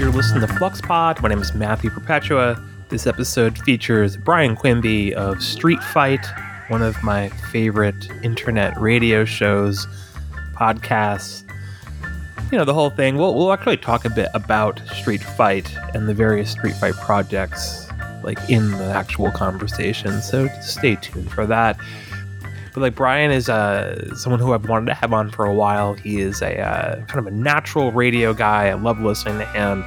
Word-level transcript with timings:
You're 0.00 0.10
listening 0.10 0.40
to 0.40 0.54
Flux 0.54 0.80
Pod. 0.80 1.20
My 1.20 1.28
name 1.28 1.42
is 1.42 1.54
Matthew 1.54 1.90
Perpetua. 1.90 2.58
This 2.88 3.06
episode 3.06 3.58
features 3.58 4.16
Brian 4.16 4.56
Quimby 4.56 5.14
of 5.14 5.42
Street 5.42 5.82
Fight, 5.92 6.24
one 6.68 6.80
of 6.80 7.02
my 7.02 7.28
favorite 7.52 8.08
internet 8.22 8.80
radio 8.80 9.26
shows, 9.26 9.86
podcasts. 10.54 11.44
You 12.50 12.56
know, 12.56 12.64
the 12.64 12.72
whole 12.72 12.88
thing. 12.88 13.18
We'll, 13.18 13.34
we'll 13.34 13.52
actually 13.52 13.76
talk 13.76 14.06
a 14.06 14.10
bit 14.10 14.28
about 14.32 14.80
Street 14.88 15.22
Fight 15.22 15.70
and 15.92 16.08
the 16.08 16.14
various 16.14 16.50
Street 16.50 16.76
Fight 16.76 16.94
projects, 16.94 17.86
like 18.22 18.38
in 18.48 18.70
the 18.70 18.86
actual 18.86 19.30
conversation. 19.30 20.22
So 20.22 20.48
stay 20.62 20.96
tuned 20.96 21.30
for 21.30 21.44
that. 21.44 21.78
But 22.72 22.82
like 22.82 22.94
Brian 22.94 23.30
is 23.30 23.48
uh, 23.48 24.14
someone 24.14 24.40
who 24.40 24.52
I've 24.52 24.68
wanted 24.68 24.86
to 24.86 24.94
have 24.94 25.12
on 25.12 25.30
for 25.30 25.44
a 25.44 25.54
while. 25.54 25.94
He 25.94 26.20
is 26.20 26.40
a 26.40 26.60
uh, 26.60 27.04
kind 27.06 27.18
of 27.18 27.26
a 27.26 27.36
natural 27.36 27.90
radio 27.90 28.32
guy. 28.32 28.68
I 28.68 28.74
love 28.74 29.00
listening 29.00 29.38
to 29.38 29.46
him, 29.46 29.84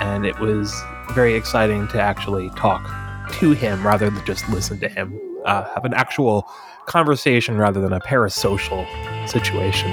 and 0.00 0.26
it 0.26 0.38
was 0.38 0.74
very 1.12 1.34
exciting 1.34 1.88
to 1.88 2.00
actually 2.00 2.50
talk 2.50 2.84
to 3.32 3.52
him 3.52 3.86
rather 3.86 4.10
than 4.10 4.24
just 4.26 4.48
listen 4.48 4.78
to 4.80 4.88
him. 4.88 5.18
Uh, 5.44 5.64
have 5.74 5.84
an 5.84 5.94
actual 5.94 6.48
conversation 6.86 7.56
rather 7.56 7.80
than 7.80 7.92
a 7.92 8.00
parasocial 8.00 8.86
situation. 9.28 9.90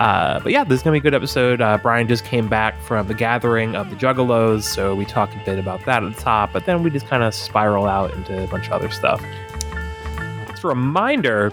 Uh, 0.00 0.40
but 0.42 0.50
yeah, 0.50 0.64
this 0.64 0.78
is 0.78 0.82
gonna 0.82 0.94
be 0.94 0.98
a 0.98 1.02
good 1.02 1.14
episode. 1.14 1.60
Uh, 1.60 1.78
Brian 1.78 2.08
just 2.08 2.24
came 2.24 2.48
back 2.48 2.80
from 2.82 3.06
the 3.06 3.14
gathering 3.14 3.76
of 3.76 3.88
the 3.88 3.94
Juggalos, 3.94 4.64
so 4.64 4.96
we 4.96 5.04
talk 5.04 5.32
a 5.34 5.44
bit 5.44 5.60
about 5.60 5.84
that 5.84 6.02
at 6.02 6.16
the 6.16 6.20
top, 6.20 6.52
but 6.52 6.66
then 6.66 6.82
we 6.82 6.90
just 6.90 7.06
kind 7.06 7.22
of 7.22 7.32
spiral 7.32 7.86
out 7.86 8.12
into 8.14 8.42
a 8.42 8.48
bunch 8.48 8.66
of 8.66 8.72
other 8.72 8.90
stuff 8.90 9.22
reminder 10.64 11.52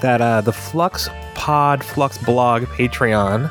that 0.00 0.20
uh, 0.20 0.40
the 0.40 0.52
Flux 0.52 1.08
Pod 1.34 1.84
Flux 1.84 2.18
Blog 2.18 2.64
Patreon 2.64 3.50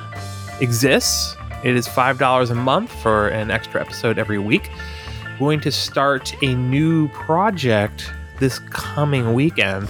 exists. 0.61 1.35
It 1.63 1.75
is 1.75 1.87
$5 1.87 2.51
a 2.51 2.55
month 2.55 2.91
for 3.01 3.29
an 3.29 3.51
extra 3.51 3.81
episode 3.81 4.17
every 4.17 4.37
week. 4.37 4.69
Going 5.39 5.59
to 5.61 5.71
start 5.71 6.35
a 6.43 6.55
new 6.55 7.07
project 7.09 8.11
this 8.39 8.59
coming 8.59 9.33
weekend. 9.33 9.89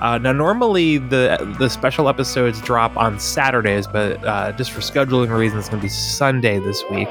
Uh, 0.00 0.16
now, 0.16 0.32
normally 0.32 0.98
the 0.98 1.56
the 1.58 1.68
special 1.68 2.08
episodes 2.08 2.60
drop 2.60 2.96
on 2.96 3.18
Saturdays, 3.18 3.86
but 3.88 4.24
uh, 4.24 4.52
just 4.52 4.70
for 4.70 4.80
scheduling 4.80 5.36
reasons, 5.36 5.62
it's 5.62 5.68
going 5.68 5.80
to 5.80 5.84
be 5.84 5.88
Sunday 5.88 6.60
this 6.60 6.84
week. 6.88 7.08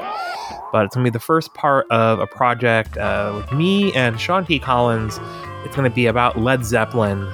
But 0.72 0.86
it's 0.86 0.94
going 0.94 1.04
to 1.04 1.10
be 1.10 1.12
the 1.12 1.20
first 1.20 1.52
part 1.52 1.86
of 1.90 2.18
a 2.18 2.26
project 2.26 2.96
uh, 2.96 3.32
with 3.36 3.52
me 3.52 3.92
and 3.94 4.18
Sean 4.18 4.46
T. 4.46 4.58
Collins 4.58 5.18
it's 5.64 5.74
going 5.76 5.88
to 5.88 5.94
be 5.94 6.06
about 6.06 6.38
Led 6.38 6.64
Zeppelin. 6.64 7.26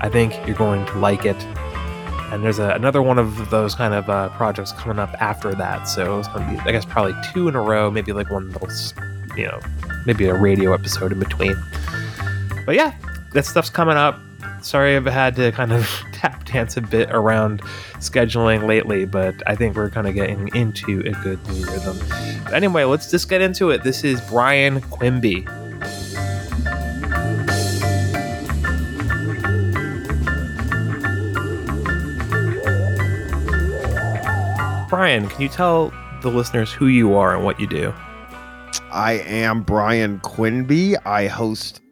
I 0.00 0.08
think 0.08 0.34
you're 0.46 0.56
going 0.56 0.84
to 0.86 0.98
like 0.98 1.24
it. 1.24 1.40
And 2.30 2.44
there's 2.44 2.58
a, 2.58 2.70
another 2.70 3.00
one 3.00 3.18
of 3.18 3.50
those 3.50 3.74
kind 3.74 3.94
of 3.94 4.08
uh, 4.10 4.28
projects 4.30 4.72
coming 4.72 4.98
up 4.98 5.14
after 5.20 5.54
that. 5.54 5.84
So 5.84 6.18
it's 6.18 6.28
going 6.28 6.46
to 6.46 6.52
be, 6.62 6.68
I 6.68 6.72
guess, 6.72 6.84
probably 6.84 7.14
two 7.32 7.48
in 7.48 7.54
a 7.54 7.62
row, 7.62 7.90
maybe 7.90 8.12
like 8.12 8.30
one 8.30 8.52
little, 8.52 8.68
you 9.36 9.46
know, 9.46 9.60
maybe 10.04 10.26
a 10.26 10.34
radio 10.34 10.74
episode 10.74 11.12
in 11.12 11.18
between. 11.18 11.56
But 12.66 12.74
yeah, 12.74 12.94
that 13.32 13.46
stuff's 13.46 13.70
coming 13.70 13.96
up. 13.96 14.20
Sorry 14.60 14.96
I've 14.96 15.06
had 15.06 15.36
to 15.36 15.52
kind 15.52 15.72
of 15.72 15.86
tap 16.12 16.44
dance 16.44 16.76
a 16.76 16.82
bit 16.82 17.08
around 17.10 17.62
scheduling 17.94 18.66
lately, 18.66 19.04
but 19.04 19.34
I 19.46 19.54
think 19.54 19.76
we're 19.76 19.90
kind 19.90 20.06
of 20.06 20.14
getting 20.14 20.48
into 20.54 21.00
a 21.00 21.12
good 21.22 21.42
new 21.48 21.64
rhythm. 21.64 21.98
But 22.44 22.54
anyway, 22.54 22.84
let's 22.84 23.10
just 23.10 23.28
get 23.28 23.40
into 23.40 23.70
it. 23.70 23.84
This 23.84 24.04
is 24.04 24.20
Brian 24.22 24.80
Quimby. 24.80 25.46
Brian, 34.88 35.28
can 35.28 35.42
you 35.42 35.50
tell 35.50 35.92
the 36.22 36.30
listeners 36.30 36.72
who 36.72 36.86
you 36.86 37.14
are 37.14 37.36
and 37.36 37.44
what 37.44 37.60
you 37.60 37.66
do? 37.66 37.92
I 38.90 39.22
am 39.26 39.62
Brian 39.62 40.18
Quimby. 40.20 40.96
I 41.04 41.26
host 41.26 41.82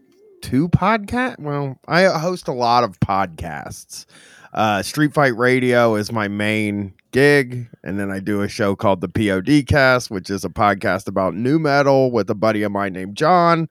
two 0.41 0.71
podcasts. 0.71 1.39
Well, 1.39 1.79
I 1.87 2.05
host 2.05 2.49
a 2.49 2.55
lot 2.55 2.85
of 2.85 2.99
podcasts. 3.01 4.07
Uh, 4.55 4.83
Street 4.83 5.13
Fight 5.13 5.37
Radio 5.37 5.95
is 5.95 6.11
my 6.11 6.27
main 6.27 6.95
gig, 7.11 7.69
and 7.85 8.01
then 8.01 8.11
I 8.11 8.19
do 8.19 8.41
a 8.41 8.49
show 8.49 8.75
called 8.75 9.03
the 9.03 9.09
POD 9.11 9.67
Cast, 9.67 10.11
which 10.11 10.31
is 10.31 10.43
a 10.43 10.49
podcast 10.49 11.07
about 11.07 11.35
nu 11.35 11.59
metal 11.59 12.11
with 12.11 12.31
a 12.31 12.35
buddy 12.35 12.63
of 12.63 12.73
mine 12.73 12.95
named 12.95 13.15
John 13.15 13.69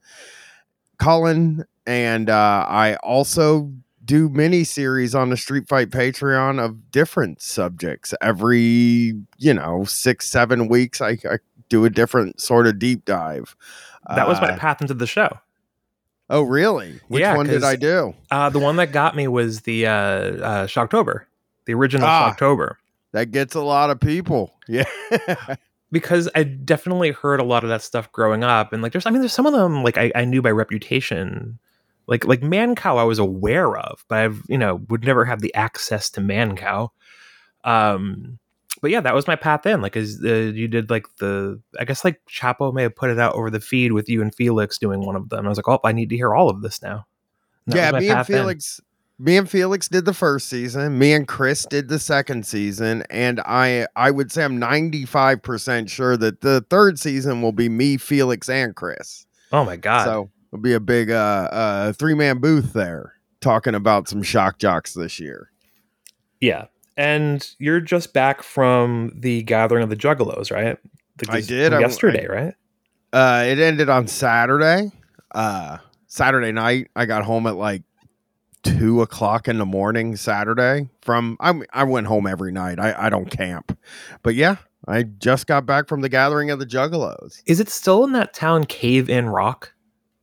Cullen. 1.00 1.66
And 1.88 2.29
uh, 2.29 2.66
I 2.67 2.97
also 2.97 3.71
do 4.05 4.29
mini 4.29 4.63
series 4.63 5.16
on 5.16 5.29
the 5.29 5.38
Street 5.38 5.67
Fight 5.67 5.89
Patreon 5.89 6.63
of 6.63 6.91
different 6.91 7.41
subjects. 7.41 8.13
Every, 8.21 9.13
you 9.38 9.53
know, 9.53 9.83
six, 9.85 10.27
seven 10.27 10.67
weeks, 10.67 11.01
I, 11.01 11.17
I 11.29 11.39
do 11.69 11.85
a 11.85 11.89
different 11.89 12.39
sort 12.39 12.67
of 12.67 12.79
deep 12.79 13.05
dive. 13.05 13.55
That 14.07 14.27
was 14.27 14.39
my 14.39 14.51
uh, 14.51 14.57
path 14.57 14.81
into 14.81 14.94
the 14.94 15.07
show. 15.07 15.39
Oh, 16.29 16.41
really? 16.41 16.99
Which 17.07 17.21
yeah, 17.21 17.35
one 17.35 17.47
did 17.47 17.63
I 17.63 17.75
do? 17.75 18.13
Uh, 18.31 18.49
the 18.49 18.59
one 18.59 18.77
that 18.77 18.91
got 18.91 19.15
me 19.15 19.27
was 19.27 19.61
the 19.61 19.88
uh, 19.88 19.91
uh, 19.91 20.67
Shocktober, 20.67 21.21
the 21.65 21.73
original 21.73 22.07
ah, 22.07 22.33
Shocktober. 22.33 22.75
That 23.11 23.31
gets 23.31 23.55
a 23.55 23.61
lot 23.61 23.89
of 23.89 23.99
people. 23.99 24.51
Yeah. 24.67 24.85
because 25.91 26.27
I 26.33 26.41
definitely 26.41 27.11
heard 27.11 27.39
a 27.39 27.44
lot 27.44 27.63
of 27.63 27.69
that 27.69 27.83
stuff 27.83 28.11
growing 28.11 28.44
up, 28.44 28.73
and 28.73 28.81
like, 28.81 28.94
there's, 28.94 29.05
I 29.05 29.11
mean, 29.11 29.21
there's 29.21 29.31
some 29.31 29.45
of 29.45 29.53
them 29.53 29.83
like 29.83 29.95
I, 29.95 30.11
I 30.15 30.25
knew 30.25 30.41
by 30.41 30.49
reputation, 30.49 31.59
like 32.07 32.25
like 32.25 32.41
Mancow 32.41 32.97
I 32.97 33.03
was 33.03 33.19
aware 33.19 33.77
of, 33.77 34.05
but 34.07 34.19
I've 34.19 34.41
you 34.47 34.57
know 34.57 34.75
would 34.89 35.03
never 35.03 35.25
have 35.25 35.41
the 35.41 35.53
access 35.55 36.09
to 36.11 36.21
Mancow. 36.21 36.89
Um, 37.63 38.39
but 38.81 38.91
yeah, 38.91 39.01
that 39.01 39.16
was 39.16 39.27
my 39.27 39.35
path 39.35 39.66
in. 39.66 39.81
Like, 39.81 39.97
as 39.97 40.19
uh, 40.23 40.27
you 40.27 40.67
did, 40.67 40.89
like 40.89 41.07
the 41.17 41.59
I 41.79 41.85
guess 41.85 42.05
like 42.05 42.21
Chapo 42.29 42.73
may 42.73 42.83
have 42.83 42.95
put 42.95 43.09
it 43.09 43.19
out 43.19 43.33
over 43.35 43.49
the 43.49 43.59
feed 43.59 43.94
with 43.94 44.09
you 44.09 44.21
and 44.21 44.33
Felix 44.33 44.77
doing 44.77 45.05
one 45.05 45.15
of 45.15 45.29
them. 45.29 45.45
I 45.45 45.49
was 45.49 45.57
like, 45.57 45.67
oh, 45.67 45.79
I 45.83 45.91
need 45.91 46.09
to 46.09 46.15
hear 46.15 46.35
all 46.35 46.49
of 46.49 46.61
this 46.61 46.81
now. 46.81 47.05
yeah, 47.65 47.91
me 47.91 48.09
and 48.09 48.25
Felix. 48.25 48.79
In. 48.79 48.85
Me 49.17 49.38
and 49.38 49.49
Felix 49.49 49.88
did 49.88 50.03
the 50.03 50.13
first 50.13 50.49
season. 50.49 50.99
Me 50.99 51.13
and 51.13 51.25
Chris 51.25 51.65
did 51.65 51.88
the 51.88 51.99
second 51.99 52.45
season, 52.45 53.03
and 53.09 53.39
I 53.45 53.88
I 53.95 54.11
would 54.11 54.29
say 54.29 54.44
I'm 54.44 54.59
95 54.59 55.41
percent 55.41 55.89
sure 55.89 56.17
that 56.17 56.41
the 56.41 56.65
third 56.69 56.99
season 56.99 57.41
will 57.41 57.53
be 57.53 57.69
me, 57.69 57.95
Felix, 57.95 58.49
and 58.49 58.75
Chris. 58.75 59.25
Oh 59.53 59.63
my 59.63 59.77
god! 59.77 60.03
So 60.03 60.29
will 60.55 60.61
be 60.61 60.73
a 60.73 60.79
big 60.79 61.11
uh, 61.11 61.49
uh, 61.51 61.93
three 61.93 62.13
man 62.13 62.39
booth 62.39 62.73
there 62.73 63.16
talking 63.41 63.75
about 63.75 64.07
some 64.07 64.23
shock 64.23 64.57
jocks 64.57 64.93
this 64.93 65.19
year. 65.19 65.51
Yeah. 66.39 66.66
And 66.97 67.47
you're 67.59 67.81
just 67.81 68.13
back 68.13 68.41
from 68.41 69.11
the 69.13 69.44
gathering 69.44 69.83
of 69.83 69.89
the 69.89 69.97
Juggalos, 69.97 70.51
right? 70.51 70.77
The, 71.17 71.27
I 71.29 71.41
did 71.41 71.73
yesterday, 71.73 72.25
I, 72.29 72.33
right? 72.33 72.53
Uh, 73.11 73.44
it 73.45 73.59
ended 73.59 73.89
on 73.89 74.07
Saturday. 74.07 74.91
Uh, 75.33 75.77
Saturday 76.07 76.53
night, 76.53 76.89
I 76.95 77.05
got 77.05 77.25
home 77.25 77.47
at 77.47 77.55
like 77.55 77.83
two 78.63 79.01
o'clock 79.01 79.49
in 79.49 79.57
the 79.57 79.65
morning. 79.65 80.15
Saturday 80.15 80.89
from 81.01 81.35
I 81.41 81.53
I 81.73 81.83
went 81.83 82.07
home 82.07 82.27
every 82.27 82.53
night. 82.53 82.79
I 82.79 83.07
I 83.07 83.09
don't 83.09 83.29
camp, 83.29 83.77
but 84.23 84.35
yeah, 84.35 84.57
I 84.88 85.03
just 85.03 85.47
got 85.47 85.65
back 85.65 85.89
from 85.89 86.01
the 86.01 86.09
gathering 86.09 86.51
of 86.51 86.59
the 86.59 86.65
Juggalos. 86.65 87.41
Is 87.45 87.59
it 87.59 87.69
still 87.69 88.05
in 88.05 88.13
that 88.13 88.33
town, 88.33 88.65
Cave 88.65 89.09
in 89.09 89.27
Rock? 89.27 89.75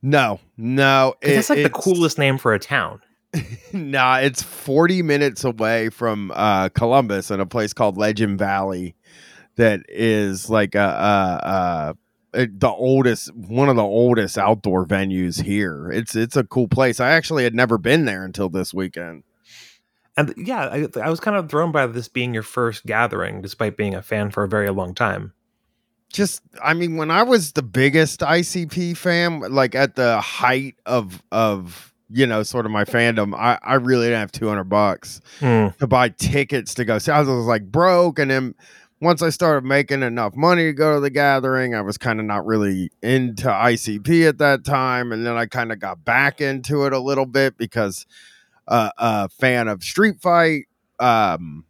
No, 0.03 0.41
no. 0.57 1.15
It, 1.21 1.35
that's 1.35 1.49
like 1.49 1.63
the 1.63 1.69
coolest 1.69 2.19
name 2.19 2.37
for 2.37 2.53
a 2.53 2.59
town. 2.59 3.01
nah, 3.73 4.17
it's 4.17 4.43
40 4.43 5.01
minutes 5.01 5.45
away 5.45 5.89
from 5.89 6.31
uh, 6.35 6.69
Columbus 6.69 7.31
in 7.31 7.39
a 7.39 7.45
place 7.45 7.73
called 7.73 7.97
Legend 7.97 8.37
Valley 8.37 8.95
that 9.55 9.79
is 9.87 10.49
like 10.49 10.75
a, 10.75 11.95
a, 12.33 12.37
a, 12.37 12.47
the 12.47 12.69
oldest 12.69 13.33
one 13.33 13.69
of 13.69 13.77
the 13.77 13.83
oldest 13.83 14.37
outdoor 14.37 14.85
venues 14.85 15.41
here. 15.41 15.89
It's 15.91 16.15
it's 16.15 16.35
a 16.35 16.43
cool 16.43 16.67
place. 16.67 16.99
I 16.99 17.11
actually 17.11 17.45
had 17.45 17.55
never 17.55 17.77
been 17.77 18.05
there 18.05 18.25
until 18.25 18.49
this 18.49 18.73
weekend. 18.73 19.23
And 20.17 20.33
yeah, 20.37 20.65
I, 20.65 20.87
I 21.01 21.09
was 21.09 21.19
kind 21.19 21.37
of 21.37 21.49
thrown 21.49 21.71
by 21.71 21.87
this 21.87 22.07
being 22.07 22.33
your 22.33 22.43
first 22.43 22.85
gathering, 22.85 23.41
despite 23.41 23.77
being 23.77 23.95
a 23.95 24.01
fan 24.01 24.31
for 24.31 24.43
a 24.43 24.49
very 24.49 24.69
long 24.69 24.93
time 24.93 25.33
just 26.13 26.41
I 26.63 26.73
mean, 26.73 26.95
when 26.95 27.11
I 27.11 27.23
was 27.23 27.51
the 27.51 27.63
biggest 27.63 28.21
ICP 28.21 28.95
fan, 28.95 29.41
like 29.41 29.75
at 29.75 29.95
the 29.95 30.21
height 30.21 30.75
of 30.85 31.21
of 31.31 31.93
you 32.09 32.27
know, 32.27 32.43
sort 32.43 32.65
of 32.65 32.71
my 32.71 32.85
fandom, 32.85 33.33
I, 33.35 33.57
I 33.63 33.75
really 33.75 34.05
didn't 34.05 34.19
have 34.19 34.31
two 34.31 34.47
hundred 34.47 34.65
bucks 34.65 35.19
mm. 35.39 35.75
to 35.77 35.87
buy 35.87 36.09
tickets 36.09 36.75
to 36.75 36.85
go 36.85 36.99
see. 36.99 37.11
I 37.11 37.19
was, 37.19 37.45
like 37.45 37.71
broke, 37.71 38.19
and 38.19 38.29
then 38.29 38.55
once 39.01 39.21
I 39.21 39.29
started 39.29 39.65
making 39.65 40.03
enough 40.03 40.35
money 40.35 40.65
to 40.65 40.73
go 40.73 40.95
to 40.95 41.01
the 41.01 41.09
gathering, 41.09 41.75
I 41.75 41.81
was 41.81 41.97
kind 41.97 42.19
of 42.19 42.25
not 42.25 42.45
really 42.45 42.91
into 43.01 43.47
ICP 43.47 44.29
at 44.29 44.37
that 44.37 44.63
time, 44.63 45.11
and 45.11 45.25
then 45.25 45.35
I 45.35 45.47
kind 45.47 45.71
of 45.71 45.79
got 45.79 46.05
back 46.05 46.39
into 46.39 46.85
it 46.85 46.93
a 46.93 46.99
little 46.99 47.25
bit 47.25 47.57
because 47.57 48.05
uh, 48.67 48.91
a 48.97 49.29
fan 49.29 49.67
of 49.67 49.83
Street 49.83 50.21
Fight. 50.21 50.65
Um, 50.99 51.65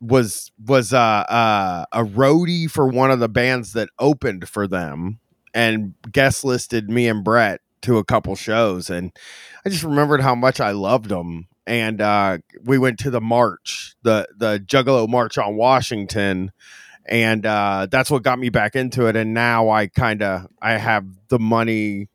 was 0.00 0.50
was 0.64 0.92
uh, 0.92 0.98
uh, 0.98 1.84
a 1.92 2.04
roadie 2.04 2.70
for 2.70 2.86
one 2.86 3.10
of 3.10 3.20
the 3.20 3.28
bands 3.28 3.72
that 3.72 3.88
opened 3.98 4.48
for 4.48 4.66
them 4.66 5.20
and 5.54 5.94
guest 6.10 6.44
listed 6.44 6.90
me 6.90 7.08
and 7.08 7.24
Brett 7.24 7.60
to 7.82 7.98
a 7.98 8.04
couple 8.04 8.34
shows 8.36 8.90
and 8.90 9.12
I 9.64 9.68
just 9.68 9.84
remembered 9.84 10.20
how 10.20 10.34
much 10.34 10.60
I 10.60 10.72
loved 10.72 11.08
them 11.08 11.48
and 11.66 12.00
uh, 12.00 12.38
we 12.62 12.78
went 12.78 12.98
to 13.00 13.10
the 13.10 13.20
march 13.20 13.94
the 14.02 14.28
the 14.36 14.58
Juggalo 14.58 15.08
march 15.08 15.38
on 15.38 15.56
Washington 15.56 16.52
and 17.08 17.46
uh, 17.46 17.86
that's 17.90 18.10
what 18.10 18.22
got 18.22 18.38
me 18.38 18.48
back 18.48 18.74
into 18.74 19.06
it. 19.06 19.16
And 19.16 19.32
now 19.32 19.70
I 19.70 19.86
kind 19.86 20.22
of 20.22 20.46
I 20.60 20.72
have 20.72 21.06
the 21.28 21.38
money 21.38 22.08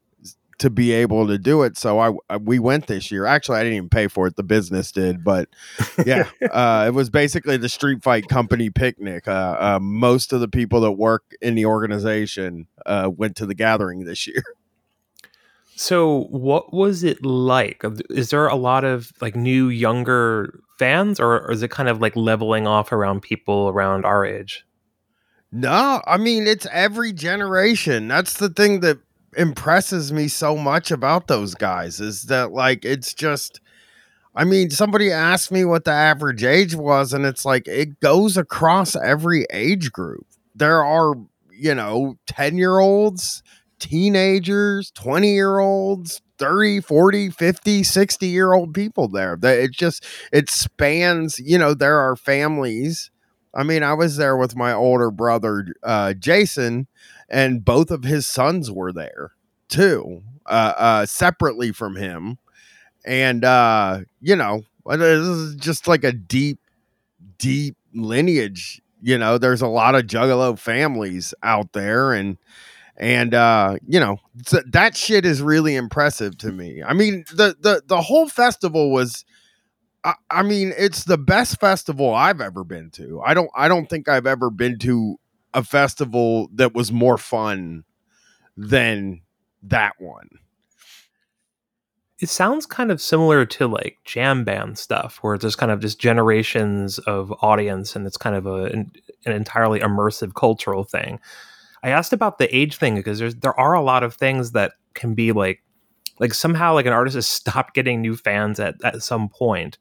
to 0.61 0.69
be 0.69 0.91
able 0.91 1.27
to 1.27 1.39
do 1.39 1.63
it. 1.63 1.75
So 1.75 1.99
I, 1.99 2.11
I, 2.29 2.37
we 2.37 2.59
went 2.59 2.85
this 2.87 3.11
year. 3.11 3.25
Actually, 3.25 3.57
I 3.57 3.63
didn't 3.63 3.77
even 3.77 3.89
pay 3.89 4.07
for 4.07 4.27
it; 4.27 4.35
the 4.35 4.43
business 4.43 4.91
did. 4.91 5.23
But 5.23 5.49
yeah, 6.05 6.29
uh, 6.51 6.85
it 6.87 6.93
was 6.93 7.09
basically 7.09 7.57
the 7.57 7.69
Street 7.69 8.03
Fight 8.03 8.27
Company 8.27 8.69
picnic. 8.69 9.27
Uh, 9.27 9.57
uh, 9.59 9.79
most 9.81 10.31
of 10.33 10.39
the 10.39 10.47
people 10.47 10.81
that 10.81 10.93
work 10.93 11.35
in 11.41 11.55
the 11.55 11.65
organization 11.65 12.67
uh, 12.85 13.09
went 13.13 13.35
to 13.37 13.45
the 13.45 13.55
gathering 13.55 14.05
this 14.05 14.25
year. 14.27 14.43
So, 15.73 16.25
what 16.25 16.71
was 16.71 17.03
it 17.03 17.25
like? 17.25 17.83
Is 18.11 18.29
there 18.29 18.45
a 18.45 18.55
lot 18.55 18.83
of 18.83 19.11
like 19.19 19.35
new, 19.35 19.69
younger 19.69 20.59
fans, 20.77 21.19
or, 21.19 21.41
or 21.41 21.51
is 21.51 21.63
it 21.63 21.71
kind 21.71 21.89
of 21.89 21.99
like 21.99 22.15
leveling 22.15 22.67
off 22.67 22.91
around 22.91 23.21
people 23.21 23.67
around 23.67 24.05
our 24.05 24.23
age? 24.23 24.63
No, 25.51 26.03
I 26.05 26.17
mean 26.17 26.45
it's 26.45 26.67
every 26.71 27.11
generation. 27.13 28.07
That's 28.07 28.37
the 28.37 28.49
thing 28.49 28.81
that 28.81 28.99
impresses 29.37 30.11
me 30.11 30.27
so 30.27 30.57
much 30.57 30.91
about 30.91 31.27
those 31.27 31.55
guys 31.55 31.99
is 31.99 32.23
that 32.23 32.51
like 32.51 32.85
it's 32.85 33.13
just 33.13 33.59
I 34.33 34.45
mean, 34.45 34.69
somebody 34.69 35.11
asked 35.11 35.51
me 35.51 35.65
what 35.65 35.83
the 35.83 35.91
average 35.91 36.43
age 36.43 36.73
was, 36.73 37.11
and 37.11 37.25
it's 37.25 37.43
like 37.43 37.67
it 37.67 37.99
goes 37.99 38.37
across 38.37 38.95
every 38.95 39.45
age 39.51 39.91
group. 39.91 40.25
There 40.55 40.83
are, 40.83 41.15
you 41.51 41.75
know, 41.75 42.17
10 42.27 42.57
year 42.57 42.79
olds, 42.79 43.43
teenagers, 43.79 44.91
20 44.91 45.33
year 45.33 45.59
olds, 45.59 46.21
30, 46.37 46.79
40, 46.79 47.29
50, 47.29 47.83
60 47.83 48.27
year 48.27 48.53
old 48.53 48.73
people 48.73 49.09
there. 49.09 49.35
That 49.35 49.59
it 49.59 49.71
just 49.71 50.05
it 50.31 50.49
spans, 50.49 51.37
you 51.39 51.57
know, 51.57 51.73
there 51.73 51.99
are 51.99 52.15
families 52.15 53.11
I 53.53 53.63
mean, 53.63 53.83
I 53.83 53.93
was 53.93 54.17
there 54.17 54.37
with 54.37 54.55
my 54.55 54.73
older 54.73 55.11
brother, 55.11 55.67
uh, 55.83 56.13
Jason, 56.13 56.87
and 57.29 57.63
both 57.65 57.91
of 57.91 58.03
his 58.03 58.25
sons 58.27 58.71
were 58.71 58.93
there 58.93 59.31
too, 59.67 60.23
uh, 60.45 60.73
uh, 60.77 61.05
separately 61.05 61.71
from 61.71 61.95
him. 61.95 62.37
And, 63.05 63.43
uh, 63.45 64.01
you 64.21 64.35
know, 64.35 64.63
this 64.85 65.01
is 65.27 65.55
just 65.55 65.87
like 65.87 66.03
a 66.03 66.11
deep, 66.11 66.59
deep 67.37 67.75
lineage. 67.93 68.81
You 69.01 69.17
know, 69.17 69.37
there's 69.37 69.61
a 69.61 69.67
lot 69.67 69.95
of 69.95 70.03
juggalo 70.03 70.57
families 70.57 71.33
out 71.43 71.73
there. 71.73 72.13
And, 72.13 72.37
and 72.97 73.33
uh 73.33 73.77
you 73.87 73.99
know 73.99 74.17
that 74.67 74.95
shit 74.95 75.25
is 75.25 75.41
really 75.41 75.75
impressive 75.75 76.37
to 76.37 76.51
me 76.51 76.83
i 76.83 76.93
mean 76.93 77.23
the 77.33 77.55
the 77.59 77.81
the 77.87 78.01
whole 78.01 78.27
festival 78.27 78.91
was 78.91 79.25
I, 80.03 80.15
I 80.29 80.43
mean, 80.43 80.73
it's 80.77 81.03
the 81.03 81.17
best 81.17 81.59
festival 81.59 82.13
I've 82.13 82.41
ever 82.41 82.63
been 82.63 82.89
to. 82.91 83.21
I 83.21 83.33
don't 83.33 83.51
I 83.55 83.67
don't 83.67 83.89
think 83.89 84.09
I've 84.09 84.25
ever 84.25 84.49
been 84.49 84.79
to 84.79 85.19
a 85.53 85.63
festival 85.63 86.49
that 86.55 86.73
was 86.73 86.91
more 86.91 87.17
fun 87.17 87.83
than 88.57 89.21
that 89.63 89.93
one. 89.99 90.29
It 92.19 92.29
sounds 92.29 92.67
kind 92.67 92.91
of 92.91 93.01
similar 93.01 93.45
to 93.47 93.67
like 93.67 93.97
jam 94.05 94.43
band 94.43 94.77
stuff, 94.77 95.17
where 95.21 95.37
there's 95.37 95.55
kind 95.55 95.71
of 95.71 95.79
just 95.79 95.99
generations 95.99 96.99
of 96.99 97.33
audience, 97.41 97.95
and 97.95 98.05
it's 98.05 98.17
kind 98.17 98.35
of 98.35 98.45
a, 98.45 98.65
an, 98.65 98.91
an 99.25 99.33
entirely 99.33 99.79
immersive 99.79 100.35
cultural 100.35 100.83
thing. 100.83 101.19
I 101.83 101.89
asked 101.89 102.13
about 102.13 102.37
the 102.37 102.55
age 102.55 102.77
thing 102.77 102.95
because 102.95 103.19
there's 103.19 103.35
there 103.35 103.59
are 103.59 103.73
a 103.73 103.81
lot 103.81 104.03
of 104.03 104.13
things 104.13 104.51
that 104.51 104.73
can 104.93 105.15
be 105.15 105.31
like 105.31 105.63
like 106.19 106.33
somehow 106.33 106.73
like 106.73 106.85
an 106.85 106.93
artist 106.93 107.15
has 107.15 107.27
stopped 107.27 107.73
getting 107.73 108.01
new 108.01 108.15
fans 108.15 108.59
at, 108.59 108.75
at 108.83 109.01
some 109.03 109.29
point 109.29 109.77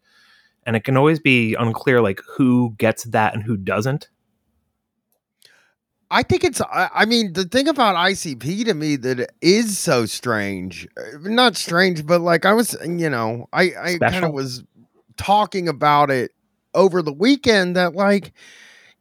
and 0.70 0.76
it 0.76 0.84
can 0.84 0.96
always 0.96 1.18
be 1.18 1.56
unclear 1.58 2.00
like 2.00 2.20
who 2.36 2.76
gets 2.78 3.02
that 3.02 3.34
and 3.34 3.42
who 3.42 3.56
doesn't. 3.56 4.08
I 6.12 6.22
think 6.22 6.44
it's. 6.44 6.62
I 6.70 7.06
mean, 7.06 7.32
the 7.32 7.42
thing 7.42 7.66
about 7.66 7.96
ICP 7.96 8.66
to 8.66 8.74
me 8.74 8.94
that 8.94 9.32
is 9.40 9.76
so 9.76 10.06
strange, 10.06 10.86
uh, 10.96 11.18
not 11.22 11.56
strange, 11.56 12.06
but 12.06 12.20
like 12.20 12.46
I 12.46 12.52
was, 12.52 12.76
you 12.86 13.10
know, 13.10 13.48
I 13.52 13.62
I 13.62 13.98
kind 13.98 14.24
of 14.24 14.32
was 14.32 14.62
talking 15.16 15.66
about 15.66 16.08
it 16.08 16.30
over 16.72 17.02
the 17.02 17.12
weekend 17.12 17.74
that 17.74 17.96
like, 17.96 18.32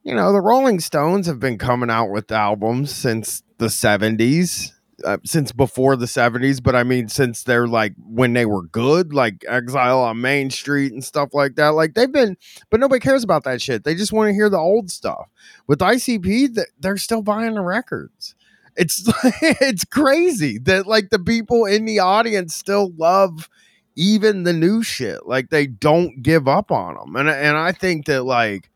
you 0.02 0.12
know, 0.12 0.32
the 0.32 0.40
Rolling 0.40 0.80
Stones 0.80 1.28
have 1.28 1.38
been 1.38 1.56
coming 1.56 1.88
out 1.88 2.10
with 2.10 2.32
albums 2.32 2.92
since 2.92 3.44
the 3.58 3.70
seventies 3.70 4.72
uh, 5.04 5.18
since 5.24 5.52
before 5.52 5.96
the 5.96 6.06
70s, 6.06 6.62
but 6.62 6.74
I 6.74 6.82
mean, 6.82 7.08
since 7.08 7.42
they're 7.42 7.68
like 7.68 7.94
when 7.98 8.32
they 8.32 8.46
were 8.46 8.62
good, 8.62 9.12
like 9.12 9.44
Exile 9.48 10.00
on 10.00 10.20
Main 10.20 10.50
Street 10.50 10.92
and 10.92 11.04
stuff 11.04 11.30
like 11.32 11.56
that. 11.56 11.68
Like 11.68 11.94
they've 11.94 12.10
been, 12.10 12.36
but 12.70 12.80
nobody 12.80 13.00
cares 13.00 13.24
about 13.24 13.44
that 13.44 13.62
shit. 13.62 13.84
They 13.84 13.94
just 13.94 14.12
want 14.12 14.28
to 14.28 14.34
hear 14.34 14.48
the 14.48 14.58
old 14.58 14.90
stuff. 14.90 15.28
With 15.66 15.80
ICP, 15.80 16.58
they're 16.78 16.96
still 16.96 17.22
buying 17.22 17.54
the 17.54 17.62
records. 17.62 18.34
It's 18.76 19.02
it's 19.42 19.84
crazy 19.84 20.58
that 20.58 20.86
like 20.86 21.10
the 21.10 21.18
people 21.18 21.64
in 21.66 21.84
the 21.84 21.98
audience 21.98 22.54
still 22.54 22.92
love 22.96 23.48
even 23.96 24.44
the 24.44 24.52
new 24.52 24.82
shit. 24.82 25.26
Like 25.26 25.50
they 25.50 25.66
don't 25.66 26.22
give 26.22 26.48
up 26.48 26.70
on 26.70 26.94
them. 26.94 27.16
And 27.16 27.28
and 27.28 27.56
I 27.56 27.72
think 27.72 28.06
that 28.06 28.24
like 28.24 28.70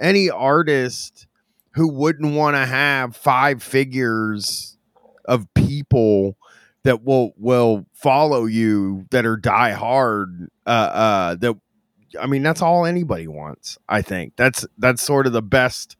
any 0.00 0.30
artist 0.30 1.26
who 1.72 1.88
wouldn't 1.88 2.34
want 2.34 2.56
to 2.56 2.66
have 2.66 3.16
five 3.16 3.62
figures 3.62 4.77
of 5.28 5.46
people 5.54 6.36
that 6.84 7.04
will 7.04 7.34
will 7.38 7.86
follow 7.94 8.46
you 8.46 9.06
that 9.12 9.26
are 9.26 9.38
die 9.38 9.72
hard 9.72 10.48
uh 10.66 10.70
uh 10.70 11.36
that 11.36 11.56
i 12.20 12.26
mean 12.26 12.42
that's 12.42 12.62
all 12.62 12.86
anybody 12.86 13.28
wants 13.28 13.78
i 13.88 14.02
think. 14.02 14.34
That's 14.36 14.66
that's 14.78 15.02
sort 15.02 15.26
of 15.28 15.34
the 15.34 15.42
best 15.42 15.96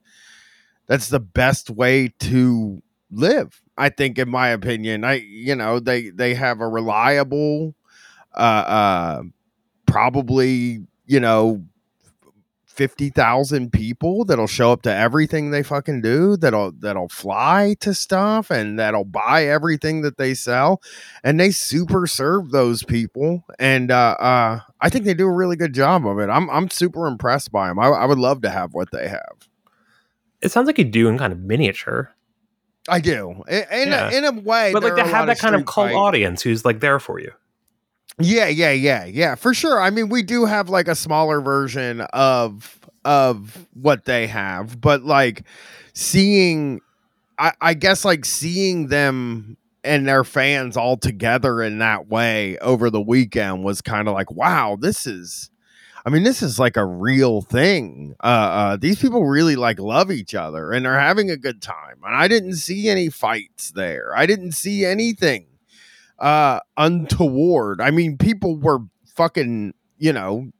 that's 0.88 1.08
the 1.08 1.20
best 1.20 1.70
way 1.70 2.08
to 2.20 2.82
live 3.10 3.62
i 3.78 3.88
think 3.90 4.18
in 4.18 4.28
my 4.30 4.48
opinion. 4.50 5.04
I 5.04 5.14
you 5.14 5.54
know 5.54 5.80
they 5.80 6.10
they 6.10 6.34
have 6.34 6.60
a 6.60 6.68
reliable 6.68 7.74
uh 8.36 8.40
uh 8.40 9.22
probably 9.86 10.86
you 11.06 11.20
know 11.20 11.64
50,000 12.78 13.72
people 13.72 14.24
that'll 14.24 14.46
show 14.46 14.70
up 14.70 14.82
to 14.82 14.94
everything 14.94 15.50
they 15.50 15.64
fucking 15.64 16.00
do 16.00 16.36
that'll 16.36 16.70
that'll 16.78 17.08
fly 17.08 17.74
to 17.80 17.92
stuff 17.92 18.52
and 18.52 18.78
that'll 18.78 19.04
buy 19.04 19.46
everything 19.46 20.02
that 20.02 20.16
they 20.16 20.32
sell 20.32 20.80
and 21.24 21.40
they 21.40 21.50
super 21.50 22.06
serve 22.06 22.52
those 22.52 22.84
people 22.84 23.44
and 23.58 23.90
uh, 23.90 24.14
uh, 24.20 24.60
I 24.80 24.90
think 24.90 25.06
they 25.06 25.14
do 25.14 25.26
a 25.26 25.32
really 25.32 25.56
good 25.56 25.74
job 25.74 26.06
of 26.06 26.20
it. 26.20 26.30
I'm 26.30 26.48
I'm 26.50 26.70
super 26.70 27.08
impressed 27.08 27.50
by 27.50 27.66
them. 27.66 27.80
I, 27.80 27.88
I 27.88 28.04
would 28.04 28.18
love 28.18 28.42
to 28.42 28.50
have 28.50 28.74
what 28.74 28.92
they 28.92 29.08
have. 29.08 29.48
It 30.40 30.52
sounds 30.52 30.68
like 30.68 30.78
you 30.78 30.84
do 30.84 31.08
in 31.08 31.18
kind 31.18 31.32
of 31.32 31.40
miniature. 31.40 32.14
I 32.88 33.00
do 33.00 33.42
in 33.48 33.64
in, 33.72 33.88
yeah. 33.88 34.08
a, 34.08 34.16
in 34.16 34.24
a 34.24 34.40
way, 34.40 34.72
but 34.72 34.84
like 34.84 34.94
to 34.94 35.04
have 35.04 35.26
that 35.26 35.40
kind 35.40 35.56
of 35.56 35.66
cult 35.66 35.88
fight. 35.88 35.96
audience 35.96 36.42
who's 36.42 36.64
like 36.64 36.78
there 36.78 37.00
for 37.00 37.18
you. 37.18 37.32
Yeah, 38.20 38.48
yeah, 38.48 38.72
yeah, 38.72 39.04
yeah, 39.04 39.34
for 39.36 39.54
sure. 39.54 39.80
I 39.80 39.90
mean, 39.90 40.08
we 40.08 40.22
do 40.22 40.44
have 40.44 40.68
like 40.68 40.88
a 40.88 40.94
smaller 40.94 41.40
version 41.40 42.00
of 42.12 42.78
of 43.04 43.66
what 43.74 44.04
they 44.06 44.26
have, 44.26 44.80
but 44.80 45.02
like 45.04 45.44
seeing 45.94 46.80
I, 47.38 47.52
I 47.60 47.74
guess 47.74 48.04
like 48.04 48.24
seeing 48.24 48.88
them 48.88 49.56
and 49.84 50.08
their 50.08 50.24
fans 50.24 50.76
all 50.76 50.96
together 50.96 51.62
in 51.62 51.78
that 51.78 52.08
way 52.08 52.58
over 52.58 52.90
the 52.90 53.00
weekend 53.00 53.64
was 53.64 53.82
kind 53.82 54.08
of 54.08 54.14
like, 54.14 54.30
wow, 54.32 54.76
this 54.80 55.06
is 55.06 55.50
I 56.06 56.10
mean, 56.10 56.24
this 56.24 56.42
is 56.42 56.58
like 56.58 56.76
a 56.78 56.86
real 56.86 57.42
thing. 57.42 58.16
Uh, 58.24 58.26
uh, 58.26 58.76
these 58.78 59.00
people 59.00 59.26
really 59.26 59.56
like 59.56 59.80
love 59.80 60.10
each 60.12 60.34
other 60.34 60.72
and 60.72 60.86
they're 60.86 61.00
having 61.00 61.30
a 61.30 61.36
good 61.38 61.62
time. 61.62 61.98
And 62.04 62.16
I 62.16 62.28
didn't 62.28 62.56
see 62.56 62.88
any 62.88 63.10
fights 63.10 63.72
there. 63.72 64.12
I 64.16 64.26
didn't 64.26 64.52
see 64.52 64.84
anything 64.86 65.46
uh 66.18 66.60
untoward. 66.76 67.80
I 67.80 67.90
mean, 67.90 68.18
people 68.18 68.56
were 68.56 68.80
fucking, 69.14 69.74
you 69.98 70.12
know, 70.12 70.50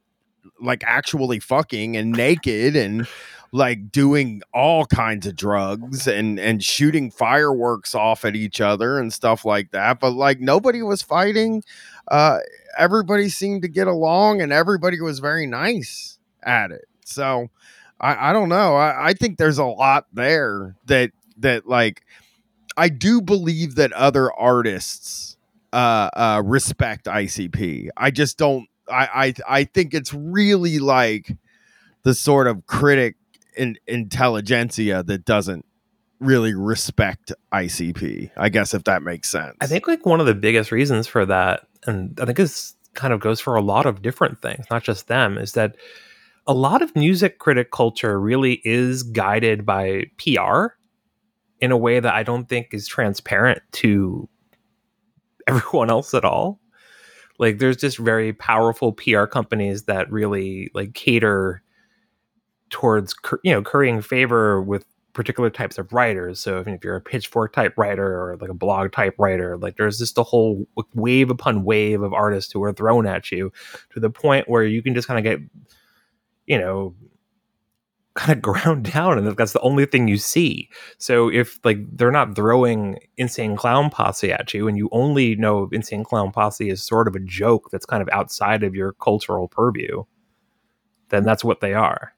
like 0.61 0.83
actually 0.85 1.39
fucking 1.39 1.95
and 1.97 2.11
naked 2.11 2.75
and 2.75 3.07
like 3.51 3.91
doing 3.91 4.41
all 4.53 4.85
kinds 4.85 5.25
of 5.25 5.35
drugs 5.35 6.07
and 6.07 6.39
and 6.39 6.63
shooting 6.63 7.09
fireworks 7.09 7.95
off 7.95 8.23
at 8.25 8.35
each 8.35 8.61
other 8.61 8.99
and 8.99 9.11
stuff 9.13 9.45
like 9.45 9.71
that. 9.71 9.99
But 9.99 10.11
like 10.11 10.39
nobody 10.39 10.81
was 10.81 11.01
fighting. 11.01 11.63
Uh 12.09 12.39
everybody 12.77 13.29
seemed 13.29 13.63
to 13.63 13.67
get 13.67 13.87
along 13.87 14.41
and 14.41 14.51
everybody 14.53 15.01
was 15.01 15.19
very 15.19 15.47
nice 15.47 16.19
at 16.43 16.71
it. 16.71 16.85
So 17.05 17.49
i 17.99 18.29
i 18.29 18.33
don't 18.33 18.49
know. 18.49 18.75
I 18.75 19.09
i 19.09 19.13
think 19.13 19.37
there's 19.37 19.57
a 19.57 19.65
lot 19.65 20.05
there 20.13 20.75
that 20.85 21.11
that 21.37 21.67
like 21.67 22.03
i 22.77 22.89
do 22.89 23.21
believe 23.21 23.75
that 23.75 23.91
other 23.93 24.31
artists 24.33 25.28
uh, 25.73 26.09
uh, 26.13 26.41
respect 26.45 27.05
ICP. 27.05 27.89
I 27.97 28.11
just 28.11 28.37
don't. 28.37 28.67
I, 28.89 29.33
I 29.47 29.59
I 29.59 29.63
think 29.65 29.93
it's 29.93 30.13
really 30.13 30.79
like 30.79 31.35
the 32.03 32.13
sort 32.13 32.47
of 32.47 32.65
critic 32.65 33.15
in 33.55 33.77
intelligentsia 33.87 35.03
that 35.03 35.25
doesn't 35.25 35.65
really 36.19 36.53
respect 36.53 37.31
ICP. 37.53 38.31
I 38.35 38.49
guess 38.49 38.73
if 38.73 38.83
that 38.85 39.03
makes 39.03 39.29
sense. 39.29 39.55
I 39.61 39.67
think 39.67 39.87
like 39.87 40.05
one 40.05 40.19
of 40.19 40.25
the 40.25 40.35
biggest 40.35 40.71
reasons 40.71 41.07
for 41.07 41.25
that, 41.25 41.67
and 41.85 42.17
I 42.21 42.25
think 42.25 42.37
this 42.37 42.75
kind 42.93 43.13
of 43.13 43.19
goes 43.19 43.39
for 43.39 43.55
a 43.55 43.61
lot 43.61 43.85
of 43.85 44.01
different 44.01 44.41
things, 44.41 44.65
not 44.69 44.83
just 44.83 45.07
them, 45.07 45.37
is 45.37 45.53
that 45.53 45.75
a 46.47 46.53
lot 46.53 46.81
of 46.81 46.95
music 46.95 47.37
critic 47.37 47.71
culture 47.71 48.19
really 48.19 48.61
is 48.63 49.03
guided 49.03 49.65
by 49.65 50.05
PR 50.17 50.73
in 51.61 51.71
a 51.71 51.77
way 51.77 51.99
that 51.99 52.13
I 52.13 52.23
don't 52.23 52.47
think 52.49 52.69
is 52.71 52.87
transparent 52.87 53.61
to 53.73 54.27
everyone 55.47 55.89
else 55.89 56.13
at 56.13 56.25
all. 56.25 56.59
Like 57.37 57.59
there's 57.59 57.77
just 57.77 57.97
very 57.97 58.33
powerful 58.33 58.91
PR 58.91 59.25
companies 59.25 59.83
that 59.83 60.11
really 60.11 60.69
like 60.73 60.93
cater 60.93 61.63
towards 62.69 63.15
you 63.43 63.51
know 63.51 63.63
currying 63.63 64.01
favor 64.01 64.61
with 64.61 64.85
particular 65.13 65.49
types 65.49 65.77
of 65.77 65.91
writers. 65.91 66.39
So 66.39 66.63
if 66.65 66.83
you're 66.83 66.95
a 66.95 67.01
pitchfork 67.01 67.53
type 67.53 67.73
writer 67.77 68.05
or 68.05 68.37
like 68.37 68.49
a 68.49 68.53
blog 68.53 68.91
type 68.91 69.15
writer, 69.17 69.57
like 69.57 69.75
there's 69.75 69.97
just 69.97 70.17
a 70.17 70.23
whole 70.23 70.65
wave 70.93 71.29
upon 71.29 71.63
wave 71.63 72.01
of 72.01 72.13
artists 72.13 72.51
who 72.51 72.63
are 72.63 72.73
thrown 72.73 73.07
at 73.07 73.31
you 73.31 73.51
to 73.93 73.99
the 73.99 74.09
point 74.09 74.47
where 74.49 74.63
you 74.63 74.81
can 74.81 74.93
just 74.93 75.07
kind 75.07 75.17
of 75.17 75.23
get, 75.23 75.39
you 76.45 76.57
know, 76.57 76.93
kind 78.19 78.35
of 78.35 78.41
ground 78.53 78.91
down 78.91 79.17
and 79.17 79.27
that's 79.37 79.53
the 79.53 79.61
only 79.61 79.85
thing 79.85 80.07
you 80.07 80.17
see. 80.17 80.69
So 80.97 81.29
if 81.29 81.59
like 81.63 81.77
they're 81.95 82.11
not 82.11 82.35
throwing 82.35 82.99
Insane 83.17 83.55
Clown 83.55 83.89
Posse 83.89 84.31
at 84.31 84.53
you 84.53 84.67
and 84.67 84.77
you 84.77 84.89
only 84.91 85.35
know 85.35 85.69
Insane 85.71 86.03
Clown 86.03 86.31
Posse 86.31 86.69
is 86.69 86.83
sort 86.83 87.07
of 87.07 87.15
a 87.15 87.19
joke 87.19 87.69
that's 87.71 87.85
kind 87.85 88.01
of 88.01 88.09
outside 88.11 88.63
of 88.63 88.75
your 88.75 88.93
cultural 88.93 89.47
purview, 89.47 90.03
then 91.09 91.23
that's 91.23 91.43
what 91.43 91.61
they 91.61 91.73
are. 91.73 92.13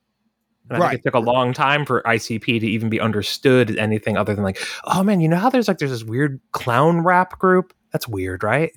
And 0.70 0.80
right. 0.80 0.88
I 0.88 0.90
think 0.92 1.02
it 1.02 1.04
took 1.04 1.16
a 1.16 1.20
long 1.20 1.54
time 1.54 1.86
for 1.86 2.02
ICP 2.04 2.60
to 2.62 2.68
even 2.68 2.90
be 2.90 3.00
understood 3.00 3.70
as 3.70 3.78
anything 3.78 4.18
other 4.18 4.34
than 4.34 4.44
like, 4.44 4.60
oh 4.86 5.04
man, 5.04 5.20
you 5.20 5.28
know 5.28 5.38
how 5.38 5.50
there's 5.50 5.68
like 5.68 5.78
there's 5.78 5.92
this 5.92 6.04
weird 6.04 6.40
clown 6.52 7.02
rap 7.04 7.38
group? 7.38 7.74
That's 7.92 8.08
weird, 8.08 8.44
right? 8.44 8.72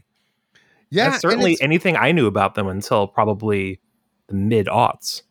Yeah. 0.91 1.11
That's 1.11 1.23
certainly 1.23 1.57
anything 1.61 1.97
I 1.97 2.13
knew 2.13 2.27
about 2.27 2.55
them 2.55 2.67
until 2.67 3.07
probably 3.07 3.81
the 4.27 4.35
mid 4.35 4.67
aughts. 4.67 5.23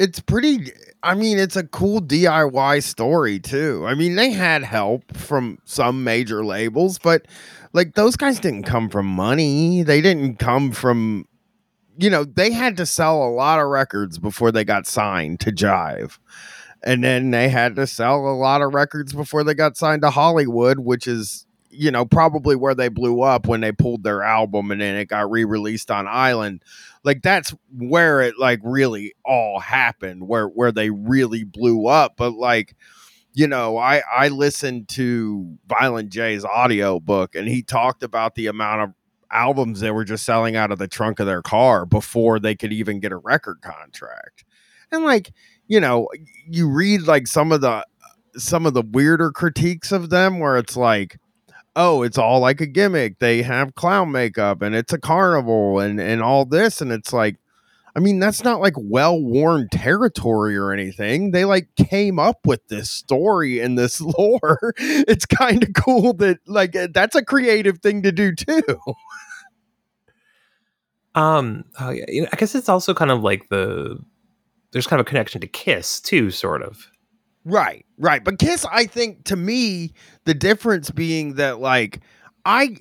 It's 0.00 0.18
pretty 0.18 0.72
I 1.02 1.14
mean, 1.14 1.38
it's 1.38 1.56
a 1.56 1.66
cool 1.66 2.00
DIY 2.00 2.82
story 2.82 3.38
too. 3.38 3.84
I 3.86 3.94
mean, 3.94 4.16
they 4.16 4.30
had 4.30 4.62
help 4.62 5.16
from 5.16 5.58
some 5.64 6.04
major 6.04 6.44
labels, 6.44 6.98
but 6.98 7.26
like 7.74 7.94
those 7.94 8.16
guys 8.16 8.40
didn't 8.40 8.62
come 8.62 8.88
from 8.88 9.04
money. 9.04 9.82
They 9.82 10.00
didn't 10.00 10.38
come 10.38 10.72
from 10.72 11.26
you 11.98 12.08
know, 12.08 12.24
they 12.24 12.50
had 12.50 12.78
to 12.78 12.86
sell 12.86 13.22
a 13.22 13.28
lot 13.28 13.58
of 13.58 13.68
records 13.68 14.18
before 14.18 14.50
they 14.50 14.64
got 14.64 14.86
signed 14.86 15.38
to 15.40 15.52
Jive. 15.52 16.18
And 16.82 17.04
then 17.04 17.30
they 17.30 17.50
had 17.50 17.76
to 17.76 17.86
sell 17.86 18.26
a 18.26 18.32
lot 18.32 18.62
of 18.62 18.72
records 18.72 19.12
before 19.12 19.44
they 19.44 19.52
got 19.52 19.76
signed 19.76 20.00
to 20.00 20.10
Hollywood, 20.10 20.78
which 20.78 21.06
is, 21.06 21.46
you 21.70 21.90
know, 21.90 22.04
probably 22.04 22.56
where 22.56 22.74
they 22.74 22.88
blew 22.88 23.22
up 23.22 23.46
when 23.46 23.60
they 23.60 23.72
pulled 23.72 24.02
their 24.02 24.22
album 24.22 24.70
and 24.70 24.80
then 24.80 24.96
it 24.96 25.06
got 25.06 25.30
re-released 25.30 25.90
on 25.90 26.06
Island. 26.08 26.62
Like 27.04 27.22
that's 27.22 27.54
where 27.76 28.20
it 28.20 28.38
like 28.38 28.60
really 28.62 29.14
all 29.24 29.60
happened, 29.60 30.26
where 30.26 30.46
where 30.46 30.72
they 30.72 30.90
really 30.90 31.44
blew 31.44 31.86
up. 31.86 32.14
But 32.16 32.32
like, 32.32 32.76
you 33.32 33.46
know, 33.46 33.78
I 33.78 34.02
I 34.12 34.28
listened 34.28 34.88
to 34.90 35.56
Violent 35.66 36.10
J's 36.10 36.44
audio 36.44 37.00
book 37.00 37.34
and 37.34 37.48
he 37.48 37.62
talked 37.62 38.02
about 38.02 38.34
the 38.34 38.48
amount 38.48 38.82
of 38.82 38.94
albums 39.30 39.80
they 39.80 39.92
were 39.92 40.04
just 40.04 40.24
selling 40.24 40.56
out 40.56 40.72
of 40.72 40.78
the 40.78 40.88
trunk 40.88 41.20
of 41.20 41.26
their 41.26 41.42
car 41.42 41.86
before 41.86 42.40
they 42.40 42.56
could 42.56 42.72
even 42.72 43.00
get 43.00 43.12
a 43.12 43.16
record 43.16 43.60
contract. 43.62 44.44
And 44.90 45.04
like, 45.04 45.32
you 45.68 45.80
know, 45.80 46.08
you 46.48 46.68
read 46.68 47.02
like 47.02 47.26
some 47.28 47.52
of 47.52 47.60
the 47.60 47.86
some 48.36 48.66
of 48.66 48.74
the 48.74 48.82
weirder 48.82 49.30
critiques 49.32 49.92
of 49.92 50.10
them 50.10 50.38
where 50.38 50.56
it's 50.56 50.76
like, 50.76 51.18
oh, 51.80 52.02
it's 52.02 52.18
all 52.18 52.40
like 52.40 52.60
a 52.60 52.66
gimmick. 52.66 53.18
They 53.18 53.42
have 53.42 53.74
clown 53.74 54.12
makeup 54.12 54.60
and 54.60 54.74
it's 54.74 54.92
a 54.92 54.98
carnival 54.98 55.78
and 55.78 55.98
and 55.98 56.22
all 56.22 56.44
this 56.44 56.80
and 56.80 56.92
it's 56.92 57.12
like 57.12 57.36
I 57.96 57.98
mean, 57.98 58.20
that's 58.20 58.44
not 58.44 58.60
like 58.60 58.74
well-worn 58.76 59.68
territory 59.72 60.56
or 60.56 60.72
anything. 60.72 61.32
They 61.32 61.44
like 61.44 61.74
came 61.74 62.20
up 62.20 62.46
with 62.46 62.68
this 62.68 62.88
story 62.88 63.58
and 63.58 63.76
this 63.76 64.00
lore. 64.18 64.74
It's 64.78 65.26
kind 65.26 65.62
of 65.64 65.70
cool 65.74 66.12
that 66.14 66.38
like 66.46 66.76
that's 66.92 67.16
a 67.16 67.24
creative 67.24 67.78
thing 67.78 68.02
to 68.02 68.12
do 68.12 68.34
too. 68.34 68.62
Um, 71.14 71.64
you 72.06 72.22
know, 72.22 72.28
I 72.32 72.36
guess 72.36 72.54
it's 72.54 72.68
also 72.68 72.94
kind 72.94 73.10
of 73.10 73.22
like 73.22 73.48
the 73.48 73.98
there's 74.72 74.86
kind 74.86 75.00
of 75.00 75.06
a 75.06 75.08
connection 75.08 75.40
to 75.40 75.48
Kiss 75.48 76.00
too, 76.00 76.30
sort 76.30 76.62
of. 76.62 76.89
Right, 77.50 77.84
right. 77.98 78.22
But 78.22 78.38
Kiss, 78.38 78.64
I 78.70 78.86
think 78.86 79.24
to 79.24 79.36
me, 79.36 79.92
the 80.24 80.34
difference 80.34 80.90
being 80.90 81.34
that 81.34 81.60
like 81.60 82.00
I 82.44 82.76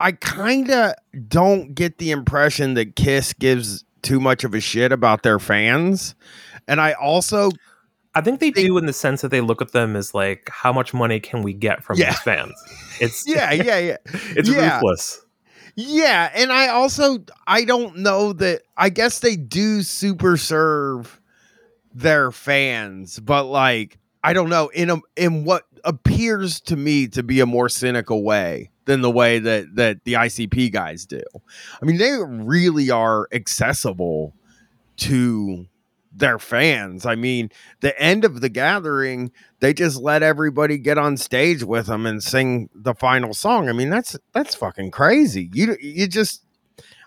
I 0.00 0.12
kind 0.12 0.70
of 0.70 0.94
don't 1.28 1.74
get 1.74 1.98
the 1.98 2.10
impression 2.10 2.74
that 2.74 2.96
Kiss 2.96 3.32
gives 3.32 3.84
too 4.02 4.20
much 4.20 4.44
of 4.44 4.54
a 4.54 4.60
shit 4.60 4.92
about 4.92 5.22
their 5.22 5.38
fans. 5.38 6.14
And 6.66 6.80
I 6.80 6.92
also 6.92 7.50
I 8.14 8.20
think 8.20 8.40
they 8.40 8.50
do 8.50 8.78
in 8.78 8.86
the 8.86 8.92
sense 8.92 9.22
that 9.22 9.30
they 9.30 9.40
look 9.40 9.60
at 9.60 9.72
them 9.72 9.96
as 9.96 10.14
like 10.14 10.48
how 10.50 10.72
much 10.72 10.94
money 10.94 11.20
can 11.20 11.42
we 11.42 11.52
get 11.52 11.82
from 11.82 11.98
yeah. 11.98 12.10
these 12.10 12.20
fans? 12.20 12.52
It's 13.00 13.24
Yeah, 13.26 13.52
yeah, 13.52 13.78
yeah. 13.78 13.96
it's 14.36 14.48
yeah. 14.48 14.76
ruthless. 14.76 15.20
Yeah, 15.76 16.30
and 16.34 16.52
I 16.52 16.68
also 16.68 17.18
I 17.46 17.64
don't 17.64 17.98
know 17.98 18.32
that 18.34 18.62
I 18.76 18.88
guess 18.90 19.18
they 19.18 19.36
do 19.36 19.82
super 19.82 20.36
serve 20.36 21.20
their 21.92 22.30
fans, 22.30 23.18
but 23.18 23.44
like 23.44 23.98
I 24.24 24.32
don't 24.32 24.48
know 24.48 24.68
in 24.68 24.90
a 24.90 24.96
in 25.16 25.44
what 25.44 25.64
appears 25.84 26.60
to 26.62 26.76
me 26.76 27.06
to 27.08 27.22
be 27.22 27.40
a 27.40 27.46
more 27.46 27.68
cynical 27.68 28.24
way 28.24 28.70
than 28.86 29.02
the 29.02 29.10
way 29.10 29.38
that 29.38 29.76
that 29.76 30.04
the 30.04 30.14
ICP 30.14 30.72
guys 30.72 31.04
do. 31.04 31.22
I 31.80 31.84
mean, 31.84 31.98
they 31.98 32.12
really 32.26 32.90
are 32.90 33.28
accessible 33.32 34.34
to 34.96 35.66
their 36.10 36.38
fans. 36.38 37.04
I 37.04 37.16
mean, 37.16 37.50
the 37.80 37.98
end 38.00 38.24
of 38.24 38.40
the 38.40 38.48
gathering, 38.48 39.30
they 39.60 39.74
just 39.74 40.00
let 40.00 40.22
everybody 40.22 40.78
get 40.78 40.96
on 40.96 41.16
stage 41.18 41.62
with 41.62 41.86
them 41.86 42.06
and 42.06 42.22
sing 42.22 42.70
the 42.74 42.94
final 42.94 43.34
song. 43.34 43.68
I 43.68 43.72
mean, 43.72 43.90
that's 43.90 44.16
that's 44.32 44.54
fucking 44.54 44.90
crazy. 44.90 45.50
You 45.52 45.76
you 45.80 46.06
just 46.08 46.44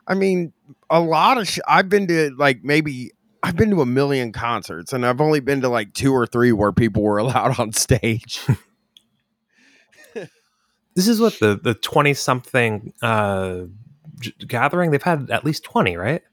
I 0.07 0.13
mean, 0.13 0.53
a 0.89 0.99
lot 0.99 1.37
of 1.37 1.47
sh- 1.47 1.59
I've 1.67 1.89
been 1.89 2.07
to 2.07 2.31
like 2.37 2.63
maybe 2.63 3.11
I've 3.43 3.55
been 3.55 3.69
to 3.71 3.81
a 3.81 3.85
million 3.85 4.31
concerts 4.31 4.93
and 4.93 5.05
I've 5.05 5.21
only 5.21 5.39
been 5.39 5.61
to 5.61 5.69
like 5.69 5.93
two 5.93 6.13
or 6.13 6.25
three 6.25 6.51
where 6.51 6.71
people 6.71 7.03
were 7.03 7.17
allowed 7.19 7.59
on 7.59 7.73
stage. 7.73 8.41
this 10.13 11.07
is 11.07 11.19
what 11.19 11.39
the 11.39 11.59
the 11.61 11.73
20 11.73 12.13
something 12.13 12.93
uh 13.01 13.61
gathering 14.47 14.91
they've 14.91 15.03
had 15.03 15.29
at 15.29 15.45
least 15.45 15.63
20, 15.63 15.95
right? 15.95 16.23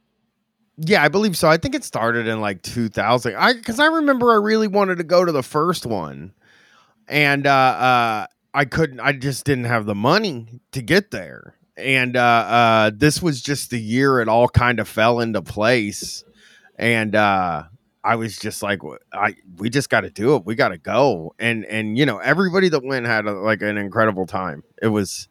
Yeah, 0.77 1.03
I 1.03 1.09
believe 1.09 1.37
so. 1.37 1.49
I 1.49 1.57
think 1.57 1.75
it 1.75 1.85
started 1.85 2.27
in 2.27 2.41
like 2.41 2.63
2000. 2.63 3.37
I 3.37 3.53
because 3.53 3.79
I 3.79 3.87
remember 3.87 4.33
I 4.33 4.37
really 4.37 4.67
wanted 4.67 4.99
to 4.99 5.05
go 5.05 5.25
to 5.25 5.31
the 5.31 5.43
first 5.43 5.87
one, 5.87 6.33
and 7.07 7.47
uh, 7.47 7.51
uh, 7.51 8.27
I 8.53 8.65
couldn't. 8.65 8.99
I 8.99 9.13
just 9.13 9.45
didn't 9.45 9.65
have 9.65 9.87
the 9.87 9.95
money 9.95 10.61
to 10.73 10.83
get 10.83 11.13
there. 11.13 11.55
And 11.77 12.17
uh, 12.17 12.21
uh, 12.21 12.91
this 12.95 13.23
was 13.23 13.41
just 13.41 13.71
the 13.71 13.81
year 13.81 14.21
it 14.21 14.29
all 14.29 14.49
kind 14.49 14.81
of 14.81 14.89
fell 14.89 15.21
into 15.21 15.43
place, 15.43 16.25
and 16.77 17.15
uh, 17.15 17.65
I 18.03 18.17
was 18.17 18.39
just 18.39 18.63
like, 18.63 18.81
I 19.13 19.35
we 19.57 19.71
just 19.71 19.91
got 19.91 20.03
to 20.03 20.11
do 20.11 20.37
it. 20.37 20.45
We 20.45 20.55
got 20.55 20.69
to 20.69 20.79
go. 20.79 21.35
And 21.39 21.65
and 21.67 21.99
you 21.99 22.07
know 22.07 22.19
everybody 22.19 22.69
that 22.69 22.85
went 22.85 23.07
had 23.07 23.27
a, 23.27 23.33
like 23.33 23.63
an 23.63 23.79
incredible 23.79 24.27
time. 24.27 24.63
It 24.83 24.89
was 24.89 25.29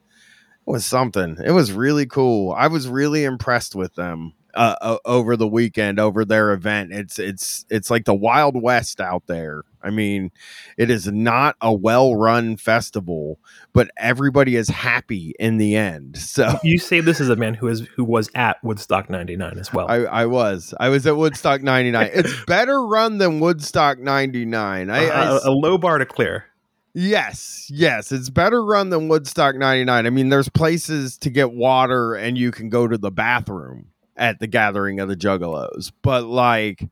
it 0.65 0.71
was 0.71 0.85
something. 0.85 1.38
It 1.43 1.51
was 1.51 1.71
really 1.71 2.05
cool. 2.05 2.53
I 2.53 2.67
was 2.67 2.88
really 2.88 3.23
impressed 3.23 3.75
with 3.75 3.95
them 3.95 4.33
uh, 4.53 4.97
over 5.05 5.35
the 5.35 5.47
weekend 5.47 6.00
over 6.00 6.25
their 6.25 6.51
event. 6.53 6.91
It's 6.93 7.19
it's 7.19 7.65
it's 7.69 7.89
like 7.89 8.05
the 8.05 8.13
Wild 8.13 8.62
West 8.62 9.01
out 9.01 9.23
there. 9.27 9.63
I 9.83 9.89
mean, 9.89 10.31
it 10.77 10.89
is 10.89 11.07
not 11.07 11.55
a 11.61 11.73
well-run 11.73 12.57
festival, 12.57 13.39
but 13.73 13.89
everybody 13.97 14.55
is 14.55 14.69
happy 14.69 15.33
in 15.39 15.57
the 15.57 15.75
end. 15.75 16.17
So 16.17 16.57
you 16.63 16.79
say 16.79 16.99
this 16.99 17.19
is 17.19 17.29
a 17.29 17.35
man 17.35 17.53
who 17.53 17.67
is 17.67 17.81
who 17.95 18.03
was 18.03 18.29
at 18.35 18.63
Woodstock 18.63 19.09
'99 19.09 19.59
as 19.59 19.73
well. 19.73 19.87
I, 19.89 19.97
I 19.97 20.25
was. 20.25 20.73
I 20.79 20.89
was 20.89 21.05
at 21.05 21.17
Woodstock 21.17 21.61
'99. 21.61 22.09
it's 22.13 22.45
better 22.47 22.85
run 22.85 23.17
than 23.17 23.39
Woodstock 23.39 23.99
'99. 23.99 24.89
I, 24.89 25.07
uh, 25.07 25.39
I, 25.43 25.47
a 25.47 25.51
low 25.51 25.77
bar 25.77 25.97
to 25.99 26.05
clear. 26.05 26.45
Yes, 26.95 27.69
yes, 27.71 28.11
it's 28.11 28.29
better 28.29 28.63
run 28.63 28.91
than 28.91 29.07
Woodstock 29.07 29.55
99. 29.55 30.05
I 30.05 30.09
mean, 30.11 30.29
there's 30.29 30.47
places 30.47 31.17
to 31.19 31.31
get 31.31 31.51
water 31.51 32.13
and 32.13 32.37
you 32.37 32.51
can 32.51 32.69
go 32.69 32.87
to 32.87 32.99
the 32.99 33.09
bathroom 33.09 33.87
at 34.15 34.39
the 34.39 34.47
gathering 34.47 34.99
of 34.99 35.09
the 35.09 35.15
juggalos 35.15 35.91
but 36.01 36.25
like 36.25 36.87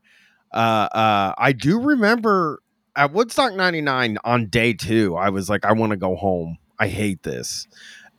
uh 0.52 0.88
uh 0.92 1.34
i 1.38 1.52
do 1.52 1.80
remember 1.80 2.60
at 2.96 3.12
woodstock 3.12 3.54
99 3.54 4.18
on 4.24 4.46
day 4.46 4.72
two 4.72 5.16
i 5.16 5.30
was 5.30 5.48
like 5.48 5.64
i 5.64 5.72
want 5.72 5.90
to 5.90 5.96
go 5.96 6.16
home. 6.16 6.58
I 6.78 6.88
hate 6.88 7.22
this. 7.22 7.68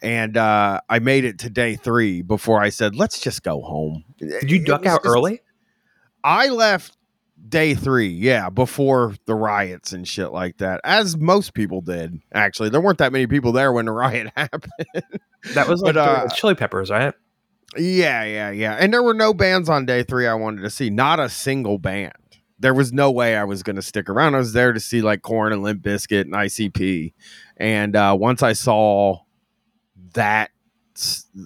And 0.02 0.38
uh 0.38 0.82
i 0.90 1.00
made 1.00 1.26
it 1.26 1.40
to 1.40 1.50
day 1.50 1.76
three 1.76 2.22
before 2.22 2.62
i 2.62 2.70
said 2.70 2.96
let's 2.96 3.20
just 3.20 3.44
go 3.44 3.62
home. 3.62 4.04
Did 4.18 4.50
you 4.50 4.64
duck 4.64 4.86
out 4.86 5.04
just, 5.04 5.14
early? 5.14 5.42
I 6.24 6.50
left 6.50 6.98
day 7.50 7.76
three 7.76 8.08
yeah 8.08 8.50
before 8.50 9.16
the 9.26 9.36
riots 9.36 9.92
and 9.92 10.08
shit 10.08 10.32
like 10.32 10.58
that 10.60 10.80
as 10.84 11.18
most 11.18 11.54
people 11.54 11.82
did 11.82 12.20
actually. 12.34 12.70
There 12.70 12.82
weren't 12.82 13.00
that 13.00 13.12
many 13.12 13.28
people 13.28 13.52
there 13.52 13.72
when 13.72 13.86
the 13.86 13.92
riot 13.92 14.32
happened. 14.38 15.04
That 15.54 15.68
was 15.68 15.82
like 15.82 15.96
but, 15.96 15.98
uh, 15.98 16.28
chili 16.30 16.56
peppers 16.56 16.90
right? 16.90 17.14
Yeah, 17.76 18.24
yeah, 18.24 18.52
yeah. 18.52 18.78
And 18.80 18.94
there 18.94 19.02
were 19.02 19.16
no 19.16 19.34
bands 19.34 19.68
on 19.68 19.88
day 19.88 20.04
three 20.04 20.28
I 20.28 20.36
wanted 20.36 20.62
to 20.62 20.70
see. 20.70 20.92
Not 20.92 21.20
a 21.20 21.28
single 21.28 21.80
band 21.80 22.14
there 22.64 22.74
was 22.74 22.94
no 22.94 23.12
way 23.12 23.36
I 23.36 23.44
was 23.44 23.62
going 23.62 23.76
to 23.76 23.82
stick 23.82 24.08
around. 24.08 24.36
I 24.36 24.38
was 24.38 24.54
there 24.54 24.72
to 24.72 24.80
see 24.80 25.02
like 25.02 25.22
Korn 25.22 25.52
and 25.52 25.62
Limp 25.62 25.84
Bizkit 25.84 26.22
and 26.22 26.34
ICP, 26.34 27.14
and 27.58 27.94
uh, 27.94 28.16
once 28.18 28.42
I 28.42 28.54
saw 28.54 29.18
that, 30.14 30.50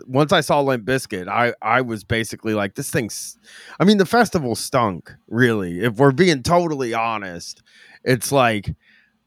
once 0.06 0.32
I 0.32 0.42
saw 0.42 0.62
Limp 0.62 0.86
Bizkit, 0.86 1.28
I 1.28 1.56
I 1.60 1.82
was 1.82 2.04
basically 2.04 2.54
like, 2.54 2.76
this 2.76 2.92
thing's. 2.92 3.36
I 3.80 3.84
mean, 3.84 3.98
the 3.98 4.06
festival 4.06 4.54
stunk. 4.54 5.12
Really, 5.28 5.80
if 5.80 5.96
we're 5.96 6.12
being 6.12 6.44
totally 6.44 6.94
honest, 6.94 7.64
it's 8.04 8.32
like, 8.32 8.76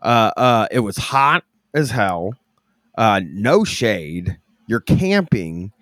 uh, 0.01 0.31
uh, 0.37 0.69
it 0.71 0.81
was 0.81 0.97
hot 0.97 1.43
as 1.75 1.91
hell, 1.91 2.35
uh, 2.97 3.21
no 3.25 3.65
shade. 3.65 4.39
You're 4.69 4.79
camping, 4.79 5.73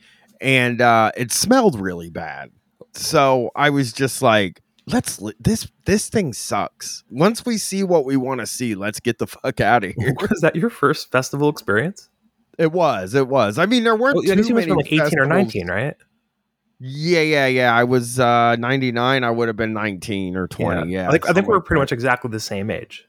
and 0.40 0.80
uh, 0.80 1.12
it 1.18 1.32
smelled 1.32 1.78
really 1.78 2.08
bad. 2.08 2.50
So 2.94 3.50
I 3.54 3.68
was 3.68 3.92
just 3.92 4.22
like, 4.22 4.62
let's 4.92 5.20
this 5.40 5.68
this 5.84 6.08
thing 6.08 6.32
sucks. 6.32 7.04
Once 7.10 7.44
we 7.46 7.58
see 7.58 7.82
what 7.82 8.04
we 8.04 8.16
want 8.16 8.40
to 8.40 8.46
see, 8.46 8.74
let's 8.74 9.00
get 9.00 9.18
the 9.18 9.26
fuck 9.26 9.60
out 9.60 9.84
of 9.84 9.94
here. 9.96 10.14
Was 10.20 10.40
that 10.40 10.56
your 10.56 10.70
first 10.70 11.10
festival 11.10 11.48
experience? 11.48 12.08
It 12.58 12.72
was. 12.72 13.14
It 13.14 13.28
was. 13.28 13.58
I 13.58 13.66
mean, 13.66 13.84
there 13.84 13.96
weren't. 13.96 14.16
Oh, 14.16 14.22
too 14.22 14.54
many 14.54 14.72
like 14.72 14.86
eighteen 14.86 14.98
festivals. 15.00 15.26
or 15.26 15.26
nineteen, 15.26 15.68
right? 15.68 15.96
Yeah, 16.80 17.20
yeah, 17.20 17.46
yeah. 17.46 17.74
I 17.74 17.84
was 17.84 18.20
uh, 18.20 18.56
ninety 18.56 18.92
nine. 18.92 19.24
I 19.24 19.30
would 19.30 19.48
have 19.48 19.56
been 19.56 19.72
nineteen 19.72 20.36
or 20.36 20.46
twenty. 20.46 20.92
Yeah, 20.92 21.02
yeah. 21.02 21.08
I 21.08 21.12
think, 21.12 21.30
I 21.30 21.32
think 21.32 21.46
we 21.46 21.52
were 21.52 21.60
pretty 21.60 21.80
much 21.80 21.92
exactly 21.92 22.30
the 22.30 22.40
same 22.40 22.70
age. 22.70 23.07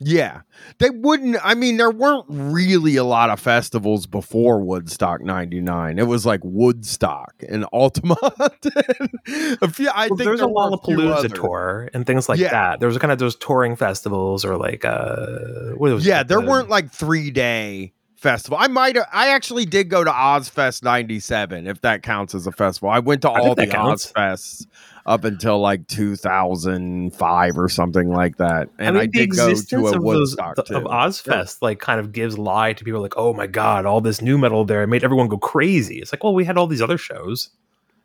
Yeah. 0.00 0.42
They 0.78 0.90
wouldn't 0.90 1.36
I 1.42 1.54
mean 1.54 1.76
there 1.76 1.90
weren't 1.90 2.26
really 2.28 2.96
a 2.96 3.04
lot 3.04 3.30
of 3.30 3.40
festivals 3.40 4.06
before 4.06 4.60
Woodstock 4.60 5.22
99. 5.22 5.98
It 5.98 6.06
was 6.06 6.24
like 6.24 6.40
Woodstock 6.44 7.34
and 7.48 7.64
Altamont. 7.66 8.18
a 8.22 9.70
few, 9.70 9.88
I 9.88 10.06
well, 10.08 10.16
think 10.16 10.18
there's 10.18 10.40
there 10.40 10.48
a 10.48 10.52
Lollapalooza 10.52 11.34
tour 11.34 11.90
and 11.92 12.06
things 12.06 12.28
like 12.28 12.38
yeah. 12.38 12.50
that. 12.50 12.80
There 12.80 12.88
was 12.88 12.98
kind 12.98 13.12
of 13.12 13.18
those 13.18 13.36
touring 13.36 13.74
festivals 13.74 14.44
or 14.44 14.56
like 14.56 14.84
uh 14.84 15.72
what 15.76 15.92
was 15.92 16.06
Yeah, 16.06 16.22
there 16.22 16.40
weren't 16.40 16.68
like 16.68 16.92
3-day 16.92 17.92
festival. 18.18 18.58
I 18.60 18.66
might 18.66 18.96
have 18.96 19.06
I 19.12 19.28
actually 19.28 19.64
did 19.64 19.88
go 19.88 20.02
to 20.02 20.10
Ozzfest 20.10 20.82
97 20.82 21.66
if 21.66 21.80
that 21.82 22.02
counts 22.02 22.34
as 22.34 22.46
a 22.46 22.52
festival. 22.52 22.90
I 22.90 22.98
went 22.98 23.22
to 23.22 23.30
all 23.30 23.54
the 23.54 23.66
Ozzfests 23.66 24.66
up 25.06 25.24
until 25.24 25.60
like 25.60 25.86
2005 25.86 27.58
or 27.58 27.68
something 27.68 28.10
like 28.10 28.36
that. 28.36 28.68
And 28.78 28.98
I, 28.98 29.00
mean, 29.00 29.02
I 29.02 29.06
did 29.06 29.30
go 29.30 29.54
to 29.54 29.86
a 29.86 30.00
Woodstock 30.00 30.56
those, 30.56 30.70
of 30.70 30.82
Ozzfest 30.84 31.58
yeah. 31.62 31.66
like 31.66 31.78
kind 31.78 32.00
of 32.00 32.12
gives 32.12 32.36
lie 32.36 32.72
to 32.72 32.84
people 32.84 33.00
like, 33.00 33.16
oh 33.16 33.32
my 33.32 33.46
god, 33.46 33.86
all 33.86 34.00
this 34.00 34.20
nu 34.20 34.36
metal 34.36 34.64
there 34.64 34.86
made 34.86 35.04
everyone 35.04 35.28
go 35.28 35.38
crazy. 35.38 36.00
It's 36.00 36.12
like, 36.12 36.24
well, 36.24 36.34
we 36.34 36.44
had 36.44 36.58
all 36.58 36.66
these 36.66 36.82
other 36.82 36.98
shows. 36.98 37.50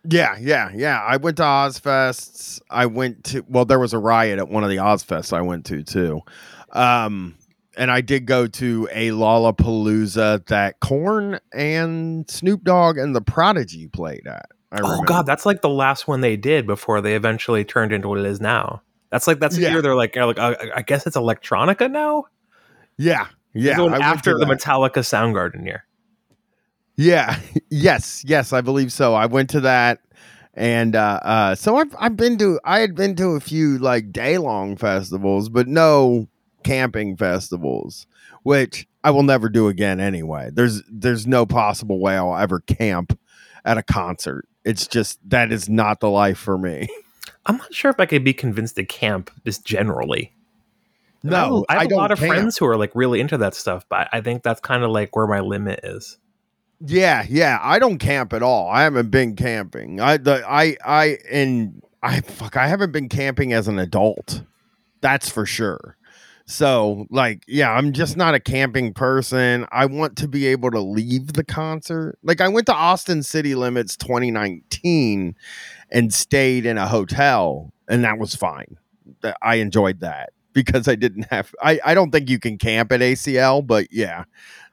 Yeah, 0.08 0.38
yeah, 0.40 0.70
yeah. 0.76 1.02
I 1.02 1.18
went 1.18 1.38
to 1.38 1.44
Ozzfests. 1.44 2.62
I 2.70 2.86
went 2.86 3.24
to 3.26 3.44
well, 3.50 3.66
there 3.66 3.80
was 3.80 3.94
a 3.94 4.00
riot 4.00 4.38
at 4.38 4.50
one 4.50 4.64
of 4.64 4.70
the 4.70 4.78
Ozzfests 4.78 5.34
I 5.34 5.42
went 5.42 5.66
to 5.68 5.82
too. 5.82 6.22
Um, 6.72 7.36
and 7.78 7.92
I 7.92 8.02
did 8.02 8.26
go 8.26 8.48
to 8.48 8.88
a 8.92 9.10
Lollapalooza 9.10 10.46
that 10.48 10.80
Korn 10.80 11.40
and 11.54 12.30
Snoop 12.30 12.64
Dogg 12.64 12.98
and 12.98 13.16
the 13.16 13.22
Prodigy 13.22 13.88
played 13.88 14.28
at. 14.28 14.50
Oh 14.82 15.04
god, 15.04 15.28
that's 15.28 15.46
like 15.46 15.62
the 15.62 15.70
last 15.70 16.08
one 16.08 16.22
they 16.22 16.36
did 16.36 16.66
before 16.66 17.00
they 17.02 17.16
eventually 17.16 17.64
turned 17.64 17.92
into 17.92 18.08
what 18.10 18.20
it 18.20 18.26
is 18.26 18.42
now. 18.42 18.82
That's 19.12 19.28
like 19.28 19.40
that's 19.40 19.56
the 19.56 19.62
yeah. 19.62 19.72
year 19.72 19.82
they're 19.84 19.96
like, 19.96 20.16
like 20.16 20.40
uh, 20.40 20.56
I 20.76 20.82
guess 20.82 21.06
it's 21.06 21.16
electronica 21.16 21.92
now. 21.92 22.26
Yeah, 22.98 23.28
yeah. 23.54 23.80
after 24.02 24.38
the 24.38 24.46
Metallica 24.46 25.00
Soundgarden 25.00 25.66
year. 25.66 25.86
Yeah. 26.96 27.40
Yes. 27.76 28.24
Yes. 28.24 28.54
I 28.54 28.62
believe 28.62 28.92
so. 28.92 29.16
I 29.16 29.26
went 29.26 29.50
to 29.50 29.62
that, 29.62 30.00
and 30.54 30.96
uh, 30.96 31.20
uh, 31.24 31.56
so 31.56 31.78
I've 31.78 31.96
I've 32.00 32.16
been 32.16 32.38
to 32.38 32.60
I 32.64 32.82
had 32.82 32.94
been 32.94 33.16
to 33.16 33.30
a 33.30 33.40
few 33.40 33.80
like 33.80 34.12
day 34.12 34.38
long 34.38 34.78
festivals, 34.78 35.50
but 35.50 35.68
no 35.68 36.28
camping 36.64 37.18
festivals, 37.18 38.08
which 38.44 38.88
I 39.04 39.12
will 39.12 39.24
never 39.24 39.50
do 39.50 39.68
again 39.68 40.00
anyway. 40.00 40.50
There's 40.54 40.82
there's 40.90 41.28
no 41.28 41.46
possible 41.46 42.00
way 42.00 42.16
I'll 42.16 42.38
ever 42.38 42.60
camp 42.62 43.18
at 43.66 43.78
a 43.78 43.84
concert. 43.84 44.48
It's 44.64 44.88
just 44.88 45.20
that 45.30 45.52
is 45.52 45.68
not 45.70 46.00
the 46.00 46.10
life 46.10 46.38
for 46.38 46.58
me. 46.58 46.88
I'm 47.46 47.58
not 47.58 47.74
sure 47.74 47.92
if 47.92 48.00
I 48.00 48.06
could 48.06 48.24
be 48.24 48.34
convinced 48.34 48.76
to 48.78 48.86
camp 48.86 49.30
just 49.46 49.66
generally. 49.66 50.34
No, 51.24 51.66
I 51.70 51.74
have, 51.74 51.80
I 51.80 51.84
have 51.84 51.92
a 51.92 51.96
lot 51.96 52.12
of 52.12 52.20
camp. 52.20 52.32
friends 52.32 52.58
who 52.58 52.66
are 52.66 52.78
like 52.78 52.92
really 52.96 53.20
into 53.20 53.38
that 53.38 53.56
stuff, 53.56 53.86
but 53.90 54.10
I 54.12 54.22
think 54.22 54.44
that's 54.44 54.60
kind 54.60 54.84
of 54.84 54.92
like 54.92 55.16
where 55.16 55.28
my 55.28 55.40
limit 55.40 55.82
is. 55.84 56.18
Yeah, 56.86 57.26
yeah, 57.30 57.60
I 57.62 57.80
don't 57.80 57.98
camp 57.98 58.34
at 58.34 58.44
all. 58.44 58.70
I 58.70 58.84
haven't 58.84 59.10
been 59.10 59.36
camping. 59.36 60.02
I 60.02 60.18
the 60.18 60.44
I 60.46 60.76
I 60.86 61.18
and 61.32 61.82
I 62.02 62.22
fuck 62.22 62.58
I 62.58 62.68
haven't 62.68 62.92
been 62.92 63.08
camping 63.08 63.54
as 63.54 63.70
an 63.70 63.80
adult. 63.80 64.44
That's 65.00 65.30
for 65.30 65.46
sure. 65.46 65.98
So, 66.46 67.08
like, 67.10 67.44
yeah, 67.48 67.72
I'm 67.72 67.94
just 67.94 68.18
not 68.18 68.36
a 68.36 68.40
camping 68.40 68.94
person. 68.94 69.66
I 69.72 69.86
want 69.86 70.18
to 70.18 70.28
be 70.28 70.48
able 70.48 70.72
to 70.72 70.82
leave 70.82 71.34
the 71.34 71.44
concert. 71.44 72.18
Like, 72.22 72.42
I 72.42 72.50
went 72.50 72.66
to 72.68 72.74
Austin 72.74 73.24
City 73.24 73.56
Limits 73.56 73.96
2019 73.96 75.36
and 75.90 76.14
stayed 76.14 76.66
in 76.66 76.78
a 76.78 76.88
hotel, 76.88 77.72
and 77.88 78.04
that 78.04 78.20
was 78.20 78.36
fine. 78.36 78.78
I 79.42 79.56
enjoyed 79.56 80.02
that 80.02 80.32
because 80.52 80.88
I 80.88 80.96
didn't 80.96 81.28
have. 81.32 81.54
I 81.62 81.80
I 81.86 81.94
don't 81.94 82.12
think 82.12 82.30
you 82.30 82.40
can 82.40 82.58
camp 82.58 82.92
at 82.92 83.00
ACL, 83.00 83.66
but 83.66 83.88
yeah, 83.92 84.26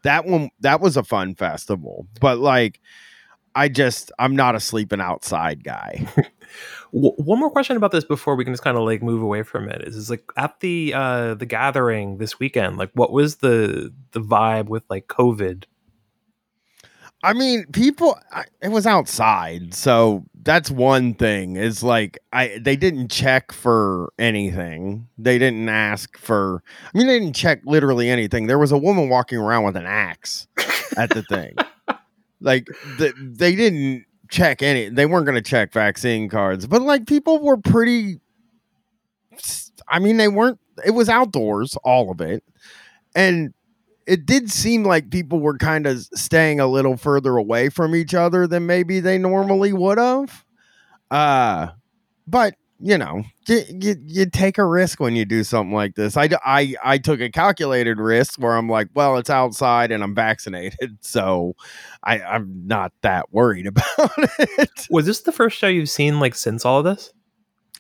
that 0.03 0.25
one 0.25 0.51
that 0.61 0.81
was 0.81 0.97
a 0.97 1.05
fun 1.05 1.35
festival. 1.37 2.07
But 2.21 2.39
like, 2.39 2.81
I 3.55 3.69
just 3.69 4.13
I'm 4.19 4.37
not 4.37 4.55
a 4.55 4.61
sleeping 4.61 5.01
outside 5.01 5.65
guy. 5.65 6.07
one 6.93 7.39
more 7.39 7.51
question 7.51 7.77
about 7.77 7.93
this 7.93 8.05
before 8.05 8.35
we 8.35 8.45
can 8.45 8.53
just 8.53 8.65
kind 8.65 8.77
of 8.77 8.85
like 8.85 9.03
move 9.03 9.23
away 9.23 9.43
from 9.43 9.69
it 9.69 9.83
is, 9.87 9.97
is 9.97 10.11
like 10.11 10.25
at 10.37 10.59
the 10.61 10.93
uh 10.95 11.35
the 11.35 11.47
gathering 11.47 12.19
this 12.19 12.39
weekend 12.39 12.77
like 12.79 12.91
what 12.95 13.13
was 13.13 13.37
the 13.37 13.93
the 14.13 14.21
vibe 14.21 14.67
with 14.67 14.83
like 14.91 15.07
covid? 15.07 15.65
I 17.23 17.35
mean 17.35 17.67
people 17.73 18.19
I, 18.33 18.45
it 18.63 18.69
was 18.69 18.87
outside 18.87 19.75
so 19.75 20.25
that's 20.43 20.71
one 20.71 21.15
thing 21.15 21.57
is 21.57 21.83
like 21.83 22.19
i 22.33 22.59
they 22.61 22.77
didn't 22.77 23.11
check 23.11 23.53
for 23.53 24.13
anything. 24.19 25.07
They 25.19 25.39
didn't 25.39 25.69
ask 25.69 26.17
for 26.19 26.63
i 26.93 26.99
mean 26.99 27.07
they 27.07 27.19
didn't 27.19 27.37
check 27.37 27.61
literally 27.65 28.11
anything. 28.11 28.47
There 28.47 28.59
was 28.59 28.73
a 28.73 28.79
woman 28.79 29.09
walking 29.09 29.39
around 29.39 29.65
with 29.65 29.77
an 29.77 29.87
axe 29.87 30.49
at 30.97 31.11
the 31.11 31.23
thing. 31.23 31.55
Like 32.43 32.67
the, 32.97 33.13
they 33.19 33.55
didn't 33.55 34.07
check 34.31 34.63
any 34.63 34.89
they 34.89 35.07
weren't 35.07 35.27
going 35.27 35.35
to 35.35 35.43
check 35.43 35.73
vaccine 35.73 36.29
cards 36.29 36.67
but 36.67 36.83
like 36.83 37.07
people 37.07 37.43
were 37.43 37.57
pretty 37.57 38.21
i 39.89 39.99
mean 39.99 40.17
they 40.17 40.29
weren't 40.29 40.59
it 40.85 40.93
was 40.93 41.09
outdoors 41.09 41.77
all 41.85 42.11
of 42.11 42.21
it 42.21 42.43
and 43.15 43.53
it 44.07 44.27
did 44.27 44.51
seem 44.51 44.85
like 44.85 45.11
people 45.11 45.41
were 45.41 45.57
kind 45.57 45.87
of 45.87 45.99
staying 46.15 46.61
a 46.61 46.67
little 46.67 46.97
further 46.97 47.37
away 47.37 47.69
from 47.69 47.95
each 47.95 48.15
other 48.15 48.47
than 48.47 48.67
maybe 48.67 49.01
they 49.01 49.19
normally 49.19 49.73
would 49.73 49.99
have 49.99 50.45
uh 51.11 51.69
but 52.27 52.55
you 52.83 52.97
know, 52.97 53.23
you, 53.47 53.63
you, 53.69 53.95
you, 54.07 54.27
take 54.27 54.57
a 54.57 54.65
risk 54.65 55.01
when 55.01 55.15
you 55.15 55.25
do 55.25 55.45
something 55.45 55.75
like 55.75 55.97
this. 55.97 56.17
I, 56.17 56.31
I, 56.45 56.75
I 56.83 56.99
took 56.99 57.21
a 57.21 57.31
calculated 57.31 57.99
risk 57.99 58.41
where 58.41 58.57
I'm 58.57 58.69
like, 58.69 58.89
well, 58.95 59.19
it's 59.19 59.29
outside 59.29 59.93
and 59.93 60.03
I'm 60.03 60.15
vaccinated. 60.15 60.79
So 61.03 61.57
I, 62.05 62.21
I'm 62.21 62.67
not 62.67 62.93
that 63.03 63.33
worried 63.33 63.67
about 63.67 64.13
it. 64.17 64.87
Was 64.91 65.07
this 65.07 65.23
the 65.23 65.33
first 65.33 65.57
show 65.57 65.67
you've 65.67 65.91
seen 65.91 66.21
like 66.21 66.35
since 66.35 66.65
all 66.65 66.79
of 66.79 66.85
this? 66.85 67.13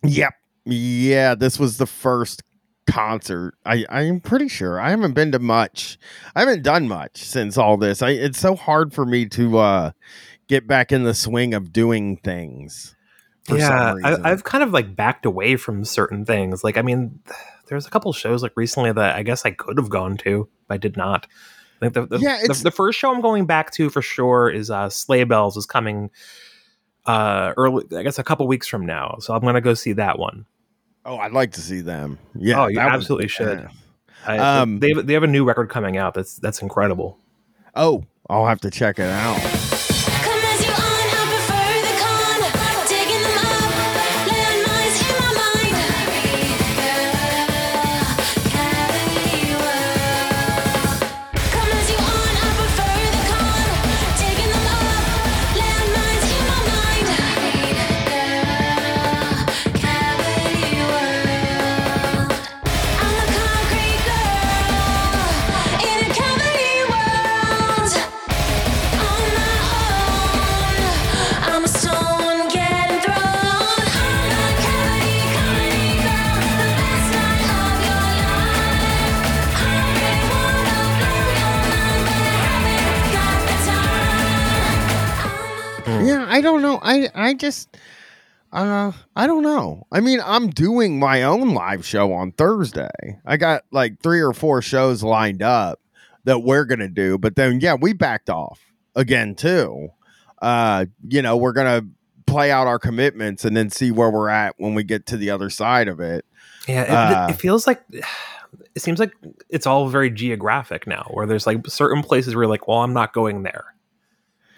Yep. 0.03 0.35
Yeah. 0.65 1.35
This 1.35 1.59
was 1.59 1.79
the 1.79 1.87
first 1.87 2.43
concert. 2.87 3.55
I, 3.65 3.87
I'm 3.89 4.21
pretty 4.21 4.49
sure 4.49 4.81
I 4.81 4.91
haven't 4.91 5.15
been 5.15 5.33
to 5.33 5.39
much. 5.39 5.99
I 6.35 6.41
haven't 6.41 6.63
done 6.63 6.89
much 6.89 7.19
since 7.19 7.57
all 7.57 7.77
this. 7.77 8.03
I, 8.03 8.11
it's 8.11 8.39
so 8.39 8.57
hard 8.57 8.93
for 8.93 9.07
me 9.07 9.27
to 9.27 9.59
uh, 9.59 9.91
get 10.49 10.67
back 10.67 10.93
in 10.93 11.05
the 11.05 11.15
swing 11.15 11.55
of 11.55 11.73
doing 11.73 12.17
things 12.19 12.97
yeah, 13.49 13.95
I, 14.05 14.29
have 14.29 14.45
kind 14.45 14.63
of 14.63 14.73
like 14.73 14.95
backed 14.95 15.27
away 15.27 15.57
from 15.57 15.85
certain 15.85 16.25
things. 16.25 16.63
Like, 16.63 16.77
I 16.77 16.83
mean, 16.83 17.21
there's 17.69 17.87
a 17.87 17.91
couple 17.91 18.13
shows 18.13 18.43
like 18.43 18.53
recently 18.57 18.93
that 18.93 19.17
I 19.17 19.23
guess 19.23 19.45
I 19.45 19.51
could 19.53 19.79
have 19.79 19.89
gone 19.89 20.17
to, 20.19 20.49
but 20.69 20.75
I 20.75 20.79
did 20.79 20.97
not. 20.97 21.27
I 21.81 21.89
think 21.89 21.95
the 21.95 22.07
the, 22.07 22.19
yeah, 22.19 22.43
the, 22.47 22.61
the 22.65 22.71
first 22.71 22.99
show 22.99 23.13
I'm 23.13 23.23
going 23.23 23.47
back 23.47 23.73
to 23.73 23.89
for 23.89 24.03
sure 24.03 24.51
is 24.51 24.71
uh, 24.71 24.91
Sleigh 24.91 25.25
Bells 25.25 25.57
is 25.57 25.67
coming 25.67 26.11
uh 27.07 27.55
early 27.57 27.87
I 27.97 28.03
guess 28.03 28.19
a 28.19 28.25
couple 28.25 28.47
weeks 28.47 28.69
from 28.69 28.85
now. 28.85 29.17
So 29.21 29.35
I'm 29.35 29.41
gonna 29.41 29.63
go 29.63 29.75
see 29.75 29.93
that 29.95 30.19
one. 30.19 30.45
Oh, 31.05 31.17
I'd 31.17 31.33
like 31.33 31.53
to 31.53 31.61
see 31.61 31.81
them. 31.81 32.19
Yeah. 32.35 32.63
Oh, 32.63 32.67
you 32.67 32.79
absolutely 32.79 33.25
was, 33.25 33.33
should. 33.33 33.69
I, 34.27 34.37
um, 34.37 34.81
they 34.81 34.93
they 34.93 35.15
have 35.15 35.23
a 35.23 35.29
new 35.29 35.45
record 35.45 35.71
coming 35.71 35.97
out. 35.97 36.13
That's 36.13 36.37
that's 36.37 36.61
incredible. 36.61 37.19
Oh, 37.75 38.05
I'll 38.29 38.47
have 38.47 38.61
to 38.61 38.71
check 38.71 38.99
it 38.99 39.09
out. 39.09 39.70
Know. 86.83 86.91
I 86.91 87.09
I 87.15 87.35
just 87.35 87.77
uh 88.53 88.93
I 89.15 89.27
don't 89.27 89.43
know. 89.43 89.87
I 89.93 90.01
mean, 90.01 90.21
I'm 90.25 90.51
doing 90.51 90.99
my 90.99 91.23
own 91.23 91.55
live 91.55 91.87
show 91.87 92.13
on 92.13 92.33
Thursday. 92.33 93.21
I 93.25 93.37
got 93.37 93.63
like 93.71 94.01
3 94.01 94.21
or 94.21 94.33
4 94.33 94.63
shows 94.63 95.03
lined 95.03 95.43
up 95.43 95.81
that 96.25 96.41
we're 96.41 96.65
going 96.65 96.81
to 96.81 96.89
do, 96.89 97.17
but 97.17 97.37
then 97.37 97.61
yeah, 97.61 97.75
we 97.75 97.93
backed 97.93 98.29
off 98.29 98.61
again 98.95 99.35
too. 99.35 99.89
Uh, 100.43 100.87
you 101.09 101.23
know, 101.23 101.37
we're 101.37 101.53
going 101.53 101.83
to 101.83 101.89
play 102.27 102.51
out 102.51 102.67
our 102.67 102.79
commitments 102.79 103.45
and 103.45 103.57
then 103.57 103.71
see 103.71 103.91
where 103.91 104.11
we're 104.11 104.29
at 104.29 104.55
when 104.59 104.75
we 104.75 104.85
get 104.85 105.07
to 105.07 105.17
the 105.17 105.31
other 105.31 105.51
side 105.51 105.89
of 105.89 106.01
it. 106.01 106.25
Yeah, 106.69 106.83
it, 106.83 106.91
uh, 106.91 107.27
it 107.31 107.35
feels 107.35 107.67
like 107.67 107.83
it 108.75 108.83
seems 108.83 109.01
like 109.01 109.13
it's 109.49 109.67
all 109.67 109.89
very 109.89 110.11
geographic 110.11 110.87
now, 110.87 111.09
where 111.13 111.27
there's 111.27 111.47
like 111.47 111.67
certain 111.67 112.03
places 112.03 112.35
where 112.35 112.45
you're 112.45 112.51
like, 112.51 112.69
well, 112.69 112.79
I'm 112.79 112.93
not 112.93 113.13
going 113.13 113.43
there. 113.43 113.75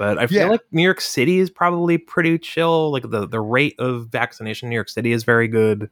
But 0.02 0.18
I 0.18 0.26
feel 0.26 0.38
yeah. 0.38 0.48
like 0.48 0.62
New 0.72 0.82
York 0.82 1.00
City 1.00 1.38
is 1.38 1.48
probably 1.48 1.96
pretty 1.96 2.36
chill. 2.36 2.90
Like 2.90 3.08
the 3.08 3.24
the 3.24 3.40
rate 3.40 3.76
of 3.78 4.08
vaccination 4.08 4.66
in 4.66 4.70
New 4.70 4.74
York 4.74 4.88
City 4.88 5.12
is 5.12 5.22
very 5.22 5.46
good. 5.46 5.88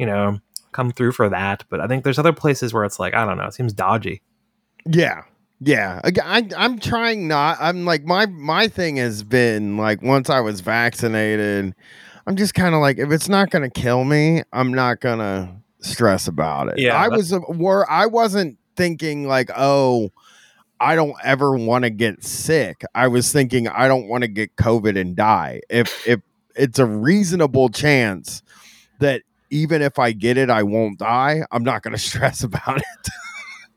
You 0.00 0.06
know, 0.06 0.40
come 0.72 0.90
through 0.90 1.12
for 1.12 1.28
that. 1.28 1.62
But 1.70 1.80
I 1.80 1.86
think 1.86 2.02
there's 2.02 2.18
other 2.18 2.32
places 2.32 2.74
where 2.74 2.84
it's 2.84 2.98
like 2.98 3.14
I 3.14 3.24
don't 3.24 3.38
know. 3.38 3.44
It 3.44 3.54
seems 3.54 3.72
dodgy. 3.72 4.20
Yeah, 4.84 5.22
yeah. 5.60 6.00
I, 6.04 6.48
I'm 6.56 6.80
trying 6.80 7.28
not. 7.28 7.58
I'm 7.60 7.84
like 7.84 8.02
my 8.02 8.26
my 8.26 8.66
thing 8.66 8.96
has 8.96 9.22
been 9.22 9.76
like 9.76 10.02
once 10.02 10.28
I 10.28 10.40
was 10.40 10.60
vaccinated, 10.60 11.72
I'm 12.26 12.34
just 12.34 12.54
kind 12.54 12.74
of 12.74 12.80
like 12.80 12.98
if 12.98 13.12
it's 13.12 13.28
not 13.28 13.50
gonna 13.50 13.70
kill 13.70 14.02
me, 14.02 14.42
I'm 14.52 14.74
not 14.74 14.98
gonna 14.98 15.56
stress 15.78 16.26
about 16.26 16.66
it. 16.70 16.80
Yeah, 16.80 16.96
I 16.96 17.06
was 17.06 17.32
uh, 17.32 17.38
where 17.38 17.88
I 17.88 18.06
wasn't 18.06 18.58
thinking 18.74 19.28
like 19.28 19.50
oh 19.56 20.10
I 20.80 20.96
don't 20.96 21.14
ever 21.22 21.56
want 21.56 21.84
to 21.84 21.90
get 21.90 22.24
sick. 22.24 22.82
I 22.94 23.08
was 23.08 23.30
thinking 23.30 23.68
I 23.68 23.86
don't 23.86 24.08
want 24.08 24.22
to 24.22 24.28
get 24.28 24.56
COVID 24.56 24.98
and 24.98 25.14
die. 25.14 25.60
If 25.68 26.06
if 26.08 26.20
it's 26.56 26.78
a 26.78 26.86
reasonable 26.86 27.68
chance 27.68 28.42
that 28.98 29.22
even 29.50 29.82
if 29.82 29.98
I 29.98 30.12
get 30.12 30.38
it, 30.38 30.48
I 30.48 30.62
won't 30.62 30.98
die, 30.98 31.42
I'm 31.50 31.62
not 31.62 31.82
going 31.82 31.92
to 31.96 31.98
stress 31.98 32.42
about 32.42 32.78
it. 32.78 33.12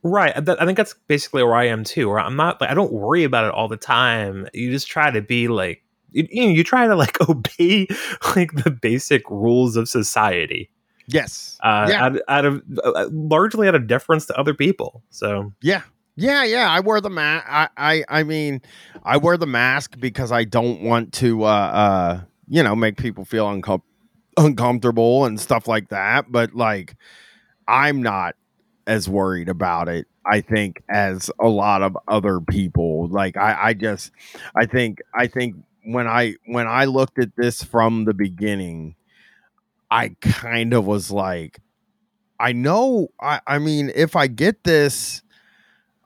right. 0.02 0.34
I 0.36 0.66
think 0.66 0.78
that's 0.78 0.96
basically 1.08 1.44
where 1.44 1.56
I 1.56 1.68
am 1.68 1.84
too. 1.84 2.10
Where 2.10 2.20
I'm 2.20 2.38
not 2.38 2.62
like 2.62 2.70
I 2.70 2.74
don't 2.74 2.94
worry 2.94 3.26
about 3.26 3.46
it 3.46 3.52
all 3.52 3.68
the 3.68 3.78
time. 3.78 4.48
You 4.54 4.72
just 4.72 4.88
try 4.88 5.12
to 5.12 5.22
be 5.22 5.50
like 5.50 5.84
you, 6.12 6.28
you 6.32 6.44
know 6.46 6.52
you 6.52 6.64
try 6.64 6.88
to 6.88 6.96
like 6.96 7.20
obey 7.30 7.88
like 8.36 8.54
the 8.64 8.72
basic 8.72 9.30
rules 9.30 9.76
of 9.76 9.90
society. 9.90 10.70
Yes. 11.08 11.58
Uh, 11.62 11.88
yeah. 11.90 12.06
Out, 12.06 12.18
out 12.30 12.46
of 12.46 12.64
uh, 12.82 13.10
largely 13.12 13.68
out 13.68 13.76
of 13.76 13.88
deference 13.88 14.26
to 14.28 14.40
other 14.40 14.54
people. 14.54 15.04
So 15.10 15.52
yeah, 15.62 15.82
yeah, 16.16 16.44
yeah. 16.44 16.70
I 16.70 16.80
wear 16.80 17.02
the 17.02 17.10
mask. 17.10 17.46
I, 17.50 17.70
I, 17.78 18.04
I 18.10 18.24
mean, 18.24 18.62
I 19.04 19.18
wear 19.18 19.38
the 19.38 19.48
mask 19.48 20.00
because 20.00 20.32
I 20.32 20.44
don't 20.44 20.82
want 20.82 21.14
to, 21.14 21.44
uh, 21.44 21.48
uh, 21.48 22.22
you 22.48 22.64
know, 22.64 22.76
make 22.76 22.98
people 22.98 23.26
feel 23.26 23.48
uncom- 23.48 23.82
uncomfortable 24.38 25.26
and 25.26 25.40
stuff 25.40 25.68
like 25.68 25.90
that. 25.90 26.32
But 26.32 26.54
like, 26.54 26.96
I'm 27.68 28.02
not 28.02 28.36
as 28.86 29.10
worried 29.10 29.50
about 29.50 29.88
it. 29.90 30.08
I 30.26 30.42
think 30.42 30.84
as 30.90 31.32
a 31.42 31.48
lot 31.48 31.82
of 31.82 31.98
other 32.08 32.40
people. 32.40 33.08
Like, 33.08 33.36
I, 33.36 33.70
I 33.70 33.74
just, 33.74 34.12
I 34.56 34.66
think, 34.66 35.02
I 35.16 35.28
think 35.28 35.56
when 35.86 36.08
I 36.08 36.36
when 36.46 36.68
I 36.68 36.86
looked 36.86 37.20
at 37.20 37.36
this 37.36 37.64
from 37.64 38.06
the 38.06 38.14
beginning, 38.14 38.96
I 39.92 40.16
kind 40.22 40.74
of 40.74 40.86
was 40.86 41.12
like, 41.12 41.60
I 42.40 42.54
know. 42.54 43.10
I, 43.20 43.42
I 43.48 43.60
mean, 43.60 43.92
if 43.96 44.16
I 44.16 44.28
get 44.28 44.64
this 44.64 45.23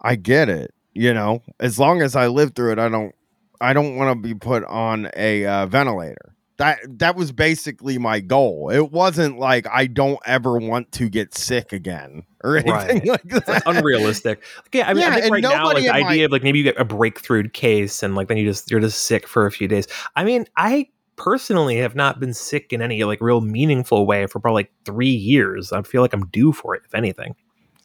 I 0.01 0.15
get 0.15 0.49
it. 0.49 0.73
You 0.93 1.13
know, 1.13 1.43
as 1.59 1.77
long 1.77 2.01
as 2.01 2.15
I 2.15 2.27
live 2.27 2.55
through 2.55 2.73
it, 2.73 2.79
I 2.79 2.89
don't. 2.89 3.13
I 3.59 3.73
don't 3.73 3.95
want 3.95 4.15
to 4.15 4.27
be 4.27 4.35
put 4.35 4.63
on 4.65 5.09
a 5.15 5.45
uh, 5.45 5.65
ventilator. 5.65 6.35
That 6.57 6.79
that 6.99 7.15
was 7.15 7.31
basically 7.31 7.99
my 7.99 8.19
goal. 8.19 8.71
It 8.71 8.91
wasn't 8.91 9.37
like 9.37 9.67
I 9.67 9.85
don't 9.85 10.19
ever 10.25 10.57
want 10.57 10.91
to 10.93 11.07
get 11.07 11.35
sick 11.35 11.71
again 11.71 12.23
or 12.43 12.57
anything 12.57 12.71
right. 12.73 13.05
like 13.05 13.23
that. 13.29 13.45
That's 13.45 13.65
unrealistic. 13.67 14.43
Okay, 14.67 14.81
I 14.81 14.93
mean, 14.93 15.03
yeah, 15.03 15.15
I 15.15 15.21
think 15.21 15.33
right 15.33 15.43
now, 15.43 15.65
like 15.65 15.77
the 15.77 15.89
idea 15.89 16.21
my... 16.21 16.25
of 16.25 16.31
like 16.31 16.43
maybe 16.43 16.57
you 16.57 16.63
get 16.63 16.79
a 16.79 16.85
breakthrough 16.85 17.47
case 17.49 18.01
and 18.01 18.15
like 18.15 18.27
then 18.27 18.37
you 18.37 18.45
just 18.45 18.71
you're 18.71 18.79
just 18.79 19.03
sick 19.03 19.27
for 19.27 19.45
a 19.45 19.51
few 19.51 19.67
days. 19.67 19.87
I 20.15 20.23
mean, 20.23 20.45
I 20.55 20.89
personally 21.15 21.77
have 21.77 21.95
not 21.95 22.19
been 22.19 22.33
sick 22.33 22.71
in 22.73 22.81
any 22.81 23.03
like 23.03 23.21
real 23.21 23.41
meaningful 23.41 24.07
way 24.07 24.25
for 24.25 24.39
probably 24.39 24.63
like 24.63 24.71
three 24.85 25.09
years. 25.09 25.71
I 25.71 25.81
feel 25.83 26.01
like 26.01 26.13
I'm 26.13 26.27
due 26.27 26.53
for 26.53 26.73
it, 26.73 26.83
if 26.85 26.95
anything. 26.95 27.35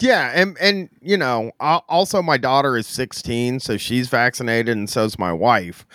Yeah, 0.03 0.33
and 0.35 0.57
and 0.61 0.89
you 1.01 1.17
know, 1.17 1.53
also 1.61 2.23
my 2.23 2.37
daughter 2.37 2.77
is 2.77 2.89
16, 2.89 3.61
so 3.61 3.77
she's 3.77 4.09
vaccinated, 4.09 4.77
and 4.77 4.91
so's 4.91 5.17
my 5.17 5.33
wife. 5.33 5.87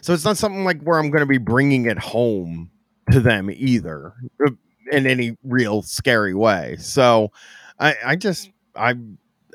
So 0.00 0.12
it's 0.12 0.24
not 0.24 0.36
something 0.36 0.64
like 0.64 0.82
where 0.82 0.98
I'm 0.98 1.10
going 1.10 1.20
to 1.20 1.26
be 1.26 1.38
bringing 1.38 1.86
it 1.86 1.96
home 1.96 2.72
to 3.12 3.20
them 3.20 3.48
either, 3.54 4.14
uh, 4.44 4.50
in 4.90 5.06
any 5.06 5.36
real 5.44 5.82
scary 5.82 6.34
way. 6.34 6.74
So 6.80 7.30
I, 7.78 7.94
I 8.04 8.16
just 8.16 8.50
I 8.74 8.96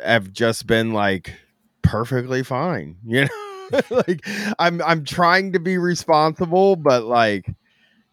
have 0.02 0.32
just 0.32 0.68
been 0.68 0.94
like 0.94 1.34
perfectly 1.82 2.44
fine, 2.44 2.96
you 3.06 3.26
know. 3.26 3.82
like 3.90 4.26
I'm 4.58 4.82
I'm 4.84 5.04
trying 5.04 5.52
to 5.52 5.60
be 5.60 5.78
responsible, 5.78 6.78
but 6.78 7.04
like, 7.04 7.54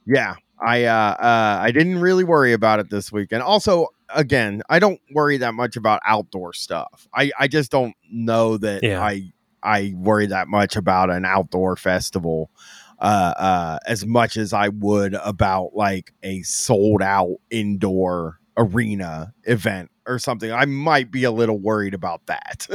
yeah, 0.06 0.34
I 0.60 0.86
uh, 0.86 0.92
uh 1.20 1.58
I 1.60 1.70
didn't 1.70 2.00
really 2.00 2.24
worry 2.24 2.52
about 2.52 2.80
it 2.80 2.90
this 2.90 3.12
weekend. 3.12 3.44
Also, 3.44 3.88
again, 4.08 4.62
I 4.68 4.78
don't 4.78 5.00
worry 5.12 5.38
that 5.38 5.54
much 5.54 5.76
about 5.76 6.00
outdoor 6.04 6.52
stuff. 6.52 7.08
I 7.14 7.30
I 7.38 7.48
just 7.48 7.70
don't 7.70 7.94
know 8.10 8.56
that 8.58 8.82
yeah. 8.82 9.02
I 9.02 9.32
I 9.62 9.94
worry 9.96 10.26
that 10.26 10.48
much 10.48 10.76
about 10.76 11.10
an 11.10 11.24
outdoor 11.24 11.76
festival 11.76 12.50
uh, 12.98 13.34
uh, 13.36 13.78
as 13.86 14.06
much 14.06 14.36
as 14.36 14.52
I 14.52 14.68
would 14.68 15.14
about 15.14 15.74
like 15.74 16.12
a 16.22 16.42
sold 16.42 17.02
out 17.02 17.36
indoor 17.50 18.38
arena 18.56 19.34
event 19.44 19.90
or 20.06 20.18
something. 20.18 20.52
I 20.52 20.64
might 20.66 21.10
be 21.10 21.24
a 21.24 21.30
little 21.30 21.58
worried 21.58 21.94
about 21.94 22.26
that. 22.26 22.66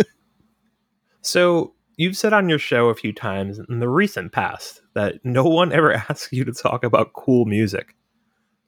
so 1.22 1.74
you've 1.98 2.18
said 2.18 2.34
on 2.34 2.50
your 2.50 2.60
show 2.60 2.90
a 2.90 2.96
few 2.96 3.14
times 3.14 3.60
in 3.70 3.80
the 3.80 3.90
recent 3.90 4.32
past 4.32 4.82
that 4.94 5.24
no 5.24 5.44
one 5.44 5.72
ever 5.72 5.94
asks 6.10 6.32
you 6.32 6.44
to 6.46 6.54
talk 6.54 6.84
about 6.84 7.14
cool 7.14 7.46
music. 7.46 7.96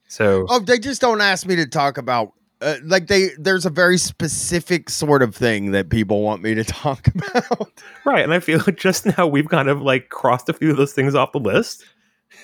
So 0.08 0.46
oh, 0.50 0.60
they 0.60 0.78
just 0.78 1.00
don't 1.00 1.22
ask 1.22 1.46
me 1.48 1.56
to 1.56 1.66
talk 1.66 1.98
about 1.98 2.34
uh, 2.62 2.78
like 2.84 3.08
they 3.08 3.30
there's 3.38 3.66
a 3.66 3.70
very 3.70 3.98
specific 3.98 4.90
sort 4.90 5.24
of 5.24 5.36
thing 5.36 5.72
that 5.72 5.90
people 5.90 6.22
want 6.22 6.42
me 6.42 6.54
to 6.54 6.64
talk 6.82 7.08
about. 7.08 7.72
Right 8.06 8.24
and 8.24 8.34
i 8.34 8.40
feel 8.40 8.60
like 8.66 8.78
just 8.78 9.06
now 9.18 9.28
we've 9.28 9.50
kind 9.50 9.70
of 9.70 9.82
like 9.82 10.10
crossed 10.10 10.50
a 10.50 10.54
few 10.54 10.72
of 10.72 10.78
those 10.78 10.94
things 10.94 11.16
off 11.16 11.32
the 11.32 11.40
list 11.40 11.84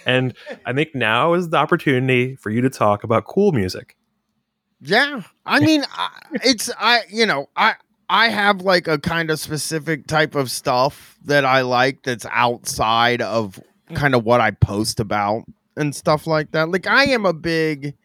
and 0.06 0.34
i 0.66 0.74
think 0.74 0.94
now 0.96 1.34
is 1.34 1.50
the 1.50 1.58
opportunity 1.58 2.36
for 2.36 2.50
you 2.50 2.62
to 2.62 2.70
talk 2.70 3.04
about 3.04 3.26
cool 3.26 3.52
music. 3.52 3.96
Yeah 4.82 5.22
i 5.46 5.60
mean 5.60 5.84
I, 5.92 6.10
it's 6.44 6.70
i 6.80 7.02
you 7.10 7.26
know 7.26 7.50
i 7.56 7.76
i 8.10 8.30
have 8.30 8.62
like 8.62 8.88
a 8.88 9.00
kind 9.00 9.32
of 9.32 9.40
specific 9.40 10.08
type 10.08 10.36
of 10.36 10.52
stuff 10.52 11.18
that 11.26 11.46
i 11.46 11.62
like 11.62 12.04
that's 12.04 12.26
outside 12.32 13.22
of 13.22 13.60
kind 13.94 14.14
of 14.14 14.24
what 14.24 14.42
i 14.42 14.52
post 14.52 15.00
about 15.00 15.44
and 15.78 15.96
stuff 15.96 16.28
like 16.28 16.52
that. 16.52 16.70
Like 16.70 16.88
i 16.88 17.06
am 17.06 17.26
a 17.26 17.34
big 17.34 17.96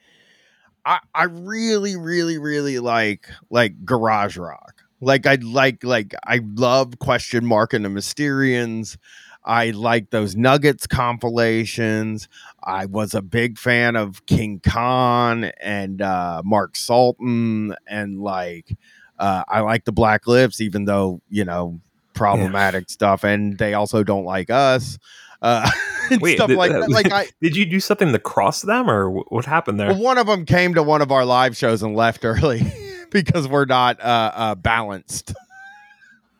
I, 0.84 0.98
I 1.14 1.24
really, 1.24 1.96
really, 1.96 2.38
really 2.38 2.78
like 2.78 3.28
like 3.50 3.84
garage 3.84 4.36
rock. 4.36 4.82
Like 5.00 5.26
I 5.26 5.36
like 5.36 5.84
like 5.84 6.14
I 6.26 6.40
love 6.54 6.98
question 6.98 7.44
mark 7.46 7.72
and 7.72 7.84
the 7.84 7.88
Mysterians. 7.88 8.96
I 9.44 9.70
like 9.70 10.10
those 10.10 10.36
Nuggets 10.36 10.86
compilations. 10.86 12.28
I 12.62 12.86
was 12.86 13.12
a 13.12 13.22
big 13.22 13.58
fan 13.58 13.96
of 13.96 14.24
King 14.26 14.60
Khan 14.60 15.44
and 15.60 16.00
uh, 16.00 16.42
Mark 16.44 16.76
Sultan, 16.76 17.74
and 17.88 18.20
like 18.20 18.76
uh, 19.18 19.42
I 19.48 19.60
like 19.60 19.84
the 19.84 19.92
Black 19.92 20.26
Lips, 20.26 20.60
even 20.60 20.84
though 20.84 21.20
you 21.28 21.44
know 21.44 21.80
problematic 22.14 22.84
yeah. 22.88 22.92
stuff, 22.92 23.24
and 23.24 23.58
they 23.58 23.74
also 23.74 24.04
don't 24.04 24.24
like 24.24 24.50
us 24.50 24.98
uh, 25.42 25.68
Wait, 26.20 26.36
stuff 26.36 26.48
did, 26.48 26.58
like 26.58 26.72
that. 26.72 26.90
Like, 26.90 27.12
I, 27.12 27.28
did 27.40 27.56
you 27.56 27.64
do 27.64 27.80
something 27.80 28.12
to 28.12 28.18
cross 28.18 28.62
them, 28.62 28.90
or 28.90 29.10
what 29.10 29.44
happened 29.44 29.80
there? 29.80 29.88
Well, 29.88 30.02
one 30.02 30.18
of 30.18 30.26
them 30.26 30.44
came 30.44 30.74
to 30.74 30.82
one 30.82 31.02
of 31.02 31.12
our 31.12 31.24
live 31.24 31.56
shows 31.56 31.82
and 31.82 31.94
left 31.96 32.24
early 32.24 32.62
because 33.10 33.48
we're 33.48 33.64
not 33.64 34.00
uh, 34.00 34.32
uh, 34.34 34.54
balanced. 34.54 35.34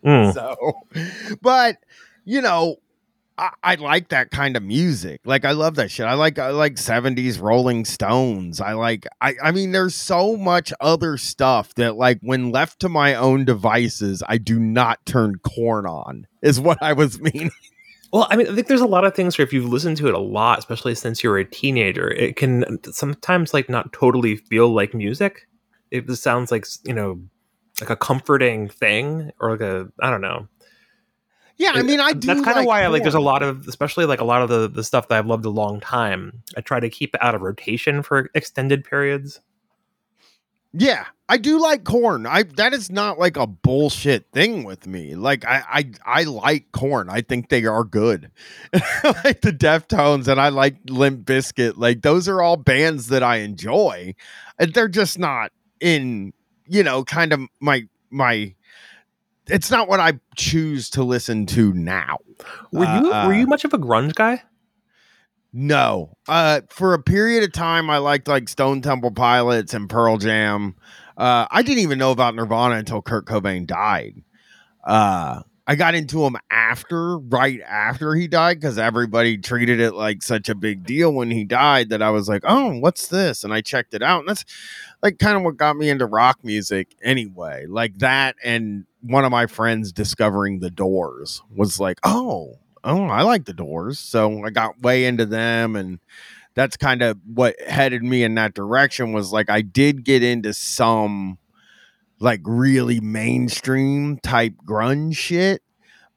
Mm. 0.04 0.34
So, 0.34 0.56
but 1.40 1.76
you 2.24 2.40
know, 2.40 2.78
I, 3.38 3.50
I, 3.62 3.74
like 3.76 4.08
that 4.08 4.30
kind 4.30 4.56
of 4.56 4.62
music. 4.62 5.20
Like, 5.24 5.44
I 5.44 5.52
love 5.52 5.76
that 5.76 5.90
shit. 5.90 6.06
I 6.06 6.14
like 6.14 6.38
I 6.38 6.50
like 6.50 6.76
seventies 6.78 7.38
Rolling 7.38 7.84
Stones. 7.84 8.60
I 8.60 8.72
like. 8.72 9.06
I 9.20 9.34
I 9.42 9.52
mean, 9.52 9.72
there's 9.72 9.94
so 9.94 10.36
much 10.36 10.72
other 10.80 11.16
stuff 11.16 11.74
that, 11.74 11.96
like, 11.96 12.18
when 12.20 12.50
left 12.50 12.80
to 12.80 12.88
my 12.88 13.14
own 13.14 13.44
devices, 13.44 14.22
I 14.28 14.38
do 14.38 14.58
not 14.58 15.04
turn 15.06 15.36
Korn 15.36 15.86
on. 15.86 16.26
Is 16.42 16.60
what 16.60 16.82
I 16.82 16.92
was 16.92 17.20
meaning. 17.20 17.50
Well, 18.12 18.26
I 18.30 18.36
mean, 18.36 18.46
I 18.46 18.54
think 18.54 18.66
there's 18.66 18.82
a 18.82 18.86
lot 18.86 19.04
of 19.04 19.14
things 19.14 19.38
where 19.38 19.44
if 19.44 19.54
you've 19.54 19.72
listened 19.72 19.96
to 19.96 20.08
it 20.08 20.14
a 20.14 20.18
lot, 20.18 20.58
especially 20.58 20.94
since 20.94 21.24
you're 21.24 21.38
a 21.38 21.44
teenager, 21.46 22.10
it 22.10 22.36
can 22.36 22.78
sometimes 22.92 23.54
like 23.54 23.70
not 23.70 23.92
totally 23.94 24.36
feel 24.36 24.68
like 24.68 24.92
music. 24.92 25.48
It 25.90 26.10
sounds 26.16 26.50
like 26.50 26.66
you 26.84 26.92
know, 26.92 27.22
like 27.80 27.88
a 27.88 27.96
comforting 27.96 28.68
thing 28.68 29.32
or 29.40 29.52
like 29.52 29.62
a 29.62 29.88
I 30.00 30.10
don't 30.10 30.20
know. 30.20 30.48
Yeah, 31.56 31.72
I 31.74 31.82
mean, 31.82 32.00
I 32.00 32.10
uh, 32.10 32.12
do. 32.12 32.26
That's 32.26 32.40
kind 32.40 32.50
of 32.50 32.56
like 32.56 32.68
why 32.68 32.82
I 32.82 32.88
like. 32.88 33.02
There's 33.02 33.14
a 33.14 33.20
lot 33.20 33.42
of, 33.42 33.66
especially 33.68 34.04
like 34.04 34.20
a 34.20 34.24
lot 34.24 34.42
of 34.42 34.48
the 34.50 34.68
the 34.68 34.84
stuff 34.84 35.08
that 35.08 35.18
I've 35.18 35.26
loved 35.26 35.46
a 35.46 35.50
long 35.50 35.80
time. 35.80 36.42
I 36.56 36.60
try 36.60 36.80
to 36.80 36.90
keep 36.90 37.14
it 37.14 37.22
out 37.22 37.34
of 37.34 37.40
rotation 37.40 38.02
for 38.02 38.28
extended 38.34 38.84
periods. 38.84 39.40
Yeah, 40.74 41.04
I 41.28 41.36
do 41.36 41.60
like 41.60 41.84
Korn. 41.84 42.26
I 42.26 42.44
that 42.56 42.72
is 42.72 42.90
not 42.90 43.18
like 43.18 43.36
a 43.36 43.46
bullshit 43.46 44.26
thing 44.32 44.64
with 44.64 44.86
me. 44.86 45.14
Like 45.14 45.44
I 45.44 45.62
I, 46.06 46.20
I 46.20 46.22
like 46.24 46.72
Korn. 46.72 47.10
I 47.10 47.20
think 47.20 47.48
they 47.50 47.64
are 47.66 47.84
good. 47.84 48.30
Like 49.04 49.42
the 49.42 49.52
Deftones 49.52 50.28
and 50.28 50.40
I 50.40 50.48
like 50.48 50.76
Limp 50.88 51.26
Bizkit. 51.26 51.74
Like 51.76 52.02
those 52.02 52.28
are 52.28 52.40
all 52.40 52.56
bands 52.56 53.08
that 53.08 53.22
I 53.22 53.36
enjoy. 53.38 54.14
They're 54.58 54.88
just 54.88 55.18
not 55.18 55.52
in, 55.80 56.32
you 56.66 56.82
know, 56.82 57.04
kind 57.04 57.32
of 57.32 57.40
my 57.60 57.86
my 58.10 58.54
it's 59.48 59.70
not 59.70 59.88
what 59.88 60.00
I 60.00 60.20
choose 60.36 60.88
to 60.90 61.02
listen 61.02 61.46
to 61.46 61.72
now. 61.72 62.18
Were 62.72 62.84
you 62.84 63.12
Uh, 63.12 63.26
were 63.26 63.34
you 63.34 63.46
much 63.46 63.64
of 63.64 63.74
a 63.74 63.78
grunge 63.78 64.14
guy? 64.14 64.42
No. 65.52 66.16
Uh 66.28 66.62
for 66.70 66.94
a 66.94 67.02
period 67.02 67.44
of 67.44 67.52
time 67.52 67.90
I 67.90 67.98
liked 67.98 68.28
like 68.28 68.48
Stone 68.48 68.82
Temple 68.82 69.10
Pilots 69.10 69.74
and 69.74 69.88
Pearl 69.88 70.16
Jam. 70.16 70.74
Uh 71.16 71.46
I 71.50 71.62
didn't 71.62 71.80
even 71.80 71.98
know 71.98 72.10
about 72.10 72.34
Nirvana 72.34 72.76
until 72.76 73.02
Kurt 73.02 73.26
Cobain 73.26 73.66
died. 73.66 74.22
Uh 74.84 75.42
I 75.64 75.76
got 75.76 75.94
into 75.94 76.24
him 76.24 76.36
after, 76.50 77.18
right 77.18 77.60
after 77.60 78.16
he 78.16 78.26
died, 78.26 78.58
because 78.60 78.78
everybody 78.78 79.38
treated 79.38 79.78
it 79.78 79.92
like 79.94 80.20
such 80.20 80.48
a 80.48 80.56
big 80.56 80.84
deal 80.84 81.12
when 81.14 81.30
he 81.30 81.44
died 81.44 81.90
that 81.90 82.02
I 82.02 82.10
was 82.10 82.28
like, 82.28 82.42
oh, 82.44 82.76
what's 82.80 83.06
this? 83.06 83.44
And 83.44 83.54
I 83.54 83.60
checked 83.60 83.94
it 83.94 84.02
out. 84.02 84.20
And 84.20 84.28
that's 84.28 84.44
like 85.04 85.20
kind 85.20 85.36
of 85.36 85.44
what 85.44 85.56
got 85.56 85.76
me 85.76 85.88
into 85.88 86.04
rock 86.04 86.40
music 86.42 86.96
anyway. 87.02 87.66
Like 87.68 87.98
that 87.98 88.34
and 88.42 88.86
one 89.02 89.24
of 89.24 89.30
my 89.30 89.46
friends 89.46 89.92
discovering 89.92 90.58
the 90.58 90.70
doors 90.70 91.42
was 91.54 91.78
like, 91.78 92.00
oh, 92.02 92.58
oh, 92.84 93.04
I 93.04 93.22
like 93.22 93.44
the 93.44 93.52
doors. 93.52 93.98
So 93.98 94.44
I 94.44 94.50
got 94.50 94.80
way 94.80 95.04
into 95.04 95.26
them 95.26 95.76
and 95.76 95.98
that's 96.54 96.76
kind 96.76 97.02
of 97.02 97.18
what 97.26 97.60
headed 97.62 98.02
me 98.02 98.22
in 98.22 98.34
that 98.34 98.54
direction 98.54 99.12
was 99.12 99.32
like 99.32 99.48
I 99.48 99.62
did 99.62 100.04
get 100.04 100.22
into 100.22 100.52
some 100.52 101.38
like 102.20 102.40
really 102.44 103.00
mainstream 103.00 104.18
type 104.18 104.54
grunge 104.64 105.16
shit 105.16 105.62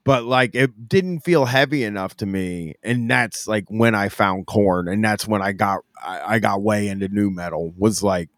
but 0.04 0.23
like 0.23 0.54
it 0.54 0.88
didn't 0.88 1.21
feel 1.21 1.45
heavy 1.45 1.84
enough 1.84 2.15
to 2.17 2.25
me 2.25 2.75
and 2.84 3.10
that's 3.10 3.47
like 3.47 3.65
when 3.69 3.95
I 3.95 4.10
found 4.10 4.45
Korn 4.45 4.88
and 4.88 5.04
that's 5.04 5.28
when 5.28 5.41
I 5.41 5.51
got 5.51 5.82
I, 6.04 6.36
I 6.36 6.39
got 6.39 6.62
way 6.62 6.88
into 6.88 7.08
nu 7.08 7.32
metal 7.32 7.73
was 7.78 8.04
like 8.04 8.30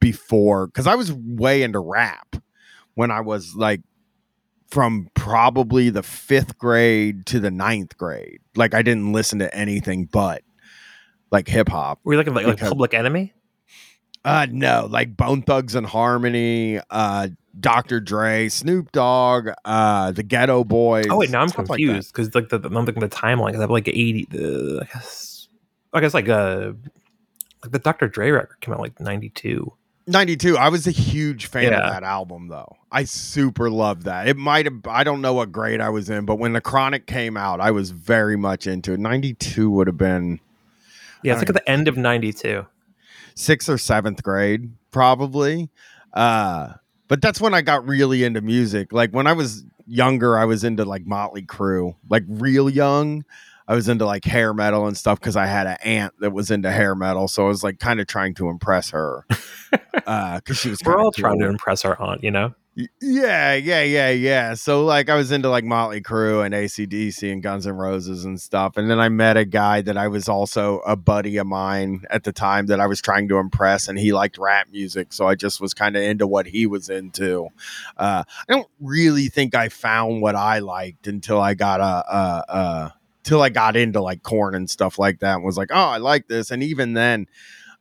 before 0.00 0.68
cuz 0.68 0.86
I 0.86 0.94
was 0.94 1.12
way 1.12 1.62
into 1.62 1.80
rap 1.80 2.36
when 2.94 3.10
I 3.10 3.20
was 3.20 3.56
like 3.56 3.80
from 4.68 5.08
probably 5.14 5.90
the 5.90 6.02
fifth 6.02 6.58
grade 6.58 7.26
to 7.26 7.40
the 7.40 7.50
ninth 7.50 7.96
grade. 7.96 8.40
Like 8.54 8.74
I 8.74 8.82
didn't 8.82 9.12
listen 9.12 9.38
to 9.40 9.54
anything 9.54 10.04
but 10.04 10.42
like 11.30 11.48
hip 11.48 11.68
hop. 11.68 12.00
Were 12.04 12.14
you 12.14 12.18
like 12.18 12.28
like, 12.28 12.46
like 12.46 12.60
Public 12.60 12.94
Enemy? 12.94 13.32
Uh 14.24 14.46
no, 14.50 14.86
like 14.90 15.16
Bone 15.16 15.42
Thugs-n-Harmony, 15.42 16.80
uh 16.90 17.28
Dr. 17.58 18.00
Dre, 18.00 18.48
Snoop 18.48 18.92
Dogg, 18.92 19.48
uh 19.64 20.12
the 20.12 20.22
Geto 20.22 20.66
Boys. 20.66 21.06
Oh 21.08 21.16
wait, 21.16 21.30
now 21.30 21.40
I'm 21.40 21.48
stuff 21.48 21.68
like 21.70 21.78
that. 21.78 21.86
confused 21.86 22.12
because 22.12 22.34
like, 22.34 22.50
the, 22.50 22.60
I'm 22.62 22.84
thinking 22.84 23.00
the 23.00 23.08
timeline 23.08 23.46
because 23.46 23.60
I 23.60 23.62
have 23.62 23.70
like 23.70 23.88
eighty. 23.88 24.26
The 24.30 24.80
I 24.82 24.86
guess 24.92 25.48
I 25.94 26.00
guess 26.00 26.14
like 26.14 26.28
uh 26.28 26.72
like 27.62 27.72
the 27.72 27.78
Dr. 27.78 28.08
Dre 28.08 28.30
record 28.30 28.60
came 28.60 28.74
out 28.74 28.80
like 28.80 29.00
ninety 29.00 29.30
two. 29.30 29.72
92. 30.08 30.56
I 30.56 30.68
was 30.68 30.86
a 30.86 30.90
huge 30.90 31.46
fan 31.46 31.64
Yeah. 31.64 31.80
of 31.86 31.92
that 31.92 32.02
album 32.02 32.48
though. 32.48 32.76
I 32.90 33.04
super 33.04 33.70
loved 33.70 34.02
that. 34.04 34.26
It 34.28 34.36
might 34.36 34.64
have 34.66 34.80
I 34.88 35.04
don't 35.04 35.20
know 35.20 35.34
what 35.34 35.52
grade 35.52 35.80
I 35.80 35.90
was 35.90 36.08
in, 36.10 36.24
but 36.24 36.36
when 36.36 36.52
the 36.54 36.60
Chronic 36.60 37.06
came 37.06 37.36
out, 37.36 37.60
I 37.60 37.70
was 37.70 37.90
very 37.90 38.36
much 38.36 38.66
into 38.66 38.92
it. 38.94 39.00
92 39.00 39.70
would 39.70 39.86
have 39.86 39.98
been 39.98 40.40
Yeah, 41.22 41.32
it's 41.34 41.40
like 41.42 41.50
at 41.50 41.54
the 41.54 41.68
end 41.70 41.88
of 41.88 41.96
ninety 41.96 42.32
two. 42.32 42.66
sixth 43.34 43.68
or 43.68 43.78
seventh 43.78 44.22
grade, 44.22 44.70
probably. 44.90 45.68
Uh, 46.12 46.74
but 47.08 47.20
that's 47.22 47.40
when 47.40 47.54
I 47.54 47.60
got 47.62 47.86
really 47.86 48.24
into 48.24 48.40
music. 48.40 48.92
Like 48.92 49.10
when 49.12 49.26
I 49.26 49.32
was 49.32 49.64
younger, 49.86 50.36
I 50.38 50.44
was 50.44 50.64
into 50.64 50.84
like 50.84 51.06
Motley 51.06 51.42
Crue, 51.42 51.94
like 52.08 52.24
real 52.28 52.68
young. 52.68 53.24
I 53.68 53.74
was 53.74 53.88
into 53.88 54.06
like 54.06 54.24
hair 54.24 54.54
metal 54.54 54.86
and 54.86 54.96
stuff 54.96 55.20
because 55.20 55.36
I 55.36 55.46
had 55.46 55.66
an 55.66 55.76
aunt 55.84 56.14
that 56.20 56.32
was 56.32 56.50
into 56.50 56.70
hair 56.70 56.94
metal, 56.94 57.28
so 57.28 57.44
I 57.44 57.48
was 57.48 57.62
like 57.62 57.78
kind 57.78 58.00
of 58.00 58.06
trying 58.06 58.34
to 58.34 58.48
impress 58.48 58.90
her 58.90 59.26
because 59.92 60.58
she 60.58 60.70
was. 60.70 60.80
We're 60.84 60.98
all 60.98 61.12
trying 61.12 61.38
to 61.40 61.46
impress 61.46 61.84
our 61.84 62.00
aunt, 62.00 62.24
you 62.24 62.30
know. 62.30 62.54
Yeah, 63.02 63.54
yeah, 63.54 63.82
yeah, 63.82 64.10
yeah. 64.10 64.54
So 64.54 64.84
like 64.84 65.08
I 65.10 65.16
was 65.16 65.32
into 65.32 65.48
like 65.48 65.64
Motley 65.64 66.00
Crue 66.00 66.46
and 66.46 66.54
ACDC 66.54 67.32
and 67.32 67.42
Guns 67.42 67.66
N' 67.66 67.74
Roses 67.74 68.24
and 68.24 68.40
stuff. 68.40 68.76
And 68.76 68.88
then 68.88 69.00
I 69.00 69.08
met 69.08 69.36
a 69.36 69.44
guy 69.44 69.80
that 69.82 69.96
I 69.96 70.06
was 70.06 70.28
also 70.28 70.78
a 70.86 70.94
buddy 70.94 71.38
of 71.38 71.48
mine 71.48 72.04
at 72.08 72.22
the 72.22 72.32
time 72.32 72.66
that 72.66 72.78
I 72.78 72.86
was 72.86 73.00
trying 73.00 73.26
to 73.30 73.38
impress 73.38 73.88
and 73.88 73.98
he 73.98 74.12
liked 74.12 74.38
rap 74.38 74.68
music. 74.70 75.12
So 75.12 75.26
I 75.26 75.34
just 75.34 75.60
was 75.60 75.74
kind 75.74 75.96
of 75.96 76.02
into 76.04 76.28
what 76.28 76.46
he 76.46 76.66
was 76.66 76.88
into. 76.88 77.48
Uh, 77.96 78.22
I 78.48 78.52
don't 78.52 78.68
really 78.80 79.26
think 79.26 79.56
I 79.56 79.70
found 79.70 80.22
what 80.22 80.36
I 80.36 80.60
liked 80.60 81.08
until 81.08 81.40
I 81.40 81.54
got 81.54 81.80
a, 81.80 82.14
a, 82.14 82.44
a 82.48 82.94
till 83.28 83.42
I 83.42 83.50
got 83.50 83.76
into 83.76 84.00
like 84.00 84.22
Korn 84.22 84.54
and 84.54 84.70
stuff 84.70 84.98
like 84.98 85.18
that 85.18 85.34
and 85.34 85.44
was 85.44 85.58
like, 85.58 85.68
oh, 85.70 85.76
I 85.76 85.98
like 85.98 86.28
this. 86.28 86.50
And 86.50 86.62
even 86.62 86.94
then, 86.94 87.26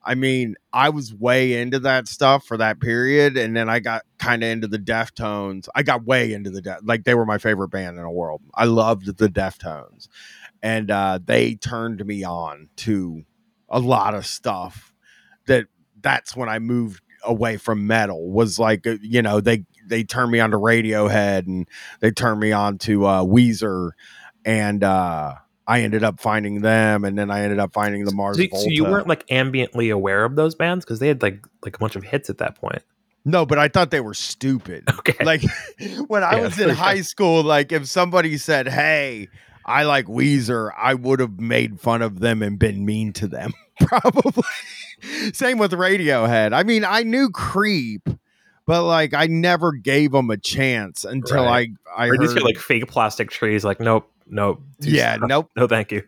I 0.03 0.13
mean, 0.13 0.55
I 0.73 0.89
was 0.89 1.13
way 1.13 1.53
into 1.53 1.79
that 1.79 2.09
stuff 2.09 2.45
for 2.45 2.57
that 2.57 2.81
period, 2.81 3.37
and 3.37 3.55
then 3.55 3.69
I 3.69 3.79
got 3.79 4.03
kind 4.19 4.43
of 4.43 4.49
into 4.49 4.67
the 4.67 4.77
Deftones. 4.77 5.69
I 5.73 5.83
got 5.83 6.05
way 6.05 6.33
into 6.33 6.49
the 6.49 6.61
Def- 6.61 6.81
like 6.83 7.05
they 7.05 7.13
were 7.13 7.25
my 7.25 7.37
favorite 7.37 7.69
band 7.69 7.97
in 7.97 8.03
the 8.03 8.09
world. 8.09 8.41
I 8.53 8.65
loved 8.65 9.17
the 9.17 9.29
Deftones, 9.29 10.09
and 10.61 10.91
uh, 10.91 11.19
they 11.23 11.55
turned 11.55 12.05
me 12.05 12.23
on 12.25 12.69
to 12.77 13.23
a 13.69 13.79
lot 13.79 14.15
of 14.15 14.25
stuff. 14.25 14.93
That 15.47 15.67
that's 16.01 16.35
when 16.35 16.47
I 16.49 16.59
moved 16.59 17.01
away 17.23 17.57
from 17.57 17.87
metal. 17.87 18.31
Was 18.31 18.59
like 18.59 18.85
uh, 18.85 18.97
you 19.01 19.21
know 19.21 19.41
they 19.41 19.65
they 19.85 20.03
turned 20.03 20.31
me 20.31 20.39
on 20.39 20.51
to 20.51 20.57
Radiohead, 20.57 21.47
and 21.47 21.67
they 21.99 22.11
turned 22.11 22.39
me 22.39 22.53
on 22.53 22.77
to 22.79 23.05
uh, 23.05 23.23
Weezer, 23.23 23.91
and 24.47 24.83
uh, 24.83 25.35
I 25.67 25.81
ended 25.81 26.03
up 26.03 26.19
finding 26.19 26.61
them, 26.61 27.03
and 27.03 27.17
then 27.17 27.29
I 27.29 27.41
ended 27.41 27.59
up 27.59 27.73
finding 27.73 28.05
the 28.05 28.11
Mars. 28.13 28.37
So, 28.37 28.41
you- 28.43 28.49
so 28.51 28.67
you 28.69 28.83
weren't 28.85 29.07
like 29.07 29.27
ambiently 29.27 29.93
aware 29.93 30.23
of 30.25 30.35
those 30.35 30.55
bands 30.55 30.85
because 30.85 30.99
they 30.99 31.09
had 31.09 31.21
like 31.21 31.45
like 31.63 31.75
a 31.75 31.79
bunch 31.79 31.95
of 31.95 32.03
hits 32.03 32.29
at 32.29 32.37
that 32.39 32.55
point. 32.55 32.81
No, 33.25 33.45
but 33.45 33.59
I 33.59 33.67
thought 33.67 33.91
they 33.91 33.99
were 33.99 34.13
stupid. 34.13 34.85
Okay, 34.99 35.23
Like 35.25 35.41
when 36.07 36.23
I 36.23 36.37
Yeah, 36.37 36.43
was 36.43 36.57
in 36.59 36.69
high 36.69 37.01
school, 37.01 37.43
like 37.43 37.71
if 37.73 37.87
somebody 37.87 38.37
said, 38.37 38.67
"Hey, 38.69 39.27
I 39.65 39.83
like 39.83 40.05
Weezer," 40.05 40.71
I 40.77 40.93
would 40.93 41.19
have 41.19 41.39
made 41.39 41.79
fun 41.81 42.01
of 42.01 42.19
them 42.21 42.41
and 42.41 42.57
been 42.57 42.85
mean 42.85 43.11
to 43.13 43.27
them. 43.27 43.51
Probably. 43.81 44.43
Same 45.33 45.57
with 45.59 45.71
Radiohead. 45.73 46.53
I 46.53 46.63
mean, 46.63 46.83
I 46.85 47.03
knew 47.03 47.29
Creep, 47.29 48.09
but 48.65 48.83
like 48.85 49.13
I 49.13 49.27
never 49.27 49.71
gave 49.73 50.11
them 50.13 50.29
a 50.29 50.37
chance 50.37 51.03
until 51.03 51.43
Right. 51.45 51.69
I 51.97 52.05
I 52.05 52.07
or 52.07 52.17
these 52.17 52.29
heard, 52.29 52.37
are 52.37 52.45
like 52.45 52.57
fake 52.57 52.87
plastic 52.87 53.29
trees. 53.29 53.63
Like 53.65 53.79
nope, 53.79 54.09
nope. 54.29 54.61
too 54.81 54.91
yeah, 54.91 55.17
nope. 55.19 55.49
no, 55.55 55.67
thank 55.67 55.91
you. 55.91 56.03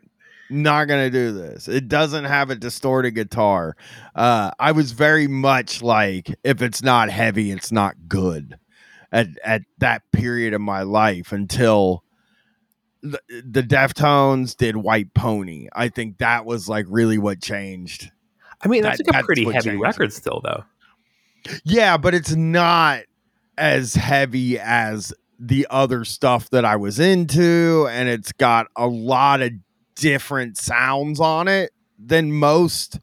not 0.49 0.85
gonna 0.85 1.09
do 1.09 1.31
this. 1.31 1.67
It 1.67 1.87
doesn't 1.87 2.25
have 2.25 2.49
a 2.49 2.55
distorted 2.55 3.11
guitar. 3.11 3.75
Uh, 4.15 4.51
I 4.59 4.71
was 4.71 4.91
very 4.91 5.27
much 5.27 5.81
like, 5.81 6.35
if 6.43 6.61
it's 6.61 6.81
not 6.81 7.09
heavy, 7.09 7.51
it's 7.51 7.71
not 7.71 7.95
good. 8.07 8.57
At 9.11 9.27
at 9.43 9.61
that 9.79 10.03
period 10.11 10.53
of 10.53 10.61
my 10.61 10.83
life 10.83 11.31
until 11.31 12.03
the, 13.01 13.19
the 13.29 13.63
Deftones 13.63 14.55
did 14.55 14.75
White 14.77 15.13
Pony. 15.15 15.67
I 15.73 15.89
think 15.89 16.17
that 16.19 16.45
was 16.45 16.69
like 16.69 16.85
really 16.89 17.17
what 17.17 17.41
changed. 17.41 18.11
I 18.61 18.67
mean, 18.67 18.83
that's 18.83 18.97
That- 18.99 19.07
like 19.07 19.13
a 19.15 19.17
that's 19.17 19.25
pretty 19.25 19.45
heavy 19.45 19.69
changed 19.69 19.81
record 19.81 20.13
still, 20.13 20.41
though. 20.43 20.63
Yeah, 21.63 21.97
but 21.97 22.13
it's 22.13 22.35
not 22.35 23.03
as 23.57 23.95
heavy 23.95 24.59
as 24.59 25.13
the 25.39 25.65
other 25.69 26.03
stuff 26.03 26.49
that 26.49 26.65
I 26.65 26.75
was 26.75 26.99
into, 26.99 27.87
and 27.89 28.09
it's 28.09 28.31
got 28.33 28.67
a 28.75 28.87
lot 28.87 29.41
of 29.41 29.53
different 29.95 30.57
sounds 30.57 31.19
on 31.19 31.47
it 31.47 31.71
than 31.97 32.31
most 32.31 32.99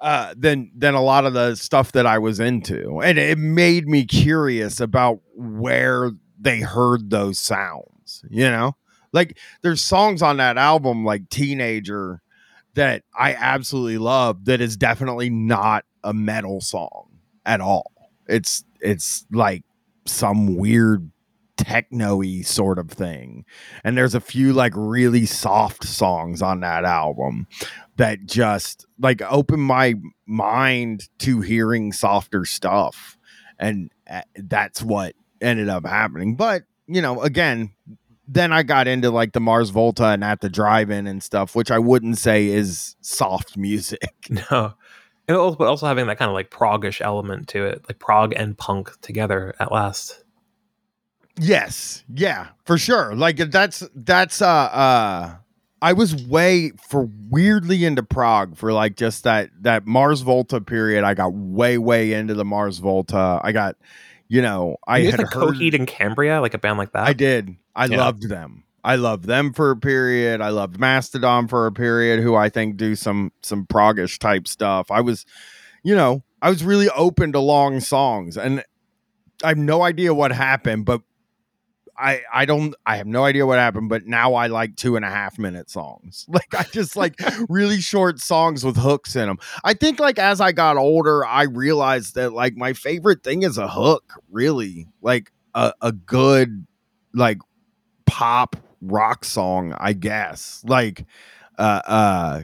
uh 0.00 0.34
than 0.36 0.70
than 0.74 0.94
a 0.94 1.02
lot 1.02 1.26
of 1.26 1.34
the 1.34 1.54
stuff 1.54 1.92
that 1.92 2.06
I 2.06 2.18
was 2.18 2.40
into. 2.40 3.00
And 3.00 3.18
it 3.18 3.38
made 3.38 3.86
me 3.86 4.04
curious 4.04 4.80
about 4.80 5.20
where 5.34 6.10
they 6.40 6.60
heard 6.60 7.10
those 7.10 7.38
sounds, 7.38 8.24
you 8.30 8.50
know? 8.50 8.76
Like 9.12 9.38
there's 9.60 9.82
songs 9.82 10.22
on 10.22 10.38
that 10.38 10.56
album 10.56 11.04
like 11.04 11.28
Teenager 11.28 12.22
that 12.74 13.02
I 13.16 13.34
absolutely 13.34 13.98
love 13.98 14.46
that 14.46 14.60
is 14.60 14.76
definitely 14.76 15.30
not 15.30 15.84
a 16.02 16.14
metal 16.14 16.60
song 16.60 17.10
at 17.44 17.60
all. 17.60 17.92
It's 18.26 18.64
it's 18.80 19.26
like 19.30 19.62
some 20.06 20.56
weird 20.56 21.11
techno-y 21.62 22.42
sort 22.42 22.78
of 22.78 22.90
thing. 22.90 23.44
And 23.84 23.96
there's 23.96 24.14
a 24.14 24.20
few 24.20 24.52
like 24.52 24.72
really 24.74 25.26
soft 25.26 25.84
songs 25.84 26.42
on 26.42 26.60
that 26.60 26.84
album 26.84 27.46
that 27.96 28.26
just 28.26 28.86
like 28.98 29.22
open 29.22 29.60
my 29.60 29.94
mind 30.26 31.08
to 31.20 31.40
hearing 31.40 31.92
softer 31.92 32.44
stuff. 32.44 33.16
And 33.58 33.90
uh, 34.10 34.22
that's 34.36 34.82
what 34.82 35.14
ended 35.40 35.68
up 35.68 35.86
happening. 35.86 36.34
But, 36.34 36.64
you 36.88 37.00
know, 37.00 37.22
again, 37.22 37.70
then 38.26 38.52
I 38.52 38.62
got 38.62 38.88
into 38.88 39.10
like 39.10 39.32
the 39.32 39.40
Mars 39.40 39.70
Volta 39.70 40.06
and 40.06 40.24
at 40.24 40.40
the 40.40 40.48
drive-in 40.48 41.06
and 41.06 41.22
stuff, 41.22 41.54
which 41.54 41.70
I 41.70 41.78
wouldn't 41.78 42.18
say 42.18 42.46
is 42.46 42.96
soft 43.00 43.56
music. 43.56 44.10
No. 44.50 44.74
But 45.28 45.68
also 45.68 45.86
having 45.86 46.08
that 46.08 46.18
kind 46.18 46.28
of 46.28 46.34
like 46.34 46.50
progish 46.50 47.00
element 47.00 47.48
to 47.48 47.64
it, 47.64 47.84
like 47.88 47.98
prog 47.98 48.34
and 48.36 48.58
punk 48.58 48.90
together 49.00 49.54
at 49.60 49.72
last. 49.72 50.21
Yes, 51.40 52.04
yeah, 52.12 52.48
for 52.64 52.76
sure. 52.78 53.14
Like 53.14 53.36
that's 53.36 53.82
that's 53.94 54.42
uh 54.42 54.46
uh 54.46 55.34
I 55.80 55.92
was 55.94 56.14
way 56.26 56.72
for 56.88 57.08
weirdly 57.30 57.84
into 57.84 58.02
prog 58.02 58.56
for 58.56 58.72
like 58.72 58.96
just 58.96 59.24
that 59.24 59.50
that 59.62 59.86
Mars 59.86 60.20
Volta 60.20 60.60
period. 60.60 61.04
I 61.04 61.14
got 61.14 61.32
way 61.32 61.78
way 61.78 62.12
into 62.12 62.34
the 62.34 62.44
Mars 62.44 62.78
Volta. 62.78 63.40
I 63.42 63.50
got, 63.52 63.76
you 64.28 64.42
know, 64.42 64.76
I 64.86 64.98
you 64.98 65.10
had 65.10 65.18
like 65.18 65.32
heard. 65.32 65.54
Coheed 65.54 65.74
and 65.74 65.86
Cambria, 65.86 66.40
like 66.40 66.54
a 66.54 66.58
band 66.58 66.78
like 66.78 66.92
that. 66.92 67.06
I 67.06 67.12
did. 67.14 67.56
I 67.74 67.86
Yeah. 67.86 67.96
loved 67.96 68.28
them. 68.28 68.64
I 68.84 68.96
loved 68.96 69.24
them 69.24 69.52
for 69.52 69.70
a 69.70 69.76
period. 69.76 70.40
I 70.40 70.50
loved 70.50 70.78
Mastodon 70.78 71.48
for 71.48 71.66
a 71.66 71.72
period, 71.72 72.20
who 72.20 72.34
I 72.34 72.48
think 72.48 72.76
do 72.76 72.94
some 72.94 73.32
some 73.42 73.64
progish 73.66 74.18
type 74.18 74.46
stuff. 74.46 74.90
I 74.90 75.00
was, 75.00 75.24
you 75.82 75.94
know, 75.94 76.22
I 76.42 76.50
was 76.50 76.62
really 76.62 76.90
open 76.90 77.32
to 77.32 77.40
long 77.40 77.80
songs, 77.80 78.36
and 78.36 78.62
I 79.42 79.48
have 79.48 79.58
no 79.58 79.82
idea 79.82 80.12
what 80.14 80.32
happened, 80.32 80.84
but 80.84 81.00
I 81.96 82.22
I 82.32 82.44
don't 82.44 82.74
I 82.86 82.96
have 82.96 83.06
no 83.06 83.24
idea 83.24 83.46
what 83.46 83.58
happened, 83.58 83.88
but 83.88 84.06
now 84.06 84.34
I 84.34 84.46
like 84.46 84.76
two 84.76 84.96
and 84.96 85.04
a 85.04 85.10
half 85.10 85.38
minute 85.38 85.70
songs. 85.70 86.26
Like 86.32 86.54
I 86.54 86.62
just 86.64 86.96
like 86.96 87.20
really 87.48 87.80
short 87.80 88.18
songs 88.18 88.64
with 88.64 88.76
hooks 88.76 89.16
in 89.16 89.28
them. 89.28 89.38
I 89.64 89.74
think 89.74 90.00
like 90.00 90.18
as 90.18 90.40
I 90.40 90.52
got 90.52 90.76
older, 90.76 91.24
I 91.26 91.42
realized 91.42 92.14
that 92.14 92.32
like 92.32 92.56
my 92.56 92.72
favorite 92.72 93.22
thing 93.22 93.42
is 93.42 93.58
a 93.58 93.68
hook, 93.68 94.14
really. 94.30 94.88
Like 95.02 95.30
a, 95.54 95.74
a 95.82 95.92
good 95.92 96.66
like 97.12 97.38
pop 98.06 98.56
rock 98.80 99.24
song, 99.24 99.74
I 99.78 99.92
guess. 99.92 100.62
Like 100.66 101.04
uh 101.58 101.82
uh 101.86 102.42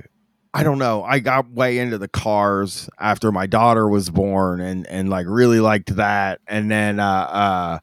I 0.54 0.62
don't 0.62 0.78
know. 0.78 1.02
I 1.04 1.18
got 1.20 1.50
way 1.50 1.78
into 1.78 1.98
the 1.98 2.08
cars 2.08 2.88
after 2.98 3.30
my 3.32 3.46
daughter 3.46 3.88
was 3.88 4.10
born 4.10 4.60
and 4.60 4.86
and 4.86 5.08
like 5.08 5.26
really 5.28 5.60
liked 5.60 5.96
that. 5.96 6.40
And 6.46 6.70
then 6.70 7.00
uh 7.00 7.04
uh 7.04 7.78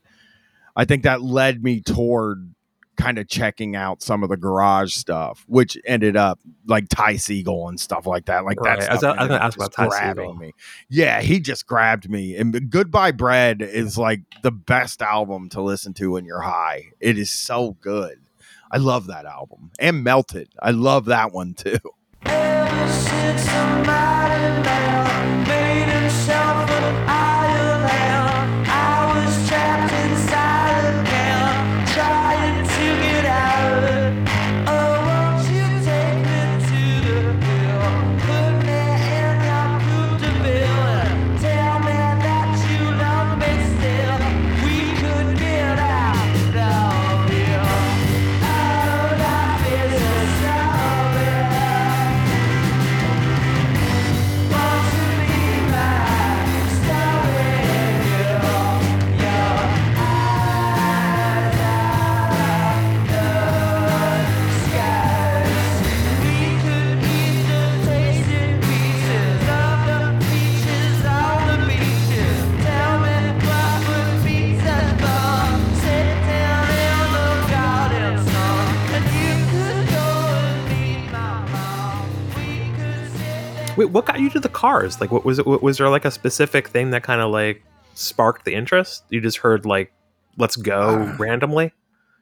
I 0.75 0.85
think 0.85 1.03
that 1.03 1.21
led 1.21 1.63
me 1.63 1.81
toward 1.81 2.51
kind 2.97 3.17
of 3.17 3.27
checking 3.27 3.75
out 3.75 4.01
some 4.01 4.23
of 4.23 4.29
the 4.29 4.37
garage 4.37 4.93
stuff, 4.93 5.43
which 5.47 5.77
ended 5.85 6.15
up 6.15 6.39
like 6.65 6.87
Ty 6.87 7.15
Segall 7.15 7.67
and 7.67 7.77
stuff 7.77 8.05
like 8.07 8.25
that. 8.27 8.45
Like 8.45 8.59
Right. 8.61 8.79
that 8.79 8.89
I 8.89 8.93
was- 8.93 8.99
stuff 8.99 9.17
I 9.17 9.21
was 9.23 9.27
gonna 9.29 9.43
ask 9.43 9.57
about 9.57 9.73
Ty 9.73 9.87
grabbing 9.87 10.29
Segall. 10.31 10.39
me. 10.39 10.51
Yeah, 10.89 11.21
he 11.21 11.41
just 11.41 11.67
grabbed 11.67 12.09
me. 12.09 12.37
And 12.37 12.69
Goodbye 12.69 13.11
Bread 13.11 13.61
is 13.61 13.97
like 13.97 14.21
the 14.43 14.51
best 14.51 15.01
album 15.01 15.49
to 15.49 15.61
listen 15.61 15.93
to 15.95 16.11
when 16.11 16.23
you're 16.23 16.39
high. 16.41 16.91
It 17.01 17.17
is 17.17 17.29
so 17.31 17.75
good. 17.81 18.19
I 18.71 18.77
love 18.77 19.07
that 19.07 19.25
album. 19.25 19.71
And 19.77 20.01
Melted. 20.03 20.53
I 20.61 20.71
love 20.71 21.05
that 21.05 21.33
one 21.33 21.53
too. 21.53 21.77
What 83.95 84.05
got 84.05 84.19
you 84.19 84.29
to 84.29 84.41
the 84.41 84.49
cars? 84.49 84.99
Like, 84.99 85.09
what 85.09 85.23
was 85.23 85.39
it? 85.39 85.47
Was 85.47 85.77
there 85.77 85.87
like 85.87 86.03
a 86.03 86.11
specific 86.11 86.67
thing 86.67 86.89
that 86.89 87.01
kind 87.03 87.21
of 87.21 87.31
like 87.31 87.63
sparked 87.93 88.43
the 88.43 88.53
interest? 88.53 89.05
You 89.09 89.21
just 89.21 89.37
heard 89.37 89.65
like, 89.65 89.93
"Let's 90.37 90.57
go" 90.57 91.03
Uh, 91.03 91.15
randomly. 91.17 91.71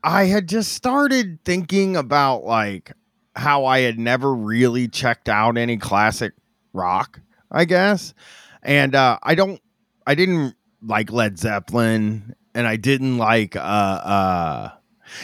I 0.03 0.25
had 0.25 0.47
just 0.47 0.73
started 0.73 1.39
thinking 1.43 1.97
about 1.97 2.43
like 2.43 2.91
how 3.35 3.65
I 3.65 3.79
had 3.79 3.97
never 3.97 4.35
really 4.35 4.87
checked 4.87 5.27
out 5.27 5.57
any 5.57 5.77
classic 5.77 6.33
rock, 6.73 7.19
I 7.49 7.65
guess. 7.65 8.13
And 8.61 8.93
uh 8.93 9.17
I 9.23 9.33
don't 9.33 9.59
I 10.05 10.13
didn't 10.13 10.55
like 10.85 11.11
Led 11.11 11.39
Zeppelin 11.39 12.35
and 12.53 12.67
I 12.67 12.75
didn't 12.75 13.17
like 13.17 13.55
uh 13.55 13.59
uh 13.59 14.71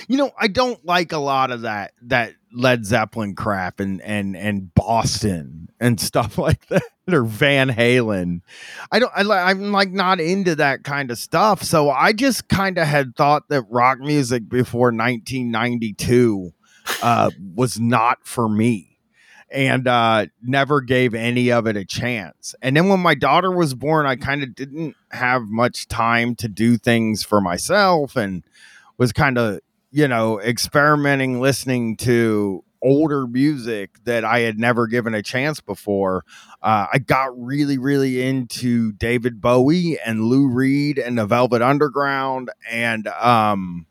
you 0.08 0.18
know, 0.18 0.32
I 0.40 0.48
don't 0.48 0.84
like 0.84 1.12
a 1.12 1.20
lot 1.20 1.52
of 1.52 1.62
that 1.62 1.92
that 2.04 2.34
Led 2.54 2.86
Zeppelin 2.86 3.36
crap 3.36 3.80
and 3.80 4.02
and 4.02 4.36
and 4.36 4.74
Boston 4.74 5.70
and 5.80 6.00
stuff 6.10 6.38
like 6.38 6.68
that 6.68 6.84
or 7.08 7.24
Van 7.24 7.70
Halen. 7.70 8.42
I 8.92 9.00
don't 9.00 9.12
I, 9.16 9.50
I'm 9.50 9.72
like 9.72 9.92
not 9.92 10.20
into 10.20 10.56
that 10.56 10.84
kind 10.84 11.12
of 11.12 11.18
stuff. 11.18 11.64
So 11.64 11.90
I 11.90 12.14
just 12.14 12.48
kind 12.48 12.78
of 12.78 12.88
had 12.88 13.16
thought 13.16 13.50
that 13.50 13.64
rock 13.70 14.00
music 14.00 14.48
before 14.50 14.88
1992 14.88 16.52
uh 17.02 17.30
was 17.56 17.80
not 17.80 18.18
for 18.24 18.50
me 18.50 18.98
and 19.52 19.88
uh 19.88 20.26
never 20.42 20.82
gave 20.82 21.14
any 21.14 21.52
of 21.52 21.68
it 21.68 21.78
a 21.78 21.86
chance. 21.86 22.56
And 22.62 22.76
then 22.76 22.90
when 22.90 23.00
my 23.00 23.16
daughter 23.16 23.52
was 23.52 23.74
born, 23.74 24.06
I 24.06 24.16
kind 24.16 24.44
of 24.44 24.56
didn't 24.56 24.96
have 25.12 25.44
much 25.44 25.88
time 25.88 26.36
to 26.36 26.48
do 26.48 26.78
things 26.78 27.24
for 27.24 27.42
myself 27.42 28.16
and 28.16 28.44
was 28.98 29.14
kind 29.14 29.38
of, 29.38 29.60
you 29.92 30.08
know, 30.08 30.40
experimenting 30.40 31.40
listening 31.40 31.98
to 31.98 32.64
older 32.82 33.28
music 33.28 34.04
that 34.06 34.24
I 34.24 34.40
had 34.40 34.58
never 34.58 34.88
given 34.88 35.14
a 35.14 35.22
chance 35.22 35.60
before. 35.60 36.24
Uh, 36.62 36.88
I 36.94 37.00
got 37.00 37.38
really, 37.38 37.78
really 37.78 38.22
into 38.22 38.94
David 38.94 39.42
Bowie 39.42 40.00
and 40.06 40.24
Lou 40.24 40.48
Reed 40.48 40.98
and 40.98 41.18
the 41.18 41.26
Velvet 41.26 41.62
Underground, 41.62 42.50
and 42.70 43.08
um, 43.08 43.86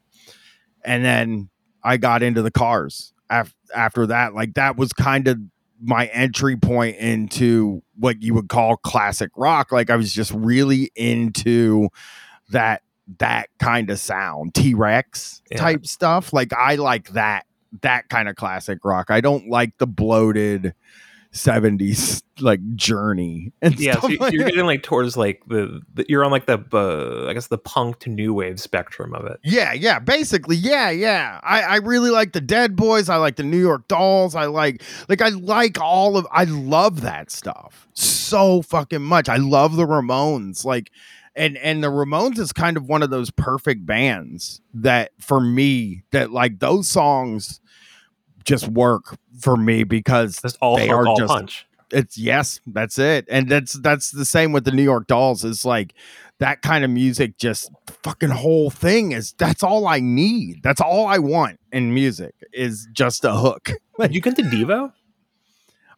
and 0.85 1.05
then 1.05 1.51
I 1.83 1.97
got 1.97 2.23
into 2.23 2.43
the 2.43 2.51
Cars 2.51 3.13
after 3.29 3.55
after 3.75 4.07
that. 4.07 4.35
Like 4.35 4.55
that 4.55 4.77
was 4.77 4.93
kind 4.93 5.29
of 5.29 5.39
my 5.81 6.07
entry 6.07 6.57
point 6.57 6.97
into 6.97 7.83
what 7.97 8.23
you 8.23 8.35
would 8.35 8.49
call 8.49 8.77
classic 8.77 9.31
rock. 9.37 9.71
Like 9.73 9.91
I 9.91 9.97
was 9.97 10.13
just 10.13 10.33
really 10.33 10.91
into 10.97 11.89
that 12.51 12.83
that 13.19 13.49
kind 13.59 13.89
of 13.91 13.99
sound, 13.99 14.55
T 14.55 14.75
Rex 14.75 15.43
Yeah. 15.51 15.59
type 15.59 15.87
stuff. 15.87 16.33
Like 16.33 16.53
I 16.53 16.75
like 16.77 17.11
that 17.11 17.47
that 17.83 18.09
kind 18.09 18.29
of 18.29 18.37
classic 18.37 18.85
rock. 18.85 19.11
I 19.11 19.21
don't 19.21 19.49
like 19.49 19.77
the 19.79 19.87
bloated 19.87 20.75
70s 21.33 22.23
like 22.41 22.61
journey 22.77 23.53
and 23.61 23.79
Yeah, 23.79 23.93
stuff 23.93 24.05
so 24.05 24.09
you- 24.09 24.19
like 24.19 24.33
you're 24.33 24.45
getting 24.45 24.65
like 24.65 24.83
towards 24.83 25.17
like 25.17 25.43
the, 25.49 25.81
the 25.95 26.07
you're 26.09 26.25
on 26.25 26.31
like 26.31 26.47
the 26.47 26.65
uh, 26.73 27.29
I 27.29 27.35
guess 27.35 27.49
the 27.49 27.59
punk 27.59 27.99
to 28.01 28.11
new 28.11 28.33
wave 28.33 28.61
spectrum 28.61 29.13
of 29.15 29.27
it. 29.27 29.39
Yeah, 29.45 29.73
yeah, 29.73 29.99
basically, 29.99 30.57
yeah, 30.57 30.89
yeah. 30.91 31.41
I, 31.43 31.61
I 31.63 31.77
really 31.77 32.11
like 32.11 32.33
the 32.33 32.41
Dead 32.41 32.77
Boys. 32.77 33.09
I 33.09 33.17
like 33.17 33.37
the 33.37 33.43
New 33.43 33.59
York 33.61 33.89
Dolls. 33.89 34.35
I 34.35 34.47
like, 34.47 34.83
like, 35.09 35.21
I 35.21 35.29
like 35.29 35.81
all 35.81 36.17
of. 36.17 36.27
I 36.31 36.45
love 36.45 37.01
that 37.03 37.31
stuff 37.31 37.87
so 37.93 38.63
fucking 38.63 39.03
much. 39.03 39.29
I 39.29 39.37
love 39.37 39.77
the 39.77 39.85
Ramones. 39.87 40.65
Like, 40.65 40.91
and 41.39 41.57
and 41.59 41.83
the 41.83 41.89
Ramones 41.89 42.39
is 42.39 42.53
kind 42.53 42.77
of 42.77 42.89
one 42.89 43.03
of 43.03 43.11
those 43.11 43.31
perfect 43.31 43.87
bands 43.87 44.61
that 44.75 45.13
for 45.21 45.41
me 45.41 46.03
that 46.13 46.31
like 46.33 46.59
those 46.59 46.89
songs 46.89 47.61
just 48.45 48.69
work 48.69 49.17
for 49.41 49.57
me 49.57 49.85
because 49.85 50.41
Just 50.43 50.59
all 50.61 50.77
They 50.77 50.89
are 50.89 51.05
just- 51.17 51.29
punch. 51.29 51.67
it's 51.93 52.19
yes 52.19 52.61
that's 52.67 52.99
it 52.99 53.27
and 53.31 53.49
that's 53.49 53.75
that's 53.75 54.11
the 54.11 54.25
same 54.25 54.53
with 54.53 54.65
the 54.65 54.71
new 54.73 54.83
york 54.83 55.07
dolls 55.07 55.45
it's 55.45 55.65
like 55.65 55.95
that 56.39 56.61
kind 56.63 56.85
of 56.85 56.91
music 56.91 57.37
just 57.39 57.71
fucking 58.03 58.29
whole 58.31 58.69
thing 58.71 59.13
is 59.13 59.33
that's 59.39 59.63
all 59.63 59.87
i 59.87 59.99
need 60.01 60.61
that's 60.63 60.81
all 60.83 61.07
i 61.07 61.19
want 61.19 61.59
in 61.73 61.95
music 61.95 62.35
is 62.53 62.87
just 62.93 63.25
a 63.25 63.33
hook 63.35 63.71
Did 63.99 64.15
you 64.15 64.21
get 64.21 64.39
into 64.39 64.51
Devo? 64.55 64.93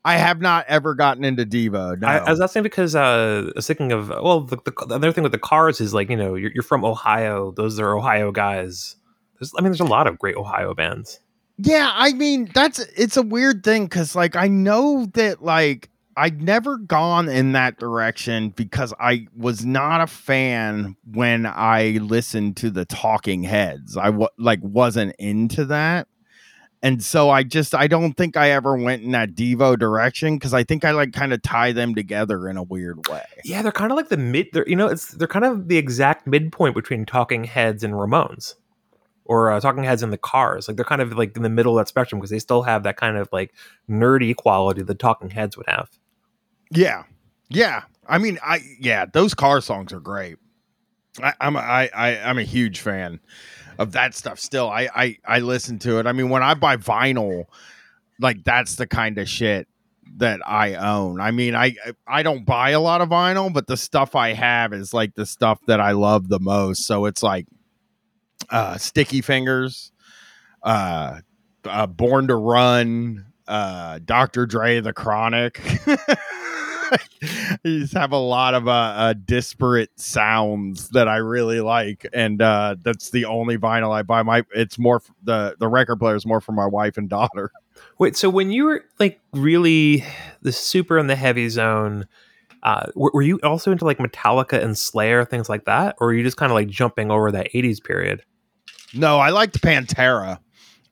I 0.05 0.17
have 0.17 0.41
not 0.41 0.65
ever 0.69 0.95
gotten 0.95 1.25
into 1.25 1.45
devo 1.45 1.99
no 2.01 2.07
I, 2.07 2.19
I 2.19 2.31
was 2.31 2.41
asking 2.41 2.63
because 2.63 2.95
uh, 2.95 3.49
I 3.49 3.53
was 3.57 3.67
thinking 3.67 3.93
of 3.93 4.09
well, 4.09 4.41
the, 4.41 4.57
the, 4.57 4.73
the 4.87 4.95
other 4.95 5.13
thing 5.13 5.23
with 5.23 5.33
the 5.33 5.39
cars 5.39 5.81
is 5.81 5.95
like 5.95 6.11
you 6.11 6.17
know 6.17 6.35
you're, 6.35 6.51
you're 6.53 6.63
from 6.63 6.85
Ohio; 6.85 7.53
those 7.53 7.79
are 7.79 7.97
Ohio 7.97 8.33
guys 8.33 8.97
There's, 9.39 9.53
I 9.57 9.63
mean, 9.63 9.73
there's 9.73 9.81
a 9.81 9.85
lot 9.85 10.07
of 10.07 10.19
great 10.19 10.37
Ohio 10.37 10.75
bands. 10.75 11.21
Yeah, 11.59 11.91
I 11.93 12.15
mean 12.15 12.51
that's 12.55 12.79
it's 12.97 13.17
a 13.17 13.23
weird 13.23 13.63
thing 13.63 13.85
because 13.85 14.15
like 14.17 14.37
I 14.37 14.49
know 14.49 15.07
that 15.15 15.43
like 15.43 15.91
I'd 16.17 16.43
never 16.43 16.77
gone 16.77 17.29
in 17.29 17.53
that 17.53 17.79
direction 17.79 18.51
because 18.51 18.93
I 18.99 19.27
was 19.37 19.65
not 19.65 20.01
a 20.01 20.07
fan 20.07 20.97
when 21.11 21.47
I 21.47 21.99
listened 22.03 22.57
to 22.59 22.71
the 22.71 22.85
Talking 22.85 23.43
Heads. 23.43 23.97
I 23.97 24.13
like 24.39 24.61
wasn't 24.63 25.15
into 25.19 25.65
that. 25.67 26.09
And 26.83 27.03
so 27.03 27.29
I 27.29 27.43
just 27.43 27.75
I 27.75 27.87
don't 27.87 28.15
think 28.15 28.37
I 28.37 28.51
ever 28.51 28.75
went 28.77 29.03
in 29.03 29.11
that 29.11 29.35
Devo 29.35 29.79
direction 29.79 30.37
because 30.37 30.55
I 30.55 30.65
think 30.65 30.85
I 30.85 30.93
like 30.93 31.13
kind 31.13 31.33
of 31.33 31.43
tie 31.43 31.73
them 31.73 31.95
together 31.95 32.49
in 32.49 32.57
a 32.57 32.63
weird 32.63 33.07
way. 33.09 33.25
Yeah, 33.45 33.61
they're 33.61 33.71
kind 33.71 33.93
of 33.93 33.97
like 33.97 34.09
the 34.09 34.17
mid. 34.17 34.49
They're 34.53 34.67
you 34.67 34.77
know, 34.77 34.87
it's 34.87 35.09
they're 35.09 35.29
kind 35.29 35.45
of 35.45 35.69
the 35.69 35.77
exact 35.77 36.27
midpoint 36.27 36.75
between 36.75 37.05
Talking 37.05 37.45
Heads 37.45 37.85
and 37.85 37.95
Ramones, 37.95 38.55
or 39.27 39.53
uh, 39.53 39.61
Talking 39.61 39.85
Heads 39.85 40.03
and 40.03 40.11
the 40.11 40.19
Cars. 40.19 40.69
Like 40.69 40.77
they're 40.77 40.87
kind 40.87 41.03
of 41.03 41.13
like 41.19 41.37
in 41.37 41.43
the 41.43 41.51
middle 41.51 41.79
of 41.79 41.85
that 41.85 41.89
spectrum 41.89 42.19
because 42.19 42.31
they 42.31 42.39
still 42.39 42.63
have 42.63 42.83
that 42.85 42.97
kind 42.97 43.19
of 43.19 43.29
like 43.31 43.53
nerdy 43.89 44.35
quality 44.35 44.83
that 44.83 44.99
Talking 44.99 45.29
Heads 45.29 45.59
would 45.59 45.69
have. 45.69 45.91
Yeah, 46.71 47.03
yeah. 47.51 47.83
I 48.09 48.17
mean, 48.17 48.39
I 48.43 48.61
yeah, 48.81 49.05
those 49.05 49.35
car 49.35 49.61
songs 49.61 49.93
are 49.93 50.01
great. 50.01 50.39
I, 51.23 51.35
I'm 51.43 51.57
a, 51.57 51.59
I, 51.59 51.91
I 51.95 52.19
I'm 52.21 52.39
a 52.39 52.43
huge 52.43 52.81
fan 52.81 53.21
of 53.81 53.93
that 53.93 54.15
stuff. 54.15 54.39
Still, 54.39 54.69
I 54.69 54.89
I 54.95 55.17
I 55.25 55.39
listen 55.41 55.79
to 55.81 55.99
it. 55.99 56.07
I 56.07 56.13
mean, 56.13 56.29
when 56.29 56.43
I 56.43 56.55
buy 56.55 56.77
vinyl, 56.77 57.47
like 58.21 58.45
that's 58.45 58.77
the 58.77 58.87
kind 58.87 59.17
of 59.19 59.29
shit 59.29 59.67
that 60.19 60.41
I 60.47 60.75
own. 60.75 61.19
I 61.21 61.31
mean, 61.31 61.55
I 61.57 61.75
I 62.07 62.23
don't 62.23 62.45
buy 62.45 62.71
a 62.71 62.81
lot 62.81 63.01
of 63.01 63.09
vinyl, 63.09 63.53
but 63.53 63.67
the 63.67 63.79
stuff 63.79 64.15
I 64.15 64.35
have 64.35 64.75
is 64.75 64.93
like 64.93 65.15
the 65.15 65.25
stuff 65.25 65.61
that 65.67 65.81
I 65.81 65.93
love 65.93 66.29
the 66.29 66.39
most. 66.39 66.85
So 66.87 67.07
it's 67.07 67.23
like 67.23 67.47
uh 68.51 68.77
Sticky 68.77 69.23
Fingers, 69.23 69.93
uh, 70.63 71.21
uh 71.65 71.87
Born 71.87 72.29
to 72.29 72.37
Run, 72.37 73.33
uh 73.49 73.99
Dr. 74.05 74.45
Dre 74.45 74.81
the 74.81 74.93
Chronic. 74.93 75.59
you 77.65 77.81
just 77.81 77.95
have 77.95 78.13
a 78.13 78.19
lot 78.19 78.55
of 78.55 78.69
uh, 78.69 78.71
uh 78.71 79.15
disparate 79.25 79.91
sounds 79.99 80.89
that 80.91 81.09
I 81.09 81.17
really 81.17 81.61
like 81.61 82.07
and 82.13 82.41
uh 82.41 82.77
that's 82.83 83.11
the 83.11 83.25
only 83.25 83.59
vinyl 83.59 83.93
I 83.93 84.03
buy 84.03 84.23
my 84.23 84.45
it's 84.55 84.79
more 84.79 84.97
f- 84.97 85.11
the 85.23 85.57
the 85.59 85.69
record 85.69 85.97
player 85.97 86.17
is 86.17 86.27
more 86.27 86.41
for 86.41 86.53
my 86.53 86.67
wife 86.67 86.97
and 86.97 87.09
daughter. 87.09 87.51
Wait, 87.99 88.17
so 88.17 88.29
when 88.31 88.51
you 88.51 88.65
were 88.65 88.85
like 88.99 89.21
really 89.33 90.05
the 90.43 90.53
super 90.53 90.99
and 90.99 91.09
the 91.09 91.17
heavy 91.17 91.49
zone, 91.49 92.07
uh, 92.63 92.87
were, 92.95 93.11
were 93.15 93.23
you 93.23 93.39
also 93.43 93.73
into 93.73 93.85
like 93.85 93.99
Metallica 93.99 94.63
and 94.63 94.77
Slayer 94.77 95.25
things 95.25 95.49
like 95.49 95.65
that, 95.65 95.97
or 96.01 96.09
were 96.09 96.15
you 96.15 96.23
just 96.23 96.37
kind 96.37 96.51
of 96.51 96.55
like 96.55 96.69
jumping 96.69 97.11
over 97.11 97.31
that 97.31 97.53
'80s 97.53 97.83
period? 97.83 98.23
No, 98.95 99.19
I 99.19 99.31
liked 99.31 99.61
Pantera. 99.61 100.39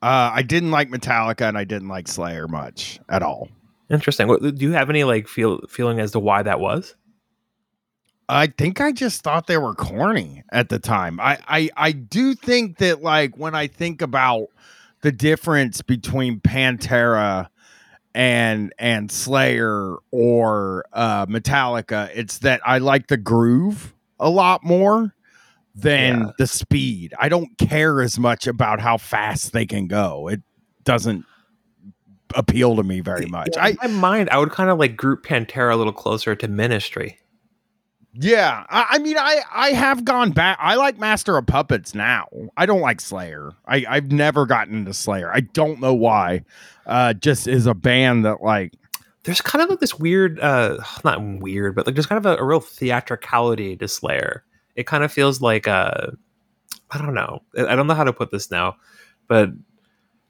Uh 0.01 0.30
I 0.32 0.42
didn't 0.42 0.70
like 0.70 0.90
Metallica 0.90 1.49
and 1.49 1.59
I 1.59 1.64
didn't 1.64 1.88
like 1.88 2.09
Slayer 2.09 2.46
much 2.46 3.01
at 3.09 3.22
all. 3.22 3.49
Interesting. 3.91 4.28
What, 4.28 4.43
do 4.43 4.53
you 4.64 4.72
have 4.72 4.91
any 4.91 5.05
like 5.05 5.28
feel 5.28 5.61
feeling 5.68 5.99
as 6.01 6.12
to 6.12 6.18
why 6.20 6.43
that 6.43 6.61
was? 6.61 6.95
I 8.28 8.49
think 8.49 8.80
I 8.80 8.93
just 8.93 9.22
thought 9.22 9.47
they 9.47 9.57
were 9.57 9.74
corny 9.74 10.43
at 10.53 10.68
the 10.68 10.78
time. 10.78 11.18
I, 11.20 11.39
I 11.49 11.70
I 11.76 11.93
do 11.93 12.34
think 12.34 12.78
that 12.78 13.03
like 13.03 13.39
when 13.39 13.55
I 13.55 13.66
think 13.66 14.03
about 14.03 14.49
the 15.01 15.11
difference 15.12 15.80
between 15.80 16.41
Pantera 16.41 17.49
and 18.14 18.74
and 18.78 19.11
Slayer 19.11 19.97
or 20.11 20.84
uh 20.93 21.24
Metallica, 21.26 22.11
it's 22.14 22.39
that 22.41 22.61
I 22.66 22.78
like 22.78 23.07
the 23.07 23.16
groove 23.16 23.95
a 24.20 24.28
lot 24.28 24.62
more 24.62 25.14
than 25.74 26.20
Yeah. 26.20 26.30
the 26.36 26.47
speed. 26.47 27.14
I 27.18 27.30
don't 27.30 27.57
care 27.57 28.03
as 28.03 28.18
much 28.18 28.47
about 28.47 28.80
how 28.80 28.99
fast 28.99 29.53
they 29.53 29.64
can 29.64 29.86
go. 29.86 30.28
It 30.28 30.43
doesn't 30.84 31.24
appeal 32.34 32.76
to 32.76 32.82
me 32.82 33.00
very 33.00 33.26
much. 33.26 33.50
Yeah, 33.54 33.64
I 33.64 33.68
in 33.84 33.94
my 33.94 34.00
mind, 34.00 34.30
I 34.30 34.38
would 34.38 34.50
kind 34.50 34.70
of 34.70 34.78
like 34.78 34.96
group 34.96 35.24
Pantera 35.24 35.72
a 35.72 35.76
little 35.76 35.92
closer 35.92 36.34
to 36.36 36.48
Ministry. 36.48 37.18
Yeah, 38.14 38.64
I, 38.70 38.86
I 38.90 38.98
mean, 38.98 39.16
I 39.18 39.42
I 39.52 39.70
have 39.70 40.04
gone 40.04 40.32
back. 40.32 40.58
I 40.60 40.74
like 40.74 40.98
Master 40.98 41.36
of 41.36 41.46
Puppets 41.46 41.94
now. 41.94 42.26
I 42.56 42.66
don't 42.66 42.80
like 42.80 43.00
Slayer. 43.00 43.52
I 43.66 43.84
I've 43.88 44.10
never 44.10 44.46
gotten 44.46 44.74
into 44.78 44.94
Slayer. 44.94 45.32
I 45.32 45.40
don't 45.40 45.80
know 45.80 45.94
why. 45.94 46.44
Uh, 46.86 47.12
just 47.12 47.46
is 47.46 47.66
a 47.66 47.74
band 47.74 48.24
that 48.24 48.42
like 48.42 48.72
There's 49.24 49.40
kind 49.42 49.62
of 49.62 49.68
like 49.68 49.80
this 49.80 49.98
weird, 49.98 50.40
uh, 50.40 50.78
not 51.04 51.22
weird, 51.22 51.74
but 51.76 51.86
like 51.86 51.94
there's 51.94 52.06
kind 52.06 52.24
of 52.24 52.26
a, 52.26 52.40
a 52.40 52.44
real 52.44 52.60
theatricality 52.60 53.76
to 53.76 53.86
Slayer. 53.88 54.42
It 54.74 54.86
kind 54.86 55.04
of 55.04 55.12
feels 55.12 55.40
like 55.42 55.68
uh, 55.68 56.08
I 56.90 56.98
don't 56.98 57.14
know. 57.14 57.42
I 57.56 57.66
I 57.66 57.76
don't 57.76 57.86
know 57.86 57.94
how 57.94 58.04
to 58.04 58.12
put 58.12 58.30
this 58.30 58.50
now, 58.50 58.76
but 59.28 59.50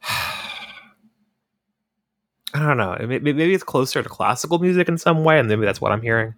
I 2.58 2.66
don't 2.66 2.76
know. 2.76 2.96
May- 3.06 3.18
may- 3.18 3.32
Maybe 3.32 3.54
it's 3.54 3.64
closer 3.64 4.02
to 4.02 4.08
classical 4.08 4.58
music 4.58 4.88
in 4.88 4.98
some 4.98 5.24
way, 5.24 5.38
and 5.38 5.48
maybe 5.48 5.64
that's 5.64 5.80
what 5.80 5.92
I'm 5.92 6.02
hearing. 6.02 6.34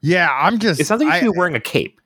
yeah. 0.00 0.28
I'm 0.32 0.58
just 0.58 0.80
It 0.80 0.86
sounds 0.86 1.02
like 1.02 1.14
you 1.14 1.26
should 1.26 1.32
be 1.34 1.38
wearing 1.38 1.54
a 1.54 1.60
cape. 1.60 2.00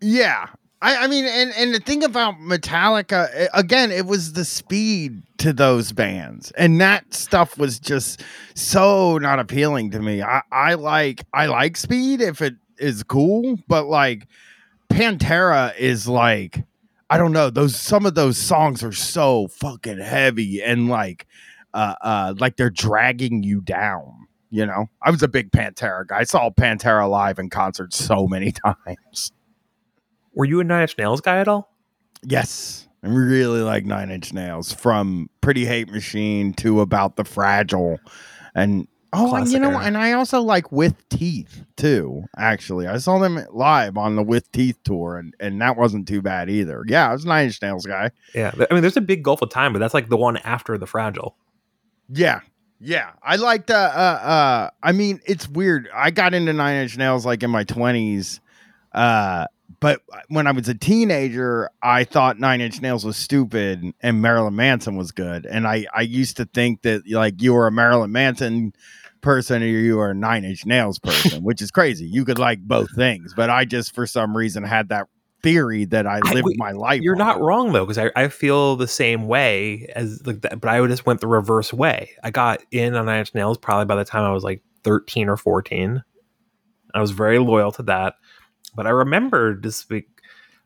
Yeah. 0.00 0.46
I, 0.82 1.04
I 1.04 1.06
mean, 1.06 1.24
and, 1.24 1.52
and 1.56 1.74
the 1.74 1.80
thing 1.80 2.04
about 2.04 2.34
Metallica, 2.34 3.28
eh, 3.32 3.48
again, 3.54 3.90
it 3.90 4.04
was 4.04 4.34
the 4.34 4.44
speed 4.44 5.22
to 5.38 5.52
those 5.54 5.92
bands. 5.92 6.50
And 6.58 6.78
that 6.80 7.14
stuff 7.14 7.56
was 7.56 7.78
just 7.80 8.22
so 8.54 9.16
not 9.18 9.38
appealing 9.38 9.90
to 9.92 10.00
me. 10.00 10.22
I, 10.22 10.42
I 10.52 10.74
like 10.74 11.24
I 11.32 11.46
like 11.46 11.78
speed 11.78 12.20
if 12.20 12.42
it 12.42 12.54
is 12.78 13.02
cool, 13.02 13.56
but 13.66 13.86
like 13.86 14.26
Pantera 14.90 15.74
is 15.78 16.06
like 16.06 16.62
I 17.10 17.16
don't 17.18 17.32
know, 17.32 17.48
those 17.50 17.76
some 17.76 18.04
of 18.06 18.14
those 18.14 18.36
songs 18.36 18.82
are 18.82 18.92
so 18.92 19.48
fucking 19.48 19.98
heavy 19.98 20.62
and 20.62 20.88
like 20.88 21.26
uh 21.74 21.94
uh 22.00 22.34
like 22.38 22.56
they're 22.56 22.70
dragging 22.70 23.42
you 23.42 23.60
down. 23.60 24.26
You 24.50 24.64
know, 24.66 24.88
I 25.02 25.10
was 25.10 25.22
a 25.22 25.28
big 25.28 25.50
Pantera 25.50 26.06
guy. 26.06 26.20
I 26.20 26.24
saw 26.24 26.48
Pantera 26.48 27.10
live 27.10 27.38
in 27.38 27.50
concert 27.50 27.92
so 27.92 28.26
many 28.28 28.52
times. 28.86 29.32
Were 30.32 30.44
you 30.44 30.60
a 30.60 30.64
Nine 30.64 30.82
Inch 30.82 30.96
Nails 30.96 31.20
guy 31.20 31.38
at 31.38 31.48
all? 31.48 31.72
Yes. 32.22 32.88
I 33.02 33.08
really 33.08 33.60
like 33.60 33.84
Nine 33.84 34.10
Inch 34.10 34.32
Nails 34.32 34.72
from 34.72 35.28
Pretty 35.40 35.66
Hate 35.66 35.90
Machine 35.90 36.54
to 36.54 36.80
About 36.80 37.16
the 37.16 37.24
Fragile. 37.24 37.98
And 38.54 38.88
oh, 39.12 39.28
Classic 39.28 39.54
you 39.54 39.58
know, 39.60 39.70
era. 39.70 39.80
and 39.80 39.98
I 39.98 40.12
also 40.12 40.40
like 40.40 40.72
With 40.72 41.08
Teeth 41.08 41.64
too, 41.76 42.24
actually. 42.36 42.86
I 42.86 42.96
saw 42.98 43.18
them 43.18 43.44
live 43.52 43.98
on 43.98 44.16
the 44.16 44.22
With 44.22 44.50
Teeth 44.52 44.78
tour 44.84 45.16
and, 45.18 45.34
and 45.38 45.60
that 45.60 45.76
wasn't 45.76 46.08
too 46.08 46.22
bad 46.22 46.48
either. 46.48 46.82
Yeah, 46.86 47.10
I 47.10 47.12
was 47.12 47.24
a 47.24 47.28
Nine 47.28 47.46
Inch 47.46 47.60
Nails 47.60 47.84
guy. 47.86 48.10
Yeah, 48.34 48.52
I 48.70 48.72
mean, 48.72 48.82
there's 48.82 48.96
a 48.96 49.02
big 49.02 49.22
gulf 49.22 49.42
of 49.42 49.50
time, 49.50 49.72
but 49.72 49.80
that's 49.80 49.94
like 49.94 50.08
the 50.08 50.16
one 50.16 50.38
after 50.38 50.78
the 50.78 50.86
Fragile. 50.86 51.36
Yeah. 52.08 52.40
Yeah. 52.80 53.12
I 53.22 53.36
liked 53.36 53.70
uh 53.70 53.74
uh 53.74 54.26
uh 54.26 54.70
I 54.82 54.92
mean, 54.92 55.20
it's 55.26 55.48
weird. 55.48 55.88
I 55.94 56.10
got 56.10 56.34
into 56.34 56.52
Nine 56.52 56.82
Inch 56.82 56.96
Nails 56.96 57.24
like 57.24 57.42
in 57.42 57.50
my 57.50 57.64
twenties. 57.64 58.40
Uh 58.92 59.46
but 59.80 60.00
when 60.28 60.46
I 60.46 60.52
was 60.52 60.68
a 60.68 60.74
teenager, 60.74 61.68
I 61.82 62.04
thought 62.04 62.38
Nine 62.38 62.60
Inch 62.60 62.80
Nails 62.80 63.04
was 63.04 63.16
stupid 63.16 63.84
and 64.00 64.22
Marilyn 64.22 64.56
Manson 64.56 64.96
was 64.96 65.12
good. 65.12 65.46
And 65.46 65.66
I, 65.66 65.86
I 65.94 66.02
used 66.02 66.36
to 66.38 66.46
think 66.46 66.82
that 66.82 67.02
like 67.10 67.42
you 67.42 67.52
were 67.52 67.66
a 67.66 67.72
Marilyn 67.72 68.12
Manson 68.12 68.72
person 69.20 69.62
or 69.62 69.66
you 69.66 69.96
were 69.96 70.10
a 70.10 70.14
Nine 70.14 70.44
Inch 70.44 70.64
Nails 70.64 70.98
person, 70.98 71.42
which 71.42 71.60
is 71.60 71.70
crazy. 71.70 72.06
You 72.06 72.24
could 72.24 72.38
like 72.38 72.60
both 72.60 72.94
things, 72.94 73.34
but 73.34 73.50
I 73.50 73.64
just 73.64 73.94
for 73.94 74.06
some 74.06 74.36
reason 74.36 74.62
had 74.62 74.90
that 74.90 75.08
theory 75.44 75.84
that 75.86 76.06
I 76.06 76.20
I- 76.24 76.32
lived 76.32 76.46
wait, 76.46 76.58
my 76.58 76.72
life. 76.72 77.00
You're 77.02 77.14
on. 77.14 77.18
not 77.18 77.40
wrong 77.40 77.72
though, 77.72 77.84
because 77.86 77.98
I, 77.98 78.10
I 78.16 78.28
feel 78.28 78.74
the 78.76 78.88
same 78.88 79.28
way 79.28 79.86
as 79.94 80.20
like 80.26 80.40
that, 80.42 80.60
but 80.60 80.68
I 80.70 80.84
just 80.88 81.06
went 81.06 81.20
the 81.20 81.28
reverse 81.28 81.72
way. 81.72 82.10
I 82.24 82.30
got 82.32 82.62
in 82.72 82.94
on 82.96 83.06
Nine 83.06 83.20
Inch 83.20 83.34
Nails 83.34 83.58
probably 83.58 83.84
by 83.84 83.94
the 83.96 84.04
time 84.04 84.24
I 84.24 84.32
was 84.32 84.42
like 84.42 84.62
13 84.82 85.28
or 85.28 85.36
14. 85.36 86.02
I 86.94 87.00
was 87.00 87.12
very 87.12 87.38
loyal 87.38 87.70
to 87.72 87.82
that. 87.84 88.14
But 88.74 88.86
I 88.86 88.90
remember 88.90 89.54
this 89.60 89.88
week 89.88 90.08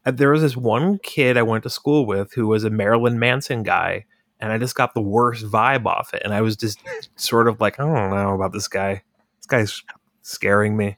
uh, 0.06 0.10
there 0.12 0.30
was 0.30 0.40
this 0.42 0.56
one 0.56 0.98
kid 1.02 1.36
I 1.36 1.42
went 1.42 1.64
to 1.64 1.70
school 1.70 2.06
with 2.06 2.32
who 2.32 2.46
was 2.46 2.64
a 2.64 2.70
Marilyn 2.70 3.18
Manson 3.18 3.62
guy, 3.62 4.04
and 4.40 4.52
I 4.52 4.58
just 4.58 4.74
got 4.76 4.94
the 4.94 5.02
worst 5.02 5.44
vibe 5.44 5.86
off 5.86 6.14
it. 6.14 6.22
And 6.24 6.32
I 6.32 6.40
was 6.40 6.56
just 6.56 6.78
sort 7.16 7.48
of 7.48 7.60
like, 7.60 7.78
I 7.80 7.84
don't 7.84 8.10
know 8.10 8.34
about 8.34 8.52
this 8.52 8.68
guy. 8.68 9.02
This 9.38 9.46
guy's 9.46 9.82
scaring 10.22 10.76
me. 10.76 10.96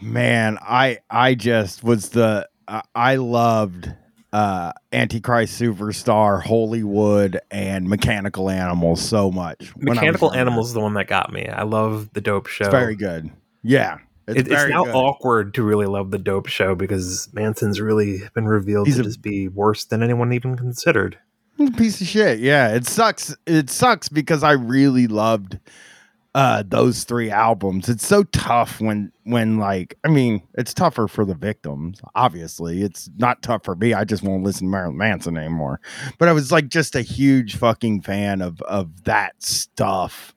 man 0.00 0.58
i 0.62 0.98
i 1.10 1.34
just 1.34 1.82
was 1.82 2.10
the 2.10 2.48
I- 2.68 2.82
i 2.94 3.16
loved 3.16 3.92
uh 4.32 4.72
antichrist 4.92 5.58
superstar 5.60 6.42
Holy 6.42 6.82
Wood 6.82 7.40
and 7.50 7.88
mechanical 7.88 8.50
animals 8.50 9.00
so 9.00 9.30
much 9.30 9.74
when 9.76 9.88
I 9.88 9.92
was 9.92 9.96
Mechanical. 10.00 10.34
Animals 10.34 10.68
is 10.68 10.74
the 10.74 10.80
one 10.80 10.92
that 10.94 11.06
got 11.08 11.32
me. 11.32 11.48
I 11.48 11.62
love 11.62 12.10
the 12.12 12.20
dope 12.20 12.46
show. 12.46 12.64
it's 12.64 12.70
very 12.72 12.94
good 12.96 13.30
yeah 13.62 13.96
it's, 14.26 14.40
It- 14.40 14.52
It's, 14.52 14.68
now 14.68 14.84
good. 14.84 14.94
awkward 14.94 15.54
to 15.54 15.62
really 15.62 15.86
love 15.86 16.10
the 16.10 16.18
dope 16.18 16.46
show 16.48 16.74
because 16.74 17.30
Manson's 17.32 17.80
really 17.80 18.20
been 18.34 18.46
revealed 18.46 18.86
He's 18.86 18.96
to 18.96 19.00
a- 19.00 19.04
just 19.04 19.22
be 19.22 19.48
worse 19.48 19.84
than 19.86 20.02
anyone 20.02 20.32
even 20.34 20.56
considered. 20.56 21.18
Piece 21.78 22.00
of 22.02 22.06
shit 22.06 22.38
yeah 22.38 22.74
it 22.74 22.86
sucks 22.86 23.34
it 23.46 23.68
sucks 23.70 24.08
because 24.10 24.42
i 24.44 24.52
really 24.52 25.06
loved 25.08 25.58
uh 26.34 26.62
those 26.66 27.04
three 27.04 27.30
albums. 27.30 27.88
It's 27.88 28.06
so 28.06 28.22
tough 28.24 28.80
when 28.80 29.10
when 29.24 29.58
like 29.58 29.96
I 30.04 30.08
mean, 30.08 30.42
it's 30.54 30.74
tougher 30.74 31.08
for 31.08 31.24
the 31.24 31.34
victims, 31.34 32.00
obviously. 32.14 32.82
It's 32.82 33.08
not 33.16 33.42
tough 33.42 33.64
for 33.64 33.74
me. 33.74 33.94
I 33.94 34.04
just 34.04 34.22
won't 34.22 34.44
listen 34.44 34.66
to 34.66 34.70
Marilyn 34.70 34.96
Manson 34.98 35.36
anymore. 35.36 35.80
But 36.18 36.28
I 36.28 36.32
was 36.32 36.52
like 36.52 36.68
just 36.68 36.94
a 36.94 37.02
huge 37.02 37.56
fucking 37.56 38.02
fan 38.02 38.42
of 38.42 38.60
of 38.62 39.04
that 39.04 39.42
stuff. 39.42 40.34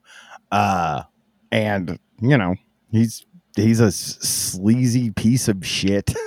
Uh 0.51 1.03
and 1.51 1.99
you 2.21 2.37
know, 2.37 2.55
he's 2.91 3.25
he's 3.55 3.79
a 3.79 3.91
sleazy 3.91 5.11
piece 5.11 5.47
of 5.47 5.65
shit. 5.65 6.13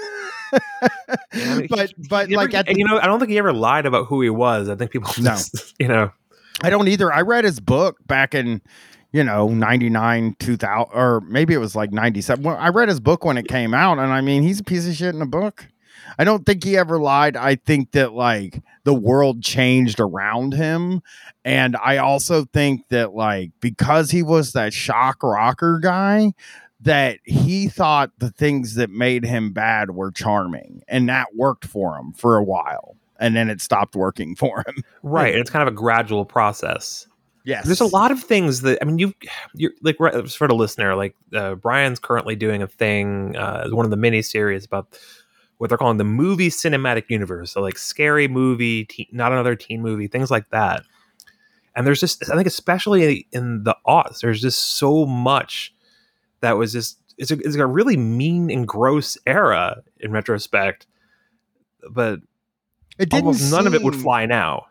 But 1.69 1.93
but 2.09 2.29
he 2.29 2.37
like 2.37 2.53
the 2.53 2.75
you 2.77 2.87
know, 2.87 2.99
I 3.01 3.07
don't 3.07 3.19
think 3.19 3.31
he 3.31 3.39
ever 3.39 3.53
lied 3.53 3.87
about 3.87 4.07
who 4.07 4.23
he 4.23 4.31
was. 4.31 4.69
I 4.69 4.77
think 4.77 4.93
people 4.93 5.13
No. 5.19 5.31
just, 5.31 5.75
you 5.81 5.89
know, 5.89 6.13
I 6.63 6.71
don't 6.71 6.87
either. 6.87 7.13
I 7.13 7.23
read 7.23 7.45
his 7.45 7.59
book 7.59 7.97
back 8.07 8.35
in, 8.35 8.63
you 9.15 9.23
know, 9.23 9.47
99, 9.47 10.35
2000, 10.41 10.93
or 10.93 11.21
maybe 11.21 11.55
it 11.55 11.59
was 11.59 11.77
like 11.77 11.93
97. 11.93 12.45
Well, 12.45 12.57
I 12.59 12.71
read 12.71 12.89
his 12.89 12.99
book 12.99 13.25
when 13.25 13.39
it 13.39 13.47
came 13.47 13.73
out, 13.73 14.01
and 14.01 14.13
I 14.13 14.21
mean, 14.21 14.43
he's 14.43 14.59
a 14.59 14.65
piece 14.65 14.89
of 14.89 14.95
shit 14.97 15.15
in 15.15 15.23
a 15.23 15.27
book. 15.27 15.69
I 16.19 16.25
don't 16.25 16.45
think 16.45 16.65
he 16.65 16.77
ever 16.77 16.99
lied. 16.99 17.37
I 17.37 17.55
think 17.55 17.93
that 17.93 18.13
like 18.13 18.61
the 18.83 18.93
world 18.93 19.41
changed 19.41 20.01
around 20.01 20.55
him. 20.55 21.01
And 21.45 21.77
I 21.77 21.99
also 21.99 22.45
think 22.47 22.89
that 22.89 23.15
like 23.15 23.53
because 23.61 24.11
he 24.11 24.25
was 24.25 24.53
that 24.53 24.75
shock 24.75 25.23
rocker 25.23 25.79
guy, 25.79 26.33
that 26.81 27.21
he 27.23 27.69
thought 27.69 28.11
the 28.19 28.31
things 28.31 28.75
that 28.75 28.91
made 28.91 29.25
him 29.25 29.53
bad 29.53 29.93
were 29.93 30.11
charming. 30.11 30.83
And 30.89 31.09
that 31.09 31.37
worked 31.37 31.65
for 31.65 31.97
him 31.97 32.13
for 32.15 32.37
a 32.37 32.45
while. 32.45 32.97
And 33.21 33.37
then 33.37 33.49
it 33.49 33.61
stopped 33.61 33.95
working 33.95 34.35
for 34.35 34.65
him. 34.67 34.83
right? 35.05 35.35
It's 35.35 35.51
kind 35.51 35.67
of 35.67 35.73
a 35.73 35.77
gradual 35.77 36.25
process. 36.25 37.07
Yes. 37.45 37.67
There's 37.67 37.81
a 37.81 37.87
lot 37.87 38.11
of 38.11 38.23
things 38.23 38.63
that 38.63 38.79
I 38.81 38.87
mean, 38.87 38.99
you, 38.99 39.13
you're 39.55 39.73
like 39.83 39.97
for 39.99 40.49
the 40.49 40.55
listener, 40.55 40.95
like 40.95 41.15
uh, 41.35 41.55
Brian's 41.57 41.99
currently 41.99 42.37
doing 42.37 42.63
a 42.63 42.67
thing, 42.67 43.37
uh, 43.37 43.69
one 43.69 43.85
of 43.85 43.91
the 43.91 43.99
mini 43.99 44.23
series 44.23 44.65
about 44.65 44.99
what 45.59 45.69
they're 45.69 45.79
calling 45.79 45.99
the 45.99 46.05
movie 46.05 46.49
cinematic 46.49 47.05
universe. 47.09 47.53
So 47.53 47.61
like 47.61 47.77
scary 47.77 48.29
movie, 48.29 48.87
teen, 48.87 49.07
not 49.13 49.31
another 49.31 49.55
teen 49.55 49.83
movie, 49.83 50.09
things 50.09 50.31
like 50.31 50.49
that. 50.51 50.83
And 51.77 51.87
there's 51.87 52.01
just, 52.01 52.31
I 52.31 52.37
think, 52.37 52.47
especially 52.47 53.27
in 53.33 53.65
the 53.65 53.77
aughts, 53.87 54.21
there's 54.21 54.41
just 54.41 54.79
so 54.79 55.05
much 55.05 55.75
that 56.41 56.57
was 56.57 56.73
just 56.73 56.99
it's 57.19 57.31
a, 57.31 57.39
it's 57.41 57.57
a 57.57 57.67
really 57.67 57.97
mean 57.97 58.51
and 58.51 58.67
gross 58.67 59.19
era 59.27 59.83
in 60.01 60.13
retrospect, 60.13 60.87
but 61.91 62.21
It 62.99 63.11
didn't 63.11 63.27
almost 63.27 63.51
none 63.51 63.67
of 63.67 63.75
it 63.75 63.83
would 63.83 63.97
fly 63.97 64.27
now. 64.27 64.67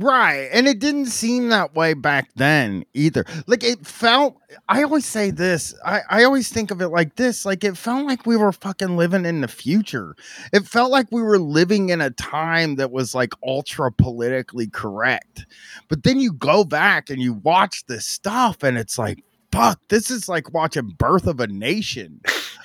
Right. 0.00 0.48
And 0.52 0.68
it 0.68 0.78
didn't 0.78 1.06
seem 1.06 1.48
that 1.48 1.74
way 1.74 1.92
back 1.92 2.30
then 2.36 2.84
either. 2.94 3.24
Like 3.48 3.64
it 3.64 3.84
felt 3.84 4.36
I 4.68 4.84
always 4.84 5.04
say 5.04 5.32
this. 5.32 5.74
I, 5.84 6.02
I 6.08 6.24
always 6.24 6.50
think 6.50 6.70
of 6.70 6.80
it 6.80 6.88
like 6.88 7.16
this. 7.16 7.44
Like 7.44 7.64
it 7.64 7.76
felt 7.76 8.06
like 8.06 8.24
we 8.24 8.36
were 8.36 8.52
fucking 8.52 8.96
living 8.96 9.24
in 9.26 9.40
the 9.40 9.48
future. 9.48 10.14
It 10.52 10.66
felt 10.66 10.92
like 10.92 11.08
we 11.10 11.22
were 11.22 11.38
living 11.38 11.88
in 11.88 12.00
a 12.00 12.10
time 12.10 12.76
that 12.76 12.92
was 12.92 13.12
like 13.12 13.32
ultra 13.44 13.90
politically 13.90 14.68
correct. 14.68 15.46
But 15.88 16.04
then 16.04 16.20
you 16.20 16.32
go 16.32 16.62
back 16.62 17.10
and 17.10 17.20
you 17.20 17.32
watch 17.32 17.84
this 17.86 18.06
stuff 18.06 18.62
and 18.62 18.78
it's 18.78 18.98
like, 18.98 19.24
fuck, 19.50 19.80
this 19.88 20.12
is 20.12 20.28
like 20.28 20.54
watching 20.54 20.94
Birth 20.96 21.26
of 21.26 21.40
a 21.40 21.48
Nation 21.48 22.20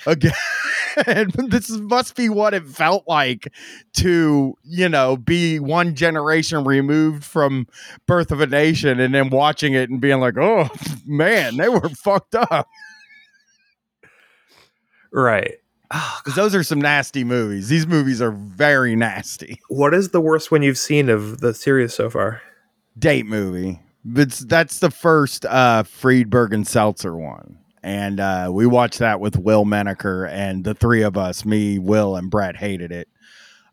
again. 0.06 0.32
this 1.48 1.70
must 1.70 2.14
be 2.14 2.28
what 2.28 2.54
it 2.54 2.64
felt 2.66 3.02
like 3.08 3.52
to 3.94 4.54
you 4.62 4.88
know 4.88 5.16
be 5.16 5.58
one 5.58 5.94
generation 5.96 6.62
removed 6.64 7.24
from 7.24 7.66
birth 8.06 8.30
of 8.30 8.40
a 8.40 8.46
nation 8.46 9.00
and 9.00 9.12
then 9.12 9.28
watching 9.28 9.74
it 9.74 9.90
and 9.90 10.00
being 10.00 10.20
like 10.20 10.38
oh 10.38 10.68
man 11.04 11.56
they 11.56 11.68
were 11.68 11.88
fucked 11.88 12.36
up 12.36 12.68
Right. 15.12 15.54
Oh, 15.90 16.20
'Cause 16.24 16.34
those 16.36 16.54
are 16.54 16.62
some 16.62 16.80
nasty 16.80 17.24
movies 17.24 17.68
these 17.68 17.88
movies 17.88 18.22
are 18.22 18.30
very 18.30 18.94
nasty 18.94 19.58
What 19.68 19.94
is 19.94 20.10
the 20.10 20.20
worst 20.20 20.52
one 20.52 20.62
you've 20.62 20.78
seen 20.78 21.08
of 21.08 21.40
the 21.40 21.54
series 21.54 21.92
so 21.92 22.08
far? 22.08 22.40
date 22.96 23.26
movie 23.26 23.80
it's 24.14 24.38
that's 24.40 24.78
the 24.78 24.90
first 24.92 25.44
uh 25.46 25.82
friedberg 25.82 26.52
and 26.54 26.64
seltzer 26.68 27.16
one 27.16 27.58
and 27.84 28.18
uh 28.18 28.50
we 28.52 28.66
watched 28.66 28.98
that 28.98 29.20
with 29.20 29.38
will 29.38 29.64
menaker 29.64 30.26
and 30.26 30.64
the 30.64 30.74
three 30.74 31.02
of 31.02 31.16
us 31.16 31.44
me 31.44 31.78
will 31.78 32.16
and 32.16 32.30
brett 32.30 32.56
hated 32.56 32.90
it 32.90 33.08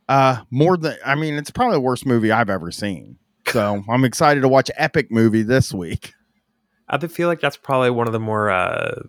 uh 0.10 0.42
more 0.52 0.78
than 0.78 0.96
i 1.06 1.16
mean 1.16 1.36
it's 1.36 1.50
probably 1.50 1.76
the 1.76 1.82
worst 1.82 2.06
movie 2.06 2.32
i've 2.32 2.50
ever 2.50 2.70
seen 2.72 3.18
so 3.48 3.84
i'm 3.90 4.04
excited 4.06 4.42
to 4.42 4.48
watch 4.48 4.70
epic 4.76 5.10
movie 5.12 5.44
this 5.44 5.74
week 5.74 6.14
I 6.92 6.98
feel 7.08 7.30
like 7.30 7.40
that's 7.40 7.56
probably 7.56 7.90
one 7.90 8.08
of 8.08 8.14
the 8.14 8.20
more 8.20 8.52
uh, 8.52 9.04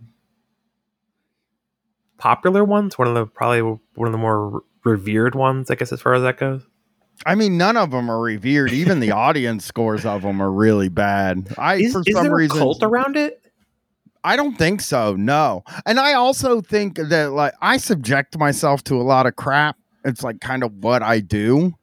popular 2.16 2.64
ones. 2.64 2.96
One 2.96 3.08
of 3.08 3.14
the 3.14 3.26
probably 3.26 3.62
one 3.62 4.06
of 4.06 4.12
the 4.12 4.18
more 4.18 4.62
revered 4.84 5.34
ones, 5.34 5.68
I 5.68 5.74
guess, 5.74 5.92
as 5.92 6.00
far 6.00 6.14
as 6.14 6.22
that 6.22 6.38
goes. 6.38 6.62
I 7.26 7.34
mean, 7.34 7.58
none 7.58 7.76
of 7.76 7.90
them 7.90 8.08
are 8.08 8.20
revered. 8.20 8.72
Even 8.72 9.00
the 9.00 9.10
audience 9.12 9.64
scores 9.64 10.06
of 10.06 10.22
them 10.22 10.40
are 10.40 10.50
really 10.50 10.88
bad. 10.88 11.52
I, 11.58 11.76
Is, 11.76 11.92
for 11.92 12.02
is 12.06 12.14
some 12.14 12.24
there 12.24 12.36
reason, 12.36 12.56
a 12.56 12.60
cult 12.60 12.82
around 12.84 13.16
it? 13.16 13.41
I 14.24 14.36
don't 14.36 14.56
think 14.56 14.80
so. 14.80 15.14
No, 15.16 15.64
and 15.86 15.98
I 15.98 16.14
also 16.14 16.60
think 16.60 16.96
that 16.96 17.32
like 17.32 17.54
I 17.60 17.76
subject 17.76 18.38
myself 18.38 18.84
to 18.84 18.94
a 18.94 19.02
lot 19.02 19.26
of 19.26 19.36
crap. 19.36 19.76
It's 20.04 20.22
like 20.22 20.40
kind 20.40 20.62
of 20.62 20.72
what 20.82 21.02
I 21.02 21.20
do 21.20 21.74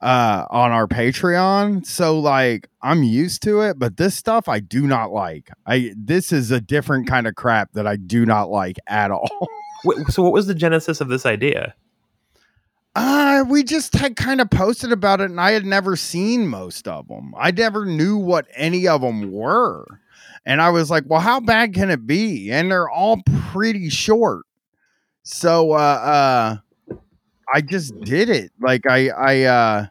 uh 0.00 0.44
on 0.50 0.72
our 0.72 0.86
Patreon. 0.86 1.86
So 1.86 2.18
like 2.18 2.68
I'm 2.82 3.02
used 3.02 3.42
to 3.44 3.62
it, 3.62 3.78
but 3.78 3.96
this 3.96 4.14
stuff 4.14 4.48
I 4.48 4.60
do 4.60 4.86
not 4.86 5.12
like. 5.12 5.50
I 5.66 5.92
this 5.96 6.32
is 6.32 6.50
a 6.50 6.60
different 6.60 7.08
kind 7.08 7.26
of 7.26 7.34
crap 7.34 7.72
that 7.72 7.86
I 7.86 7.96
do 7.96 8.26
not 8.26 8.50
like 8.50 8.76
at 8.86 9.10
all. 9.10 9.48
Wait, 9.84 10.08
so, 10.08 10.22
what 10.22 10.32
was 10.32 10.46
the 10.46 10.54
genesis 10.54 11.00
of 11.00 11.08
this 11.08 11.24
idea? 11.24 11.74
Uh, 12.96 13.44
we 13.46 13.62
just 13.62 13.94
had 13.94 14.16
kind 14.16 14.40
of 14.40 14.48
posted 14.50 14.90
about 14.90 15.20
it, 15.20 15.30
and 15.30 15.40
I 15.40 15.52
had 15.52 15.66
never 15.66 15.96
seen 15.96 16.48
most 16.48 16.88
of 16.88 17.08
them. 17.08 17.34
I 17.36 17.50
never 17.50 17.84
knew 17.84 18.16
what 18.16 18.46
any 18.54 18.88
of 18.88 19.02
them 19.02 19.30
were. 19.30 20.00
And 20.48 20.62
I 20.62 20.70
was 20.70 20.90
like, 20.90 21.04
well, 21.06 21.20
how 21.20 21.40
bad 21.40 21.74
can 21.74 21.90
it 21.90 22.06
be? 22.06 22.50
And 22.52 22.70
they're 22.70 22.88
all 22.88 23.20
pretty 23.50 23.90
short. 23.90 24.46
So 25.24 25.72
uh 25.72 25.76
uh 25.76 26.56
I 27.52 27.60
just 27.60 27.98
did 28.00 28.28
it. 28.30 28.52
Like 28.60 28.82
I 28.88 29.08
I 29.10 29.42
uh 29.42 29.86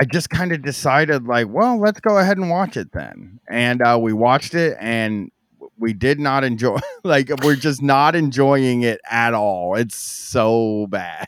I 0.00 0.04
just 0.06 0.30
kind 0.30 0.52
of 0.52 0.62
decided 0.62 1.24
like, 1.24 1.48
well, 1.48 1.78
let's 1.78 2.00
go 2.00 2.18
ahead 2.18 2.38
and 2.38 2.48
watch 2.48 2.76
it 2.76 2.92
then. 2.92 3.40
And 3.48 3.82
uh 3.82 3.98
we 4.00 4.12
watched 4.12 4.54
it 4.54 4.76
and 4.80 5.30
we 5.78 5.92
did 5.92 6.20
not 6.20 6.44
enjoy 6.44 6.78
like 7.04 7.28
we're 7.42 7.56
just 7.56 7.82
not 7.82 8.14
enjoying 8.14 8.82
it 8.82 9.00
at 9.10 9.34
all. 9.34 9.74
It's 9.74 9.96
so 9.96 10.86
bad. 10.88 11.26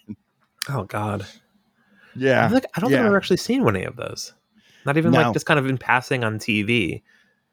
Oh 0.69 0.85
God, 0.85 1.27
Yeah. 2.15 2.47
feel 2.47 2.55
like, 2.55 2.67
I 2.77 2.81
don't 2.81 2.91
think. 2.91 3.01
I've 3.01 3.07
ever 3.07 3.17
actually 3.17 3.39
seen 3.39 3.67
any 3.69 3.83
of 3.83 3.97
those. 3.97 4.33
Not 4.87 4.97
even 4.97 5.11
No. 5.13 5.23
like 5.23 5.33
just 5.33 5.47
kind 5.47 5.59
of 5.59 5.67
in 5.67 5.79
passing 5.79 6.23
on 6.23 6.39
TV. 6.39 7.03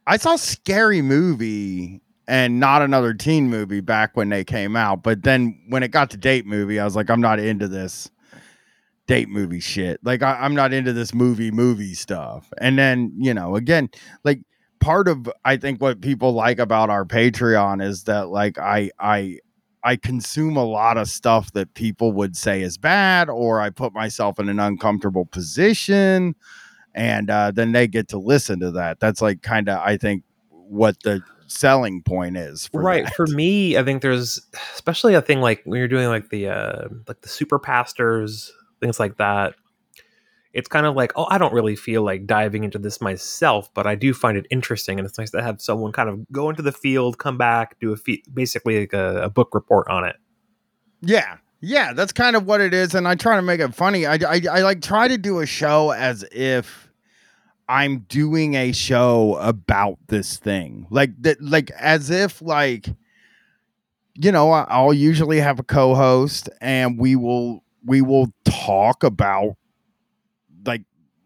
I 0.07 0.17
saw 0.17 0.35
Scary 0.35 1.01
Movie 1.01 2.01
and 2.27 2.59
not 2.59 2.81
another 2.81 3.13
teen 3.13 3.49
movie 3.49 3.81
back 3.81 4.15
when 4.15 4.29
they 4.29 4.43
came 4.43 4.75
out. 4.75 5.03
But 5.03 5.23
then 5.23 5.61
when 5.69 5.83
it 5.83 5.89
got 5.89 6.09
to 6.11 6.17
date 6.17 6.45
movie, 6.45 6.79
I 6.79 6.85
was 6.85 6.95
like, 6.95 7.09
I'm 7.09 7.21
not 7.21 7.39
into 7.39 7.67
this 7.67 8.09
date 9.07 9.29
movie 9.29 9.59
shit. 9.59 9.99
Like 10.03 10.21
I, 10.23 10.33
I'm 10.35 10.55
not 10.55 10.73
into 10.73 10.93
this 10.93 11.13
movie 11.13 11.51
movie 11.51 11.93
stuff. 11.93 12.51
And 12.59 12.77
then, 12.79 13.11
you 13.17 13.33
know, 13.33 13.55
again, 13.55 13.89
like 14.23 14.39
part 14.79 15.07
of 15.07 15.29
I 15.43 15.57
think 15.57 15.81
what 15.81 16.01
people 16.01 16.31
like 16.31 16.59
about 16.59 16.89
our 16.89 17.05
Patreon 17.05 17.83
is 17.83 18.05
that 18.05 18.29
like 18.29 18.57
I 18.57 18.91
I 18.99 19.39
I 19.83 19.95
consume 19.95 20.55
a 20.55 20.63
lot 20.63 20.97
of 20.97 21.09
stuff 21.09 21.51
that 21.53 21.73
people 21.73 22.11
would 22.13 22.37
say 22.37 22.61
is 22.61 22.77
bad, 22.77 23.29
or 23.29 23.59
I 23.59 23.71
put 23.71 23.93
myself 23.93 24.39
in 24.39 24.47
an 24.47 24.59
uncomfortable 24.59 25.25
position 25.25 26.35
and 26.93 27.29
uh, 27.29 27.51
then 27.51 27.71
they 27.71 27.87
get 27.87 28.09
to 28.09 28.17
listen 28.17 28.59
to 28.59 28.71
that. 28.71 28.99
That's 28.99 29.21
like 29.21 29.41
kind 29.41 29.69
of 29.69 29.79
I 29.79 29.97
think 29.97 30.23
what 30.49 31.01
the 31.03 31.23
selling 31.47 32.01
point 32.01 32.37
is. 32.37 32.67
For 32.67 32.81
right 32.81 33.03
that. 33.03 33.13
for 33.13 33.27
me 33.27 33.77
i 33.77 33.83
think 33.83 34.01
there's 34.01 34.39
especially 34.73 35.15
a 35.15 35.21
thing 35.21 35.41
like 35.41 35.61
when 35.65 35.79
you're 35.79 35.89
doing 35.89 36.07
like 36.07 36.29
the 36.29 36.47
uh 36.47 36.87
like 37.09 37.19
the 37.21 37.27
super 37.27 37.59
pastors 37.59 38.53
things 38.79 39.01
like 39.01 39.17
that 39.17 39.55
it's 40.53 40.69
kind 40.69 40.85
of 40.85 40.95
like 40.95 41.11
oh 41.17 41.27
i 41.29 41.37
don't 41.37 41.53
really 41.53 41.75
feel 41.75 42.03
like 42.03 42.25
diving 42.25 42.63
into 42.63 42.79
this 42.79 43.01
myself 43.01 43.69
but 43.73 43.85
i 43.85 43.95
do 43.95 44.13
find 44.13 44.37
it 44.37 44.47
interesting 44.49 44.97
and 44.97 45.05
it's 45.05 45.17
nice 45.17 45.31
to 45.31 45.41
have 45.41 45.61
someone 45.61 45.91
kind 45.91 46.07
of 46.07 46.25
go 46.31 46.49
into 46.49 46.61
the 46.61 46.71
field 46.71 47.17
come 47.17 47.37
back 47.37 47.77
do 47.81 47.91
a 47.91 47.97
fe- 47.97 48.23
basically 48.33 48.79
like 48.79 48.93
a, 48.93 49.23
a 49.23 49.29
book 49.29 49.53
report 49.53 49.85
on 49.89 50.05
it 50.05 50.15
Yeah. 51.01 51.37
Yeah, 51.61 51.93
that's 51.93 52.11
kind 52.11 52.35
of 52.35 52.45
what 52.47 52.59
it 52.59 52.73
is, 52.73 52.95
and 52.95 53.07
I 53.07 53.13
try 53.13 53.35
to 53.35 53.41
make 53.43 53.59
it 53.59 53.75
funny. 53.75 54.07
I, 54.07 54.15
I, 54.15 54.41
I 54.51 54.61
like 54.61 54.81
try 54.81 55.07
to 55.07 55.17
do 55.17 55.39
a 55.39 55.45
show 55.45 55.91
as 55.91 56.25
if 56.31 56.89
I'm 57.69 57.99
doing 58.09 58.55
a 58.55 58.71
show 58.71 59.37
about 59.39 59.99
this 60.07 60.37
thing, 60.37 60.87
like 60.89 61.11
that, 61.21 61.39
like 61.39 61.69
as 61.71 62.09
if 62.09 62.41
like 62.41 62.87
you 64.15 64.31
know 64.31 64.51
I'll 64.51 64.93
usually 64.93 65.39
have 65.39 65.59
a 65.59 65.63
co-host, 65.63 66.49
and 66.61 66.97
we 66.97 67.15
will 67.15 67.63
we 67.85 68.01
will 68.01 68.33
talk 68.43 69.03
about 69.03 69.55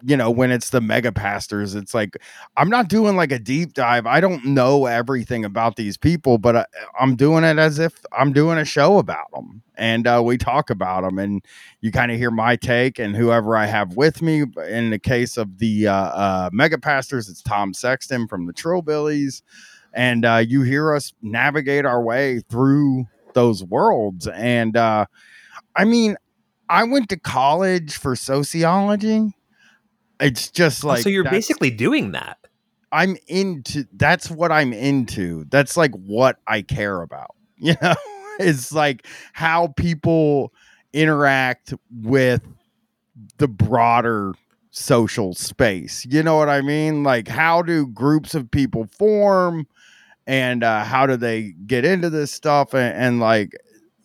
you 0.04 0.18
know, 0.18 0.30
when 0.30 0.52
it's 0.52 0.70
the 0.70 0.82
mega 0.82 1.12
pastors, 1.12 1.74
it's 1.74 1.94
like 1.94 2.18
I'm 2.58 2.70
not 2.70 2.90
doing 2.90 3.16
like 3.16 3.32
a 3.32 3.40
deep 3.40 3.74
dive. 3.74 4.06
I 4.06 4.20
don't 4.20 4.44
know 4.46 4.86
everything 4.86 5.46
about 5.46 5.76
these 5.78 5.98
people, 5.98 6.38
but 6.38 6.56
I, 6.56 6.66
I'm 7.00 7.16
doing 7.16 7.44
it 7.44 7.58
as 7.58 7.80
if 7.80 8.04
I'm 8.12 8.34
doing 8.34 8.58
a 8.58 8.66
show 8.66 8.98
about 8.98 9.32
them, 9.32 9.64
and 9.76 10.06
uh, 10.06 10.22
we 10.24 10.38
talk 10.38 10.70
about 10.70 11.04
them, 11.04 11.18
and 11.18 11.44
you 11.82 11.92
kind 11.92 12.12
of 12.12 12.18
hear 12.18 12.32
my 12.32 12.56
take 12.56 13.00
and 13.00 13.16
whoever 13.16 13.56
I 13.56 13.66
have 13.66 13.96
with 13.96 14.22
me. 14.22 14.44
In 14.68 14.90
the 14.90 15.00
case 15.00 15.38
of 15.38 15.60
the 15.60 15.88
uh, 15.88 15.94
uh, 15.94 16.50
mega 16.52 16.78
pastors, 16.78 17.30
it's 17.30 17.42
Tom 17.42 17.74
Sexton 17.74 18.28
from 18.28 18.48
the 18.48 18.54
Trillbillies, 18.54 19.42
and 19.94 20.26
uh, 20.26 20.44
you 20.46 20.64
hear 20.64 20.94
us 20.94 21.14
navigate 21.22 21.86
our 21.86 22.02
way 22.02 22.42
through 22.50 23.06
those 23.34 23.64
worlds. 23.64 24.28
And 24.28 24.76
uh, 24.76 25.06
I 25.76 25.86
mean, 25.86 26.18
I 26.70 26.84
went 26.84 27.10
to 27.10 27.20
college 27.20 27.98
for 27.98 28.16
sociology. 28.16 29.35
It's 30.20 30.50
just 30.50 30.84
like 30.84 31.02
so 31.02 31.10
you're 31.10 31.24
basically 31.24 31.70
doing 31.70 32.12
that. 32.12 32.38
I'm 32.92 33.18
into 33.28 33.86
that's 33.94 34.32
what 34.32 34.52
I'm 34.52 34.72
into. 34.72 35.46
That's 35.50 35.76
like 35.76 35.92
what 35.92 36.38
I 36.48 36.62
care 36.62 37.02
about. 37.02 37.36
You 37.58 37.74
know, 37.82 37.96
it's 38.38 38.74
like 38.74 39.08
how 39.32 39.68
people 39.68 40.52
interact 40.92 41.74
with 41.90 42.46
the 43.38 43.48
broader 43.48 44.34
social 44.72 45.34
space. 45.34 46.06
You 46.06 46.22
know 46.22 46.36
what 46.36 46.50
I 46.50 46.60
mean? 46.62 47.04
Like 47.04 47.30
how 47.30 47.62
do 47.62 47.88
groups 47.88 48.36
of 48.36 48.52
people 48.52 48.88
form 48.98 49.68
and 50.28 50.64
uh, 50.64 50.84
how 50.84 51.06
do 51.06 51.16
they 51.16 51.54
get 51.66 51.86
into 51.86 52.10
this 52.10 52.32
stuff 52.32 52.74
and, 52.74 52.96
and 52.96 53.20
like 53.22 53.54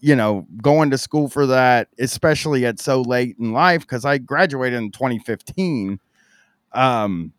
you 0.01 0.16
know 0.16 0.46
going 0.62 0.90
to 0.90 0.98
school 0.98 1.28
for 1.28 1.46
that 1.46 1.88
especially 1.98 2.66
at 2.66 2.80
so 2.80 3.03
late 3.03 3.36
in 3.38 3.53
life 3.53 3.82
because 3.82 4.05
i 4.05 4.18
graduated 4.18 4.78
in 4.78 4.90
2015 4.90 6.01
um 6.72 7.32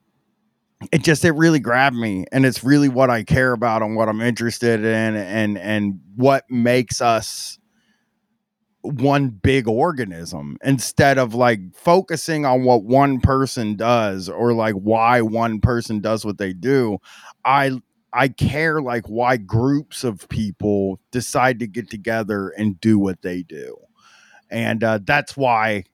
it 0.91 1.03
just 1.03 1.23
it 1.25 1.31
really 1.31 1.59
grabbed 1.59 1.95
me 1.95 2.25
and 2.31 2.45
it's 2.45 2.63
really 2.63 2.89
what 2.89 3.09
i 3.09 3.23
care 3.23 3.53
about 3.53 3.81
and 3.81 3.95
what 3.95 4.09
i'm 4.09 4.21
interested 4.21 4.79
in 4.83 5.15
and 5.15 5.57
and 5.57 5.99
what 6.15 6.43
makes 6.49 7.01
us 7.01 7.59
one 8.81 9.29
big 9.29 9.67
organism 9.67 10.57
instead 10.63 11.17
of 11.17 11.33
like 11.33 11.59
focusing 11.73 12.45
on 12.45 12.63
what 12.63 12.83
one 12.83 13.19
person 13.19 13.75
does 13.75 14.27
or 14.27 14.53
like 14.53 14.75
why 14.75 15.21
one 15.21 15.59
person 15.59 15.99
does 15.99 16.25
what 16.25 16.37
they 16.37 16.53
do. 16.53 16.97
I 17.45 17.79
i 18.13 18.27
care 18.27 18.81
like 18.81 19.05
why 19.07 19.37
groups 19.37 20.03
of 20.03 20.27
people 20.29 20.99
decide 21.11 21.59
to 21.59 21.67
get 21.67 21.89
together 21.89 22.49
and 22.57 22.79
do 22.81 22.97
what 22.99 23.21
they 23.21 23.43
do 23.43 23.77
and 24.49 24.83
uh, 24.83 24.99
that's 25.03 25.37
why 25.37 25.85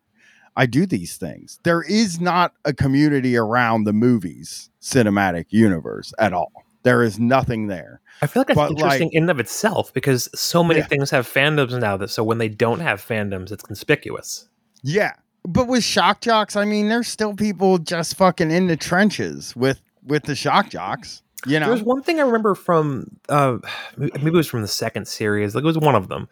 I 0.56 0.66
do 0.66 0.88
these 0.88 1.18
things. 1.18 1.60
There 1.62 1.84
is 1.84 2.20
not 2.20 2.54
a 2.66 2.74
community 2.74 3.38
around 3.38 3.84
the 3.84 3.94
movies 3.94 4.72
cinematic 4.82 5.46
universe 5.52 6.12
at 6.18 6.34
all. 6.34 6.52
There 6.82 7.04
is 7.04 7.20
nothing 7.20 7.68
there. 7.68 8.02
I 8.24 8.26
feel 8.26 8.40
like 8.42 8.48
that's 8.48 8.58
But, 8.58 8.72
interesting 8.72 9.10
like- 9.10 9.14
in 9.14 9.24
and 9.26 9.30
of 9.30 9.40
itself 9.40 9.94
because 9.94 10.28
so 10.34 10.64
many 10.64 10.80
Yeah. 10.80 10.88
things 10.88 11.12
have 11.12 11.28
fandoms 11.32 11.80
now 11.80 11.98
that 11.98 12.10
so 12.10 12.24
when 12.24 12.40
they 12.40 12.50
don't 12.50 12.80
have 12.80 13.00
fandoms, 13.00 13.52
it's 13.52 13.62
conspicuous. 13.62 14.50
Yeah. 14.82 15.14
But 15.48 15.68
with 15.68 15.84
shock 15.84 16.22
jocks, 16.22 16.56
I 16.56 16.66
mean, 16.66 16.90
there's 16.90 17.08
still 17.08 17.36
people 17.36 17.78
just 17.78 18.16
fucking 18.18 18.50
in 18.50 18.66
the 18.66 18.76
trenches 18.78 19.56
with 19.56 19.80
with 20.04 20.24
the 20.24 20.34
shock 20.34 20.72
jocks. 20.72 21.22
You 21.46 21.60
know, 21.60 21.68
There's 21.68 21.84
one 21.84 22.02
thing 22.02 22.20
I 22.20 22.24
remember 22.24 22.56
from 22.56 23.12
uh, 23.30 23.58
maybe 23.96 24.28
it 24.28 24.34
was 24.34 24.48
from 24.48 24.62
the 24.62 24.68
second 24.68 25.08
series. 25.08 25.54
Like 25.54 25.64
it 25.64 25.68
was 25.68 25.78
one 25.78 25.96
of 25.96 26.08
them. 26.08 26.28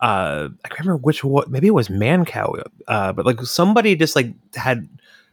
Uh, 0.00 0.48
I 0.64 0.68
can't 0.68 0.80
remember 0.80 1.02
which 1.02 1.24
one. 1.24 1.50
Maybe 1.50 1.66
it 1.68 1.74
was 1.74 1.88
Mancow. 1.88 2.62
Uh, 2.86 3.12
but 3.12 3.24
like 3.24 3.40
somebody 3.42 3.96
just 3.96 4.16
like 4.16 4.34
had 4.54 4.88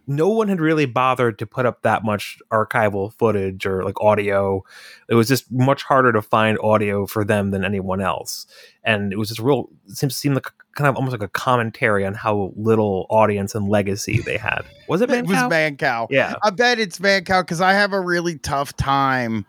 no 0.08 0.30
one 0.30 0.48
had 0.48 0.62
really 0.62 0.86
bothered 0.86 1.38
to 1.40 1.46
put 1.46 1.66
up 1.66 1.82
that 1.82 2.04
much 2.04 2.40
archival 2.52 3.14
footage 3.14 3.66
or 3.66 3.84
like 3.84 4.00
audio. 4.02 4.64
It 5.10 5.16
was 5.16 5.28
just 5.28 5.52
much 5.52 5.84
harder 5.84 6.14
to 6.14 6.22
find 6.22 6.58
audio 6.60 7.06
for 7.06 7.26
them 7.26 7.52
than 7.52 7.66
anyone 7.66 8.02
else, 8.02 8.48
and 8.84 9.12
it 9.12 9.18
was 9.18 9.28
just 9.28 9.42
real. 9.42 9.70
It 9.88 9.98
seemed 9.98 10.14
seemed 10.14 10.36
like 10.36 10.52
kind 10.76 10.88
of 10.88 10.96
almost 10.96 11.12
like 11.12 11.24
a 11.24 11.28
commentary 11.28 12.06
on 12.06 12.14
how 12.14 12.54
little 12.56 13.08
audience 13.10 13.56
and 13.56 13.68
legacy 13.68 14.20
they 14.20 14.38
had. 14.38 14.62
Was 14.88 15.02
it 15.02 15.10
it 15.10 15.26
was 15.26 15.36
Mancow? 15.38 15.50
man 15.50 15.78
cow. 15.78 16.08
yeah. 16.10 16.36
I 16.44 16.52
bet 16.52 16.80
it's 16.80 17.00
Mancow 17.00 17.42
because 17.42 17.62
I 17.62 17.74
have 17.74 17.94
a 17.94 18.00
really 18.00 18.38
tough 18.38 18.76
time 18.78 19.46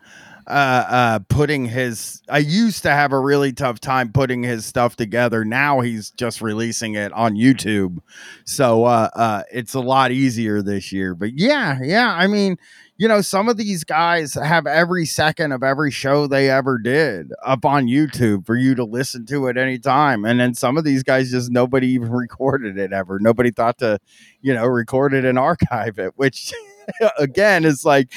uh 0.48 0.84
uh 0.88 1.18
putting 1.28 1.66
his 1.66 2.22
I 2.28 2.38
used 2.38 2.82
to 2.84 2.90
have 2.90 3.12
a 3.12 3.20
really 3.20 3.52
tough 3.52 3.80
time 3.80 4.12
putting 4.12 4.42
his 4.42 4.64
stuff 4.64 4.96
together. 4.96 5.44
Now 5.44 5.80
he's 5.80 6.10
just 6.10 6.40
releasing 6.40 6.94
it 6.94 7.12
on 7.12 7.34
YouTube. 7.34 7.98
So 8.44 8.84
uh 8.84 9.10
uh 9.14 9.42
it's 9.52 9.74
a 9.74 9.80
lot 9.80 10.10
easier 10.10 10.62
this 10.62 10.92
year. 10.92 11.14
But 11.14 11.38
yeah, 11.38 11.78
yeah, 11.82 12.10
I 12.12 12.26
mean, 12.26 12.56
you 12.98 13.06
know, 13.06 13.20
some 13.20 13.48
of 13.48 13.56
these 13.56 13.84
guys 13.84 14.34
have 14.34 14.66
every 14.66 15.06
second 15.06 15.52
of 15.52 15.62
every 15.62 15.92
show 15.92 16.26
they 16.26 16.50
ever 16.50 16.78
did 16.78 17.32
up 17.44 17.64
on 17.64 17.86
YouTube 17.86 18.44
for 18.44 18.56
you 18.56 18.74
to 18.74 18.84
listen 18.84 19.24
to 19.26 19.48
at 19.48 19.56
any 19.56 19.78
time. 19.78 20.24
And 20.24 20.40
then 20.40 20.52
some 20.54 20.76
of 20.76 20.82
these 20.82 21.04
guys 21.04 21.30
just 21.30 21.50
nobody 21.50 21.86
even 21.88 22.10
recorded 22.10 22.76
it 22.76 22.92
ever. 22.92 23.20
Nobody 23.20 23.52
thought 23.52 23.78
to, 23.78 24.00
you 24.42 24.52
know, 24.52 24.66
record 24.66 25.14
it 25.14 25.24
and 25.24 25.38
archive 25.38 25.98
it, 26.00 26.12
which 26.16 26.52
again 27.18 27.64
is 27.64 27.84
like 27.84 28.12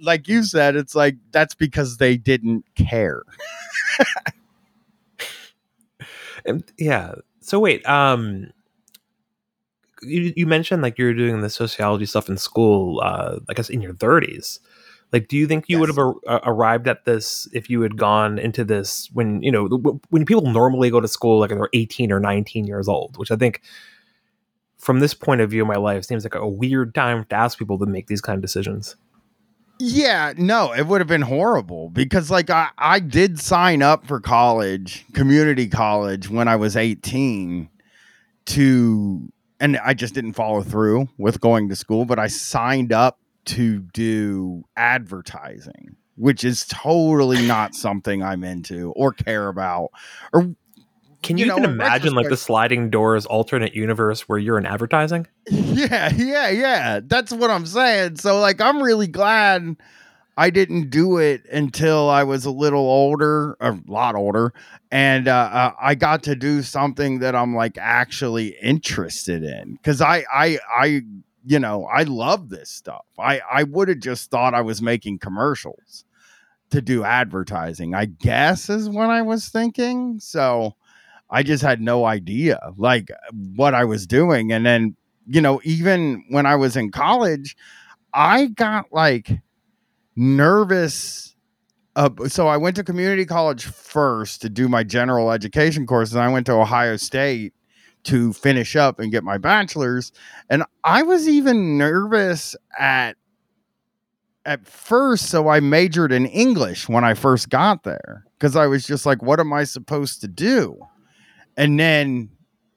like 0.00 0.28
you 0.28 0.42
said, 0.42 0.76
it's 0.76 0.94
like 0.94 1.16
that's 1.32 1.54
because 1.54 1.96
they 1.98 2.16
didn't 2.16 2.64
care. 2.74 3.22
And- 6.44 6.64
yeah. 6.78 7.14
So 7.40 7.58
wait, 7.58 7.86
um 7.88 8.50
you, 10.02 10.32
you 10.36 10.46
mentioned 10.46 10.82
like 10.82 10.96
you're 10.98 11.14
doing 11.14 11.40
the 11.40 11.50
sociology 11.50 12.06
stuff 12.06 12.28
in 12.28 12.36
school 12.38 13.00
uh 13.02 13.38
I 13.48 13.54
guess 13.54 13.68
in 13.68 13.80
your 13.80 13.94
30s. 13.94 14.60
Like 15.12 15.28
do 15.28 15.36
you 15.36 15.46
think 15.46 15.64
you 15.68 15.78
would 15.80 15.88
have 15.88 15.98
ar- 15.98 16.14
uh, 16.26 16.40
arrived 16.44 16.86
at 16.86 17.04
this 17.04 17.48
if 17.52 17.70
you 17.70 17.80
had 17.80 17.96
gone 17.96 18.38
into 18.38 18.64
this 18.64 19.08
when, 19.12 19.42
you 19.42 19.50
know, 19.50 19.66
when 20.10 20.24
people 20.26 20.42
normally 20.50 20.90
go 20.90 21.00
to 21.00 21.08
school 21.08 21.40
like 21.40 21.50
they're 21.50 21.68
18 21.72 22.12
or 22.12 22.20
19 22.20 22.66
years 22.66 22.88
old, 22.88 23.16
which 23.16 23.30
I 23.30 23.36
think 23.36 23.62
from 24.78 25.00
this 25.00 25.14
point 25.14 25.40
of 25.40 25.50
view 25.50 25.62
in 25.62 25.68
my 25.68 25.76
life 25.76 26.04
seems 26.04 26.24
like 26.24 26.34
a 26.34 26.48
weird 26.48 26.94
time 26.94 27.24
to 27.26 27.36
ask 27.36 27.58
people 27.58 27.78
to 27.78 27.86
make 27.86 28.06
these 28.06 28.20
kind 28.20 28.36
of 28.36 28.42
decisions. 28.42 28.96
Yeah, 29.80 30.32
no, 30.36 30.72
it 30.72 30.86
would 30.86 31.00
have 31.00 31.08
been 31.08 31.22
horrible 31.22 31.90
because 31.90 32.30
like 32.30 32.50
I, 32.50 32.70
I 32.78 32.98
did 32.98 33.38
sign 33.38 33.82
up 33.82 34.06
for 34.06 34.20
college, 34.20 35.04
community 35.12 35.68
college 35.68 36.28
when 36.28 36.48
I 36.48 36.56
was 36.56 36.76
18 36.76 37.68
to 38.46 39.32
and 39.60 39.76
I 39.78 39.94
just 39.94 40.14
didn't 40.14 40.34
follow 40.34 40.62
through 40.62 41.08
with 41.16 41.40
going 41.40 41.68
to 41.68 41.76
school, 41.76 42.04
but 42.04 42.18
I 42.18 42.28
signed 42.28 42.92
up 42.92 43.18
to 43.46 43.80
do 43.92 44.64
advertising, 44.76 45.96
which 46.16 46.44
is 46.44 46.64
totally 46.68 47.46
not 47.46 47.74
something 47.74 48.22
I'm 48.22 48.44
into 48.44 48.92
or 48.92 49.12
care 49.12 49.48
about. 49.48 49.90
Or 50.32 50.54
Can 51.22 51.36
You 51.36 51.46
you, 51.46 51.50
know, 51.50 51.58
even 51.58 51.70
imagine 51.70 52.14
like 52.14 52.28
the 52.28 52.36
sliding 52.36 52.90
doors 52.90 53.26
alternate 53.26 53.74
universe 53.74 54.28
where 54.28 54.38
you're 54.38 54.58
in 54.58 54.66
advertising? 54.66 55.26
Yeah, 55.50 56.12
yeah, 56.14 56.48
yeah. 56.50 57.00
That's 57.02 57.32
what 57.32 57.50
I'm 57.50 57.66
saying. 57.66 58.16
So 58.16 58.38
like 58.40 58.60
I'm 58.60 58.82
really 58.82 59.06
glad 59.08 59.76
I 60.36 60.50
didn't 60.50 60.90
do 60.90 61.18
it 61.18 61.44
until 61.50 62.08
I 62.08 62.22
was 62.22 62.44
a 62.44 62.50
little 62.50 62.88
older, 62.88 63.56
a 63.60 63.76
lot 63.88 64.14
older, 64.14 64.52
and 64.92 65.26
uh, 65.26 65.50
uh, 65.52 65.72
I 65.80 65.96
got 65.96 66.22
to 66.24 66.36
do 66.36 66.62
something 66.62 67.18
that 67.18 67.34
I'm 67.34 67.56
like 67.56 67.76
actually 67.78 68.56
interested 68.62 69.42
in 69.42 69.78
cuz 69.82 70.00
I 70.00 70.24
I 70.32 70.58
I 70.72 71.02
you 71.44 71.58
know, 71.58 71.84
I 71.84 72.02
love 72.02 72.50
this 72.50 72.70
stuff. 72.70 73.06
I 73.18 73.40
I 73.50 73.64
would 73.64 73.88
have 73.88 74.00
just 74.00 74.30
thought 74.30 74.54
I 74.54 74.60
was 74.60 74.80
making 74.80 75.18
commercials 75.18 76.04
to 76.70 76.80
do 76.80 77.02
advertising. 77.02 77.94
I 77.94 78.04
guess 78.04 78.68
is 78.68 78.88
what 78.88 79.10
I 79.10 79.22
was 79.22 79.48
thinking. 79.48 80.20
So 80.20 80.76
I 81.30 81.42
just 81.42 81.62
had 81.62 81.80
no 81.80 82.04
idea 82.04 82.58
like 82.76 83.10
what 83.54 83.74
I 83.74 83.84
was 83.84 84.06
doing 84.06 84.52
and 84.52 84.64
then 84.64 84.96
you 85.28 85.42
know, 85.42 85.60
even 85.62 86.24
when 86.30 86.46
I 86.46 86.56
was 86.56 86.74
in 86.74 86.90
college, 86.90 87.54
I 88.14 88.46
got 88.46 88.86
like 88.90 89.30
nervous. 90.16 91.36
Uh, 91.94 92.10
so 92.28 92.48
I 92.48 92.56
went 92.56 92.76
to 92.76 92.84
community 92.84 93.26
college 93.26 93.66
first 93.66 94.40
to 94.42 94.48
do 94.48 94.68
my 94.68 94.82
general 94.82 95.30
education 95.30 95.86
courses. 95.86 96.14
And 96.14 96.24
I 96.24 96.32
went 96.32 96.46
to 96.46 96.52
Ohio 96.52 96.96
State 96.96 97.52
to 98.04 98.32
finish 98.32 98.74
up 98.74 98.98
and 98.98 99.12
get 99.12 99.22
my 99.22 99.36
bachelor's. 99.36 100.12
And 100.48 100.64
I 100.82 101.02
was 101.02 101.28
even 101.28 101.76
nervous 101.76 102.56
at 102.78 103.16
at 104.46 104.66
first. 104.66 105.26
So 105.26 105.48
I 105.48 105.60
majored 105.60 106.10
in 106.10 106.24
English 106.24 106.88
when 106.88 107.04
I 107.04 107.12
first 107.12 107.50
got 107.50 107.82
there 107.82 108.24
because 108.38 108.56
I 108.56 108.66
was 108.66 108.86
just 108.86 109.04
like, 109.04 109.22
what 109.22 109.40
am 109.40 109.52
I 109.52 109.64
supposed 109.64 110.22
to 110.22 110.28
do? 110.28 110.78
And 111.58 111.78
then 111.78 112.30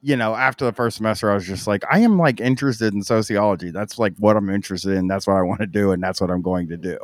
you 0.04 0.16
know, 0.16 0.34
after 0.34 0.64
the 0.64 0.72
first 0.72 0.96
semester, 0.96 1.30
I 1.30 1.34
was 1.34 1.46
just 1.46 1.68
like, 1.68 1.84
I 1.88 2.00
am 2.00 2.18
like 2.18 2.40
interested 2.40 2.92
in 2.92 3.02
sociology. 3.02 3.70
That's 3.70 4.00
like 4.00 4.14
what 4.18 4.36
I'm 4.36 4.50
interested 4.50 4.94
in. 4.94 5.06
That's 5.06 5.28
what 5.28 5.36
I 5.36 5.42
want 5.42 5.60
to 5.60 5.66
do, 5.66 5.92
and 5.92 6.02
that's 6.02 6.20
what 6.20 6.30
I'm 6.30 6.42
going 6.42 6.68
to 6.68 6.76
do. 6.76 6.98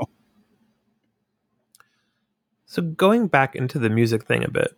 So 2.66 2.82
going 2.82 3.28
back 3.28 3.54
into 3.54 3.78
the 3.78 3.88
music 3.88 4.26
thing 4.26 4.44
a 4.44 4.50
bit, 4.50 4.76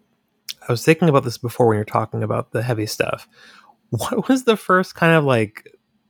I 0.69 0.71
was 0.71 0.85
thinking 0.85 1.09
about 1.09 1.25
this 1.25 1.39
before 1.39 1.67
when 1.67 1.77
you're 1.77 1.85
talking 1.85 2.23
about 2.23 2.53
the 2.53 2.63
heavy 2.63 2.87
stuff. 2.87 3.27
What 3.91 4.29
was 4.29 4.45
the 4.45 4.57
first 4.57 4.95
kind 4.95 5.15
of 5.15 5.25
like 5.25 5.67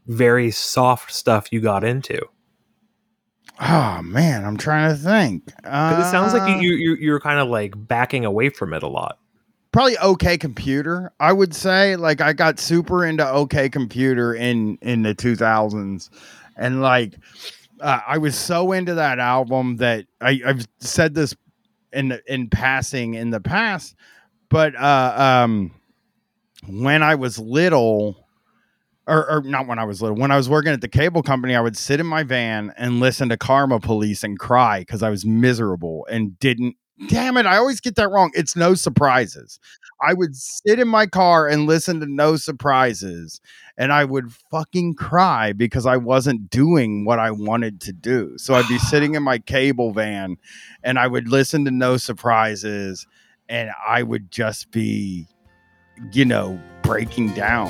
very 0.06 0.50
soft 0.50 1.14
stuff 1.14 1.50
you 1.50 1.62
got 1.62 1.82
into? 1.82 2.20
Oh 3.58 4.02
man, 4.02 4.44
I'm 4.44 4.58
trying 4.58 4.94
to 4.94 5.02
think. 5.02 5.46
Because 5.46 6.06
it 6.06 6.10
sounds 6.10 6.34
like 6.34 6.42
Uh, 6.42 6.58
you, 6.58 6.72
you 6.72 6.74
you 6.74 6.96
you're 6.96 7.20
kind 7.20 7.40
of 7.40 7.48
like 7.48 7.72
backing 7.76 8.26
away 8.26 8.50
from 8.50 8.74
it 8.74 8.82
a 8.82 8.86
lot. 8.88 9.18
Probably 9.72 9.96
OK 9.98 10.38
Computer. 10.38 11.12
I 11.20 11.32
would 11.32 11.54
say 11.54 11.96
like 11.96 12.20
I 12.20 12.32
got 12.32 12.58
super 12.58 13.04
into 13.04 13.28
OK 13.28 13.68
Computer 13.68 14.34
in 14.34 14.78
in 14.82 15.02
the 15.02 15.14
2000s, 15.14 16.10
and 16.56 16.82
like 16.82 17.14
uh, 17.80 18.00
I 18.06 18.18
was 18.18 18.36
so 18.36 18.72
into 18.72 18.94
that 18.94 19.18
album 19.18 19.76
that 19.76 20.06
I, 20.20 20.40
I've 20.44 20.66
said 20.80 21.14
this 21.14 21.34
in 21.92 22.18
in 22.26 22.48
passing 22.48 23.14
in 23.14 23.30
the 23.30 23.40
past, 23.40 23.94
but 24.48 24.74
uh, 24.76 25.14
um, 25.44 25.72
when 26.68 27.02
I 27.02 27.14
was 27.14 27.38
little. 27.38 28.26
Or, 29.06 29.28
or 29.28 29.42
not 29.42 29.66
when 29.66 29.80
I 29.80 29.84
was 29.84 30.00
little. 30.00 30.16
When 30.16 30.30
I 30.30 30.36
was 30.36 30.48
working 30.48 30.70
at 30.70 30.82
the 30.82 30.86
cable 30.88 31.22
company, 31.24 31.56
I 31.56 31.60
would 31.60 31.76
sit 31.76 31.98
in 31.98 32.06
my 32.06 32.22
van 32.22 32.72
and 32.76 33.00
listen 33.00 33.28
to 33.30 33.36
Karma 33.36 33.80
Police 33.80 34.22
and 34.22 34.38
cry 34.38 34.80
because 34.80 35.02
I 35.02 35.10
was 35.10 35.26
miserable 35.26 36.06
and 36.08 36.38
didn't. 36.38 36.76
Damn 37.08 37.36
it! 37.36 37.46
I 37.46 37.56
always 37.56 37.80
get 37.80 37.96
that 37.96 38.10
wrong. 38.10 38.30
It's 38.34 38.54
no 38.54 38.74
surprises. 38.74 39.58
I 40.02 40.14
would 40.14 40.34
sit 40.34 40.78
in 40.78 40.88
my 40.88 41.06
car 41.06 41.46
and 41.46 41.66
listen 41.66 42.00
to 42.00 42.06
No 42.06 42.36
Surprises, 42.36 43.40
and 43.76 43.92
I 43.92 44.04
would 44.04 44.32
fucking 44.50 44.94
cry 44.94 45.52
because 45.52 45.84
I 45.86 45.96
wasn't 45.98 46.48
doing 46.48 47.04
what 47.04 47.18
I 47.18 47.30
wanted 47.30 47.80
to 47.82 47.92
do. 47.92 48.38
So 48.38 48.54
I'd 48.54 48.68
be 48.68 48.78
sitting 48.78 49.14
in 49.14 49.22
my 49.22 49.38
cable 49.46 49.92
van, 49.92 50.36
and 50.82 50.98
I 50.98 51.06
would 51.06 51.28
listen 51.28 51.64
to 51.66 51.70
No 51.70 51.96
Surprises, 51.98 53.06
and 53.48 53.70
I 53.86 54.02
would 54.02 54.30
just 54.30 54.70
be, 54.70 55.26
you 56.12 56.24
know, 56.24 56.58
breaking 56.82 57.34
down. 57.34 57.68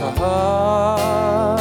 Uh-huh, 0.00 1.56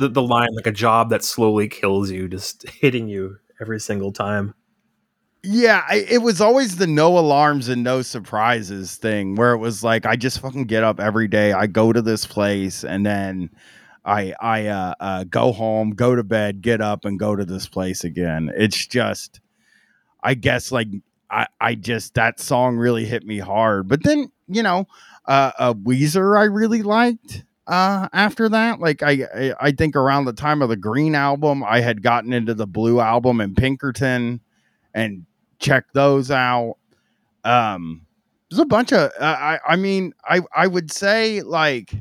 The, 0.00 0.08
the 0.08 0.22
line 0.22 0.48
like 0.54 0.66
a 0.66 0.72
job 0.72 1.10
that 1.10 1.22
slowly 1.22 1.68
kills 1.68 2.10
you, 2.10 2.26
just 2.26 2.68
hitting 2.80 3.06
you 3.08 3.36
every 3.60 3.78
single 3.78 4.12
time. 4.12 4.54
Yeah, 5.42 5.84
I, 5.88 6.06
it 6.08 6.22
was 6.22 6.40
always 6.40 6.76
the 6.76 6.86
no 6.86 7.18
alarms 7.18 7.68
and 7.68 7.82
no 7.82 8.02
surprises 8.02 8.96
thing 8.96 9.36
where 9.36 9.52
it 9.52 9.58
was 9.58 9.82
like 9.82 10.04
I 10.04 10.16
just 10.16 10.40
fucking 10.40 10.64
get 10.64 10.84
up 10.84 11.00
every 11.00 11.28
day. 11.28 11.52
I 11.52 11.66
go 11.66 11.92
to 11.92 12.02
this 12.02 12.26
place 12.26 12.84
and 12.84 13.06
then 13.06 13.50
I 14.04 14.34
I 14.40 14.66
uh, 14.66 14.94
uh, 15.00 15.24
go 15.24 15.52
home, 15.52 15.90
go 15.90 16.14
to 16.14 16.22
bed, 16.22 16.60
get 16.60 16.80
up 16.80 17.04
and 17.04 17.18
go 17.18 17.36
to 17.36 17.44
this 17.44 17.66
place 17.68 18.04
again. 18.04 18.50
It's 18.54 18.86
just 18.86 19.40
I 20.22 20.34
guess 20.34 20.72
like 20.72 20.88
I 21.30 21.46
I 21.60 21.74
just 21.74 22.14
that 22.14 22.38
song 22.38 22.76
really 22.76 23.06
hit 23.06 23.24
me 23.24 23.38
hard. 23.38 23.88
But 23.88 24.02
then, 24.02 24.30
you 24.46 24.62
know, 24.62 24.88
uh, 25.26 25.52
uh 25.58 25.74
Weezer 25.74 26.38
I 26.38 26.44
really 26.44 26.82
liked 26.82 27.44
uh 27.70 28.08
after 28.12 28.48
that 28.50 28.80
like 28.80 29.02
I, 29.02 29.26
I 29.34 29.54
i 29.60 29.70
think 29.70 29.96
around 29.96 30.26
the 30.26 30.34
time 30.34 30.60
of 30.60 30.68
the 30.68 30.76
green 30.76 31.14
album 31.14 31.64
i 31.64 31.80
had 31.80 32.02
gotten 32.02 32.34
into 32.34 32.52
the 32.52 32.66
blue 32.66 33.00
album 33.00 33.40
and 33.40 33.56
pinkerton 33.56 34.40
and 34.94 35.24
check 35.60 35.84
those 35.92 36.30
out. 36.30 36.76
Um, 37.44 38.02
there's 38.50 38.58
a 38.60 38.66
bunch 38.66 38.92
of 38.92 39.10
uh, 39.20 39.24
I 39.24 39.58
I 39.66 39.76
mean 39.76 40.12
I 40.24 40.40
I 40.54 40.66
would 40.66 40.90
say 40.90 41.42
like 41.42 41.92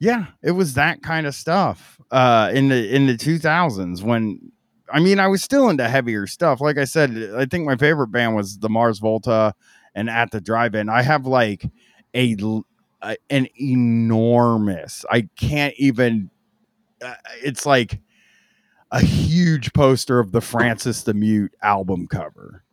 yeah, 0.00 0.26
it 0.42 0.50
was 0.50 0.74
that 0.74 1.02
kind 1.02 1.26
of 1.26 1.34
stuff 1.34 2.00
uh 2.10 2.50
in 2.52 2.68
the 2.68 2.94
in 2.94 3.06
the 3.06 3.14
2000s 3.14 4.02
when 4.02 4.52
I 4.92 5.00
mean 5.00 5.20
I 5.20 5.28
was 5.28 5.42
still 5.42 5.68
into 5.68 5.88
heavier 5.88 6.26
stuff. 6.26 6.60
Like 6.60 6.76
I 6.76 6.84
said, 6.84 7.30
I 7.36 7.46
think 7.46 7.64
my 7.64 7.76
favorite 7.76 8.08
band 8.08 8.34
was 8.34 8.58
the 8.58 8.68
Mars 8.68 8.98
Volta 8.98 9.54
and 9.94 10.10
At 10.10 10.32
the 10.32 10.40
Drive-In. 10.40 10.88
I 10.88 11.02
have 11.02 11.26
like 11.26 11.64
a 12.14 12.34
an 13.30 13.48
enormous. 13.60 15.04
I 15.10 15.28
can't 15.36 15.74
even 15.76 16.30
uh, 17.02 17.14
it's 17.42 17.66
like 17.66 18.00
a 18.90 19.00
huge 19.00 19.72
poster 19.72 20.18
of 20.18 20.32
the 20.32 20.40
Francis 20.40 21.02
the 21.02 21.14
Mute 21.14 21.52
album 21.62 22.06
cover 22.06 22.64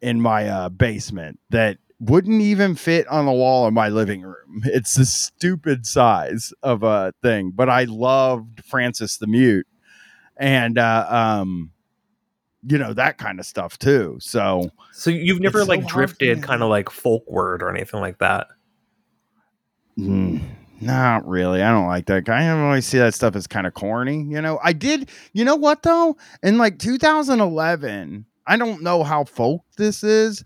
in 0.00 0.20
my 0.20 0.48
uh, 0.48 0.68
basement 0.68 1.38
that 1.50 1.78
wouldn't 1.98 2.40
even 2.40 2.74
fit 2.74 3.06
on 3.08 3.26
the 3.26 3.32
wall 3.32 3.66
in 3.66 3.74
my 3.74 3.88
living 3.88 4.22
room. 4.22 4.62
It's 4.64 4.98
a 4.98 5.06
stupid 5.06 5.86
size 5.86 6.52
of 6.62 6.82
a 6.82 7.14
thing, 7.22 7.52
but 7.54 7.68
I 7.68 7.84
loved 7.84 8.64
Francis 8.64 9.16
the 9.16 9.26
Mute 9.26 9.66
and 10.36 10.78
uh, 10.78 11.06
um 11.08 11.70
you 12.66 12.78
know 12.78 12.92
that 12.92 13.18
kind 13.18 13.40
of 13.40 13.46
stuff 13.46 13.78
too. 13.78 14.18
So 14.20 14.70
So 14.92 15.10
you've 15.10 15.40
never 15.40 15.58
It's 15.58 15.66
so 15.66 15.70
like 15.70 15.86
drifted 15.86 16.42
kind 16.42 16.62
of 16.62 16.68
like 16.68 16.90
folk 16.90 17.24
word 17.28 17.62
or 17.62 17.70
anything 17.70 18.00
like 18.00 18.18
that. 18.18 18.48
Mm, 19.98 20.42
not 20.80 21.26
really. 21.26 21.62
I 21.62 21.70
don't 21.70 21.86
like 21.86 22.06
that. 22.06 22.24
Guy. 22.24 22.44
I 22.44 22.50
always 22.60 22.86
see 22.86 22.98
that 22.98 23.14
stuff 23.14 23.36
as 23.36 23.46
kind 23.46 23.66
of 23.66 23.74
corny. 23.74 24.22
You 24.22 24.40
know, 24.40 24.58
I 24.62 24.72
did. 24.72 25.10
You 25.32 25.44
know 25.44 25.56
what 25.56 25.82
though? 25.82 26.16
In 26.42 26.58
like 26.58 26.78
2011, 26.78 28.24
I 28.46 28.56
don't 28.56 28.82
know 28.82 29.02
how 29.04 29.24
folk 29.24 29.62
this 29.76 30.02
is, 30.02 30.44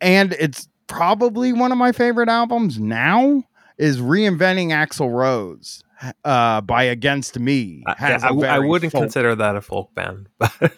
and 0.00 0.32
it's 0.34 0.68
probably 0.86 1.52
one 1.52 1.72
of 1.72 1.78
my 1.78 1.92
favorite 1.92 2.28
albums 2.28 2.78
now. 2.78 3.44
Is 3.78 4.00
reinventing 4.00 4.68
Axl 4.68 5.12
Rose 5.12 5.82
uh, 6.24 6.60
by 6.60 6.84
Against 6.84 7.38
Me. 7.40 7.82
I, 7.86 8.12
I, 8.22 8.28
I 8.28 8.58
wouldn't 8.60 8.92
folk- 8.92 9.02
consider 9.02 9.34
that 9.34 9.56
a 9.56 9.60
folk 9.60 9.92
band, 9.94 10.28
but 10.38 10.72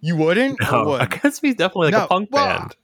you 0.00 0.16
wouldn't. 0.16 0.58
No, 0.62 0.84
would? 0.86 1.02
Against 1.02 1.42
Me 1.42 1.50
is 1.50 1.56
definitely 1.56 1.90
like 1.90 1.98
No, 1.98 2.04
a 2.04 2.08
punk 2.08 2.28
well, 2.32 2.58
band. 2.60 2.76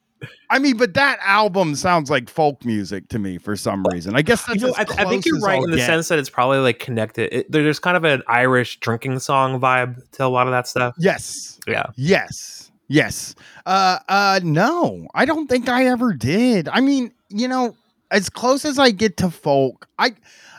I 0.49 0.59
mean, 0.59 0.77
but 0.77 0.95
that 0.95 1.19
album 1.23 1.75
sounds 1.75 2.11
like 2.11 2.31
folk 2.31 2.64
music 2.64 3.09
to 3.09 3.19
me 3.19 3.39
for 3.39 3.57
some 3.57 3.85
reason. 3.93 4.17
I 4.17 4.23
guess 4.23 4.45
that's 4.47 4.61
You 4.61 4.69
know, 4.69 4.75
I, 4.77 4.83
I 4.83 5.05
think 5.05 5.27
you're 5.27 5.39
right 5.41 5.59
I'll 5.59 5.64
in 5.64 5.71
the 5.71 5.77
get. 5.77 5.87
sense 5.87 6.09
that 6.09 6.19
it's 6.19 6.31
probably 6.31 6.59
like 6.59 6.79
connected. 6.79 7.33
It, 7.35 7.53
there's 7.53 7.79
kind 7.79 7.97
of 7.97 8.05
an 8.05 8.23
Irish 8.29 8.79
drinking 8.81 9.19
song 9.19 9.61
vibe 9.61 10.09
to 10.12 10.25
a 10.25 10.29
lot 10.29 10.47
of 10.47 10.53
that 10.53 10.67
stuff. 10.67 10.95
Yes. 10.99 11.59
Yeah. 11.67 11.87
Yes. 11.97 12.71
Yes. 12.89 13.35
Uh 13.67 13.99
uh 14.09 14.41
no. 14.43 15.07
I 15.14 15.25
don't 15.25 15.49
think 15.49 15.69
I 15.69 15.87
ever 15.87 16.12
did. 16.12 16.69
I 16.69 16.81
mean, 16.81 17.12
you 17.29 17.49
know, 17.49 17.77
as 18.11 18.31
close 18.31 18.64
as 18.64 18.79
I 18.79 18.93
get 18.93 19.17
to 19.19 19.31
folk, 19.31 19.89
I 19.99 20.09
Or 20.09 20.14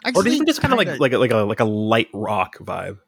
actually 0.05 0.33
even 0.33 0.45
just 0.45 0.61
kind 0.61 0.73
of 0.73 0.77
like 0.77 0.99
like 0.99 1.13
a, 1.13 1.17
like 1.17 1.31
a 1.31 1.37
like 1.37 1.61
a 1.61 1.65
light 1.65 2.09
rock 2.13 2.57
vibe. 2.59 2.99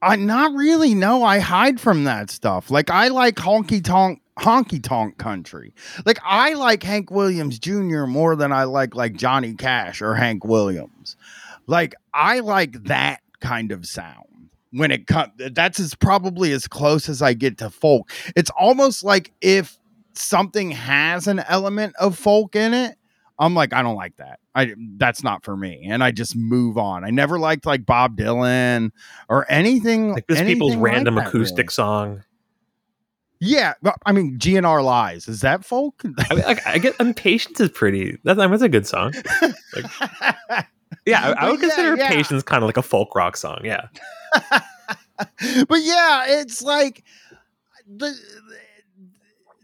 I 0.00 0.16
not 0.16 0.52
really 0.54 0.94
no, 0.94 1.24
I 1.24 1.38
hide 1.38 1.80
from 1.80 2.04
that 2.04 2.30
stuff. 2.30 2.70
Like 2.70 2.90
I 2.90 3.08
like 3.08 3.36
honky 3.36 3.82
tonk 3.82 4.20
honky 4.38 4.82
tonk 4.82 5.18
country. 5.18 5.74
Like 6.04 6.18
I 6.24 6.54
like 6.54 6.82
Hank 6.82 7.10
Williams 7.10 7.58
Jr. 7.58 8.04
more 8.06 8.36
than 8.36 8.52
I 8.52 8.64
like 8.64 8.94
like 8.94 9.14
Johnny 9.14 9.54
Cash 9.54 10.02
or 10.02 10.14
Hank 10.14 10.44
Williams. 10.44 11.16
Like 11.66 11.94
I 12.12 12.40
like 12.40 12.84
that 12.84 13.20
kind 13.40 13.72
of 13.72 13.86
sound 13.86 14.50
when 14.72 14.90
it 14.90 15.06
comes. 15.06 15.32
That's 15.52 15.78
as 15.80 15.94
probably 15.94 16.52
as 16.52 16.66
close 16.66 17.08
as 17.08 17.22
I 17.22 17.34
get 17.34 17.58
to 17.58 17.70
folk. 17.70 18.10
It's 18.36 18.50
almost 18.58 19.04
like 19.04 19.32
if 19.40 19.78
something 20.14 20.70
has 20.72 21.26
an 21.26 21.40
element 21.48 21.94
of 21.98 22.18
folk 22.18 22.56
in 22.56 22.74
it, 22.74 22.96
I'm 23.38 23.54
like, 23.54 23.72
I 23.72 23.82
don't 23.82 23.96
like 23.96 24.16
that. 24.16 24.38
I 24.54 24.74
that's 24.96 25.24
not 25.24 25.44
for 25.44 25.56
me, 25.56 25.86
and 25.88 26.04
I 26.04 26.12
just 26.12 26.36
move 26.36 26.78
on. 26.78 27.04
I 27.04 27.10
never 27.10 27.38
liked 27.38 27.66
like 27.66 27.84
Bob 27.84 28.16
Dylan 28.16 28.90
or 29.28 29.44
anything 29.50 30.12
Like 30.12 30.26
this 30.28 30.40
people's 30.40 30.72
anything 30.72 30.82
like 30.82 30.92
random 30.92 31.18
acoustic 31.18 31.66
really. 31.66 31.72
song. 31.72 32.24
Yeah, 33.46 33.74
I 34.06 34.12
mean, 34.12 34.38
GNR 34.38 34.82
lies. 34.82 35.28
Is 35.28 35.40
that 35.42 35.64
folk? 35.64 36.02
I 36.30 36.34
mean, 36.34 36.44
like, 36.44 36.66
I 36.66 36.78
get 36.78 36.98
um, 36.98 37.08
Impatience 37.08 37.60
is 37.60 37.70
pretty. 37.70 38.18
That's, 38.24 38.38
I 38.38 38.46
that's 38.46 38.62
a 38.62 38.68
good 38.68 38.86
song. 38.86 39.12
Yeah, 41.06 41.34
I, 41.38 41.46
I 41.46 41.50
would 41.50 41.60
yeah, 41.60 41.68
consider 41.68 41.96
yeah. 41.96 42.08
Patience 42.08 42.42
kind 42.42 42.62
of 42.62 42.68
like 42.68 42.76
a 42.76 42.82
folk 42.82 43.14
rock 43.14 43.36
song. 43.36 43.60
Yeah. 43.62 43.88
but 45.68 45.82
yeah, 45.82 46.24
it's 46.26 46.62
like 46.62 47.04
the 47.86 48.18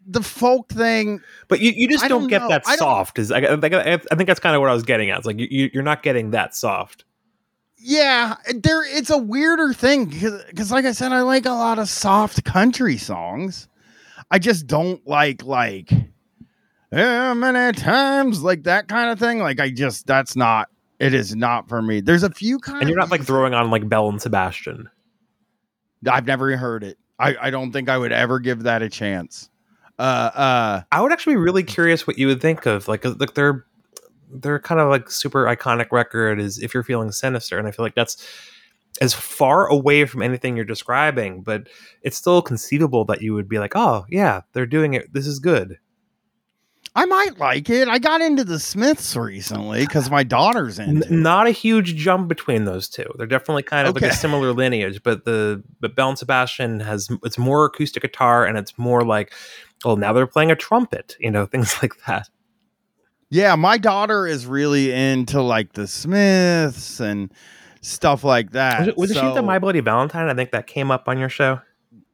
the 0.07 0.23
folk 0.23 0.69
thing. 0.69 1.23
But 1.49 1.61
you, 1.61 1.73
you 1.75 1.89
just 1.89 2.07
don't, 2.09 2.23
don't 2.23 2.29
get 2.29 2.43
know. 2.43 2.49
that 2.49 2.67
soft. 2.67 3.19
Is 3.19 3.33
I, 3.33 3.39
I, 3.39 3.57
think 3.57 4.27
that's 4.27 4.41
kind 4.41 4.55
of 4.55 4.61
what 4.61 4.71
I 4.71 4.75
was 4.75 4.83
getting 4.83 5.11
at. 5.11 5.19
It's 5.19 5.27
like 5.27 5.39
you, 5.39 5.49
you, 5.51 5.71
you're 5.73 5.83
not 5.83 6.03
getting 6.03 6.33
that 6.33 6.55
soft. 6.55 7.05
Yeah, 7.79 8.37
there. 8.55 8.83
It's 8.85 9.09
a 9.09 9.19
weirder 9.19 9.73
thing 9.73 10.07
because, 10.07 10.71
like 10.71 10.85
I 10.85 10.93
said, 10.93 11.13
I 11.13 11.23
like 11.23 11.47
a 11.47 11.53
lot 11.53 11.79
of 11.79 11.89
soft 11.89 12.45
country 12.45 12.99
songs. 12.99 13.69
I 14.31 14.39
just 14.39 14.67
don't 14.67 15.07
like 15.07 15.45
like 15.45 15.91
yeah, 16.93 17.35
many 17.35 17.73
times 17.79 18.43
like 18.43 18.65
that 18.65 18.89
kind 18.89 19.11
of 19.11 19.19
thing. 19.19 19.39
Like 19.39 19.61
I 19.61 19.71
just 19.71 20.07
that's 20.07 20.37
not. 20.37 20.69
It 20.99 21.15
is 21.15 21.35
not 21.35 21.69
for 21.69 21.81
me. 21.81 22.01
There's 22.01 22.25
a 22.25 22.31
few 22.31 22.59
kind. 22.59 22.81
And 22.81 22.89
you're 22.89 22.99
not 22.99 23.11
like 23.11 23.23
throwing 23.23 23.55
on 23.55 23.71
like 23.71 23.89
Belle 23.89 24.09
and 24.09 24.21
Sebastian. 24.21 24.91
I've 26.11 26.27
never 26.27 26.55
heard 26.57 26.85
it. 26.85 26.99
I 27.19 27.37
I 27.41 27.51
don't 27.51 27.73
think 27.73 27.89
I 27.89 27.97
would 27.97 28.13
ever 28.13 28.39
give 28.39 28.65
that 28.65 28.83
a 28.83 28.89
chance. 28.89 29.49
Uh 29.99 30.31
uh. 30.35 30.83
I 30.91 31.01
would 31.01 31.13
actually 31.13 31.35
be 31.35 31.41
really 31.41 31.63
curious 31.63 32.07
what 32.07 32.19
you 32.19 32.27
would 32.27 32.41
think 32.41 32.67
of 32.67 32.89
like 32.89 33.05
like 33.05 33.35
they're 33.35 33.65
they're 34.33 34.61
kind 34.61 34.81
of 34.81 34.89
like 34.89 35.11
super 35.11 35.45
iconic 35.45 35.91
record 35.93 36.41
is 36.41 36.59
if 36.59 36.75
you're 36.75 36.83
feeling 36.83 37.13
sinister 37.13 37.59
and 37.59 37.67
I 37.67 37.71
feel 37.71 37.85
like 37.85 37.95
that's 37.95 38.27
as 39.01 39.15
far 39.15 39.67
away 39.69 40.05
from 40.05 40.21
anything 40.23 40.57
you're 40.57 40.65
describing 40.65 41.43
but 41.43 41.69
it's 42.03 42.17
still 42.17 42.43
conceivable 42.43 43.05
that 43.05 43.23
you 43.23 43.33
would 43.35 43.49
be 43.49 43.59
like 43.59 43.73
oh 43.75 44.05
yeah 44.09 44.41
they're 44.53 44.67
doing 44.67 44.95
it. 44.95 45.13
This 45.13 45.27
is 45.27 45.39
good. 45.39 45.77
I 46.93 47.05
might 47.05 47.39
like 47.39 47.71
it. 47.71 47.87
I 47.87 48.01
got 48.01 48.21
into 48.21 48.43
the 48.43 48.59
Smiths 48.59 49.15
recently 49.15 49.87
because 49.87 50.11
my 50.11 50.25
daughter's 50.25 50.81
N- 50.81 50.97
into. 50.97 51.15
not 51.15 51.47
a 51.47 51.53
huge 51.53 51.95
jump 51.95 52.27
between 52.27 52.65
those 52.65 52.89
two. 52.89 53.07
They're 53.17 53.29
definitely 53.29 53.63
kind 53.63 53.87
of 53.87 53.95
like 53.95 54.03
a 54.11 54.13
similar 54.13 54.53
lineage 54.53 55.01
but 55.05 55.25
the 55.25 55.63
but 55.79 55.95
Belle 55.95 56.09
and 56.09 56.19
Sebastian 56.19 56.81
has 56.81 57.09
it's 57.23 57.39
more 57.39 57.65
acoustic 57.67 58.03
guitar 58.03 58.45
and 58.45 58.59
it's 58.59 58.77
more 58.77 59.03
like 59.03 59.33
well 59.85 59.97
now 59.97 60.13
they're 60.13 60.27
playing 60.27 60.51
a 60.51 60.57
trumpet 60.57 61.17
you 61.21 61.31
know 61.31 61.47
things 61.53 61.77
like 61.81 61.93
that. 62.09 62.29
Yeah, 63.33 63.55
my 63.55 63.79
daughter 63.79 64.27
is 64.27 64.45
really 64.47 64.91
into 64.93 65.41
like 65.41 65.75
the 65.75 65.87
Smiths 65.87 66.99
and 66.99 67.33
stuff 67.81 68.25
like 68.25 68.51
that. 68.53 68.81
was, 68.81 68.89
it, 68.89 68.97
was 68.97 69.09
she 69.11 69.15
So- 69.17 69.35
the 69.35 69.43
My 69.43 69.59
Bloody 69.59 69.81
Valentine 69.81 70.29
I 70.29 70.35
think 70.35 70.51
that 70.53 70.67
came 70.67 70.91
up 70.91 71.09
on 71.09 71.19
your 71.19 71.29
show 71.29 71.61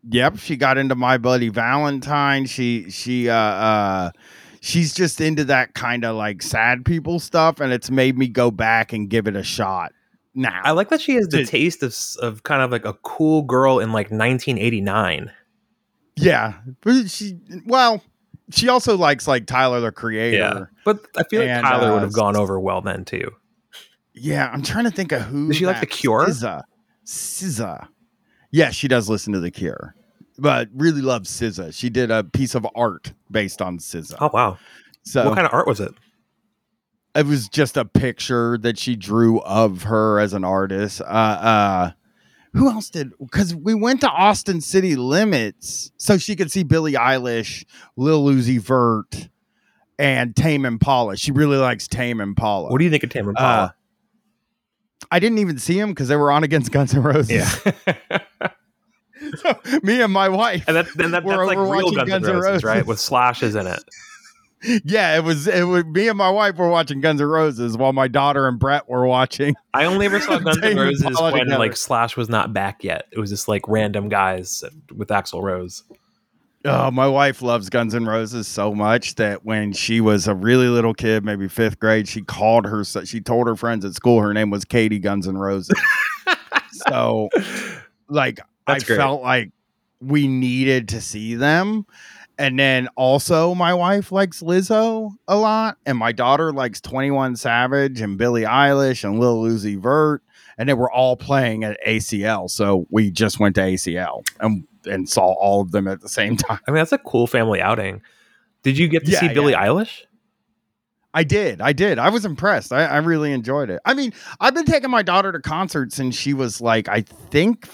Yep, 0.08 0.38
she 0.38 0.56
got 0.56 0.78
into 0.78 0.94
My 0.94 1.18
Bloody 1.18 1.48
Valentine. 1.48 2.46
She 2.46 2.88
she 2.90 3.28
uh 3.28 3.34
uh 3.34 4.10
she's 4.60 4.94
just 4.94 5.20
into 5.20 5.42
that 5.44 5.74
kind 5.74 6.04
of 6.04 6.14
like 6.14 6.42
sad 6.42 6.84
people 6.84 7.18
stuff 7.18 7.58
and 7.60 7.72
it's 7.72 7.90
made 7.90 8.16
me 8.16 8.28
go 8.28 8.52
back 8.52 8.92
and 8.92 9.10
give 9.10 9.26
it 9.26 9.34
a 9.34 9.42
shot. 9.42 9.90
Now. 10.32 10.60
I 10.62 10.70
like 10.72 10.90
that 10.90 11.00
she 11.00 11.14
has 11.16 11.26
the 11.26 11.38
Did- 11.38 11.48
taste 11.48 11.82
of 11.82 11.96
of 12.22 12.44
kind 12.44 12.62
of 12.62 12.70
like 12.70 12.84
a 12.84 12.92
cool 13.02 13.42
girl 13.42 13.80
in 13.80 13.90
like 13.92 14.10
1989. 14.12 15.32
yeah. 16.14 16.54
She 17.08 17.38
well, 17.66 18.00
she 18.50 18.68
also 18.68 18.96
likes 18.96 19.26
like 19.26 19.46
Tyler 19.46 19.80
the 19.80 19.90
Creator. 19.90 20.36
Yeah, 20.36 20.64
but 20.84 21.04
I 21.16 21.24
feel 21.24 21.40
like 21.40 21.50
And, 21.50 21.66
Tyler 21.66 21.88
uh, 21.90 21.94
would 21.94 22.02
have 22.02 22.12
gone 22.12 22.36
over 22.36 22.60
well 22.60 22.80
then 22.80 23.04
too. 23.04 23.32
Yeah, 24.16 24.50
I'm 24.52 24.62
trying 24.62 24.84
to 24.84 24.90
think 24.90 25.12
of 25.12 25.22
who. 25.22 25.48
Does 25.48 25.56
she 25.56 25.66
like 25.66 25.80
The 25.80 25.86
Cure? 25.86 26.26
SZA. 26.26 26.62
SZA. 27.04 27.88
Yeah, 28.50 28.70
she 28.70 28.88
does 28.88 29.08
listen 29.08 29.32
to 29.34 29.40
The 29.40 29.50
Cure, 29.50 29.94
but 30.38 30.68
really 30.74 31.02
loves 31.02 31.30
SZA. 31.30 31.74
She 31.74 31.90
did 31.90 32.10
a 32.10 32.24
piece 32.24 32.54
of 32.54 32.66
art 32.74 33.12
based 33.30 33.60
on 33.60 33.78
SZA. 33.78 34.16
Oh 34.20 34.30
wow! 34.32 34.58
so 35.02 35.26
what 35.26 35.34
kind 35.34 35.46
of 35.46 35.52
art 35.52 35.66
was 35.66 35.80
it? 35.80 35.92
it 37.16 37.26
was 37.26 37.48
just 37.48 37.76
a 37.76 37.84
picture 37.84 38.58
that 38.58 38.78
she 38.78 38.94
drew 38.94 39.40
of 39.40 39.84
her 39.84 40.20
as 40.20 40.32
an 40.34 40.44
artist. 40.44 41.00
Uh, 41.00 41.04
uh, 41.04 41.90
who 42.52 42.70
else 42.70 42.90
did? 42.90 43.12
Because 43.18 43.54
we 43.54 43.74
went 43.74 44.02
to 44.02 44.10
Austin 44.10 44.60
City 44.60 44.96
Limits 44.96 45.92
so 45.96 46.18
she 46.18 46.36
could 46.36 46.50
see 46.50 46.62
Billie 46.62 46.92
Eilish, 46.92 47.64
Lil 47.96 48.24
Uzi 48.24 48.60
Vert, 48.60 49.28
and 49.98 50.36
Tame 50.36 50.64
Impala. 50.64 51.16
She 51.16 51.32
really 51.32 51.56
likes 51.56 51.88
Tame 51.88 52.20
Impala. 52.20 52.70
What 52.70 52.78
do 52.78 52.84
you 52.84 52.90
think 52.90 53.02
of 53.02 53.10
Tame 53.10 53.28
Impala? 53.28 53.74
I 55.10 55.18
didn't 55.18 55.38
even 55.38 55.58
see 55.58 55.78
them 55.78 55.90
because 55.90 56.08
they 56.08 56.16
were 56.16 56.30
on 56.32 56.42
against 56.44 56.72
Guns 56.72 56.94
N' 56.94 57.02
Roses. 57.02 57.30
yeah, 57.30 58.18
So 59.38 59.58
me 59.82 60.00
and 60.02 60.12
my 60.12 60.28
wife. 60.28 60.64
and 60.66 60.76
that, 60.76 60.86
then 60.94 61.10
that, 61.12 61.24
We're 61.24 61.36
that's 61.46 61.56
like 61.56 61.58
real 61.58 61.90
Guns, 61.92 62.08
Guns 62.08 62.28
N' 62.28 62.36
N' 62.36 62.40
Roses, 62.40 62.64
right? 62.64 62.86
With 62.86 63.00
slashes 63.00 63.54
in 63.54 63.66
it. 63.66 63.82
yeah, 64.84 65.16
it 65.16 65.24
was 65.24 65.46
it 65.46 65.64
was 65.64 65.84
me 65.84 66.08
and 66.08 66.18
my 66.18 66.30
wife 66.30 66.56
were 66.56 66.68
watching 66.68 67.00
Guns 67.00 67.20
N' 67.20 67.26
Roses 67.26 67.76
while 67.76 67.92
my 67.92 68.08
daughter 68.08 68.46
and 68.46 68.58
Brett 68.58 68.88
were 68.88 69.06
watching. 69.06 69.54
I 69.74 69.84
only 69.84 70.06
ever 70.06 70.20
saw 70.20 70.38
Guns 70.40 70.58
N' 70.62 70.76
Roses 70.76 71.02
when 71.04 71.32
together. 71.32 71.58
like 71.58 71.76
Slash 71.76 72.16
was 72.16 72.28
not 72.28 72.52
back 72.52 72.84
yet. 72.84 73.06
It 73.10 73.18
was 73.18 73.30
just 73.30 73.48
like 73.48 73.62
random 73.68 74.08
guys 74.08 74.64
with 74.94 75.08
Axl 75.08 75.42
Rose. 75.42 75.82
Oh, 76.68 76.90
my 76.90 77.06
wife 77.06 77.42
loves 77.42 77.70
Guns 77.70 77.94
N' 77.94 78.06
Roses 78.06 78.48
so 78.48 78.74
much 78.74 79.14
that 79.16 79.44
when 79.44 79.72
she 79.72 80.00
was 80.00 80.26
a 80.26 80.34
really 80.34 80.68
little 80.68 80.94
kid, 80.94 81.24
maybe 81.24 81.48
fifth 81.48 81.78
grade, 81.78 82.08
she 82.08 82.22
called 82.22 82.64
her. 82.66 82.82
She 82.84 83.20
told 83.20 83.46
her 83.46 83.56
friends 83.56 83.84
at 83.84 83.94
school 83.94 84.20
her 84.20 84.34
name 84.34 84.50
was 84.50 84.64
Katie 84.64 84.98
Guns 84.98 85.28
N' 85.28 85.38
Roses. 85.38 85.78
so, 86.88 87.28
like, 88.08 88.40
That's 88.66 88.84
I 88.84 88.86
great. 88.86 88.96
felt 88.96 89.22
like 89.22 89.50
we 90.00 90.26
needed 90.26 90.88
to 90.88 91.00
see 91.00 91.34
them. 91.36 91.86
And 92.38 92.58
then 92.58 92.88
also, 92.96 93.54
my 93.54 93.72
wife 93.72 94.12
likes 94.12 94.42
Lizzo 94.42 95.12
a 95.26 95.36
lot, 95.36 95.78
and 95.86 95.96
my 95.96 96.12
daughter 96.12 96.52
likes 96.52 96.80
Twenty 96.82 97.10
One 97.10 97.34
Savage 97.34 98.00
and 98.02 98.18
Billie 98.18 98.42
Eilish 98.42 99.04
and 99.04 99.18
Lil 99.18 99.42
Uzi 99.44 99.78
Vert, 99.78 100.22
and 100.58 100.68
they 100.68 100.74
were 100.74 100.90
all 100.92 101.16
playing 101.16 101.64
at 101.64 101.78
ACL. 101.86 102.50
So 102.50 102.86
we 102.90 103.10
just 103.10 103.40
went 103.40 103.54
to 103.54 103.62
ACL 103.62 104.22
and 104.38 104.64
and 104.86 105.08
saw 105.08 105.32
all 105.34 105.60
of 105.60 105.72
them 105.72 105.88
at 105.88 106.00
the 106.00 106.08
same 106.08 106.36
time. 106.36 106.60
I 106.66 106.70
mean, 106.70 106.76
that's 106.78 106.92
a 106.92 106.98
cool 106.98 107.26
family 107.26 107.60
outing. 107.60 108.02
Did 108.62 108.78
you 108.78 108.88
get 108.88 109.04
to 109.04 109.10
Yeah, 109.10 109.20
see 109.20 109.28
Billie 109.32 109.52
yeah. 109.52 109.66
Eilish? 109.66 110.02
I 111.14 111.24
did. 111.24 111.62
I 111.62 111.72
did. 111.72 111.98
I 111.98 112.10
was 112.10 112.24
impressed. 112.26 112.72
I, 112.72 112.84
I 112.84 112.98
really 112.98 113.32
enjoyed 113.32 113.70
it. 113.70 113.80
I 113.86 113.94
mean, 113.94 114.12
I've 114.38 114.54
been 114.54 114.66
taking 114.66 114.90
my 114.90 115.02
daughter 115.02 115.32
to 115.32 115.40
concerts 115.40 115.96
since 115.96 116.14
she 116.14 116.34
was 116.34 116.60
like, 116.60 116.88
I 116.88 117.00
think 117.00 117.66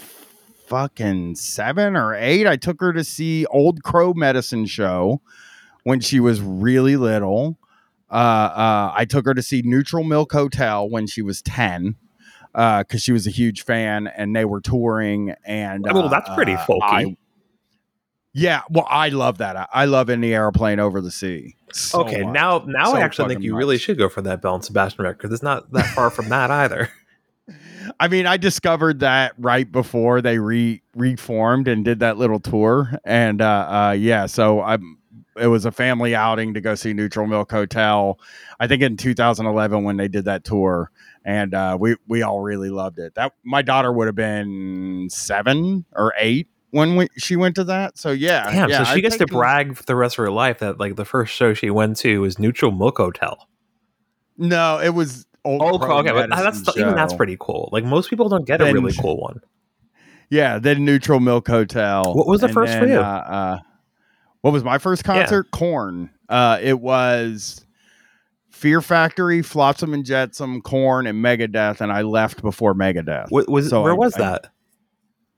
fucking 0.67 1.35
seven 1.35 1.97
or 1.97 2.15
eight. 2.15 2.47
I 2.47 2.57
took 2.57 2.81
her 2.81 2.93
to 2.93 3.03
see 3.03 3.45
Old 3.47 3.83
Crow 3.83 4.15
Medicine 4.15 4.67
Show 4.67 5.21
when 5.83 5.99
she 6.01 6.21
was 6.21 6.41
really 6.41 6.97
little. 6.97 7.59
Uh, 8.11 8.15
uh, 8.15 8.93
I 8.95 9.07
took 9.07 9.25
her 9.27 9.35
to 9.35 9.43
see 9.43 9.63
Neutral 9.63 10.05
Milk 10.05 10.33
Hotel 10.33 10.89
when 10.89 11.07
she 11.07 11.21
was 11.23 11.43
10 11.43 11.97
because 12.53 13.03
she 13.03 13.13
was 13.13 13.27
a 13.27 13.31
huge 13.31 13.65
fan 13.65 14.07
and 14.07 14.35
they 14.37 14.45
were 14.45 14.61
touring. 14.61 15.35
And 15.45 15.85
Well, 15.85 16.09
that's 16.09 16.29
pretty 16.35 16.55
uh, 16.55 16.65
folky. 16.65 16.81
I- 16.83 17.17
yeah, 18.35 18.63
well, 18.71 18.87
I 18.89 19.11
love 19.11 19.39
that. 19.39 19.57
I, 19.57 19.67
I 19.73 19.85
love 19.85 20.09
in 20.09 20.23
the 20.23 20.35
airplane 20.35 20.81
over 20.81 21.03
the 21.03 21.11
sea. 21.11 21.55
so 21.73 22.01
okay, 22.01 22.23
much. 22.23 22.33
now 22.33 22.65
now 22.67 22.93
So 22.93 22.97
I 22.97 23.01
actually 23.01 23.35
think 23.35 23.45
you 23.45 23.55
really 23.55 23.77
should 23.77 23.99
go 23.99 24.09
for 24.09 24.23
that 24.23 24.41
Belle 24.41 24.55
and 24.55 24.65
Sebastian 24.65 25.05
record 25.05 25.19
because 25.19 25.35
it's 25.35 25.43
not 25.43 25.71
that 25.73 25.87
far 25.89 26.09
from 26.09 26.31
that 26.31 26.51
either. 26.51 26.89
I 28.01 28.09
mean, 28.09 28.27
I 28.27 28.37
discovered 28.37 29.01
that 29.01 29.33
right 29.37 29.71
before 29.71 30.23
they 30.23 30.39
re 30.39 30.81
reformed 30.95 31.69
and 31.69 31.85
did 31.85 31.99
that 32.01 32.17
little 32.17 32.41
tour, 32.41 32.91
and 33.05 33.41
uh, 33.43 33.89
uh, 33.89 33.97
yeah, 33.99 34.27
so 34.27 34.63
I'm. 34.63 34.99
It 35.41 35.47
was 35.47 35.65
a 35.65 35.73
family 35.73 36.15
outing 36.15 36.53
to 36.55 36.61
go 36.61 36.75
see 36.75 36.93
Neutral 36.93 37.27
Milk 37.27 37.51
Hotel. 37.51 38.21
I 38.61 38.67
think 38.67 38.83
in 38.83 38.99
2011 38.99 39.83
when 39.83 39.97
they 39.97 40.07
did 40.07 40.27
that 40.27 40.45
tour, 40.45 40.91
and 41.25 41.55
uh, 41.55 41.77
we 41.79 41.97
we 42.07 42.23
all 42.23 42.41
really 42.41 42.71
loved 42.71 42.99
it. 42.99 43.15
That 43.15 43.33
my 43.45 43.63
daughter 43.63 43.93
would 43.93 44.07
have 44.07 44.15
been 44.17 45.09
seven 45.11 45.85
or 45.93 46.13
eight 46.19 46.49
when 46.71 46.97
we, 46.97 47.09
she 47.19 47.37
went 47.37 47.55
to 47.57 47.65
that. 47.65 47.99
So 47.99 48.11
yeah, 48.11 48.51
Damn, 48.51 48.71
yeah, 48.71 48.79
so 48.79 48.85
she 48.85 48.91
I've 48.97 49.03
gets 49.03 49.17
to 49.19 49.27
brag 49.27 49.77
for 49.77 49.85
the 49.85 49.95
rest 49.95 50.15
of 50.15 50.25
her 50.25 50.31
life 50.31 50.59
that 50.59 50.81
like 50.81 50.97
the 50.97 51.05
first 51.05 51.35
show 51.35 51.55
she 51.55 51.71
went 51.71 51.97
to 51.99 52.21
was 52.21 52.39
Neutral 52.39 52.73
Milk 52.73 52.97
Hotel. 52.99 53.49
No, 54.37 54.81
it 54.81 54.91
was 54.91 55.27
old. 55.45 55.63
Oh, 55.63 55.79
Crow 55.79 55.99
okay, 55.99 56.11
but 56.11 56.31
that's 56.31 56.77
even 56.77 56.95
that's 56.95 57.15
pretty 57.15 57.37
cool. 57.39 57.69
Like 57.73 57.85
most 57.85 58.11
people 58.11 58.29
don't 58.29 58.47
get 58.47 58.61
a 58.61 58.73
really 58.73 58.95
cool 58.95 59.21
one. 59.21 59.41
Yeah, 60.31 60.59
then 60.59 60.85
Neutral 60.87 61.21
Milk 61.21 61.47
Hotel. 61.47 62.15
What 62.15 62.27
was 62.27 62.41
the 62.41 62.47
And 62.47 62.55
first 62.55 62.79
for 62.79 62.87
you? 62.87 62.99
Uh, 62.99 63.03
uh, 63.03 63.59
what 64.41 64.53
was 64.53 64.65
my 64.65 64.79
first 64.79 65.05
concert? 65.05 65.51
Korn. 65.51 66.09
Uh, 66.29 66.59
it 66.63 66.81
was 66.81 67.67
Fear 68.63 68.81
Factory, 68.81 69.43
Flotsam 69.43 69.93
and 69.93 70.05
Jetsam, 70.05 70.63
Korn, 70.63 71.09
and 71.09 71.23
Megadeth, 71.23 71.81
and 71.81 71.91
I 71.91 72.03
left 72.03 72.43
before 72.43 72.75
Megadeth. 72.75 73.27
What 73.29 73.49
was 73.49 73.69
So 73.71 73.83
where 73.83 73.91
I- 73.93 73.97
was 73.97 74.15
I- 74.15 74.19
that? 74.21 74.47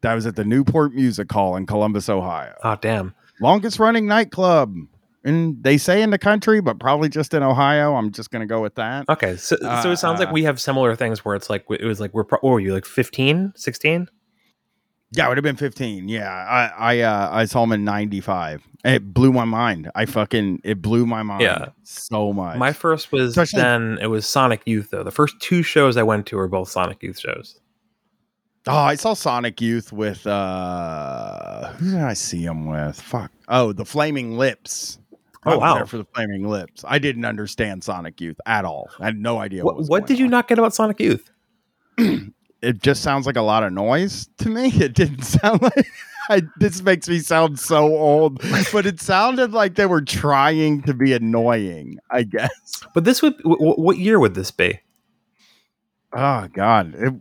That 0.03 0.13
was 0.15 0.27
at 0.27 0.37
the 0.37 0.45
Newport 0.45 0.93
Music 0.93 1.33
Hall 1.33 1.57
in 1.57 1.65
Columbus, 1.65 2.11
Ohio. 2.11 2.53
Oh 2.63 2.77
damn. 2.79 3.15
Longest 3.41 3.79
running 3.79 4.07
nightclub. 4.07 4.75
And 5.25 5.57
they 5.65 5.79
say 5.79 6.03
in 6.03 6.11
the 6.11 6.19
country, 6.19 6.61
but 6.61 6.79
probably 6.79 7.09
just 7.09 7.33
in 7.33 7.43
Ohio. 7.43 7.95
I'm 7.95 8.13
just 8.13 8.31
gonna 8.31 8.45
go 8.45 8.61
with 8.61 8.75
that. 8.75 9.09
Okay, 9.09 9.37
so 9.39 9.57
so 9.83 9.91
it 9.93 9.97
sounds 9.97 10.21
like 10.21 10.29
Uh, 10.29 10.33
we 10.33 10.43
have 10.43 10.61
similar 10.61 10.95
things 10.95 11.25
where 11.25 11.35
it's 11.35 11.49
like 11.49 11.65
it 11.71 11.85
was 11.87 12.01
like 12.01 12.13
we're 12.13 12.25
pro- 12.25 12.41
what 12.41 12.51
were 12.51 12.61
you 12.61 12.75
like 12.75 12.85
15, 12.85 13.55
16? 13.57 14.09
Yeah, 15.17 15.27
it 15.27 15.29
would 15.29 15.37
have 15.39 15.43
been 15.45 15.57
15. 15.57 16.09
Yeah. 16.09 16.31
I 16.31 16.97
I 16.97 17.01
uh 17.01 17.29
I 17.33 17.45
saw 17.45 17.63
him 17.63 17.73
in 17.73 17.85
95. 17.85 18.67
It 18.85 19.15
blew 19.15 19.33
my 19.33 19.45
mind. 19.45 19.91
I 19.95 20.05
fucking 20.07 20.61
it 20.65 20.83
blew 20.83 21.07
my 21.07 21.23
mind 21.23 21.43
Yeah. 21.43 21.69
so 21.85 22.33
much. 22.33 22.57
My 22.59 22.73
first 22.73 23.13
was 23.13 23.31
Especially- 23.31 23.61
then 23.63 23.99
it 24.03 24.09
was 24.09 24.27
Sonic 24.27 24.63
Youth 24.67 24.91
though. 24.91 25.03
The 25.05 25.11
first 25.11 25.41
two 25.41 25.63
shows 25.63 25.97
I 25.97 26.03
went 26.03 26.27
to 26.27 26.37
were 26.37 26.49
both 26.49 26.69
Sonic 26.69 27.03
Youth 27.03 27.19
shows. 27.19 27.61
Oh, 28.67 28.77
I 28.77 28.95
saw 28.95 29.13
Sonic 29.15 29.61
Youth 29.61 29.93
with 29.93 30.27
uh 30.27 31.69
who 31.75 31.91
did 31.93 32.01
I 32.01 32.15
see 32.15 32.45
him 32.45 32.67
with? 32.67 33.01
Fuck. 33.01 33.31
Oh, 33.49 33.73
the 33.73 33.85
Flaming 33.85 34.37
Lips. 34.39 34.99
Oh, 35.47 35.59
wow. 35.59 35.75
there 35.75 35.85
for 35.87 35.99
the 35.99 36.07
Flaming 36.15 36.49
Lips. 36.49 36.85
I 36.89 36.99
didn't 36.99 37.27
understand 37.27 37.85
Sonic 37.85 38.19
Youth 38.21 38.41
at 38.47 38.65
all. 38.65 38.89
I 38.99 39.05
had 39.05 39.19
no 39.19 39.39
idea 39.39 39.63
what 39.63 39.77
What, 39.77 39.89
what 39.89 40.07
did 40.07 40.19
you 40.19 40.27
not 40.27 40.49
get 40.49 40.59
about 40.59 40.75
Sonic 40.75 40.99
Youth? 41.01 41.31
It 42.65 42.83
just 42.83 43.03
sounds 43.03 43.27
like 43.27 43.37
a 43.37 43.43
lot 43.43 43.63
of 43.63 43.73
noise 43.73 44.29
to 44.39 44.49
me. 44.49 44.69
It 44.83 44.95
didn't 44.95 45.23
sound 45.23 45.63
like 45.63 45.87
I, 46.31 46.43
this 46.59 46.81
makes 46.83 47.07
me 47.09 47.19
sound 47.19 47.61
so 47.61 47.85
old, 47.97 48.41
but 48.73 48.87
it 48.87 48.99
sounded 49.01 49.53
like 49.53 49.75
they 49.75 49.85
were 49.87 50.01
trying 50.01 50.81
to 50.83 50.95
be 50.95 51.13
annoying, 51.13 51.99
I 52.11 52.23
guess. 52.23 52.83
But 52.95 53.05
this 53.05 53.21
would 53.21 53.37
w- 53.39 53.75
what 53.75 53.99
year 53.99 54.19
would 54.19 54.35
this 54.35 54.51
be? 54.51 54.81
Oh 56.13 56.49
god. 56.53 56.95
It, 56.97 57.15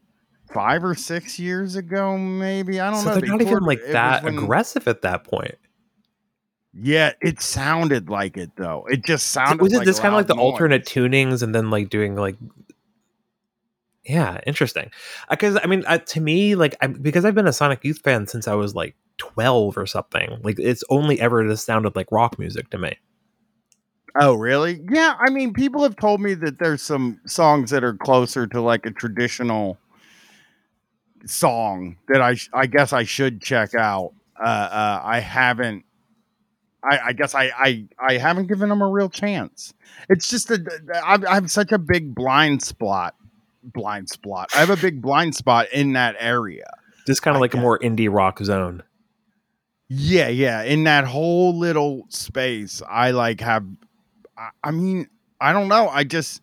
five 0.53 0.83
or 0.83 0.95
six 0.95 1.37
years 1.39 1.75
ago, 1.75 2.17
maybe. 2.17 2.79
I 2.79 2.91
don't 2.91 3.01
So 3.01 3.09
know. 3.09 3.15
they're 3.19 3.29
not 3.29 3.41
even 3.41 3.63
like 3.63 3.81
that 3.91 4.23
when- 4.23 4.37
aggressive 4.37 4.87
at 4.87 5.01
that 5.01 5.23
point. 5.25 5.55
Yeah, 6.75 7.11
it 7.21 7.39
sounded 7.41 8.09
like 8.09 8.35
it 8.37 8.51
though. 8.55 8.85
It 8.89 9.03
just 9.05 9.27
So 9.27 9.41
sounded. 9.45 9.61
was 9.61 9.73
it 9.73 9.77
like 9.79 9.85
this 9.85 9.99
kind 9.99 10.13
of 10.13 10.17
like 10.17 10.27
the 10.27 10.35
noise. 10.35 10.43
alternate 10.43 10.85
tunings 10.85 11.43
and 11.43 11.53
then 11.53 11.69
like 11.69 11.89
doing 11.89 12.15
like 12.15 12.35
yeah 14.05 14.39
interesting 14.45 14.89
because 15.29 15.57
i 15.63 15.67
mean 15.67 15.83
uh, 15.87 15.97
to 15.97 16.19
me 16.19 16.55
like 16.55 16.75
I, 16.81 16.87
because 16.87 17.25
i've 17.25 17.35
been 17.35 17.47
a 17.47 17.53
sonic 17.53 17.83
youth 17.83 18.01
fan 18.03 18.27
since 18.27 18.47
i 18.47 18.53
was 18.53 18.75
like 18.75 18.95
12 19.17 19.77
or 19.77 19.85
something 19.85 20.39
like 20.43 20.59
it's 20.59 20.83
only 20.89 21.19
ever 21.21 21.47
just 21.47 21.65
sounded 21.65 21.95
like 21.95 22.11
rock 22.11 22.37
music 22.37 22.69
to 22.71 22.77
me 22.77 22.97
Oh, 24.15 24.35
really? 24.35 24.79
Yeah. 24.91 25.15
I 25.19 25.31
mean, 25.31 25.53
people 25.53 25.81
have 25.81 25.95
told 25.95 26.21
me 26.21 26.35
that 26.35 26.59
there's 26.59 26.83
some 26.83 27.19
songs 27.25 27.71
that 27.71 27.83
are 27.83 27.95
closer 27.95 28.45
to 28.45 28.61
like 28.61 28.85
a 28.85 28.91
traditional 28.91 29.77
song 31.25 31.97
that 32.09 32.21
I 32.21 32.35
sh- 32.35 32.49
I 32.53 32.65
guess 32.67 32.93
I 32.93 33.03
should 33.03 33.41
check 33.41 33.73
out. 33.73 34.13
Uh, 34.39 34.47
uh, 34.47 35.01
I 35.03 35.19
haven't. 35.19 35.85
I, 36.83 36.99
I 37.07 37.13
guess 37.13 37.33
I, 37.33 37.51
I 37.57 37.87
I 37.97 38.17
haven't 38.17 38.47
given 38.47 38.69
them 38.69 38.81
a 38.81 38.87
real 38.87 39.09
chance. 39.09 39.73
It's 40.09 40.29
just 40.29 40.49
that 40.49 40.61
I, 41.03 41.17
I 41.27 41.35
have 41.35 41.49
such 41.49 41.71
a 41.71 41.77
big 41.77 42.13
blind 42.13 42.61
spot. 42.61 43.15
Blind 43.63 44.09
spot. 44.09 44.49
I 44.55 44.59
have 44.59 44.69
a 44.69 44.77
big 44.77 45.01
blind 45.01 45.35
spot 45.35 45.67
in 45.71 45.93
that 45.93 46.15
area. 46.19 46.65
just 47.07 47.21
kind 47.21 47.35
of 47.35 47.39
I 47.39 47.41
like 47.41 47.53
a 47.53 47.57
more 47.57 47.79
indie 47.79 48.13
rock 48.13 48.39
zone 48.39 48.83
Yeah, 49.87 50.27
yeah. 50.27 50.63
In 50.63 50.83
that 50.85 51.05
whole 51.05 51.57
little 51.57 52.05
space, 52.09 52.81
I 52.89 53.11
like 53.11 53.41
have. 53.41 53.65
I, 54.37 54.49
I 54.63 54.71
mean, 54.71 55.07
I 55.39 55.53
don't 55.53 55.67
know. 55.67 55.87
I 55.89 56.03
just 56.03 56.41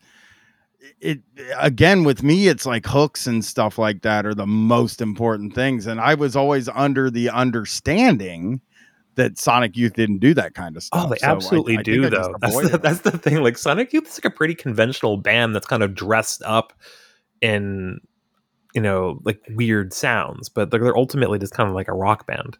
it 1.00 1.20
again 1.58 2.04
with 2.04 2.22
me. 2.22 2.48
It's 2.48 2.66
like 2.66 2.86
hooks 2.86 3.26
and 3.26 3.44
stuff 3.44 3.78
like 3.78 4.02
that 4.02 4.26
are 4.26 4.34
the 4.34 4.46
most 4.46 5.00
important 5.00 5.54
things, 5.54 5.86
and 5.86 6.00
I 6.00 6.14
was 6.14 6.36
always 6.36 6.68
under 6.68 7.10
the 7.10 7.30
understanding 7.30 8.60
that 9.16 9.38
Sonic 9.38 9.76
Youth 9.76 9.94
didn't 9.94 10.18
do 10.18 10.34
that 10.34 10.54
kind 10.54 10.76
of 10.76 10.82
oh, 10.92 10.98
stuff. 10.98 11.06
oh 11.06 11.08
they 11.10 11.18
So 11.18 11.26
I- 11.26 11.30
absolutely 11.30 11.74
I 11.74 11.76
think 11.78 11.84
do 11.84 12.10
though 12.10 12.34
that's 12.40 12.70
the, 12.70 12.78
that's 12.78 13.00
the 13.00 13.12
thing 13.12 13.42
like 13.42 13.58
sonic 13.58 13.92
youth 13.92 14.06
is 14.08 14.18
like 14.18 14.32
a 14.32 14.34
pretty 14.34 14.54
conventional 14.54 15.16
band 15.16 15.54
that's 15.54 15.66
kind 15.66 15.82
of 15.82 15.94
dressed 15.94 16.42
up 16.44 16.72
in 17.40 18.00
you 18.74 18.80
know 18.80 19.20
like 19.24 19.40
weird 19.50 19.92
sounds 19.92 20.48
but 20.48 20.70
they're, 20.70 20.80
they're 20.80 20.96
ultimately 20.96 21.38
just 21.38 21.54
kind 21.54 21.68
of 21.68 21.74
like 21.74 21.88
a 21.88 21.94
rock 21.94 22.26
band 22.26 22.58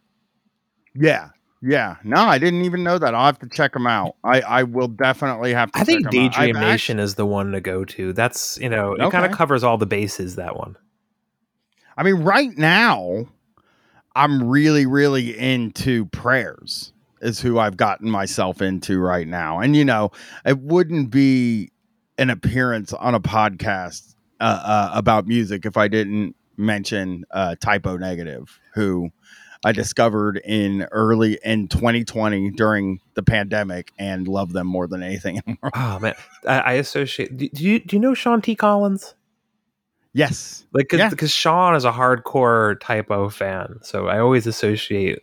yeah. 0.95 1.29
Yeah, 1.63 1.97
no, 2.03 2.17
I 2.17 2.39
didn't 2.39 2.63
even 2.63 2.83
know 2.83 2.97
that. 2.97 3.13
I'll 3.13 3.27
have 3.27 3.37
to 3.37 3.47
check 3.47 3.73
them 3.73 3.85
out. 3.85 4.15
I, 4.23 4.41
I 4.41 4.63
will 4.63 4.87
definitely 4.87 5.53
have 5.53 5.71
to. 5.73 5.77
I 5.77 5.83
think 5.83 6.05
check 6.05 6.15
'em 6.15 6.25
out. 6.25 6.33
Daydream 6.33 6.59
Nation 6.59 6.97
is 6.97 7.13
the 7.13 7.25
one 7.27 7.51
to 7.51 7.61
go 7.61 7.85
to. 7.85 8.13
That's 8.13 8.57
you 8.57 8.67
know, 8.67 8.93
it 8.93 9.11
kind 9.11 9.27
of 9.27 9.31
covers 9.37 9.63
all 9.63 9.77
the 9.77 9.85
bases. 9.85 10.37
That 10.37 10.57
one. 10.57 10.75
I 11.97 12.01
mean, 12.01 12.15
right 12.15 12.57
now, 12.57 13.27
I'm 14.15 14.49
really, 14.49 14.85
really 14.85 15.37
into 15.37 16.05
prayers, 16.07 16.93
is 17.21 17.39
who 17.39 17.59
I've 17.59 17.77
gotten 17.77 18.09
myself 18.09 18.61
into 18.61 18.99
right 18.99 19.27
now. 19.27 19.59
And, 19.59 19.75
you 19.75 19.85
know, 19.85 20.11
it 20.45 20.59
wouldn't 20.59 21.11
be 21.11 21.71
an 22.17 22.29
appearance 22.29 22.93
on 22.93 23.15
a 23.15 23.19
podcast 23.19 24.10
uh, 24.41 24.61
uh, 24.65 24.91
about 24.93 25.27
music 25.27 25.65
if 25.65 25.77
I 25.77 25.87
didn't 25.87 26.35
mention 26.57 27.23
uh, 27.31 27.55
Type 27.61 27.87
O 27.87 27.95
Negative, 27.97 28.59
who 28.73 29.09
I 29.63 29.71
discovered 29.71 30.41
in 30.43 30.87
early 30.91 31.39
in 31.43 31.67
2020 31.67 32.51
during 32.51 32.99
the 33.13 33.23
pandemic 33.23 33.91
and 33.99 34.27
love 34.27 34.53
them 34.53 34.67
more 34.67 34.87
than 34.87 35.03
anything 35.03 35.35
in 35.37 35.43
the 35.45 35.57
world. 35.61 35.73
Oh 35.75 35.99
man, 35.99 36.15
I, 36.47 36.59
I 36.59 36.73
associate. 36.73 37.37
Do, 37.37 37.47
do 37.49 37.63
you 37.63 37.79
do 37.79 37.95
you 37.95 37.99
know 38.01 38.13
Sean 38.13 38.41
T. 38.41 38.55
Collins? 38.55 39.15
Yes. 40.13 40.65
Like, 40.73 40.89
cause, 40.89 40.99
Yeah. 40.99 41.09
because 41.09 41.31
Sean 41.31 41.73
is 41.75 41.85
a 41.85 41.91
hardcore 41.91 42.77
Type 42.81 43.09
O 43.11 43.29
fan, 43.29 43.77
so 43.81 44.07
I 44.07 44.19
always 44.19 44.45
associate 44.47 45.19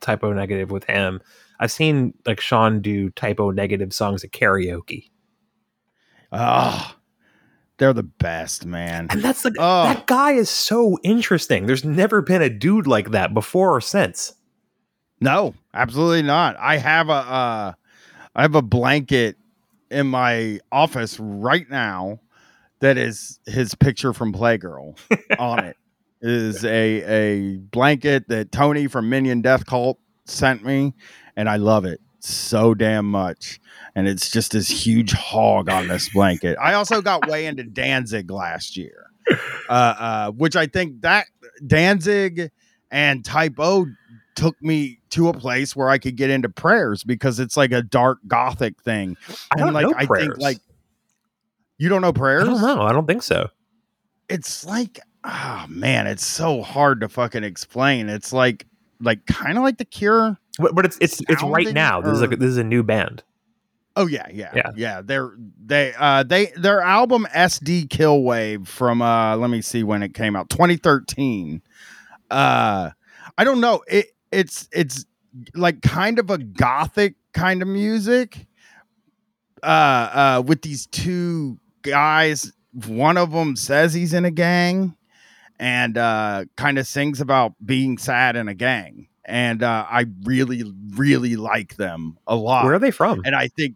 Type 0.00 0.24
O 0.24 0.32
Negative 0.32 0.70
with 0.70 0.84
him. 0.84 1.20
I've 1.60 1.70
seen 1.70 2.12
like 2.26 2.40
Sean 2.40 2.80
do 2.80 3.10
Type 3.10 3.38
O 3.40 3.50
Negative 3.50 3.92
songs 3.92 4.24
at 4.24 4.32
karaoke, 4.32 5.10
Ah, 6.32 6.95
they're 7.78 7.92
the 7.92 8.02
best, 8.02 8.64
man. 8.66 9.06
and 9.10 9.22
that's 9.22 9.42
the 9.42 9.52
Oh. 9.58 9.84
that 9.84 10.06
guy 10.06 10.32
is 10.32 10.48
so 10.50 10.98
interesting. 11.02 11.66
There's 11.66 11.84
never 11.84 12.22
been 12.22 12.42
a 12.42 12.50
dude 12.50 12.86
like 12.86 13.10
that 13.10 13.34
before 13.34 13.74
or 13.76 13.80
since. 13.80 14.34
No, 15.20 15.54
absolutely 15.74 16.22
not. 16.22 16.56
I 16.58 16.76
have 16.78 17.08
a 17.08 17.12
uh, 17.12 17.72
I 18.34 18.42
have 18.42 18.54
a 18.54 18.62
blanket 18.62 19.36
in 19.90 20.06
my 20.08 20.60
office 20.72 21.18
right 21.20 21.68
now 21.70 22.20
that 22.80 22.98
is 22.98 23.40
his 23.46 23.74
picture 23.74 24.12
from 24.12 24.32
Playgirl 24.32 24.98
on 25.38 25.64
it. 25.64 25.76
It 26.22 26.30
is 26.30 26.64
a 26.64 27.02
a 27.02 27.56
blanket 27.58 28.28
that 28.28 28.52
Tony 28.52 28.86
from 28.88 29.08
Minion 29.08 29.40
Death 29.42 29.64
Cult 29.66 29.98
sent 30.26 30.64
me, 30.64 30.92
and 31.36 31.48
I 31.48 31.56
love 31.56 31.84
it 31.84 32.00
so 32.28 32.74
damn 32.74 33.06
much. 33.06 33.60
And 33.94 34.06
it's 34.08 34.30
just 34.30 34.52
this 34.52 34.68
huge 34.68 35.12
hog 35.12 35.68
on 35.68 35.88
this 35.88 36.08
blanket. 36.10 36.56
I 36.60 36.74
also 36.74 37.00
got 37.00 37.28
way 37.28 37.46
into 37.46 37.62
Danzig 37.64 38.30
last 38.30 38.76
year, 38.76 39.06
uh, 39.68 39.72
uh, 39.72 40.30
which 40.32 40.54
I 40.56 40.66
think 40.66 41.00
that 41.02 41.26
Danzig 41.66 42.50
and 42.90 43.24
Type 43.24 43.54
O 43.58 43.86
took 44.34 44.60
me 44.60 44.98
to 45.10 45.28
a 45.28 45.32
place 45.32 45.74
where 45.74 45.88
I 45.88 45.96
could 45.98 46.16
get 46.16 46.28
into 46.28 46.48
prayers 46.50 47.02
because 47.02 47.40
it's 47.40 47.56
like 47.56 47.72
a 47.72 47.82
dark 47.82 48.18
gothic 48.26 48.82
thing. 48.82 49.16
I 49.50 49.56
don't 49.56 49.68
and 49.68 49.74
like 49.74 49.86
know 49.86 49.94
I 49.96 50.06
prayers. 50.06 50.26
think 50.26 50.38
like 50.38 50.58
you 51.78 51.88
don't 51.88 52.02
know 52.02 52.08
I 52.08 52.12
prayers? 52.12 52.44
don't 52.44 52.60
know. 52.60 52.82
I 52.82 52.92
don't 52.92 53.06
think 53.06 53.22
so. 53.22 53.48
It's 54.28 54.64
like 54.64 55.00
oh 55.24 55.64
man, 55.68 56.06
it's 56.06 56.26
so 56.26 56.62
hard 56.62 57.00
to 57.00 57.08
fucking 57.08 57.44
explain. 57.44 58.08
It's 58.10 58.32
like 58.32 58.66
like 59.00 59.24
kind 59.26 59.56
of 59.56 59.64
like 59.64 59.78
the 59.78 59.84
cure. 59.84 60.38
But, 60.58 60.74
but 60.74 60.84
it's 60.86 60.96
it's 61.00 61.20
it's 61.28 61.42
right 61.42 61.72
now. 61.72 62.00
This 62.00 62.14
is 62.14 62.20
like 62.22 62.38
this 62.38 62.48
is 62.48 62.56
a 62.56 62.64
new 62.64 62.82
band. 62.82 63.22
Oh 63.98 64.06
yeah, 64.06 64.26
yeah, 64.30 64.52
Yeah. 64.54 64.70
yeah, 64.76 65.00
They're 65.02 65.32
they 65.64 65.94
uh 65.98 66.22
they 66.22 66.46
their 66.56 66.82
album 66.82 67.26
SD 67.34 67.88
Killwave 67.88 68.66
from 68.66 69.00
uh 69.00 69.36
let 69.36 69.48
me 69.48 69.62
see 69.62 69.82
when 69.82 70.02
it 70.02 70.12
came 70.12 70.36
out 70.36 70.50
2013. 70.50 71.62
Uh 72.30 72.90
I 73.38 73.44
don't 73.44 73.60
know. 73.60 73.82
It 73.88 74.08
it's 74.30 74.68
it's 74.72 75.06
like 75.54 75.80
kind 75.82 76.18
of 76.18 76.28
a 76.30 76.38
gothic 76.38 77.14
kind 77.32 77.62
of 77.62 77.68
music. 77.68 78.46
Uh 79.62 79.66
uh 80.36 80.42
with 80.46 80.62
these 80.62 80.86
two 80.86 81.58
guys, 81.82 82.52
one 82.86 83.16
of 83.16 83.30
them 83.32 83.56
says 83.56 83.94
he's 83.94 84.12
in 84.12 84.24
a 84.26 84.30
gang 84.30 84.94
and 85.58 85.96
uh 85.96 86.44
kind 86.56 86.78
of 86.78 86.86
sings 86.86 87.20
about 87.22 87.54
being 87.64 87.96
sad 87.96 88.36
in 88.36 88.48
a 88.48 88.54
gang. 88.54 89.08
And 89.26 89.62
uh 89.62 89.84
I 89.90 90.06
really 90.24 90.62
really 90.94 91.36
like 91.36 91.76
them 91.76 92.16
a 92.26 92.36
lot 92.36 92.64
Where 92.64 92.74
are 92.74 92.78
they 92.78 92.90
from? 92.92 93.22
and 93.24 93.34
I 93.34 93.48
think 93.48 93.74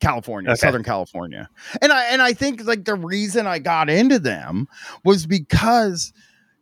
California, 0.00 0.50
Okay. 0.50 0.58
Southern 0.58 0.82
California. 0.82 1.48
And 1.80 1.92
I 1.92 2.04
and 2.06 2.20
I 2.22 2.32
think 2.32 2.64
like 2.64 2.84
the 2.84 2.94
reason 2.94 3.46
I 3.46 3.58
got 3.58 3.88
into 3.88 4.18
them 4.18 4.66
was 5.04 5.26
because 5.26 6.12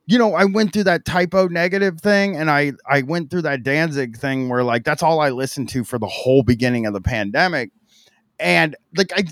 you 0.07 0.19
know, 0.19 0.35
I 0.35 0.45
went 0.47 0.73
through 0.73 0.85
that 0.85 1.05
Type 1.05 1.33
O 1.33 1.47
Negative 1.47 2.01
thing 2.01 2.37
and 2.37 2.51
I 2.51 2.73
I 2.89 3.03
went 3.03 3.31
through 3.31 3.43
that 3.43 3.63
Danzig 3.63 4.17
thing 4.17 4.49
where 4.49 4.65
like 4.65 4.83
that's 4.85 5.03
all 5.03 5.21
I 5.21 5.31
listened 5.31 5.69
to 5.71 5.85
for 5.85 5.99
the 5.99 6.09
whole 6.09 6.43
beginning 6.43 6.87
of 6.87 6.93
the 6.93 7.01
pandemic. 7.01 7.71
And 8.41 8.75
like 8.97 9.13
I 9.17 9.25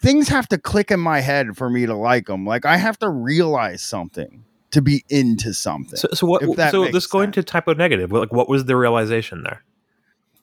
things 0.00 0.28
have 0.28 0.48
to 0.48 0.58
click 0.58 0.90
in 0.90 1.00
my 1.00 1.20
head 1.20 1.56
for 1.56 1.68
me 1.70 1.86
to 1.86 1.94
like 1.94 2.26
them. 2.26 2.46
Like 2.46 2.64
I 2.64 2.76
have 2.78 2.98
to 3.00 3.08
realize 3.10 3.82
something 3.82 4.44
to 4.70 4.82
be 4.82 5.04
into 5.08 5.54
something. 5.54 5.96
So, 5.96 6.08
so 6.12 6.26
what? 6.26 6.42
So 6.70 6.88
this 6.88 7.06
going 7.06 7.28
sense. 7.28 7.34
to 7.36 7.42
Type 7.42 7.68
O 7.68 7.72
Negative. 7.72 8.10
Like, 8.12 8.32
what 8.32 8.48
was 8.48 8.66
the 8.66 8.76
realization 8.76 9.42
there? 9.42 9.62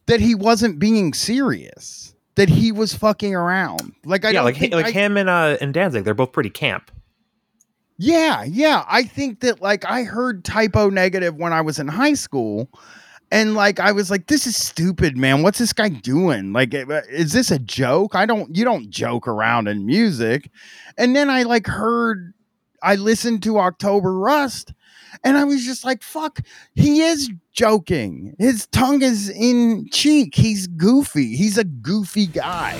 that 0.07 0.19
he 0.19 0.35
wasn't 0.35 0.79
being 0.79 1.13
serious. 1.13 2.13
That 2.35 2.49
he 2.49 2.71
was 2.71 2.93
fucking 2.93 3.33
around. 3.33 3.93
Like 4.03 4.25
I 4.25 4.31
yeah, 4.31 4.41
like 4.41 4.59
like 4.59 4.87
I- 4.87 4.91
him 4.91 5.15
and 5.15 5.29
uh 5.29 5.57
and 5.61 5.73
Danzig, 5.73 6.03
they're 6.03 6.13
both 6.13 6.33
pretty 6.33 6.49
camp. 6.49 6.91
Yeah, 7.97 8.43
yeah. 8.43 8.83
I 8.89 9.03
think 9.03 9.39
that 9.39 9.61
like 9.61 9.85
I 9.85 10.03
heard 10.03 10.43
Type 10.43 10.75
O 10.75 10.89
Negative 10.89 11.33
when 11.35 11.53
I 11.53 11.61
was 11.61 11.79
in 11.79 11.87
high 11.87 12.13
school. 12.13 12.69
And 13.31 13.55
like 13.55 13.79
I 13.79 13.93
was 13.93 14.11
like, 14.11 14.27
this 14.27 14.45
is 14.45 14.55
stupid, 14.55 15.15
man. 15.17 15.43
What's 15.43 15.59
this 15.59 15.71
guy 15.73 15.89
doing? 15.89 16.51
Like, 16.51 16.73
eh, 16.73 16.85
is 17.09 17.31
this 17.31 17.51
a 17.51 17.59
joke? 17.59 18.15
I 18.15 18.25
don't 18.25 18.53
you 18.55 18.65
don't 18.65 18.89
joke 18.89 19.29
around 19.29 19.69
in 19.69 19.85
music. 19.85 20.51
And 20.97 21.15
then 21.15 21.29
I 21.29 21.43
like 21.43 21.67
heard 21.67 22.33
I 22.81 22.95
listened 22.95 23.43
to 23.43 23.59
October 23.59 24.17
Rust 24.17 24.73
and 25.23 25.37
I 25.37 25.43
was 25.43 25.65
just 25.65 25.83
like, 25.83 26.03
fuck, 26.03 26.39
he 26.73 27.01
is 27.01 27.31
joking. 27.51 28.35
His 28.37 28.67
tongue 28.67 29.01
is 29.01 29.29
in 29.29 29.87
cheek. 29.91 30.35
He's 30.35 30.67
goofy. 30.67 31.35
He's 31.35 31.57
a 31.57 31.63
goofy 31.63 32.27
guy. 32.27 32.79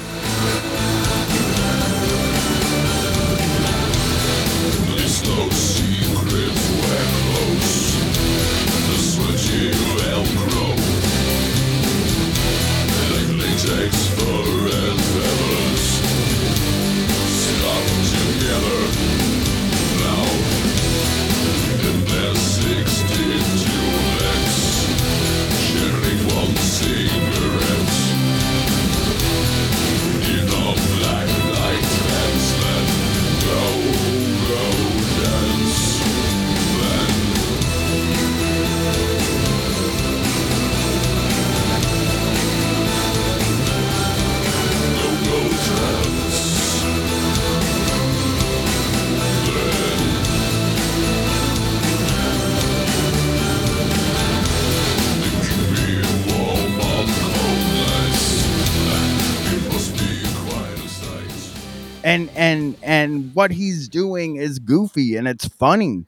And 62.05 62.29
and 62.35 62.77
and 62.83 63.33
what 63.35 63.51
he's 63.51 63.89
doing 63.89 64.37
is 64.37 64.59
goofy 64.59 65.17
and 65.17 65.27
it's 65.27 65.47
funny. 65.47 66.05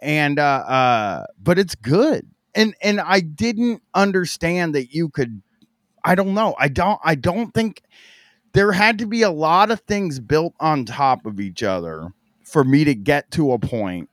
And 0.00 0.38
uh 0.38 0.42
uh 0.42 1.26
but 1.42 1.58
it's 1.58 1.74
good. 1.76 2.26
And 2.54 2.74
and 2.82 3.00
i 3.00 3.20
didn't 3.20 3.82
understand 3.94 4.74
that 4.74 4.94
you 4.94 5.10
could 5.10 5.42
i 6.04 6.14
don't 6.14 6.34
know. 6.34 6.56
I 6.58 6.68
don't 6.68 7.00
i 7.04 7.14
don't 7.14 7.52
think 7.52 7.82
there 8.54 8.72
had 8.72 8.98
to 9.00 9.06
be 9.06 9.22
a 9.22 9.30
lot 9.30 9.70
of 9.70 9.80
things 9.80 10.20
built 10.20 10.54
on 10.60 10.84
top 10.84 11.26
of 11.26 11.40
each 11.40 11.62
other 11.62 12.12
for 12.44 12.64
me 12.64 12.84
to 12.84 12.94
get 12.94 13.30
to 13.32 13.52
a 13.52 13.58
point 13.58 14.08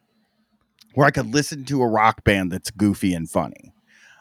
where 0.95 1.07
i 1.07 1.11
could 1.11 1.33
listen 1.33 1.65
to 1.65 1.81
a 1.81 1.87
rock 1.87 2.23
band 2.23 2.51
that's 2.51 2.71
goofy 2.71 3.13
and 3.13 3.29
funny 3.29 3.73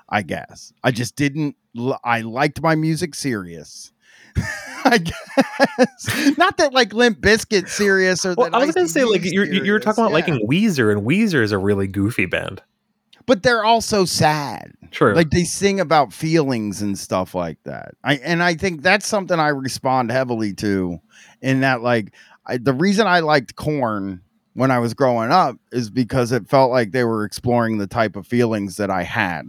i 0.09 0.23
guess. 0.23 0.73
I 0.85 0.91
just 0.91 1.17
didn't 1.17 1.57
i 2.05 2.21
liked 2.21 2.63
my 2.63 2.75
music 2.75 3.15
serious 3.15 3.93
I 4.85 4.99
guess 4.99 6.37
not 6.39 6.57
that 6.59 6.73
like 6.73 6.93
Limp 6.93 7.21
Bizkit 7.21 7.69
serious 7.69 8.25
or 8.25 8.35
Well, 8.37 8.51
that 8.51 8.57
I 8.57 8.65
was 8.65 8.75
gonna 8.75 8.89
say 8.89 9.05
like 9.05 9.25
you're 9.25 9.45
you're 9.45 9.65
serious, 9.65 9.85
talking 9.85 10.05
about 10.05 10.11
yeah. 10.11 10.33
liking 10.35 10.49
Weezer, 10.49 10.93
and 10.93 11.07
Weezer 11.07 11.43
is 11.43 11.53
a 11.53 11.59
really 11.59 11.87
goofy 11.87 12.27
band. 12.27 12.63
but 13.27 13.43
they're 13.43 13.65
also 13.65 14.05
sad. 14.05 14.73
True. 14.91 15.15
Like 15.15 15.31
they 15.31 15.45
sing 15.45 15.79
about 15.79 16.13
feelings 16.13 16.83
and 16.83 16.99
stuff 16.99 17.35
like 17.35 17.59
that. 17.65 17.95
I 18.03 18.15
and 18.17 18.43
I 18.43 18.55
think 18.55 18.83
that's 18.83 19.07
something 19.07 19.39
I 19.39 19.49
respond 19.49 20.11
heavily 20.11 20.53
to. 20.55 20.99
In 21.43 21.61
that, 21.61 21.81
like 21.83 22.13
I, 22.47 22.59
the 22.59 22.75
reason 22.75 23.07
I 23.07 23.21
liked 23.21 23.57
Korn 23.57 24.21
when 24.55 24.71
I 24.71 24.79
was 24.79 24.95
growing 24.95 25.31
up 25.31 25.57
is 25.73 25.91
because 25.91 26.33
it 26.33 26.49
felt 26.49 26.71
like 26.71 26.91
they 26.91 27.05
were 27.05 27.25
exploring 27.25 27.79
the 27.79 27.87
type 27.87 28.17
of 28.17 28.27
feelings 28.27 28.77
that 28.77 28.91
I 28.91 29.05
had. 29.05 29.49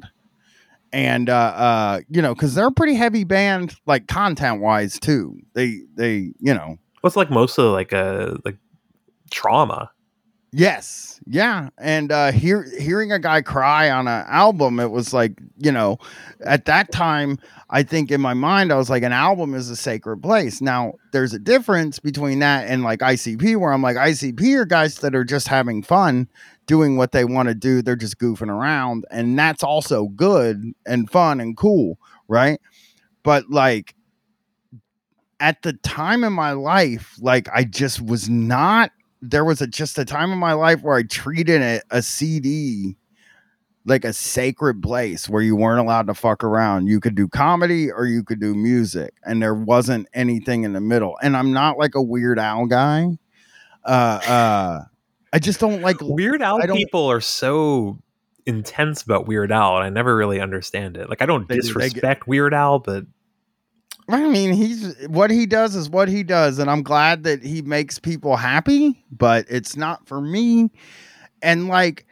And 0.94 1.30
uh 1.30 1.34
uh 1.34 2.00
you 2.10 2.22
know, 2.22 2.36
because 2.36 2.56
they're 2.56 2.68
a 2.68 2.72
pretty 2.72 2.96
heavy 2.96 3.24
band, 3.24 3.76
like 3.86 4.08
content 4.08 4.62
wise 4.62 5.00
too. 5.00 5.38
They 5.54 5.82
they, 5.96 6.34
you 6.39 6.54
know, 6.54 6.78
What's 7.02 7.16
like 7.16 7.32
mostly 7.32 7.66
like 7.66 7.92
a 7.92 8.38
like 8.46 8.58
trauma. 9.32 9.92
Yes, 10.54 11.22
yeah, 11.26 11.70
and 11.78 12.12
uh, 12.12 12.34
hear 12.34 12.68
hearing 12.78 13.14
a 13.14 13.20
guy 13.20 13.42
cry 13.42 13.89
on 13.89 14.10
an 14.10 14.26
album, 14.28 14.82
it 14.82 14.92
was 14.92 15.14
like 15.14 15.39
you 15.58 15.72
know, 15.72 15.98
at 16.46 16.66
that 16.66 16.92
time, 16.92 17.39
I 17.70 17.84
think 17.84 18.12
in 18.12 18.20
my 18.20 18.34
mind, 18.34 18.74
I 18.74 18.76
was 18.76 18.89
like, 18.89 19.04
an 19.04 19.14
album 19.14 19.54
is 19.54 19.70
a 19.70 19.78
sacred 19.78 20.22
place. 20.22 20.60
Now, 20.60 20.96
there's 21.14 21.34
a 21.34 21.39
difference 21.39 22.00
between 22.00 22.39
that 22.39 22.68
and 22.68 22.84
like 22.84 23.00
ICP, 23.00 23.56
where 23.56 23.72
I'm 23.72 23.82
like, 23.82 23.96
ICP 23.96 24.56
are 24.58 24.66
guys 24.66 24.98
that 24.98 25.16
are 25.16 25.24
just 25.24 25.48
having 25.48 25.84
fun, 25.84 26.28
doing 26.66 26.97
what 26.97 27.12
they 27.12 27.26
want 27.26 27.49
to 27.49 27.55
do. 27.55 27.82
They're 27.82 27.95
just 27.95 28.20
goofing 28.20 28.49
around, 28.49 29.05
and 29.12 29.38
that's 29.38 29.64
also 29.64 30.07
good 30.09 30.74
and 30.86 31.09
fun 31.09 31.39
and 31.39 31.55
cool, 31.57 31.97
right? 32.28 32.59
But 33.24 33.49
like 33.49 33.95
at 35.39 35.62
the 35.64 35.74
time 35.74 36.24
in 36.24 36.34
my 36.34 36.51
life, 36.51 37.16
like 37.20 37.49
I 37.53 37.64
just 37.64 38.01
was 38.01 38.30
not 38.30 38.91
there 39.22 39.45
was 39.45 39.62
a 39.62 39.68
just 39.68 39.99
a 39.99 40.05
time 40.05 40.32
in 40.32 40.39
my 40.39 40.53
life 40.53 40.82
where 40.82 40.97
I 40.97 41.03
treated 41.03 41.62
a, 41.62 41.82
a 41.91 42.01
CD 42.01 42.97
like 43.86 44.05
a 44.05 44.14
sacred 44.14 44.82
place 44.82 45.28
where 45.28 45.42
you 45.42 45.55
weren't 45.55 45.79
allowed 45.79 46.08
to 46.08 46.13
fuck 46.13 46.43
around. 46.43 46.88
You 46.88 47.00
could 47.00 47.16
do 47.16 47.28
comedy 47.28 47.92
or 47.92 48.05
you 48.05 48.24
could 48.24 48.39
do 48.39 48.54
music, 48.54 49.13
and 49.24 49.42
there 49.42 49.55
wasn't 49.55 50.08
anything 50.13 50.63
in 50.63 50.74
the 50.74 50.82
middle. 50.82 51.17
And 51.21 51.36
I'm 51.36 51.51
not 51.51 51.78
like 51.78 51.96
a 51.96 52.01
Weird 52.01 52.39
Al 52.39 52.67
guy. 52.67 53.17
Uh, 53.83 54.20
uh, 54.28 54.82
I 55.33 55.39
just 55.39 55.59
don't 55.59 55.82
like. 55.82 55.97
Weird 56.01 56.41
Al 56.41 56.59
people 56.59 57.09
are 57.09 57.21
so 57.21 57.99
intense 58.45 59.01
about 59.03 59.28
Weird 59.28 59.51
Al, 59.51 59.78
and 59.78 59.86
I 59.86 59.89
never 59.89 60.16
really 60.16 60.39
understand 60.41 60.97
it. 60.97 61.09
Like 61.09 61.21
I 61.21 61.25
don't 61.25 61.47
They- 61.47 61.55
they 61.55 61.62
get- 61.62 61.67
disrespect 61.67 62.28
Weird 62.28 62.53
Al, 62.53 62.79
but 62.79 63.05
I 64.09 64.28
mean, 64.28 64.53
he's 64.53 64.95
what 65.08 65.32
he 65.32 65.45
does 65.45 65.75
is 65.75 65.89
what 65.89 66.09
he 66.09 66.24
does, 66.24 66.59
and 66.59 66.70
I'm 66.70 66.83
glad 66.83 67.24
that 67.24 67.43
he 67.43 67.62
makes 67.62 67.97
people 67.99 68.36
happy, 68.36 69.05
but 69.12 69.45
it's 69.49 69.78
not 69.78 70.05
for 70.08 70.20
me. 70.20 70.70
And 71.41 71.67
like, 71.70 72.05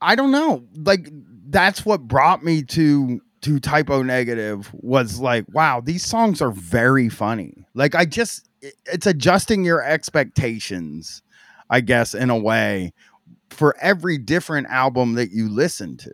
I 0.00 0.14
don't 0.16 0.32
know, 0.32 0.64
like 0.74 1.08
that's 1.48 1.84
what 1.84 2.08
brought 2.08 2.42
me 2.42 2.62
to 2.64 3.20
to 3.42 3.58
Type 3.60 3.88
O 3.88 4.02
Negative 4.02 4.68
was 4.74 5.18
like, 5.20 5.44
wow, 5.52 5.80
these 5.80 6.04
songs 6.04 6.42
are 6.42 6.50
very 6.50 7.08
funny. 7.08 7.64
Like, 7.74 7.94
I 7.94 8.04
just 8.04 8.48
it's 8.86 9.06
adjusting 9.06 9.64
your 9.64 9.82
expectations, 9.82 11.22
I 11.70 11.80
guess, 11.80 12.14
in 12.14 12.28
a 12.28 12.38
way 12.38 12.92
for 13.48 13.74
every 13.80 14.18
different 14.18 14.66
album 14.68 15.14
that 15.14 15.30
you 15.30 15.48
listen 15.48 15.96
to. 15.98 16.12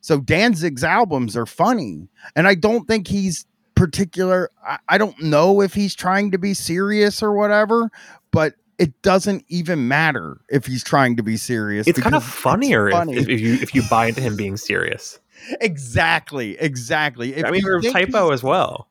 So 0.00 0.20
Danzig's 0.20 0.84
albums 0.84 1.36
are 1.36 1.46
funny, 1.46 2.08
and 2.36 2.46
I 2.46 2.54
don't 2.54 2.86
think 2.86 3.08
he's 3.08 3.46
particular 3.78 4.50
I, 4.66 4.78
I 4.88 4.98
don't 4.98 5.22
know 5.22 5.60
if 5.60 5.72
he's 5.72 5.94
trying 5.94 6.32
to 6.32 6.38
be 6.38 6.52
serious 6.52 7.22
or 7.22 7.32
whatever 7.32 7.90
but 8.32 8.54
it 8.76 9.00
doesn't 9.02 9.44
even 9.46 9.86
matter 9.86 10.40
if 10.48 10.66
he's 10.66 10.82
trying 10.82 11.16
to 11.16 11.22
be 11.22 11.36
serious 11.36 11.86
it's 11.86 12.00
kind 12.00 12.16
of 12.16 12.24
funnier 12.24 12.88
if, 12.88 12.92
funny. 12.92 13.16
if, 13.16 13.28
if 13.28 13.40
you 13.40 13.54
if 13.54 13.76
you 13.76 13.82
buy 13.88 14.06
into 14.06 14.20
him 14.20 14.34
being 14.34 14.56
serious. 14.56 15.20
exactly 15.60 16.58
exactly 16.58 17.34
If 17.36 17.44
I 17.44 17.52
mean, 17.52 17.62
you 17.64 17.72
or 17.72 17.80
think 17.80 17.94
Type 17.94 18.10
O 18.14 18.32
as 18.32 18.42
well. 18.42 18.88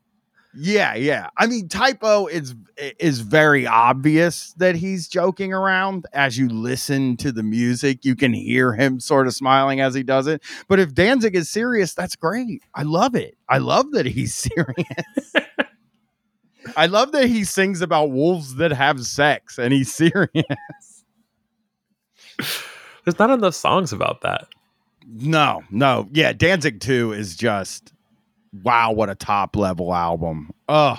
Yeah 0.60 0.96
yeah. 0.96 1.30
I 1.38 1.46
mean 1.46 1.70
Type 1.70 2.00
O 2.02 2.26
is 2.28 2.56
is 3.00 3.20
very 3.20 3.68
obvious 3.68 4.54
that 4.58 4.76
he's 4.76 5.08
joking 5.08 5.54
around. 5.54 6.08
As 6.14 6.38
you 6.38 6.50
listen 6.50 7.16
to 7.18 7.32
the 7.32 7.44
music 7.44 8.04
you 8.04 8.16
can 8.16 8.34
hear 8.34 8.74
him 8.74 9.00
sort 9.00 9.28
of 9.28 9.34
smiling 9.34 9.82
as 9.82 9.94
he 9.94 10.02
does 10.04 10.26
it. 10.26 10.42
But 10.68 10.80
if 10.80 10.96
danzig 10.96 11.36
is 11.36 11.48
serious 11.50 11.94
that's 11.94 12.16
great. 12.16 12.64
I 12.74 12.84
love 12.84 13.14
it. 13.16 13.38
I 13.50 13.60
love 13.60 13.92
that 13.92 14.08
he's 14.08 14.34
serious. 14.56 15.34
I 16.76 16.88
love 16.88 17.12
that 17.14 17.28
he 17.28 17.44
sings 17.44 17.82
about 17.82 18.12
wolves 18.12 18.56
that 18.56 18.72
have 18.72 19.06
sex 19.06 19.58
and 19.60 19.72
he's 19.74 19.94
serious. 19.94 20.44
There's 23.06 23.20
not 23.20 23.30
enough 23.30 23.56
songs 23.56 23.94
about 23.94 24.22
that. 24.22 24.48
no 25.08 25.64
no. 25.72 26.10
Yeah 26.12 26.34
danzig 26.34 26.80
2 26.82 27.14
is 27.14 27.36
just 27.36 27.94
wow 28.52 28.92
what 28.92 29.10
a 29.10 29.16
top 29.16 29.56
level 29.56 29.94
album 29.94 30.52
oh 30.70 30.98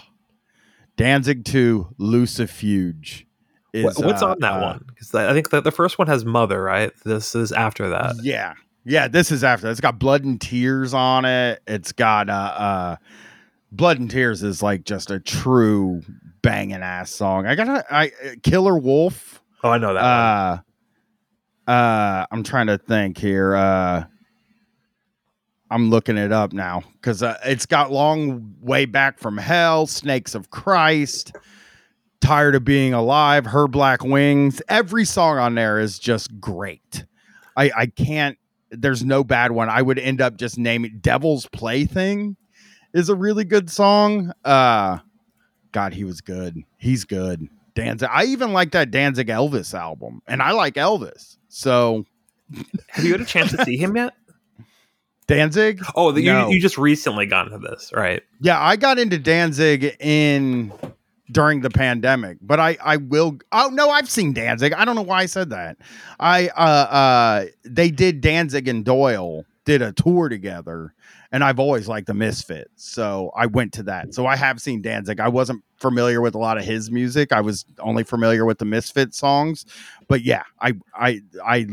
Danzig 0.98 1.44
2 1.44 1.94
Lucifuge. 1.98 3.24
Is, 3.72 3.98
what's 3.98 4.20
uh, 4.20 4.30
on 4.30 4.40
that 4.40 4.54
uh, 4.54 4.62
one? 4.62 4.84
Because 4.88 5.14
I 5.14 5.32
think 5.32 5.50
that 5.50 5.64
the 5.64 5.70
first 5.70 5.96
one 5.96 6.08
has 6.08 6.24
Mother, 6.24 6.60
right? 6.62 6.90
This 7.04 7.34
is 7.34 7.52
after 7.52 7.88
that. 7.88 8.16
Yeah. 8.22 8.54
Yeah, 8.84 9.06
this 9.06 9.30
is 9.30 9.44
after. 9.44 9.70
It's 9.70 9.80
got 9.80 9.98
Blood 9.98 10.24
and 10.24 10.40
Tears 10.40 10.92
on 10.94 11.24
it. 11.24 11.62
It's 11.66 11.92
got 11.92 12.28
uh 12.28 12.32
uh 12.32 12.96
Blood 13.70 14.00
and 14.00 14.10
Tears 14.10 14.42
is 14.42 14.62
like 14.62 14.84
just 14.84 15.10
a 15.10 15.20
true 15.20 16.02
banging 16.42 16.82
ass 16.82 17.10
song. 17.10 17.46
I 17.46 17.54
got 17.54 17.68
a 17.68 17.84
I 17.90 18.12
Killer 18.42 18.78
Wolf. 18.78 19.42
Oh, 19.62 19.70
I 19.70 19.78
know 19.78 19.94
that. 19.94 20.62
one. 21.66 21.70
Uh 21.70 21.70
uh 21.70 22.26
I'm 22.30 22.42
trying 22.42 22.68
to 22.68 22.78
think 22.78 23.18
here. 23.18 23.54
Uh 23.54 24.04
I'm 25.70 25.90
looking 25.90 26.16
it 26.16 26.32
up 26.32 26.52
now 26.52 26.82
cuz 27.02 27.22
uh, 27.22 27.36
it's 27.44 27.66
got 27.66 27.92
long 27.92 28.54
way 28.60 28.84
back 28.86 29.18
from 29.18 29.36
hell, 29.36 29.86
Snakes 29.86 30.34
of 30.34 30.50
Christ, 30.50 31.32
Tired 32.20 32.54
of 32.54 32.64
Being 32.64 32.94
Alive, 32.94 33.46
Her 33.46 33.68
Black 33.68 34.02
Wings. 34.02 34.62
Every 34.68 35.04
song 35.04 35.38
on 35.38 35.54
there 35.54 35.78
is 35.78 35.98
just 35.98 36.40
great. 36.40 37.04
I 37.56 37.70
I 37.76 37.86
can't 37.86 38.38
there's 38.70 39.04
no 39.04 39.24
bad 39.24 39.52
one. 39.52 39.68
I 39.68 39.80
would 39.82 39.98
end 39.98 40.20
up 40.20 40.36
just 40.36 40.58
naming 40.58 40.98
Devil's 41.00 41.46
Plaything 41.46 42.36
is 42.92 43.08
a 43.08 43.14
really 43.14 43.44
good 43.44 43.70
song. 43.70 44.32
Uh 44.44 44.98
God, 45.72 45.92
he 45.92 46.04
was 46.04 46.20
good. 46.20 46.62
He's 46.78 47.04
good. 47.04 47.48
Danzig. 47.74 48.08
I 48.10 48.24
even 48.24 48.52
like 48.52 48.72
that 48.72 48.90
Danzig 48.90 49.28
Elvis 49.28 49.72
album, 49.72 50.22
and 50.26 50.42
I 50.42 50.50
like 50.52 50.74
Elvis. 50.74 51.36
So 51.48 52.04
Have 52.88 53.04
you 53.04 53.12
had 53.12 53.20
a 53.20 53.24
chance 53.24 53.52
to 53.52 53.64
see 53.64 53.76
him 53.76 53.94
yet? 53.96 54.14
Danzig. 55.28 55.80
Oh, 55.94 56.10
the, 56.10 56.24
No. 56.24 56.48
you 56.48 56.54
you 56.56 56.60
just 56.60 56.76
recently 56.78 57.26
got 57.26 57.46
into 57.46 57.58
this, 57.58 57.92
right? 57.94 58.22
Yeah, 58.40 58.60
I 58.60 58.76
got 58.76 58.98
into 58.98 59.18
Danzig 59.18 59.96
in 60.00 60.72
during 61.30 61.60
the 61.60 61.70
pandemic, 61.70 62.38
but 62.40 62.58
I 62.58 62.76
I 62.82 62.96
will. 62.96 63.38
Oh 63.52 63.68
no, 63.72 63.90
I've 63.90 64.10
seen 64.10 64.32
Danzig. 64.32 64.72
I 64.72 64.84
don't 64.84 64.96
know 64.96 65.02
why 65.02 65.20
I 65.20 65.26
said 65.26 65.50
that. 65.50 65.76
I 66.18 66.48
uh 66.48 66.60
uh 66.60 67.44
they 67.64 67.90
did 67.90 68.20
Danzig 68.20 68.66
and 68.66 68.84
Doyle 68.84 69.44
did 69.66 69.82
a 69.82 69.92
tour 69.92 70.30
together, 70.30 70.94
and 71.30 71.44
I've 71.44 71.58
always 71.58 71.88
liked 71.88 72.06
the 72.06 72.14
Misfits, 72.14 72.90
so 72.90 73.30
I 73.36 73.44
went 73.44 73.74
to 73.74 73.82
that. 73.82 74.14
So 74.14 74.24
I 74.26 74.34
have 74.34 74.62
seen 74.62 74.80
Danzig. 74.80 75.20
I 75.20 75.28
wasn't 75.28 75.62
familiar 75.76 76.22
with 76.22 76.34
a 76.34 76.38
lot 76.38 76.56
of 76.56 76.64
his 76.64 76.90
music. 76.90 77.32
I 77.32 77.42
was 77.42 77.66
only 77.80 78.02
familiar 78.02 78.46
with 78.46 78.58
the 78.58 78.64
Misfits 78.64 79.18
songs, 79.18 79.66
but 80.08 80.22
yeah, 80.22 80.44
I 80.60 80.72
I 80.94 81.20
I 81.44 81.66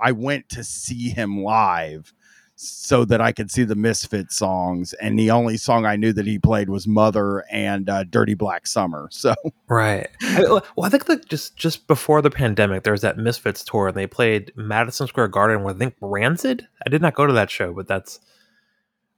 I 0.00 0.12
went 0.12 0.48
to 0.50 0.64
see 0.64 1.10
him 1.10 1.42
live 1.42 2.14
so 2.60 3.04
that 3.04 3.20
I 3.20 3.30
could 3.30 3.52
see 3.52 3.62
the 3.62 3.76
Misfit 3.76 4.32
songs. 4.32 4.92
And 4.94 5.16
the 5.16 5.30
only 5.30 5.56
song 5.56 5.86
I 5.86 5.94
knew 5.94 6.12
that 6.12 6.26
he 6.26 6.40
played 6.40 6.68
was 6.68 6.88
Mother 6.88 7.44
and 7.52 7.88
uh, 7.88 8.02
Dirty 8.04 8.34
Black 8.34 8.66
Summer. 8.66 9.08
So 9.18 9.34
Right. 9.68 10.08
I, 10.22 10.42
well, 10.42 10.64
I 10.82 10.88
think 10.88 11.06
that 11.06 11.28
just 11.28 11.56
just 11.56 11.86
before 11.86 12.22
the 12.22 12.30
pandemic, 12.30 12.82
there 12.82 12.92
was 12.92 13.02
that 13.02 13.18
Misfits 13.18 13.64
tour, 13.64 13.88
and 13.88 13.96
they 13.96 14.06
played 14.06 14.52
Madison 14.56 15.06
Square 15.06 15.28
Garden 15.28 15.64
with 15.64 15.76
I 15.76 15.78
think 15.78 15.94
Rancid. 16.00 16.66
I 16.86 16.88
did 16.88 17.02
not 17.02 17.14
go 17.14 17.26
to 17.26 17.32
that 17.32 17.50
show, 17.50 17.72
but 17.72 17.88
that's 17.88 18.20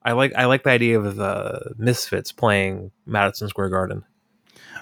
I 0.03 0.13
like 0.13 0.33
I 0.35 0.47
like 0.47 0.65
the 0.65 0.71
idea 0.71 0.99
of 0.99 1.17
the 1.17 1.75
Misfits 1.79 2.33
playing 2.33 2.91
Madison 3.07 3.49
Square 3.49 3.71
Garden. 3.71 4.05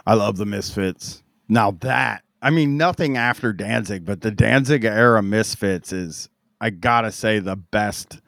I 0.07 0.15
love 0.15 0.37
the 0.37 0.47
Misfits. 0.47 1.23
Now 1.49 1.73
that, 1.81 2.23
I 2.41 2.51
mean, 2.51 2.77
nothing 2.77 3.17
after 3.17 3.53
Danzig, 3.53 4.05
but 4.05 4.21
the 4.21 4.31
Danzig 4.31 4.85
era 4.85 5.23
Misfits 5.23 5.93
is, 5.93 6.29
I 6.61 6.71
gotta 6.71 7.13
say, 7.13 7.39
the 7.39 7.57
best. 7.57 8.21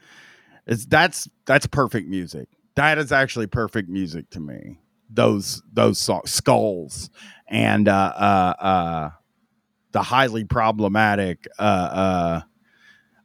It's 0.70 0.86
that's 0.86 1.28
that's 1.47 1.66
perfect 1.66 2.09
music. 2.09 2.48
That 2.76 2.97
is 2.97 3.10
actually 3.10 3.48
perfect 3.48 3.88
music 3.88 4.30
to 4.30 4.40
me. 4.40 4.78
Those 5.10 5.62
those 5.72 5.98
songs, 5.98 6.30
skulls, 6.30 7.10
and 7.48 7.88
uh, 7.88 8.12
uh, 8.16 8.55
uh, 8.60 9.10
the 9.90 10.02
highly 10.02 10.44
problematic. 10.44 11.48
Uh, 11.59 11.62
uh, 11.62 12.40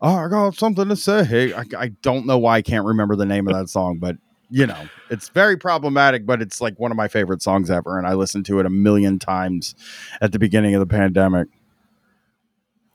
oh, 0.02 0.16
I 0.16 0.28
got 0.28 0.56
something 0.56 0.90
to 0.90 0.96
say. 0.96 1.54
I, 1.54 1.64
I 1.78 1.88
don't 2.02 2.26
know 2.26 2.40
why 2.40 2.58
I 2.58 2.62
can't 2.64 2.84
remember 2.84 3.16
the 3.16 3.28
name 3.28 3.48
of 3.48 3.54
that 3.54 3.70
song, 3.70 4.00
but 4.00 4.18
you 4.50 4.66
know, 4.66 4.90
it's 5.12 5.30
very 5.30 5.56
problematic, 5.56 6.26
but 6.26 6.42
it's 6.42 6.60
like 6.62 6.80
one 6.80 6.90
of 6.90 6.98
my 6.98 7.08
favorite 7.08 7.44
songs 7.44 7.70
ever, 7.70 8.00
and 8.00 8.08
I 8.08 8.16
listened 8.16 8.48
to 8.48 8.60
it 8.60 8.66
a 8.66 8.72
million 8.72 9.20
times 9.20 9.76
at 10.20 10.32
the 10.32 10.40
beginning 10.40 10.74
of 10.74 10.80
the 10.80 10.88
pandemic. 10.88 11.50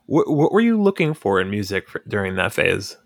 What, 0.07 0.29
what 0.29 0.51
were 0.51 0.61
you 0.61 0.83
looking 0.83 1.15
for 1.15 1.41
in 1.41 1.51
music 1.51 1.89
for, 1.89 2.03
during 2.09 2.35
that 2.35 2.53
phase? 2.53 2.97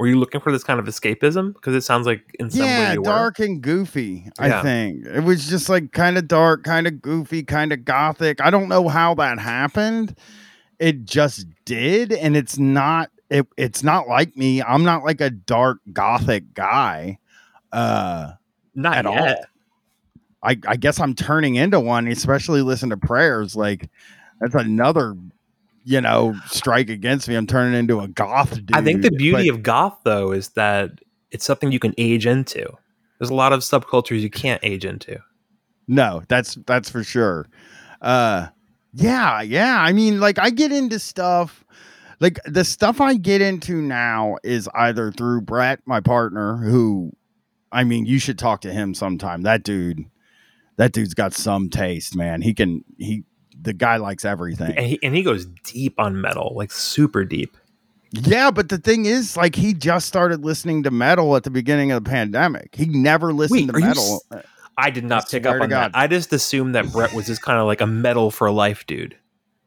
Were 0.00 0.06
you 0.06 0.18
looking 0.18 0.40
for 0.40 0.50
this 0.50 0.64
kind 0.64 0.80
of 0.80 0.86
escapism? 0.86 1.52
Because 1.52 1.74
it 1.74 1.82
sounds 1.82 2.06
like 2.06 2.34
in 2.38 2.48
some 2.48 2.62
way 2.62 2.66
yeah, 2.68 2.92
you 2.94 3.00
were. 3.00 3.04
dark 3.04 3.38
and 3.38 3.60
goofy. 3.60 4.30
Yeah. 4.40 4.60
I 4.60 4.62
think 4.62 5.04
it 5.04 5.20
was 5.20 5.46
just 5.46 5.68
like 5.68 5.92
kind 5.92 6.16
of 6.16 6.26
dark, 6.26 6.64
kind 6.64 6.86
of 6.86 7.02
goofy, 7.02 7.42
kind 7.42 7.70
of 7.70 7.84
gothic. 7.84 8.40
I 8.40 8.48
don't 8.48 8.70
know 8.70 8.88
how 8.88 9.14
that 9.16 9.38
happened. 9.38 10.16
It 10.78 11.04
just 11.04 11.46
did, 11.66 12.12
and 12.12 12.34
it's 12.34 12.58
not. 12.58 13.10
It, 13.28 13.46
it's 13.58 13.82
not 13.82 14.08
like 14.08 14.34
me. 14.38 14.62
I'm 14.62 14.84
not 14.84 15.04
like 15.04 15.20
a 15.20 15.28
dark 15.28 15.80
gothic 15.92 16.54
guy. 16.54 17.18
Uh, 17.70 18.32
Not 18.74 18.96
at 18.96 19.04
yet. 19.04 19.36
all. 19.36 19.44
I, 20.42 20.58
I 20.66 20.76
guess 20.76 20.98
I'm 20.98 21.14
turning 21.14 21.56
into 21.56 21.78
one, 21.78 22.08
especially 22.08 22.62
listen 22.62 22.88
to 22.88 22.96
prayers. 22.96 23.54
Like 23.54 23.90
that's 24.40 24.54
another, 24.54 25.14
you 25.84 26.00
know, 26.00 26.34
strike 26.46 26.90
against 26.90 27.28
me. 27.28 27.34
I'm 27.34 27.46
turning 27.46 27.78
into 27.78 28.00
a 28.00 28.08
goth 28.08 28.54
dude. 28.54 28.74
I 28.74 28.82
think 28.82 29.02
the 29.02 29.10
beauty 29.10 29.48
But 29.48 29.56
of 29.56 29.62
goth 29.62 29.98
though 30.04 30.32
is 30.32 30.50
that 30.50 30.90
it's 31.30 31.44
something 31.44 31.72
you 31.72 31.78
can 31.78 31.94
age 31.98 32.26
into. 32.26 32.66
There's 33.18 33.30
a 33.30 33.34
lot 33.34 33.52
of 33.52 33.60
subcultures 33.60 34.20
you 34.20 34.30
can't 34.30 34.60
age 34.62 34.84
into. 34.84 35.18
no, 35.86 36.22
that's 36.28 36.56
that's 36.66 36.90
for 36.90 37.02
sure. 37.04 37.46
Uh 38.00 38.48
yeah, 38.92 39.40
yeah. 39.42 39.80
I 39.80 39.92
mean, 39.92 40.20
like 40.20 40.38
I 40.38 40.50
get 40.50 40.72
into 40.72 40.98
stuff 40.98 41.64
like 42.18 42.38
the 42.44 42.64
stuff 42.64 43.00
I 43.00 43.14
get 43.14 43.40
into 43.40 43.80
now 43.80 44.36
is 44.42 44.68
either 44.74 45.10
through 45.12 45.42
Brett, 45.42 45.80
my 45.86 46.00
partner, 46.00 46.56
who 46.56 47.12
I 47.72 47.84
mean, 47.84 48.04
you 48.06 48.18
should 48.18 48.38
talk 48.38 48.62
to 48.62 48.72
him 48.72 48.94
sometime. 48.94 49.42
That 49.42 49.62
dude, 49.62 50.04
that 50.76 50.92
dude's 50.92 51.14
got 51.14 51.32
some 51.34 51.70
taste, 51.70 52.16
man. 52.16 52.42
He 52.42 52.52
can 52.52 52.84
he 52.98 53.24
the 53.60 53.72
guy 53.72 53.96
likes 53.96 54.24
everything. 54.24 54.76
And 54.76 54.86
he 54.86 54.98
and 55.02 55.14
he 55.14 55.22
goes 55.22 55.46
deep 55.64 55.98
on 55.98 56.20
metal, 56.20 56.52
like 56.54 56.72
super 56.72 57.24
deep. 57.24 57.56
Yeah, 58.12 58.50
but 58.50 58.70
the 58.70 58.78
thing 58.78 59.06
is, 59.06 59.36
like, 59.36 59.54
he 59.54 59.72
just 59.72 60.08
started 60.08 60.44
listening 60.44 60.82
to 60.82 60.90
metal 60.90 61.36
at 61.36 61.44
the 61.44 61.50
beginning 61.50 61.92
of 61.92 62.02
the 62.02 62.10
pandemic. 62.10 62.74
He 62.74 62.86
never 62.86 63.32
listened 63.32 63.70
Wait, 63.72 63.80
to 63.80 63.86
metal. 63.86 64.24
I 64.76 64.90
did 64.90 65.04
not 65.04 65.26
I 65.26 65.30
pick 65.30 65.46
up 65.46 65.60
on 65.60 65.68
that. 65.70 65.92
I 65.94 66.08
just 66.08 66.32
assumed 66.32 66.74
that 66.74 66.90
Brett 66.90 67.12
was 67.12 67.26
just 67.26 67.42
kind 67.42 67.60
of 67.60 67.66
like 67.66 67.80
a 67.80 67.86
metal 67.86 68.32
for 68.32 68.50
life 68.50 68.84
dude. 68.86 69.16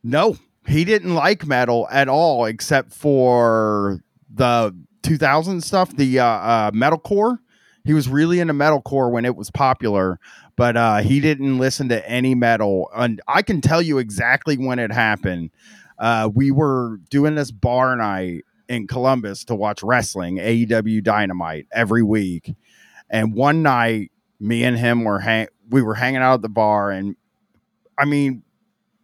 No, 0.04 0.36
he 0.68 0.84
didn't 0.84 1.14
like 1.14 1.46
metal 1.46 1.88
at 1.90 2.10
all, 2.10 2.46
except 2.46 2.92
for 2.92 4.00
the 4.34 4.76
2000 5.04 5.62
stuff, 5.62 5.96
the 5.96 6.20
uh, 6.20 6.26
uh, 6.26 6.72
metalcore. 6.72 7.38
He 7.86 7.94
was 7.94 8.08
really 8.08 8.40
into 8.40 8.54
metalcore 8.54 9.12
when 9.12 9.26
it 9.26 9.36
was 9.36 9.52
popular, 9.52 10.20
but 10.56 10.78
uh, 10.78 10.98
he 10.98 11.20
didn't 11.20 11.58
listen 11.58 11.90
to 11.90 12.10
any 12.10 12.36
metal. 12.36 12.90
And 12.96 13.22
I 13.28 13.42
can 13.42 13.62
tell 13.62 13.82
you 13.82 13.98
exactly 13.98 14.58
when 14.58 14.80
it 14.80 14.92
happened. 14.92 15.52
Uh, 15.98 16.30
we 16.34 16.52
were 16.52 17.00
doing 17.10 17.36
this 17.36 17.52
bar 17.52 17.96
night 17.96 18.44
in 18.68 18.88
Columbus 18.88 19.46
to 19.46 19.56
watch 19.56 19.84
wrestling, 19.84 20.38
AEW 20.38 21.04
Dynamite 21.04 21.68
every 21.72 22.04
week. 22.04 22.56
And 23.10 23.34
one 23.34 23.62
night, 23.62 24.12
me 24.40 24.64
and 24.64 24.78
him 24.78 25.04
were 25.04 25.20
hang- 25.20 25.48
we 25.70 25.82
were 25.82 25.96
hanging 25.96 26.22
out 26.22 26.36
at 26.36 26.42
the 26.42 26.50
bar, 26.50 26.92
and 26.92 27.16
I 27.98 28.06
mean, 28.06 28.44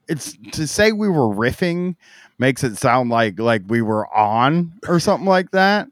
it's 0.07 0.35
to 0.53 0.67
say 0.67 0.91
we 0.91 1.07
were 1.07 1.33
riffing 1.33 1.95
makes 2.37 2.63
it 2.63 2.77
sound 2.77 3.09
like 3.09 3.39
like 3.39 3.61
we 3.67 3.81
were 3.81 4.11
on 4.13 4.73
or 4.87 4.99
something 4.99 5.27
like 5.27 5.51
that. 5.51 5.87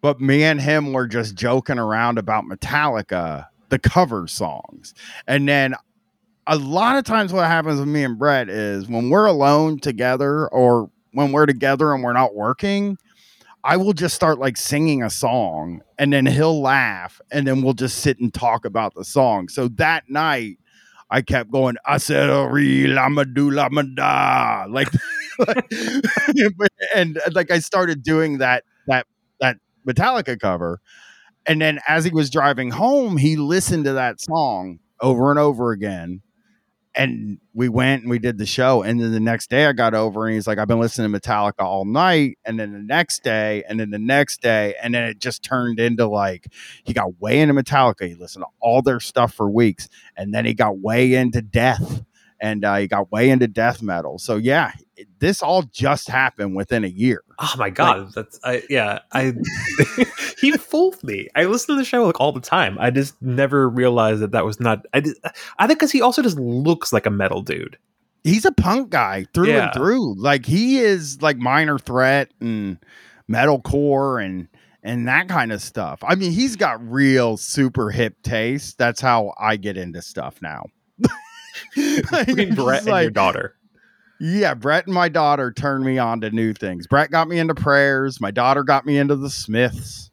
But 0.00 0.20
me 0.20 0.42
and 0.44 0.60
him 0.60 0.92
were 0.92 1.06
just 1.06 1.34
joking 1.34 1.78
around 1.78 2.18
about 2.18 2.44
Metallica, 2.44 3.46
the 3.70 3.78
cover 3.78 4.26
songs. 4.26 4.94
And 5.26 5.48
then 5.48 5.74
a 6.46 6.56
lot 6.56 6.96
of 6.96 7.04
times 7.04 7.32
what 7.32 7.46
happens 7.46 7.78
with 7.78 7.88
me 7.88 8.04
and 8.04 8.18
Brett 8.18 8.48
is 8.48 8.88
when 8.88 9.10
we're 9.10 9.26
alone 9.26 9.78
together 9.78 10.48
or 10.48 10.90
when 11.12 11.32
we're 11.32 11.46
together 11.46 11.92
and 11.92 12.02
we're 12.02 12.12
not 12.12 12.34
working, 12.34 12.98
I 13.62 13.76
will 13.76 13.92
just 13.92 14.14
start 14.14 14.38
like 14.38 14.56
singing 14.56 15.02
a 15.02 15.10
song 15.10 15.82
and 15.98 16.12
then 16.12 16.26
he'll 16.26 16.60
laugh 16.60 17.20
and 17.30 17.46
then 17.46 17.62
we'll 17.62 17.74
just 17.74 17.98
sit 17.98 18.18
and 18.18 18.32
talk 18.32 18.64
about 18.64 18.94
the 18.94 19.04
song. 19.04 19.48
So 19.48 19.68
that 19.68 20.08
night 20.08 20.58
I 21.10 21.22
kept 21.22 21.50
going, 21.50 21.76
I 21.84 21.98
said 21.98 22.30
a 22.30 22.48
real 22.48 22.96
do 23.24 23.58
I'ma 23.58 23.82
da 23.94 24.66
like, 24.70 24.88
and 26.94 27.18
like 27.32 27.50
I 27.50 27.58
started 27.58 28.02
doing 28.02 28.38
that 28.38 28.64
that 28.86 29.06
that 29.40 29.58
Metallica 29.86 30.38
cover. 30.38 30.80
And 31.46 31.60
then 31.60 31.80
as 31.88 32.04
he 32.04 32.10
was 32.12 32.30
driving 32.30 32.70
home, 32.70 33.16
he 33.16 33.36
listened 33.36 33.84
to 33.86 33.94
that 33.94 34.20
song 34.20 34.80
over 35.00 35.30
and 35.30 35.38
over 35.38 35.72
again. 35.72 36.22
and 36.94 37.38
we 37.54 37.68
went 37.68 38.02
and 38.02 38.10
we 38.10 38.18
did 38.18 38.36
the 38.38 38.46
show. 38.46 38.82
And 38.82 39.00
then 39.00 39.12
the 39.12 39.20
next 39.20 39.48
day 39.48 39.66
I 39.66 39.72
got 39.72 39.94
over 39.94 40.26
and 40.26 40.34
he's 40.34 40.46
like, 40.48 40.58
I've 40.58 40.66
been 40.68 40.80
listening 40.80 41.12
to 41.12 41.20
Metallica 41.20 41.60
all 41.62 41.84
night. 41.84 42.38
And 42.44 42.58
then 42.58 42.72
the 42.72 42.80
next 42.80 43.22
day, 43.22 43.62
and 43.68 43.78
then 43.78 43.90
the 43.90 43.98
next 43.98 44.42
day, 44.42 44.74
and 44.82 44.92
then 44.94 45.04
it 45.04 45.20
just 45.20 45.44
turned 45.44 45.78
into 45.78 46.08
like 46.08 46.48
he 46.84 46.92
got 46.92 47.20
way 47.20 47.40
into 47.40 47.54
Metallica. 47.54 48.08
He 48.08 48.14
listened 48.16 48.44
to 48.44 48.50
all 48.60 48.82
their 48.82 49.00
stuff 49.00 49.32
for 49.34 49.48
weeks. 49.48 49.88
And 50.16 50.34
then 50.34 50.44
he 50.44 50.52
got 50.54 50.78
way 50.78 51.14
into 51.14 51.42
death 51.42 52.04
and 52.40 52.64
uh, 52.64 52.76
he 52.76 52.86
got 52.86 53.10
way 53.12 53.30
into 53.30 53.46
death 53.48 53.82
metal. 53.82 54.18
So 54.18 54.36
yeah, 54.36 54.72
it- 54.96 55.08
this 55.18 55.42
all 55.42 55.62
just 55.62 56.08
happened 56.08 56.56
within 56.56 56.84
a 56.84 56.88
year. 56.88 57.22
Oh 57.38 57.54
my 57.58 57.70
god, 57.70 58.12
that's 58.14 58.38
I 58.44 58.62
yeah, 58.70 59.00
I 59.12 59.34
he 60.40 60.52
fooled 60.52 61.02
me. 61.04 61.28
I 61.34 61.44
listen 61.44 61.74
to 61.74 61.78
the 61.80 61.84
show 61.84 62.04
like 62.04 62.20
all 62.20 62.32
the 62.32 62.40
time. 62.40 62.76
I 62.80 62.90
just 62.90 63.20
never 63.22 63.68
realized 63.68 64.20
that 64.20 64.32
that 64.32 64.44
was 64.44 64.60
not 64.60 64.84
I 64.94 65.00
did, 65.00 65.16
I 65.58 65.66
think 65.66 65.78
cuz 65.80 65.90
he 65.92 66.02
also 66.02 66.22
just 66.22 66.38
looks 66.38 66.92
like 66.92 67.06
a 67.06 67.10
metal 67.10 67.42
dude. 67.42 67.78
He's 68.24 68.44
a 68.44 68.52
punk 68.52 68.90
guy 68.90 69.24
through 69.32 69.48
Yeah. 69.48 69.64
and 69.66 69.74
through. 69.74 70.14
Like 70.20 70.44
he 70.44 70.78
is 70.78 71.22
like 71.22 71.38
minor 71.38 71.78
threat 71.78 72.30
and 72.40 72.78
metalcore 73.30 74.24
and 74.24 74.48
and 74.82 75.06
that 75.08 75.28
kind 75.28 75.52
of 75.52 75.60
stuff. 75.60 76.00
I 76.02 76.14
mean, 76.14 76.32
he's 76.32 76.56
got 76.56 76.80
real 76.90 77.36
super 77.36 77.90
hip 77.90 78.14
taste. 78.22 78.78
That's 78.78 79.00
how 79.00 79.34
I 79.38 79.56
get 79.56 79.76
into 79.76 80.00
stuff 80.02 80.40
now. 80.40 80.66
Like, 82.10 82.26
Between 82.26 82.54
Brett 82.54 82.86
and 82.86 83.02
your 83.02 83.10
daughter. 83.10 83.56
Yeah, 84.20 84.52
Brett 84.52 84.84
and 84.86 84.94
my 84.94 85.08
daughter 85.08 85.50
turned 85.50 85.84
me 85.84 85.96
on 85.96 86.20
to 86.20 86.30
new 86.30 86.52
things. 86.52 86.86
Brett 86.86 87.10
got 87.10 87.26
me 87.26 87.38
into 87.38 87.54
prayers. 87.54 88.20
My 88.20 88.30
daughter 88.30 88.62
got 88.62 88.84
me 88.84 88.98
into 88.98 89.16
the 89.16 89.30
Smiths. 89.30 90.10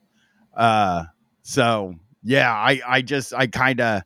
Uh, 0.55 1.03
so 1.43 1.95
yeah, 2.23 2.53
I 2.53 2.81
I 2.87 3.01
just 3.01 3.33
I 3.33 3.47
kind 3.47 3.81
of 3.81 4.03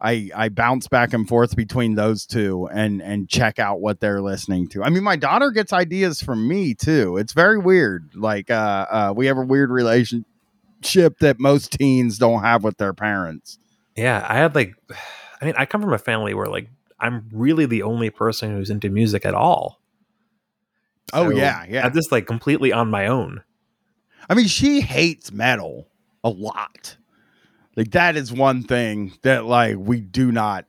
I 0.00 0.30
I 0.34 0.48
bounce 0.48 0.86
back 0.88 1.12
and 1.12 1.26
forth 1.26 1.56
between 1.56 1.94
those 1.94 2.26
two 2.26 2.68
and 2.72 3.02
and 3.02 3.28
check 3.28 3.58
out 3.58 3.80
what 3.80 4.00
they're 4.00 4.20
listening 4.20 4.68
to. 4.68 4.82
I 4.82 4.90
mean, 4.90 5.02
my 5.02 5.16
daughter 5.16 5.50
gets 5.50 5.72
ideas 5.72 6.22
from 6.22 6.46
me 6.46 6.74
too. 6.74 7.16
It's 7.16 7.32
very 7.32 7.58
weird. 7.58 8.10
Like 8.14 8.50
uh, 8.50 8.86
uh 8.90 9.14
we 9.16 9.26
have 9.26 9.38
a 9.38 9.44
weird 9.44 9.70
relationship 9.70 11.18
that 11.20 11.40
most 11.40 11.72
teens 11.72 12.18
don't 12.18 12.42
have 12.42 12.64
with 12.64 12.76
their 12.76 12.92
parents. 12.92 13.58
Yeah, 13.96 14.24
I 14.28 14.36
had 14.36 14.54
like 14.54 14.74
I 15.40 15.44
mean, 15.44 15.54
I 15.56 15.66
come 15.66 15.80
from 15.80 15.92
a 15.92 15.98
family 15.98 16.34
where 16.34 16.46
like 16.46 16.68
I'm 17.00 17.28
really 17.32 17.66
the 17.66 17.82
only 17.82 18.10
person 18.10 18.50
who's 18.56 18.70
into 18.70 18.88
music 18.88 19.24
at 19.24 19.34
all. 19.34 19.80
Oh 21.12 21.30
yeah, 21.30 21.64
yeah. 21.68 21.86
I'm 21.86 21.94
just 21.94 22.12
like 22.12 22.26
completely 22.26 22.72
on 22.72 22.90
my 22.90 23.06
own. 23.06 23.42
I 24.28 24.34
mean, 24.34 24.46
she 24.46 24.80
hates 24.80 25.32
metal 25.32 25.88
a 26.22 26.28
lot. 26.28 26.96
Like 27.76 27.92
that 27.92 28.16
is 28.16 28.32
one 28.32 28.62
thing 28.62 29.12
that 29.22 29.44
like 29.46 29.76
we 29.78 30.00
do 30.00 30.32
not 30.32 30.66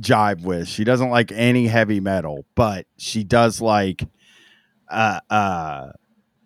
jive 0.00 0.42
with. 0.42 0.66
She 0.68 0.84
doesn't 0.84 1.10
like 1.10 1.30
any 1.30 1.66
heavy 1.66 2.00
metal, 2.00 2.46
but 2.54 2.86
she 2.96 3.22
does 3.24 3.60
like 3.60 4.02
uh 4.88 5.20
uh 5.30 5.92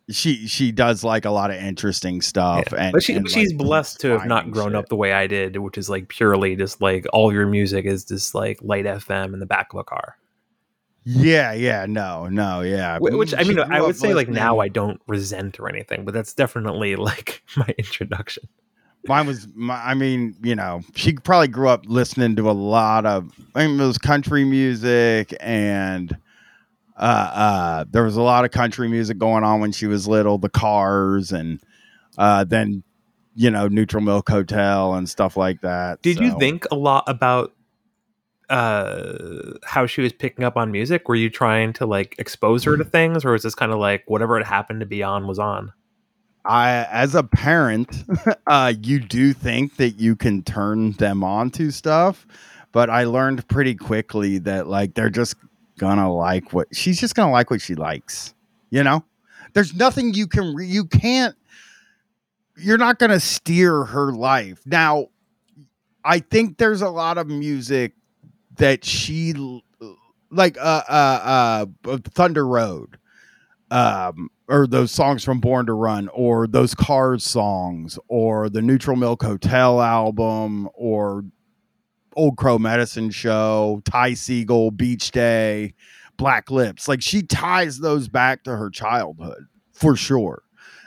she 0.09 0.47
she 0.47 0.71
does 0.71 1.03
like 1.03 1.25
a 1.25 1.31
lot 1.31 1.51
of 1.51 1.57
interesting 1.57 2.21
stuff 2.21 2.65
Yeah. 2.73 2.79
and 2.85 2.93
but 2.93 3.03
she, 3.03 3.15
and, 3.15 3.29
she's 3.29 3.51
like, 3.53 3.59
blessed 3.59 4.01
to 4.01 4.11
have 4.11 4.27
not 4.27 4.51
grown 4.51 4.69
shit. 4.69 4.77
up 4.77 4.89
the 4.89 4.97
way 4.97 5.13
I 5.13 5.27
did, 5.27 5.57
which 5.59 5.77
is 5.77 5.91
like 5.91 6.09
purely 6.09 6.55
just 6.57 6.81
like 6.81 7.07
all 7.13 7.33
your 7.33 7.47
music 7.47 7.85
is 7.87 8.05
just 8.05 8.35
like 8.35 8.59
light 8.63 8.85
FM 8.85 9.35
in 9.35 9.41
the 9.41 9.47
back 9.47 9.73
of 9.73 9.81
a 9.81 9.85
car. 9.85 10.17
Yeah, 11.09 11.53
yeah, 11.53 11.87
no, 11.89 12.27
no, 12.29 12.63
yeah. 12.63 12.99
Wh- 12.99 13.17
Which 13.17 13.33
I 13.33 13.45
mean, 13.45 13.59
I 13.61 13.81
would 13.81 13.97
say 13.97 14.13
like 14.15 14.29
now 14.29 14.59
I 14.59 14.69
don't 14.69 15.01
resent 15.07 15.61
or 15.61 15.69
anything, 15.69 16.05
but 16.05 16.13
that's 16.15 16.35
definitely 16.35 16.97
like 16.97 17.43
my 17.57 17.73
introduction. 17.79 18.45
Mine 19.09 19.29
was, 19.29 19.47
my, 19.55 19.77
I 19.77 19.95
mean, 19.95 20.35
you 20.43 20.57
know, 20.57 20.81
she 20.97 21.13
probably 21.13 21.47
grew 21.47 21.69
up 21.69 21.85
listening 21.87 22.35
to 22.37 22.51
a 22.51 22.53
lot 22.53 23.07
of, 23.07 23.31
I 23.55 23.69
mean, 23.69 23.79
it 23.81 23.87
was 23.87 23.99
country 23.99 24.45
music 24.45 25.33
and 25.39 26.17
uh, 26.97 27.01
uh, 27.01 27.85
there 27.91 28.05
was 28.05 28.17
a 28.17 28.23
lot 28.23 28.45
of 28.45 28.51
country 28.51 28.89
music 28.89 29.19
going 29.19 29.45
on 29.45 29.61
when 29.61 29.73
she 29.73 29.87
was 29.87 30.09
little, 30.09 30.39
the 30.39 30.49
cars 30.49 31.33
and 31.33 31.61
uh, 32.17 32.45
then, 32.45 32.83
you 33.35 33.51
know, 33.51 33.69
Neutral 33.69 34.03
Milk 34.03 34.29
Hotel 34.29 34.95
and 34.95 35.09
stuff 35.09 35.37
like 35.37 35.61
that. 35.61 36.01
Did 36.03 36.19
you 36.19 36.39
think 36.39 36.67
a 36.71 36.75
lot 36.75 37.05
about 37.07 37.53
uh 38.49 39.55
how 39.65 39.87
she 39.87 40.01
was 40.01 40.13
picking 40.13 40.45
up 40.45 40.57
on 40.57 40.71
music? 40.71 41.09
Were 41.09 41.17
you 41.17 41.29
trying 41.29 41.73
to 41.75 41.87
like 41.87 42.15
expose 42.19 42.65
her 42.65 42.77
to 42.77 42.85
things, 42.85 43.25
or 43.25 43.33
was 43.33 43.43
this 43.43 43.55
kind 43.55 43.73
of 43.73 43.79
like 43.79 44.05
whatever 44.07 44.39
it 44.39 44.47
happened 44.47 44.81
to 44.81 44.87
be 44.87 45.03
on 45.03 45.27
was 45.27 45.39
on? 45.39 45.73
I, 46.47 46.87
as 46.91 47.15
a 47.17 47.25
parent, 47.25 48.05
uh, 48.47 48.73
you 48.81 49.01
do 49.01 49.33
think 49.33 49.77
that 49.77 49.99
you 49.99 50.15
can 50.15 50.43
turn 50.45 50.93
them 50.93 51.25
on 51.25 51.51
to 51.51 51.73
stuff, 51.73 52.25
but 52.73 52.89
I 52.89 53.05
learned 53.05 53.47
pretty 53.49 53.75
quickly 53.75 54.39
that 54.39 54.69
like 54.69 54.95
they're 54.95 55.11
just 55.11 55.35
gonna 55.79 56.13
like 56.13 56.53
what 56.53 56.69
she's 56.75 57.01
just 57.01 57.15
gonna 57.15 57.33
like 57.33 57.51
what 57.51 57.61
she 57.61 57.75
likes. 57.75 58.35
You 58.71 58.83
know, 58.83 59.05
there's 59.53 59.75
nothing 59.75 60.15
you 60.15 60.27
can 60.27 60.55
re- 60.55 60.67
you 60.67 60.85
can't. 60.85 61.35
You're 62.57 62.79
not 62.79 62.99
gonna 62.99 63.21
steer 63.21 63.85
her 63.85 64.13
life 64.13 64.61
now. 64.67 65.09
I 66.05 66.21
think 66.21 66.59
there's 66.59 66.83
a 66.83 66.89
lot 66.89 67.19
of 67.19 67.27
music 67.27 67.93
that 68.57 68.85
she 68.85 69.35
like 70.31 70.57
uh 70.59 70.83
uh 70.89 71.67
uh 71.85 71.99
Thunder 72.15 72.47
Road 72.47 72.99
um 73.71 74.29
or 74.49 74.67
those 74.67 74.93
songs 74.93 75.25
from 75.25 75.41
Born 75.41 75.67
to 75.67 75.73
Run 75.73 76.09
or 76.09 76.47
those 76.47 76.75
Cars 76.75 77.25
songs 77.25 77.99
or 78.09 78.49
the 78.49 78.63
Neutral 78.63 78.97
Milk 78.97 79.23
Hotel 79.23 79.83
album 79.83 80.69
or 80.75 81.25
Old 82.17 82.37
Crow 82.37 82.59
Medicine 82.59 83.11
Show, 83.11 83.83
Ty 83.85 84.13
Segall, 84.13 84.77
Beach 84.77 85.11
Day, 85.11 85.75
Black 86.17 86.51
Lips. 86.51 86.89
Like 86.89 87.03
she 87.03 87.23
ties 87.23 87.79
those 87.79 88.09
back 88.09 88.43
to 88.45 88.57
her 88.57 88.71
childhood 88.71 89.47
for 89.73 89.97
sure. 89.97 90.43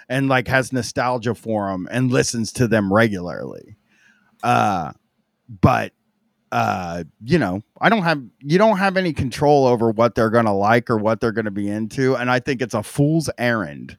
And 0.10 0.27
like 0.27 0.47
has 0.47 0.73
nostalgia 0.73 1.35
for 1.35 1.69
them 1.69 1.88
and 1.91 2.11
listens 2.11 2.51
to 2.53 2.68
them 2.68 2.91
regularly. 2.91 3.77
Uh 4.43 4.91
but 5.61 5.93
uh 6.51 7.03
you 7.23 7.38
know 7.38 7.61
i 7.80 7.89
don't 7.89 8.03
have 8.03 8.23
you 8.39 8.57
don't 8.57 8.77
have 8.77 8.97
any 8.97 9.14
control 9.14 9.68
over 9.68 9.91
what 9.91 10.15
they're 10.15 10.31
gonna 10.31 10.56
like 10.56 10.89
or 10.89 10.97
what 10.97 11.19
they're 11.19 11.31
gonna 11.31 11.51
be 11.51 11.69
into 11.69 12.15
and 12.15 12.31
i 12.31 12.39
think 12.39 12.61
it's 12.61 12.73
a 12.73 12.81
fool's 12.81 13.30
errand 13.38 13.97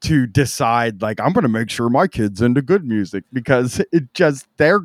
to 0.00 0.26
decide 0.26 1.02
like 1.02 1.18
i'm 1.20 1.32
gonna 1.32 1.48
make 1.48 1.68
sure 1.70 1.88
my 1.88 2.06
kids 2.06 2.40
into 2.40 2.62
good 2.62 2.84
music 2.84 3.24
because 3.32 3.82
it 3.92 4.14
just 4.14 4.46
they're 4.58 4.80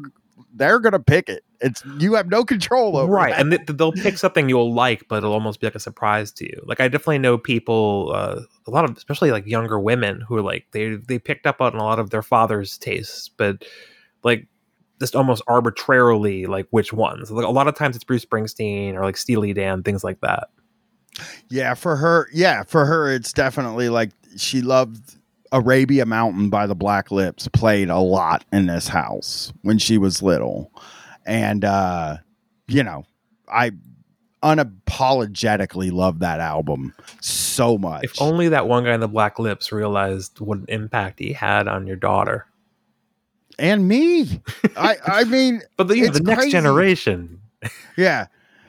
they're 0.54 0.80
gonna 0.80 1.00
pick 1.00 1.30
it. 1.30 1.44
It's 1.60 1.84
you 2.00 2.14
have 2.14 2.28
no 2.30 2.44
control 2.46 2.98
over 2.98 3.12
right 3.12 3.32
that. 3.32 3.40
and 3.40 3.52
th- 3.52 3.78
they'll 3.78 3.92
pick 3.92 4.18
something 4.18 4.50
you'll 4.50 4.74
like 4.74 5.08
but 5.08 5.18
it'll 5.18 5.34
almost 5.34 5.60
be 5.60 5.68
like 5.68 5.76
a 5.76 5.80
surprise 5.80 6.32
to 6.34 6.46
you. 6.46 6.62
Like 6.66 6.80
i 6.80 6.88
definitely 6.88 7.20
know 7.20 7.38
people 7.38 8.12
uh, 8.14 8.42
a 8.68 8.72
lot 8.72 8.86
of 8.86 8.96
especially 8.98 9.32
like 9.32 9.46
younger 9.48 9.80
women 9.80 10.22
who 10.22 10.38
are 10.38 10.42
like 10.42 10.66
they 10.72 10.96
they 10.96 11.20
picked 11.20 11.46
up 11.48 11.62
on 11.62 11.76
a 11.76 11.84
lot 11.84 12.00
of 12.00 12.10
their 12.10 12.22
father's 12.22 12.78
tastes 12.78 13.30
but 13.30 13.64
like 14.24 14.48
just 15.00 15.16
almost 15.16 15.44
arbitrarily 15.48 16.46
like 16.46 16.68
which 16.70 16.94
ones. 16.94 17.30
Like 17.32 17.46
a 17.46 17.50
lot 17.50 17.68
of 17.68 17.76
times 17.76 17.96
it's 17.96 18.06
bruce 18.06 18.26
springsteen 18.26 18.94
or 18.94 19.04
like 19.04 19.18
steely 19.18 19.54
dan 19.54 19.84
things 19.84 20.04
like 20.04 20.22
that. 20.22 20.50
Yeah, 21.50 21.74
for 21.74 21.96
her, 21.96 22.28
yeah, 22.34 22.64
for 22.64 22.86
her, 22.86 23.12
it's 23.12 23.34
definitely 23.34 23.90
like 23.90 24.12
she 24.38 24.62
loved 24.62 25.16
Arabia 25.54 26.06
Mountain 26.06 26.50
by 26.50 26.68
the 26.68 26.76
Black 26.76 27.12
Lips 27.12 27.48
played 27.48 27.90
a 27.90 28.00
lot 28.00 28.44
in 28.52 28.66
this 28.66 28.90
house 28.90 29.54
when 29.62 29.78
she 29.78 29.98
was 29.98 30.22
little. 30.22 30.72
And 31.26 31.64
uh, 31.64 32.18
you 32.68 32.84
know, 32.84 33.06
I 33.48 33.72
unapologetically 34.44 35.90
love 35.94 36.20
that 36.20 36.42
album 36.42 36.94
so 37.22 37.78
much. 37.78 38.04
if 38.04 38.22
only 38.22 38.50
that 38.50 38.68
one 38.68 38.84
guy 38.84 38.94
in 38.94 39.00
the 39.00 39.08
black 39.08 39.40
lips 39.40 39.72
realized 39.72 40.42
what 40.42 40.58
an 40.58 40.66
impact 40.68 41.20
he 41.20 41.32
had 41.32 41.70
on 41.70 41.88
your 41.88 41.96
daughter 41.96 42.46
and 43.58 43.88
me. 43.88 44.42
I 44.76 44.98
I 45.06 45.24
mean, 45.26 45.62
but 45.78 45.88
the, 45.88 46.10
the 46.10 46.20
next 46.20 46.40
crazy. 46.40 46.52
generation 46.52 47.40
yeah. 47.98 48.28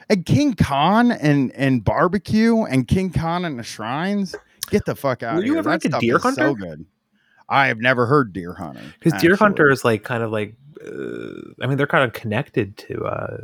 And 0.08 0.24
King 0.26 0.54
Khan 0.54 1.12
and 1.12 1.52
and 1.52 1.82
barbecue 1.84 2.62
and 2.62 2.86
King 2.86 3.10
Khan 3.10 3.44
and 3.44 3.58
the 3.58 3.62
shrines. 3.62 4.34
Get 4.70 4.84
the 4.86 4.94
fuck 4.96 5.22
out 5.22 5.34
Were 5.34 5.40
of 5.40 5.46
you 5.46 5.52
here. 5.52 5.58
ever 5.60 5.72
into 5.72 5.88
stuff 5.88 6.00
Deer 6.00 6.16
is 6.16 6.34
So 6.34 6.54
good. 6.54 6.84
I 7.48 7.66
have 7.66 7.78
never 7.78 8.06
heard 8.06 8.32
Deerhunter. 8.34 8.80
because 8.98 9.12
Deerhunter 9.22 9.70
is 9.70 9.84
like 9.84 10.02
kind 10.02 10.22
of 10.22 10.30
like 10.32 10.54
uh, 10.84 11.52
i 11.62 11.66
mean 11.66 11.76
they're 11.76 11.86
kind 11.86 12.04
of 12.04 12.12
connected 12.12 12.76
to 12.78 13.04
uh 13.04 13.36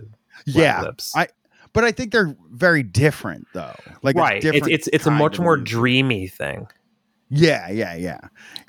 Yeah, 0.46 0.82
lips. 0.82 1.14
I- 1.16 1.28
but 1.72 1.84
I 1.84 1.92
think 1.92 2.10
they're 2.10 2.34
very 2.50 2.82
different 2.82 3.46
though. 3.52 3.74
Like 4.02 4.16
right 4.16 4.36
it's 4.36 4.44
different 4.44 4.72
it's, 4.74 4.88
it's 4.92 5.06
a 5.06 5.10
much 5.10 5.38
more 5.38 5.56
dreamy 5.56 6.26
thing 6.26 6.66
Yeah, 7.28 7.70
yeah, 7.70 7.94
yeah, 7.94 8.18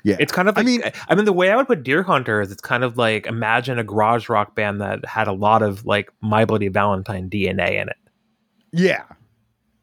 yeah. 0.04 0.16
it's 0.20 0.32
kind 0.32 0.48
of 0.48 0.56
I 0.56 0.60
like, 0.60 0.64
I 0.64 0.70
mean- 0.70 0.80
mean 0.82 0.92
i 1.08 1.14
mean 1.16 1.24
the 1.24 1.32
way 1.32 1.50
i 1.50 1.56
would 1.56 1.66
put 1.66 1.82
Deerhunter 1.82 2.42
is 2.42 2.52
it's 2.52 2.60
kind 2.62 2.84
of 2.84 2.96
like 2.96 3.26
imagine 3.26 3.78
a 3.78 3.84
garage 3.84 4.28
rock 4.28 4.54
band 4.54 4.80
that 4.80 5.04
had 5.06 5.26
a 5.28 5.32
lot 5.32 5.62
of 5.62 5.84
like 5.84 6.10
my 6.20 6.44
bloody 6.44 6.68
valentine 6.68 7.28
dna 7.28 7.80
in 7.82 7.88
it 7.88 7.96
Yeah. 8.72 9.02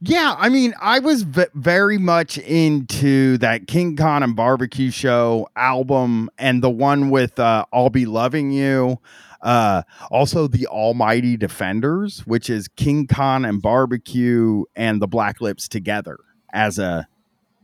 Yeah, 0.02 0.36
I 0.38 0.48
mean, 0.48 0.74
I 0.80 1.00
was 1.00 1.24
v- 1.24 1.48
very 1.54 1.98
much 1.98 2.38
into 2.38 3.38
that 3.40 3.68
King 3.68 3.98
Khan 3.98 4.24
and 4.24 4.34
Barbecue 4.34 4.92
Show 4.92 5.50
album 5.58 6.30
and 6.38 6.64
the 6.64 6.70
one 6.70 7.10
with 7.10 7.38
uh, 7.38 7.66
I'll 7.74 7.90
Be 7.90 8.06
Loving 8.06 8.52
You. 8.52 9.00
Uh, 9.42 9.84
also, 10.10 10.48
the 10.48 10.68
Almighty 10.68 11.36
Defenders, 11.36 12.26
which 12.26 12.50
is 12.50 12.70
King 12.70 13.08
Khan 13.08 13.44
and 13.44 13.62
Barbecue 13.62 14.64
and 14.74 15.02
the 15.02 15.08
Black 15.08 15.42
Lips 15.42 15.68
together 15.68 16.18
as 16.54 16.80
a 16.80 17.08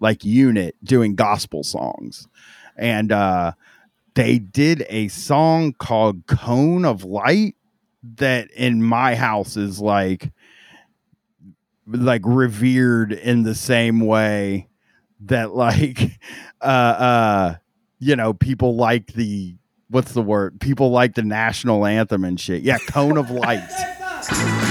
like 0.02 0.26
unit 0.26 0.76
doing 0.84 1.16
gospel 1.16 1.64
songs. 1.64 2.28
And 2.76 3.14
uh, 3.14 3.54
they 4.16 4.40
did 4.40 4.86
a 4.90 5.08
song 5.08 5.72
called 5.72 6.28
Cone 6.28 6.84
of 6.84 7.06
Light 7.06 7.56
that 8.18 8.52
in 8.52 8.84
my 8.84 9.16
house 9.16 9.56
is 9.56 9.80
like 9.80 10.32
like 11.88 12.22
revered 12.26 13.12
in 13.12 13.44
the 13.44 13.56
same 13.56 14.00
way 14.00 14.68
that 15.22 15.54
like 15.56 16.20
uh 16.62 16.66
uh 16.66 17.56
you 18.00 18.16
know 18.16 18.34
people 18.34 18.76
like 18.76 19.14
the 19.14 19.56
what's 19.90 20.14
the 20.14 20.22
word? 20.22 20.60
People 20.60 20.92
like 20.92 21.16
the 21.16 21.24
national 21.24 21.86
anthem 21.86 22.24
and 22.24 22.40
shit. 22.40 22.64
Yeah 22.64 22.78
cone 22.90 23.18
of 23.18 23.30
light 23.30 23.64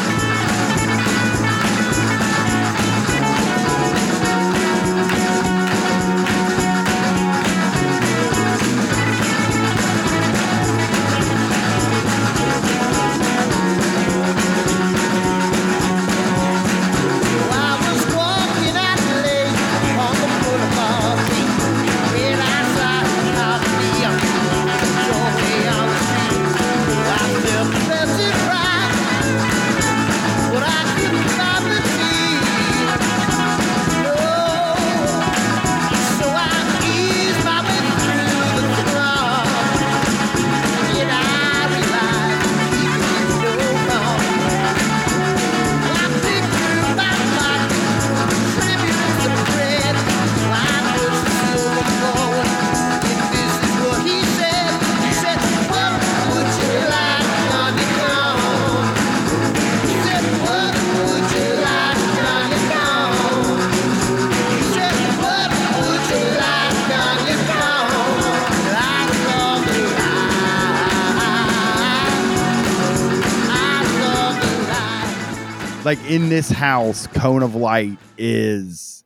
in 76.15 76.29
this 76.29 76.49
house 76.49 77.09
cone 77.09 77.43
of 77.43 77.57
light 77.57 77.99
is 78.17 79.03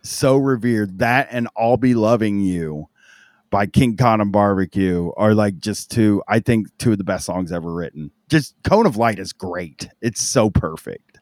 so 0.00 0.34
revered 0.34 1.00
that 1.00 1.28
and 1.30 1.46
i'll 1.58 1.76
be 1.76 1.92
loving 1.92 2.40
you 2.40 2.88
by 3.50 3.66
king 3.66 3.98
khan 3.98 4.22
and 4.22 4.32
barbecue 4.32 5.10
are 5.18 5.34
like 5.34 5.58
just 5.58 5.90
two 5.90 6.22
i 6.26 6.40
think 6.40 6.66
two 6.78 6.92
of 6.92 6.96
the 6.96 7.04
best 7.04 7.26
songs 7.26 7.52
ever 7.52 7.70
written 7.70 8.10
just 8.30 8.54
cone 8.64 8.86
of 8.86 8.96
light 8.96 9.18
is 9.18 9.34
great 9.34 9.90
it's 10.00 10.22
so 10.22 10.48
perfect 10.48 11.20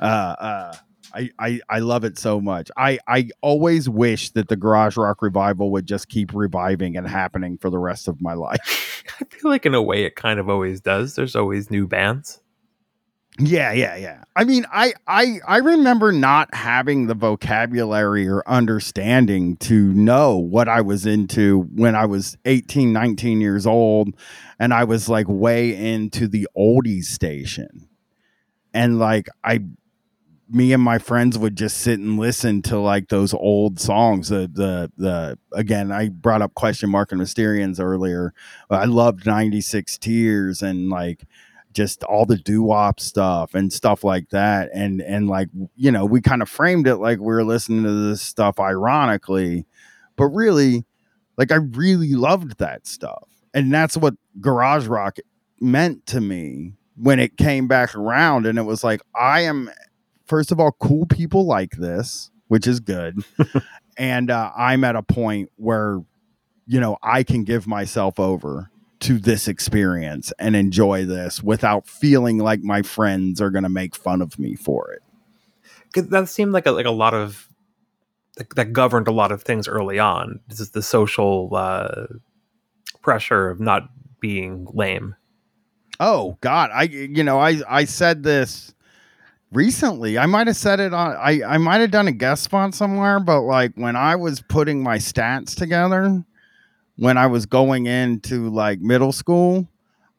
uh 0.00 0.34
uh 0.40 0.74
I, 1.16 1.30
I, 1.38 1.60
I 1.70 1.78
love 1.78 2.02
it 2.02 2.18
so 2.18 2.40
much. 2.40 2.72
I, 2.76 2.98
I 3.06 3.28
always 3.40 3.88
wish 3.88 4.30
that 4.30 4.48
the 4.48 4.56
garage 4.56 4.96
rock 4.96 5.22
revival 5.22 5.70
would 5.70 5.86
just 5.86 6.08
keep 6.08 6.34
reviving 6.34 6.96
and 6.96 7.06
happening 7.06 7.56
for 7.56 7.70
the 7.70 7.78
rest 7.78 8.08
of 8.08 8.20
my 8.20 8.34
life. 8.34 9.04
I 9.20 9.24
feel 9.26 9.48
like 9.48 9.64
in 9.64 9.74
a 9.74 9.82
way 9.82 10.02
it 10.02 10.16
kind 10.16 10.40
of 10.40 10.48
always 10.48 10.80
does. 10.80 11.14
There's 11.14 11.36
always 11.36 11.70
new 11.70 11.86
bands. 11.86 12.40
Yeah, 13.38 13.72
yeah, 13.72 13.96
yeah. 13.96 14.22
I 14.36 14.44
mean, 14.44 14.64
I 14.72 14.92
I 15.08 15.40
I 15.46 15.56
remember 15.58 16.12
not 16.12 16.54
having 16.54 17.08
the 17.08 17.14
vocabulary 17.14 18.28
or 18.28 18.44
understanding 18.48 19.56
to 19.58 19.92
know 19.92 20.36
what 20.36 20.68
I 20.68 20.82
was 20.82 21.04
into 21.04 21.62
when 21.74 21.96
I 21.96 22.06
was 22.06 22.36
18, 22.44 22.92
19 22.92 23.40
years 23.40 23.66
old 23.66 24.14
and 24.60 24.72
I 24.72 24.84
was 24.84 25.08
like 25.08 25.26
way 25.28 25.74
into 25.74 26.28
the 26.28 26.46
oldies 26.56 27.06
station. 27.06 27.88
And 28.72 28.98
like 28.98 29.28
I 29.44 29.60
me 30.50 30.72
and 30.72 30.82
my 30.82 30.98
friends 30.98 31.38
would 31.38 31.56
just 31.56 31.78
sit 31.78 31.98
and 31.98 32.18
listen 32.18 32.60
to 32.62 32.78
like 32.78 33.08
those 33.08 33.32
old 33.34 33.80
songs. 33.80 34.28
The 34.28 34.48
the 34.52 34.92
the 34.96 35.38
again, 35.52 35.90
I 35.90 36.10
brought 36.10 36.42
up 36.42 36.54
question 36.54 36.90
mark 36.90 37.12
and 37.12 37.20
Mysterians 37.20 37.80
earlier. 37.80 38.34
I 38.70 38.84
loved 38.84 39.26
96 39.26 39.98
Tears 39.98 40.62
and 40.62 40.90
like 40.90 41.24
just 41.74 42.04
all 42.04 42.24
the 42.24 42.36
doo-wop 42.36 43.00
stuff 43.00 43.54
and 43.54 43.72
stuff 43.72 44.04
like 44.04 44.30
that. 44.30 44.70
And 44.72 45.02
and 45.02 45.28
like 45.28 45.48
you 45.76 45.90
know 45.90 46.04
we 46.06 46.20
kind 46.20 46.40
of 46.42 46.48
framed 46.48 46.86
it 46.86 46.96
like 46.96 47.18
we 47.18 47.26
were 47.26 47.44
listening 47.44 47.82
to 47.82 48.08
this 48.08 48.22
stuff 48.22 48.58
ironically 48.60 49.66
but 50.16 50.26
really 50.26 50.84
like 51.36 51.50
i 51.52 51.56
really 51.56 52.14
loved 52.14 52.58
that 52.58 52.86
stuff. 52.86 53.28
And 53.52 53.72
that's 53.72 53.96
what 53.96 54.14
garage 54.40 54.86
rock 54.86 55.18
meant 55.60 56.06
to 56.06 56.20
me 56.20 56.74
when 56.96 57.20
it 57.20 57.36
came 57.36 57.68
back 57.68 57.94
around 57.94 58.46
and 58.46 58.58
it 58.58 58.62
was 58.62 58.84
like 58.84 59.00
i 59.14 59.40
am 59.40 59.70
first 60.26 60.52
of 60.52 60.60
all 60.60 60.72
cool 60.80 61.06
people 61.06 61.44
like 61.46 61.72
this 61.72 62.30
which 62.48 62.66
is 62.66 62.80
good. 62.80 63.22
And 63.96 64.28
uh, 64.28 64.50
i'm 64.56 64.82
at 64.82 64.96
a 64.96 65.02
point 65.02 65.50
where 65.56 66.00
you 66.66 66.80
know 66.80 66.98
i 67.00 67.22
can 67.22 67.44
give 67.44 67.66
myself 67.68 68.18
over 68.18 68.70
to 69.04 69.18
this 69.18 69.48
experience 69.48 70.32
and 70.38 70.56
enjoy 70.56 71.04
this 71.04 71.42
without 71.42 71.86
feeling 71.86 72.38
like 72.38 72.60
my 72.60 72.80
friends 72.80 73.38
are 73.38 73.50
going 73.50 73.62
to 73.62 73.68
make 73.68 73.94
fun 73.94 74.22
of 74.22 74.38
me 74.38 74.54
for 74.54 74.92
it. 74.92 75.02
Cause 75.92 76.08
that 76.08 76.28
seemed 76.28 76.52
like 76.52 76.66
a, 76.66 76.70
like 76.72 76.86
a 76.86 76.90
lot 76.90 77.12
of 77.12 77.46
like, 78.38 78.54
that 78.54 78.72
governed 78.72 79.06
a 79.06 79.12
lot 79.12 79.30
of 79.30 79.42
things 79.42 79.68
early 79.68 79.98
on. 79.98 80.40
This 80.48 80.58
is 80.58 80.70
the 80.70 80.82
social 80.82 81.54
uh, 81.54 82.06
pressure 83.02 83.50
of 83.50 83.60
not 83.60 83.90
being 84.20 84.66
lame. 84.72 85.14
Oh 86.00 86.38
God, 86.40 86.70
I 86.72 86.84
you 86.84 87.22
know 87.22 87.38
I 87.38 87.60
I 87.68 87.84
said 87.84 88.22
this 88.22 88.74
recently. 89.52 90.18
I 90.18 90.26
might 90.26 90.46
have 90.46 90.56
said 90.56 90.80
it 90.80 90.94
on 90.94 91.14
I 91.14 91.42
I 91.46 91.58
might 91.58 91.82
have 91.82 91.90
done 91.90 92.08
a 92.08 92.12
guest 92.12 92.42
spot 92.42 92.74
somewhere, 92.74 93.20
but 93.20 93.42
like 93.42 93.72
when 93.76 93.96
I 93.96 94.16
was 94.16 94.40
putting 94.40 94.82
my 94.82 94.96
stats 94.96 95.54
together, 95.54 96.24
when 96.96 97.18
I 97.18 97.26
was 97.26 97.46
going 97.46 97.86
into 97.86 98.50
like 98.50 98.80
middle 98.80 99.12
school, 99.12 99.68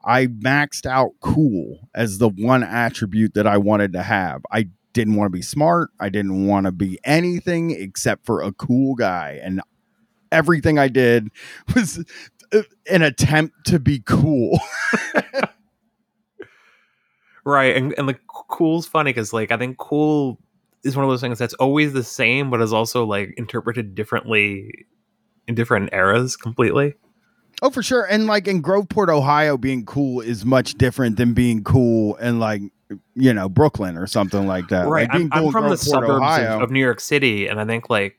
I 0.03 0.27
maxed 0.27 0.85
out 0.85 1.11
cool 1.21 1.89
as 1.95 2.17
the 2.17 2.29
one 2.29 2.63
attribute 2.63 3.33
that 3.33 3.47
I 3.47 3.57
wanted 3.57 3.93
to 3.93 4.03
have. 4.03 4.43
I 4.51 4.69
didn't 4.93 5.15
want 5.15 5.27
to 5.31 5.35
be 5.35 5.41
smart. 5.41 5.89
I 5.99 6.09
didn't 6.09 6.47
want 6.47 6.65
to 6.65 6.71
be 6.71 6.99
anything 7.03 7.71
except 7.71 8.25
for 8.25 8.41
a 8.41 8.51
cool 8.51 8.95
guy. 8.95 9.39
And 9.43 9.61
everything 10.31 10.77
I 10.79 10.87
did 10.87 11.29
was 11.75 12.03
uh, 12.53 12.61
an 12.89 13.01
attempt 13.01 13.65
to 13.67 13.79
be 13.79 13.99
cool. 13.99 14.59
Right. 17.45 17.77
And 17.77 17.93
and 17.97 18.07
like 18.07 18.19
cool's 18.27 18.87
funny 18.87 19.11
because 19.11 19.31
like 19.31 19.51
I 19.51 19.57
think 19.57 19.77
cool 19.77 20.39
is 20.83 20.95
one 20.95 21.05
of 21.05 21.11
those 21.11 21.21
things 21.21 21.37
that's 21.37 21.53
always 21.55 21.93
the 21.93 22.03
same, 22.03 22.49
but 22.49 22.59
is 22.59 22.73
also 22.73 23.05
like 23.05 23.35
interpreted 23.37 23.93
differently 23.93 24.85
in 25.47 25.55
different 25.55 25.89
eras 25.93 26.35
completely. 26.35 26.95
Oh, 27.61 27.69
for 27.69 27.81
sure. 27.81 28.03
And 28.03 28.27
like 28.27 28.47
in 28.47 28.61
Groveport, 28.61 29.09
Ohio, 29.09 29.57
being 29.57 29.85
cool 29.85 30.21
is 30.21 30.45
much 30.45 30.73
different 30.75 31.17
than 31.17 31.33
being 31.33 31.63
cool 31.63 32.15
in 32.15 32.39
like 32.39 32.61
you 33.15 33.33
know 33.33 33.49
Brooklyn 33.49 33.97
or 33.97 34.07
something 34.07 34.45
like 34.45 34.67
that. 34.69 34.87
right. 34.87 35.07
Like, 35.09 35.17
being 35.17 35.29
I'm, 35.31 35.33
I'm 35.33 35.39
cool 35.39 35.47
in 35.47 35.51
from 35.53 35.69
the 35.69 35.75
Groveport, 35.75 35.79
suburbs 35.79 36.37
of, 36.39 36.61
of 36.63 36.71
New 36.71 36.81
York 36.81 36.99
City, 36.99 37.47
and 37.47 37.59
I 37.59 37.65
think 37.65 37.89
like 37.89 38.17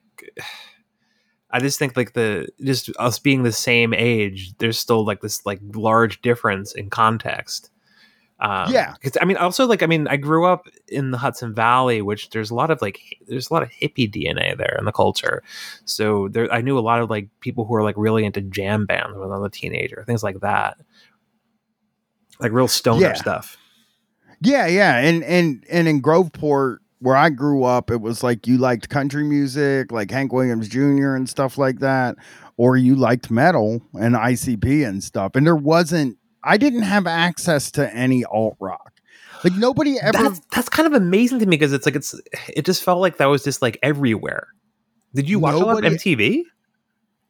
I 1.50 1.60
just 1.60 1.78
think 1.78 1.96
like 1.96 2.12
the 2.14 2.48
just 2.62 2.90
us 2.98 3.18
being 3.18 3.42
the 3.42 3.52
same 3.52 3.94
age, 3.94 4.54
there's 4.58 4.78
still 4.78 5.04
like 5.04 5.20
this 5.20 5.44
like 5.46 5.60
large 5.74 6.20
difference 6.22 6.74
in 6.74 6.90
context. 6.90 7.70
Um, 8.38 8.70
Yeah. 8.72 8.92
because 8.94 9.16
I 9.20 9.24
mean, 9.24 9.38
also 9.38 9.66
like 9.66 9.82
I 9.82 9.86
mean, 9.86 10.06
I 10.08 10.16
grew 10.16 10.44
up 10.46 10.66
in 10.88 11.10
the 11.10 11.16
Hudson 11.18 11.54
Valley, 11.54 12.02
which 12.02 12.30
there's 12.30 12.50
a 12.50 12.54
lot 12.54 12.70
of 12.70 12.82
like 12.82 13.00
there's 13.26 13.50
a 13.50 13.54
lot 13.54 13.62
of 13.62 13.70
hippie 13.70 14.10
DNA 14.12 14.56
there 14.56 14.76
in 14.78 14.84
the 14.84 14.92
culture. 14.92 15.42
So 15.86 16.28
there, 16.28 16.52
I 16.52 16.60
knew 16.60 16.78
a 16.78 16.80
lot 16.80 17.00
of 17.00 17.08
like 17.08 17.28
people 17.40 17.64
who 17.64 17.74
are 17.74 17.82
like 17.82 17.94
really 17.96 18.24
into 18.26 18.42
jam 18.42 18.84
bands 18.84 19.16
when 19.16 19.30
I 19.32 19.38
was 19.38 19.46
a 19.46 19.50
teenager, 19.50 20.04
things 20.06 20.22
like 20.22 20.40
that, 20.40 20.76
like 22.38 22.52
real 22.52 22.68
stoner 22.68 23.00
Yeah. 23.00 23.14
stuff. 23.14 23.56
Yeah, 24.42 24.66
yeah, 24.66 24.98
and 24.98 25.24
and 25.24 25.64
and 25.70 25.88
in 25.88 26.02
Groveport, 26.02 26.78
where 26.98 27.16
I 27.16 27.30
grew 27.30 27.64
up, 27.64 27.90
it 27.90 28.02
was 28.02 28.22
like 28.22 28.46
you 28.46 28.58
liked 28.58 28.90
country 28.90 29.24
music, 29.24 29.90
like 29.92 30.10
Hank 30.10 30.30
Williams 30.32 30.68
Jr. 30.68 31.14
and 31.14 31.26
stuff 31.26 31.56
like 31.56 31.78
that, 31.78 32.16
or 32.58 32.76
you 32.76 32.96
liked 32.96 33.30
metal 33.30 33.80
and 33.94 34.14
ICP 34.14 34.86
and 34.86 35.02
stuff. 35.02 35.36
And 35.36 35.46
there 35.46 35.56
wasn't, 35.56 36.18
I 36.46 36.56
didn't 36.56 36.82
have 36.82 37.06
access 37.06 37.70
to 37.72 37.92
any 37.92 38.24
alt 38.24 38.56
rock. 38.60 38.92
Like 39.44 39.54
nobody 39.54 39.98
ever. 40.00 40.16
That's 40.16 40.40
that's 40.54 40.68
kind 40.68 40.86
of 40.86 40.92
amazing 40.94 41.40
to 41.40 41.46
me 41.46 41.56
because 41.56 41.72
it's 41.72 41.84
like 41.84 41.96
it's 41.96 42.18
it 42.48 42.64
just 42.64 42.82
felt 42.82 43.00
like 43.00 43.18
that 43.18 43.26
was 43.26 43.44
just 43.44 43.60
like 43.60 43.78
everywhere. 43.82 44.48
Did 45.14 45.28
you 45.28 45.38
watch 45.38 45.54
a 45.54 45.58
lot 45.58 45.84
of 45.84 45.92
MTV? 45.92 46.42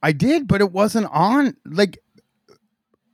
I 0.02 0.12
did, 0.12 0.47
but 0.47 0.60
it 0.60 0.72
wasn't 0.72 1.06
on. 1.10 1.56
Like, 1.64 1.98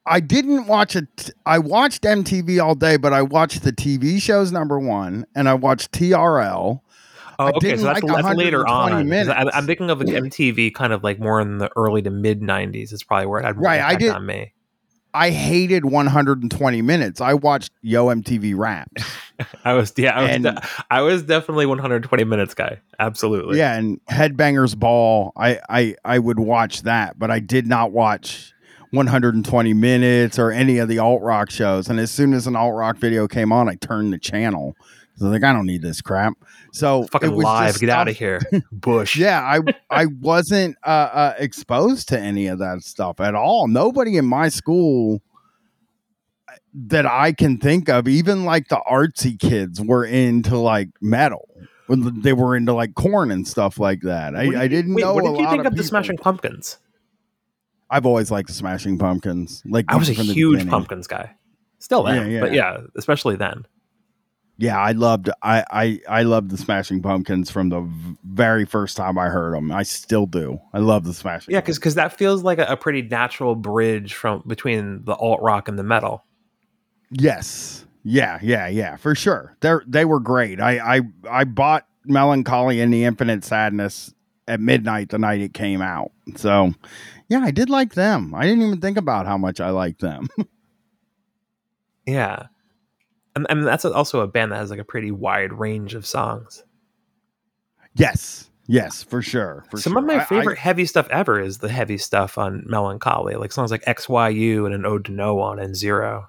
I 0.05 0.21
didn't 0.21 0.67
watch 0.67 0.97
it. 0.97 1.31
I 1.47 1.59
watched 1.59 2.03
MTV 2.03 2.63
all 2.63 2.75
day, 2.75 2.97
but 2.97 3.13
I 3.13 3.23
watched 3.23 3.63
the 3.63 3.73
TV 3.73 4.21
shows 4.21 4.51
number 4.53 4.79
one, 4.79 5.25
and 5.35 5.49
I 5.49 5.55
watched 5.55 5.93
TRL. 5.93 6.81
Oh, 7.39 7.47
okay, 7.57 7.77
so 7.77 7.85
that's, 7.85 8.03
like 8.03 8.25
that's 8.25 8.37
later 8.37 8.65
120 8.65 9.31
on. 9.31 9.49
I. 9.49 9.51
I'm 9.57 9.67
thinking 9.67 9.91
of 9.91 10.01
like 10.01 10.09
MTV, 10.09 10.75
kind 10.75 10.93
of 10.93 11.03
like 11.03 11.19
more 11.19 11.41
in 11.41 11.59
the 11.59 11.71
early 11.77 12.03
to 12.03 12.11
mid 12.11 12.41
'90s. 12.41 12.93
Is 12.93 13.03
probably 13.03 13.27
where 13.27 13.41
it 13.41 13.45
had 13.45 13.59
Right, 13.61 13.81
I 13.81 13.95
did- 13.95 14.13
on 14.13 14.27
me. 14.27 14.53
I 15.15 15.31
hated 15.31 15.85
120 15.85 16.83
minutes. 16.83 17.21
I 17.21 17.35
watched 17.35 17.71
Yo 17.83 18.07
MTV 18.07 18.57
Raps. 18.57 19.03
I 19.65 19.75
was 19.75 19.93
yeah, 19.97 20.17
I 20.19 20.23
was, 20.23 20.31
And- 20.31 20.45
de- 20.45 20.63
I 20.91 21.03
was 21.03 21.23
definitely 21.23 21.67
120 21.67 22.25
minutes 22.25 22.55
guy. 22.55 22.81
Absolutely. 22.99 23.59
yeah, 23.59 23.77
and 23.77 24.01
Headbangers 24.07 24.79
Ball. 24.79 25.33
I, 25.37 25.59
I 25.69 25.97
I 26.05 26.19
would 26.19 26.39
watch 26.39 26.83
that, 26.83 27.19
but 27.19 27.31
I 27.31 27.41
did 27.41 27.67
not 27.67 27.93
watch 27.93 28.53
120 28.91 29.75
minutes 29.75 30.39
or 30.39 30.51
any 30.51 30.79
of 30.79 30.89
the 30.89 30.99
alt 30.99 31.23
rock 31.23 31.51
shows. 31.51 31.89
And 31.89 31.99
as 31.99 32.11
soon 32.11 32.35
as 32.35 32.47
an 32.47 32.55
alt 32.57 32.75
rock 32.75 32.97
video 32.99 33.27
came 33.27 33.51
on, 33.53 33.69
I 33.69 33.75
turned 33.77 34.13
the 34.13 34.19
channel. 34.19 34.77
So 35.17 35.27
like, 35.27 35.45
I 35.45 35.53
don't 35.53 35.67
need 35.67 35.83
this 35.83 36.01
crap. 36.01 36.35
So 36.73 37.05
fucking 37.05 37.31
live. 37.33 37.79
Get 37.79 37.91
out 37.91 38.09
of 38.09 38.17
here, 38.17 38.41
Bush. 38.73 39.17
yeah 39.17 39.41
i 39.43 39.61
i 40.03 40.07
wasn't 40.07 40.77
uh, 40.85 40.89
uh 40.91 41.35
exposed 41.39 42.09
to 42.09 42.19
any 42.19 42.47
of 42.47 42.59
that 42.61 42.83
stuff 42.83 43.21
at 43.21 43.35
all 43.35 43.69
nobody 43.69 44.17
in 44.17 44.25
my 44.25 44.49
school 44.49 45.21
uh, 46.49 46.53
that 46.75 47.05
i 47.07 47.31
can 47.33 47.59
think 47.59 47.89
of 47.91 48.09
even 48.09 48.45
like 48.45 48.69
the 48.69 48.81
artsy 48.91 49.39
kids 49.39 49.81
were 49.81 50.05
into 50.05 50.57
like 50.59 50.89
metal 51.03 51.47
they 51.89 52.33
were 52.33 52.57
into 52.57 52.73
like 52.73 52.95
Korn 52.95 53.31
and 53.31 53.47
stuff 53.47 53.79
like 53.79 54.01
that 54.03 54.35
i, 54.35 54.45
did 54.47 54.55
I 54.57 54.63
you- 54.63 54.69
didn't 54.71 54.95
wait, 54.95 55.03
know 55.03 55.15
What 55.15 55.25
did 55.25 55.41
you 55.41 55.51
think 55.51 55.65
of, 55.67 55.77
the. 55.77 55.85
Smashing 55.85 56.17
Pumpkins? 56.17 56.79
i've 57.91 58.07
always 58.07 58.31
liked 58.31 58.49
the 58.49 58.55
smashing 58.55 58.97
pumpkins 58.99 59.63
like 59.67 59.85
I 59.89 59.97
was 59.97 60.09
a 60.09 60.15
from 60.15 60.27
the 60.29 60.33
huge. 60.33 60.67
Pumpkins 60.69 61.07
guy. 61.07 61.35
Still 61.79 62.09
am, 62.09 62.31
Yeah, 62.31 62.41
but 62.41 62.53
yeah. 62.55 62.79
yeah, 62.79 62.87
especially 62.97 63.37
then. 63.37 63.67
Yeah 64.63 64.79
i 64.79 64.93
loved 64.93 65.29
i 65.43 65.65
i 65.71 66.01
i 66.09 66.23
loved 66.23 66.51
the 66.51 66.57
smashing 66.57 67.03
pumpkins 67.03 67.51
from 67.51 67.69
the 67.69 67.81
very 68.25 68.65
first 68.65 68.97
time 68.97 69.19
i 69.19 69.27
heard 69.27 69.55
them 69.55 69.73
i 69.73 69.83
still 69.83 70.27
do 70.27 70.59
i 70.73 70.79
love 70.79 71.05
the 71.05 71.13
smashing 71.13 71.53
Yeah, 71.53 71.61
because 71.61 71.95
that 71.97 72.17
feels 72.17 72.43
like 72.45 72.59
a, 72.59 72.65
a 72.65 72.77
pretty 72.77 73.03
natural 73.03 73.55
bridge 73.57 74.15
from 74.15 74.43
between 74.47 75.05
the 75.05 75.15
alt 75.15 75.41
rock 75.43 75.69
and 75.69 75.79
the 75.79 75.83
metal. 75.83 76.25
Yes. 77.11 77.85
Yeah, 78.05 78.39
yeah, 78.43 78.67
yeah, 78.69 78.97
for 78.97 79.15
sure. 79.15 79.57
They 79.61 79.75
they 79.87 80.05
were 80.05 80.19
great. 80.21 80.61
I 80.61 80.97
I 80.97 81.01
I 81.31 81.45
bought 81.45 81.87
Melancholy 82.05 82.81
and 82.81 82.93
the 82.93 83.05
Infinite 83.05 83.45
Sadness 83.45 84.13
at 84.49 84.61
midnight 84.61 85.11
the 85.11 85.19
night 85.19 85.41
it 85.41 85.55
came 85.55 85.81
out. 85.83 86.11
So, 86.37 86.73
yeah, 87.29 87.41
I 87.41 87.51
did 87.53 87.71
like 87.71 87.95
them. 87.95 88.35
I 88.35 88.43
didn't 88.43 88.63
even 88.63 88.81
think 88.81 88.97
about 88.97 89.27
how 89.27 89.39
much 89.39 89.61
I 89.61 89.71
liked 89.71 90.01
them. 90.01 90.29
Yeah, 92.07 92.47
and 93.35 93.47
I 93.51 93.55
mean 93.55 93.65
that's 93.65 93.85
also 93.85 94.21
a 94.21 94.27
band 94.27 94.53
that 94.53 94.57
has 94.57 94.71
like 94.71 94.79
a 94.81 94.85
pretty 94.85 95.11
wide 95.11 95.53
range 95.53 95.95
of 95.95 96.07
songs. 96.07 96.65
yes. 97.95 98.49
Yes, 98.69 99.03
for 99.03 99.21
sure. 99.23 99.65
For 99.73 99.77
Some 99.77 99.95
sure. 99.95 99.99
of 99.99 100.05
my 100.07 100.15
I- 100.15 100.21
I- 100.21 100.25
favorite 100.25 100.57
heavy 100.59 100.87
stuff 100.87 101.09
ever 101.11 101.41
is 101.41 101.59
the 101.59 101.69
heavy 101.69 101.99
stuff 101.99 102.39
on 102.39 102.63
Melancholy, 102.67 103.35
like 103.35 103.51
songs 103.51 103.73
like 103.73 103.83
XYU 103.85 104.65
and 104.65 104.73
an 104.75 104.87
Ode 104.87 105.05
to 105.07 105.13
No 105.13 105.35
One 105.35 105.59
and 105.59 105.75
Zero. 105.77 106.29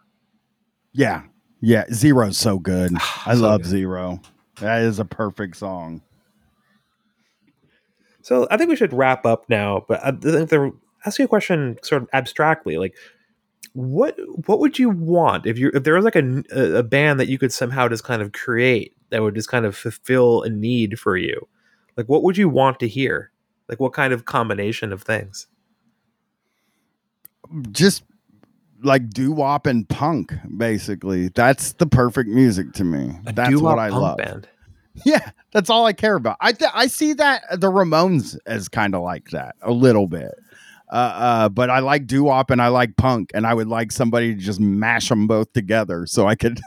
yeah. 0.93 1.23
Yeah, 1.61 1.85
Zero's 1.93 2.37
so 2.37 2.57
good. 2.59 2.91
I 3.25 3.35
So 3.35 3.41
love 3.41 3.61
good. 3.61 3.69
Zero. 3.69 4.19
That 4.59 4.81
is 4.81 4.99
a 4.99 5.05
perfect 5.05 5.55
song. 5.55 6.01
So 8.21 8.47
I 8.49 8.57
think 8.57 8.69
we 8.69 8.75
should 8.75 8.93
wrap 8.93 9.25
up 9.25 9.45
now, 9.49 9.85
but 9.87 10.03
I 10.03 10.11
think 10.11 10.49
they're 10.49 10.71
asking 11.05 11.25
a 11.25 11.27
question 11.29 11.77
sort 11.83 12.03
of 12.03 12.09
abstractly, 12.13 12.77
like 12.77 12.95
what 13.73 14.15
what 14.47 14.59
would 14.59 14.77
you 14.77 14.89
want 14.89 15.45
if 15.45 15.57
you 15.57 15.71
if 15.73 15.83
there 15.83 15.95
was 15.95 16.05
like 16.05 16.15
a 16.15 16.43
a 16.51 16.83
band 16.83 17.19
that 17.19 17.27
you 17.27 17.37
could 17.39 17.51
somehow 17.51 17.87
just 17.87 18.03
kind 18.03 18.21
of 18.21 18.31
create 18.33 18.95
that 19.09 19.21
would 19.21 19.35
just 19.35 19.49
kind 19.49 19.65
of 19.65 19.75
fulfill 19.75 20.43
a 20.43 20.49
need 20.49 20.99
for 20.99 21.17
you? 21.17 21.47
Like 21.97 22.07
what 22.07 22.23
would 22.23 22.37
you 22.37 22.49
want 22.49 22.79
to 22.81 22.87
hear? 22.87 23.31
Like 23.69 23.79
what 23.79 23.93
kind 23.93 24.13
of 24.13 24.25
combination 24.25 24.91
of 24.93 25.01
things? 25.01 25.47
Just 27.71 28.03
like 28.83 29.09
doo-wop 29.09 29.65
and 29.65 29.87
punk 29.87 30.33
basically. 30.57 31.29
That's 31.29 31.73
the 31.73 31.87
perfect 31.87 32.29
music 32.29 32.73
to 32.73 32.83
me. 32.83 33.17
A 33.25 33.33
That's 33.33 33.55
what 33.61 33.79
I 33.79 33.89
love. 33.89 34.17
band. 34.17 34.47
Yeah, 35.05 35.31
that's 35.51 35.71
all 35.71 35.87
I 35.87 35.93
care 35.93 36.13
about. 36.13 36.37
I 36.39 36.51
th- 36.51 36.69
I 36.71 36.85
see 36.85 37.13
that 37.13 37.41
the 37.59 37.71
Ramones 37.71 38.37
as 38.45 38.69
kind 38.69 38.93
of 38.93 39.01
like 39.01 39.31
that 39.31 39.55
a 39.63 39.71
little 39.71 40.05
bit. 40.05 40.35
Uh, 40.93 40.95
uh, 40.95 41.49
but 41.49 41.71
I 41.71 41.79
like 41.79 42.05
doo 42.05 42.25
wop 42.25 42.51
and 42.51 42.61
I 42.61 42.67
like 42.67 42.95
punk, 42.97 43.31
and 43.33 43.47
I 43.47 43.53
would 43.53 43.67
like 43.67 43.91
somebody 43.91 44.35
to 44.35 44.39
just 44.39 44.59
mash 44.59 45.09
them 45.09 45.25
both 45.25 45.51
together 45.53 46.05
so 46.05 46.27
I 46.27 46.35
could 46.35 46.61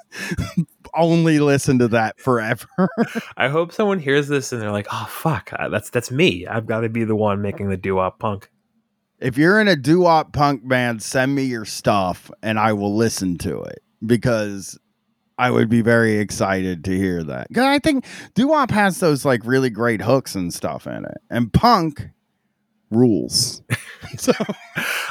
only 0.97 1.39
listen 1.39 1.79
to 1.79 1.89
that 1.89 2.19
forever. 2.19 2.67
I 3.37 3.49
hope 3.49 3.73
someone 3.73 4.01
hears 4.01 4.27
this 4.27 4.53
and 4.53 4.61
they're 4.61 4.73
like, 4.73 4.89
"Oh 4.91 5.07
fuck, 5.09 5.51
uh, 5.57 5.69
that's 5.69 5.91
that's 5.91 6.11
me. 6.11 6.47
I've 6.47 6.67
got 6.67 6.81
to 6.81 6.89
be 6.89 7.05
the 7.05 7.17
one 7.17 7.41
making 7.41 7.69
the 7.71 7.77
doo-wop 7.77 8.19
punk." 8.19 8.51
if 9.19 9.39
you're 9.39 9.61
in 9.61 9.69
a 9.69 9.77
doo 9.77 10.01
wop 10.01 10.33
punk 10.33 10.67
band, 10.69 11.03
send 11.03 11.35
me 11.35 11.45
your 11.45 11.65
stuff 11.65 12.31
and 12.43 12.59
I 12.59 12.73
will 12.73 12.95
listen 12.95 13.39
to 13.39 13.63
it 13.63 13.83
because 14.05 14.79
I 15.39 15.51
would 15.51 15.69
be 15.69 15.83
very 15.83 16.19
excited 16.19 16.85
to 16.85 16.97
hear 16.97 17.23
that. 17.25 17.49
Because 17.49 17.65
I 17.65 17.79
think 17.79 18.05
doo 18.35 18.49
wop 18.49 18.71
has 18.71 19.01
those 19.01 19.25
like 19.25 19.41
really 19.45 19.71
great 19.71 20.03
hooks 20.03 20.35
and 20.35 20.53
stuff 20.53 20.87
in 20.87 21.05
it, 21.05 21.19
and 21.31 21.53
punk 21.53 22.09
rules. 22.91 23.63
so 24.17 24.33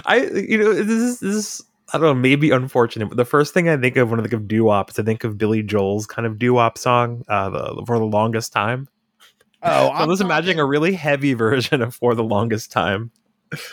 I 0.05 0.17
you 0.17 0.57
know 0.57 0.73
this 0.73 0.87
is 0.89 1.19
this 1.19 1.35
is 1.35 1.63
I 1.93 1.97
don't 1.97 2.07
know 2.07 2.13
maybe 2.13 2.51
unfortunate, 2.51 3.07
but 3.07 3.17
the 3.17 3.25
first 3.25 3.53
thing 3.53 3.69
I 3.69 3.77
think 3.77 3.95
of 3.97 4.09
when 4.09 4.19
I 4.19 4.23
think 4.23 4.33
of 4.33 4.47
doo 4.47 4.65
wop 4.65 4.89
is 4.89 4.99
I 4.99 5.03
think 5.03 5.23
of 5.23 5.37
Billy 5.37 5.63
Joel's 5.63 6.07
kind 6.07 6.25
of 6.25 6.39
doo 6.39 6.53
wop 6.53 6.77
song 6.77 7.23
uh, 7.27 7.49
the, 7.49 7.83
for 7.85 7.99
the 7.99 8.05
longest 8.05 8.51
time. 8.53 8.87
Oh, 9.61 9.69
So 9.87 9.91
I'm 9.91 10.09
just 10.09 10.21
imagining 10.21 10.59
a 10.59 10.65
really 10.65 10.93
heavy 10.93 11.33
version 11.33 11.81
of 11.81 11.95
for 11.95 12.15
the 12.15 12.23
longest 12.23 12.71
time. 12.71 13.11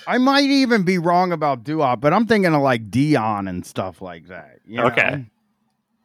I 0.07 0.19
might 0.19 0.45
even 0.45 0.85
be 0.85 0.99
wrong 0.99 1.33
about 1.33 1.65
doo 1.65 1.79
but 1.99 2.13
I'm 2.13 2.27
thinking 2.27 2.55
of 2.55 2.63
like 2.63 2.91
Dion 2.91 3.49
and 3.49 3.65
stuff 3.65 4.03
like 4.03 4.29
that. 4.29 4.59
you 4.67 4.77
know? 4.77 4.87
Okay. 4.87 5.27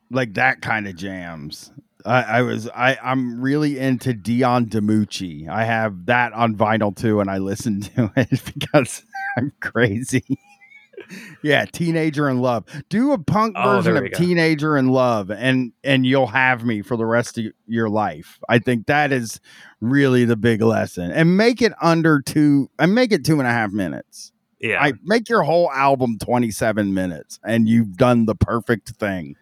like 0.09 0.33
that 0.35 0.61
kind 0.61 0.87
of 0.87 0.95
jams. 0.95 1.71
I, 2.05 2.21
I 2.23 2.41
was 2.43 2.67
I 2.69 2.97
I'm 3.03 3.41
really 3.41 3.79
into 3.79 4.13
Dion 4.13 4.67
DiMucci. 4.67 5.49
I 5.49 5.65
have 5.65 6.05
that 6.05 6.33
on 6.33 6.55
vinyl 6.55 6.95
too, 6.95 7.19
and 7.19 7.29
I 7.29 7.37
listen 7.39 7.81
to 7.95 8.11
it 8.15 8.41
because 8.53 9.03
I'm 9.37 9.51
crazy. 9.59 10.23
yeah, 11.43 11.65
Teenager 11.65 12.29
in 12.29 12.39
Love. 12.39 12.65
Do 12.89 13.11
a 13.13 13.17
punk 13.17 13.55
Oh, 13.57 13.63
version 13.75 13.97
of 13.97 14.03
go. 14.03 14.17
Teenager 14.17 14.77
in 14.77 14.89
Love, 14.89 15.31
and 15.31 15.71
and 15.83 16.05
you'll 16.05 16.27
have 16.27 16.63
me 16.65 16.81
for 16.81 16.97
the 16.97 17.05
rest 17.05 17.37
of 17.37 17.45
your 17.67 17.89
life. 17.89 18.39
I 18.49 18.59
think 18.59 18.87
that 18.87 19.11
is 19.11 19.39
really 19.81 20.25
the 20.25 20.35
big 20.37 20.61
lesson, 20.61 21.11
and 21.11 21.37
make 21.37 21.61
it 21.61 21.73
under 21.81 22.21
two, 22.21 22.69
and 22.79 22.93
make 22.95 23.11
it 23.11 23.25
two 23.25 23.39
and 23.39 23.47
a 23.47 23.51
half 23.51 23.71
minutes. 23.71 24.31
Yeah, 24.59 24.81
I 24.81 24.93
make 25.03 25.29
your 25.29 25.43
whole 25.43 25.71
album 25.71 26.17
27 26.19 26.93
minutes, 26.93 27.39
and 27.43 27.69
you've 27.69 27.95
done 27.95 28.25
the 28.25 28.35
perfect 28.35 28.89
thing. 28.91 29.35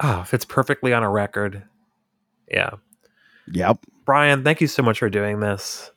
Oh, 0.00 0.22
fits 0.24 0.44
perfectly 0.44 0.92
on 0.92 1.02
a 1.02 1.10
record. 1.10 1.64
Yeah, 2.50 2.70
Yep. 3.52 3.78
Brian, 4.04 4.44
thank 4.44 4.60
you 4.60 4.66
so 4.66 4.82
much 4.82 4.98
for 4.98 5.08
doing 5.10 5.40
this. 5.40 5.90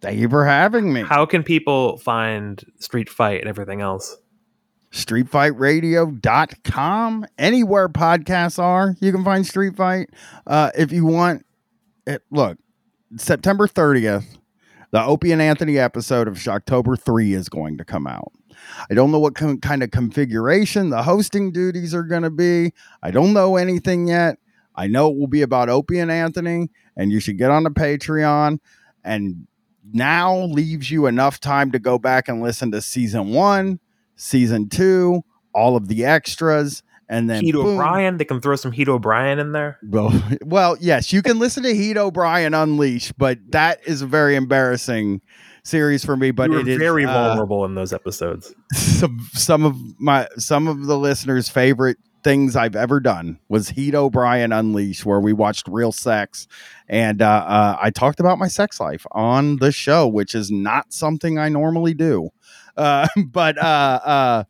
Thank 0.00 0.18
you 0.18 0.28
for 0.28 0.44
having 0.44 0.92
me. 0.92 1.02
How 1.02 1.26
can 1.26 1.42
people 1.44 1.96
find 1.98 2.64
Street 2.78 3.08
Fight 3.08 3.40
and 3.40 3.48
everything 3.48 3.80
else? 3.80 4.16
StreetFightRadio.com. 4.92 7.26
Anywhere 7.38 7.88
podcasts 7.88 8.58
are, 8.58 8.96
you 9.00 9.12
can 9.12 9.24
find 9.24 9.46
Street 9.46 9.76
Fight. 9.76 10.10
Uh, 10.46 10.70
if 10.76 10.92
you 10.92 11.06
want 11.06 11.46
it, 12.06 12.22
look, 12.30 12.58
September 13.16 13.66
30th, 13.66 14.24
the 14.90 15.02
Opie 15.02 15.32
and 15.32 15.40
Anthony 15.40 15.78
episode 15.78 16.28
of 16.28 16.34
Shocktober 16.34 17.00
3 17.00 17.32
is 17.32 17.48
going 17.48 17.78
to 17.78 17.84
come 17.84 18.06
out. 18.06 18.32
I 18.90 18.94
don't 18.94 19.10
know 19.10 19.18
what 19.18 19.34
con- 19.34 19.60
kind 19.60 19.82
of 19.82 19.90
configuration 19.90 20.90
the 20.90 21.02
hosting 21.02 21.52
duties 21.52 21.94
are 21.94 22.02
going 22.02 22.22
to 22.22 22.30
be. 22.30 22.72
I 23.02 23.10
don't 23.10 23.32
know 23.32 23.56
anything 23.56 24.08
yet. 24.08 24.38
I 24.74 24.86
know 24.86 25.10
it 25.10 25.16
will 25.16 25.26
be 25.26 25.42
about 25.42 25.68
Opie 25.68 25.98
and 25.98 26.10
Anthony, 26.10 26.70
and 26.96 27.12
you 27.12 27.20
should 27.20 27.38
get 27.38 27.50
on 27.50 27.64
the 27.64 27.70
Patreon. 27.70 28.58
And 29.04 29.46
now 29.92 30.36
leaves 30.36 30.90
you 30.90 31.06
enough 31.06 31.40
time 31.40 31.72
to 31.72 31.78
go 31.78 31.98
back 31.98 32.28
and 32.28 32.42
listen 32.42 32.70
to 32.72 32.80
season 32.80 33.30
one, 33.30 33.80
season 34.16 34.68
two, 34.68 35.22
all 35.54 35.76
of 35.76 35.88
the 35.88 36.04
extras, 36.04 36.82
and 37.08 37.28
then 37.28 37.44
Heat. 37.44 37.54
O'Brien. 37.54 38.16
They 38.16 38.24
can 38.24 38.40
throw 38.40 38.56
some 38.56 38.72
Heat 38.72 38.88
O'Brien 38.88 39.38
in 39.38 39.52
there. 39.52 39.78
Well, 39.82 40.22
well, 40.44 40.76
yes, 40.80 41.12
you 41.12 41.22
can 41.22 41.38
listen 41.38 41.62
to 41.64 41.74
Heat 41.74 41.96
O'Brien 41.96 42.54
Unleashed, 42.54 43.18
but 43.18 43.38
that 43.50 43.80
is 43.86 44.02
very 44.02 44.34
embarrassing 44.34 45.20
series 45.62 46.04
for 46.04 46.16
me. 46.16 46.30
But 46.30 46.50
it 46.50 46.68
is 46.68 46.78
very 46.78 47.04
uh, 47.04 47.12
vulnerable 47.12 47.64
in 47.64 47.74
those 47.74 47.92
episodes. 47.92 48.54
some 48.72 49.18
some 49.32 49.64
of 49.64 49.76
my 50.00 50.28
some 50.36 50.68
of 50.68 50.86
the 50.86 50.98
listeners' 50.98 51.48
favorite 51.48 51.98
things 52.24 52.54
I've 52.54 52.76
ever 52.76 53.00
done 53.00 53.38
was 53.48 53.68
Heat 53.70 53.94
O'Brien 53.94 54.52
Unleashed, 54.52 55.04
where 55.04 55.20
we 55.20 55.32
watched 55.32 55.66
real 55.68 55.90
sex, 55.92 56.46
and 56.88 57.20
uh, 57.20 57.26
uh, 57.26 57.76
I 57.80 57.90
talked 57.90 58.20
about 58.20 58.38
my 58.38 58.48
sex 58.48 58.78
life 58.80 59.04
on 59.12 59.56
the 59.56 59.72
show, 59.72 60.06
which 60.06 60.34
is 60.34 60.50
not 60.50 60.92
something 60.92 61.38
I 61.38 61.48
normally 61.48 61.94
do. 61.94 62.30
Uh, 62.76 63.08
but 63.26 63.58
uh, 63.58 64.00
uh, 64.04 64.44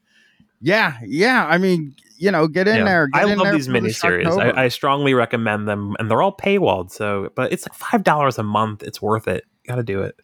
yeah, 0.60 0.98
yeah, 1.06 1.46
I 1.48 1.58
mean, 1.58 1.96
you 2.18 2.30
know, 2.30 2.46
get 2.46 2.68
in 2.68 2.76
Yeah. 2.76 2.84
there. 2.84 3.06
Get 3.08 3.24
I 3.24 3.32
in 3.32 3.38
love 3.38 3.46
there 3.46 3.52
these 3.54 3.66
the 3.66 3.72
miniseries. 3.72 4.38
I, 4.38 4.64
I 4.64 4.68
strongly 4.68 5.14
recommend 5.14 5.66
them, 5.66 5.96
and 5.98 6.10
they're 6.10 6.22
all 6.22 6.36
paywalled. 6.36 6.90
So, 6.90 7.30
but 7.34 7.52
it's 7.52 7.66
like 7.66 7.74
five 7.74 8.04
dollars 8.04 8.38
a 8.38 8.42
month. 8.42 8.82
It's 8.82 9.00
worth 9.00 9.26
it. 9.28 9.44
Got 9.66 9.76
to 9.76 9.82
do 9.82 10.02
it. 10.02 10.14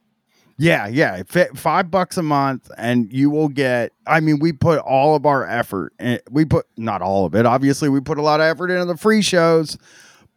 Yeah, 0.60 0.88
yeah, 0.88 1.22
Fi- 1.24 1.50
five 1.54 1.88
bucks 1.88 2.16
a 2.16 2.22
month, 2.22 2.68
and 2.76 3.12
you 3.12 3.30
will 3.30 3.48
get. 3.48 3.92
I 4.08 4.18
mean, 4.18 4.40
we 4.40 4.52
put 4.52 4.80
all 4.80 5.14
of 5.14 5.24
our 5.24 5.46
effort. 5.46 5.92
In, 6.00 6.18
we 6.30 6.44
put 6.44 6.66
not 6.76 7.00
all 7.00 7.24
of 7.26 7.34
it. 7.36 7.46
Obviously, 7.46 7.88
we 7.88 8.00
put 8.00 8.18
a 8.18 8.22
lot 8.22 8.40
of 8.40 8.46
effort 8.46 8.70
into 8.72 8.84
the 8.84 8.96
free 8.96 9.22
shows, 9.22 9.78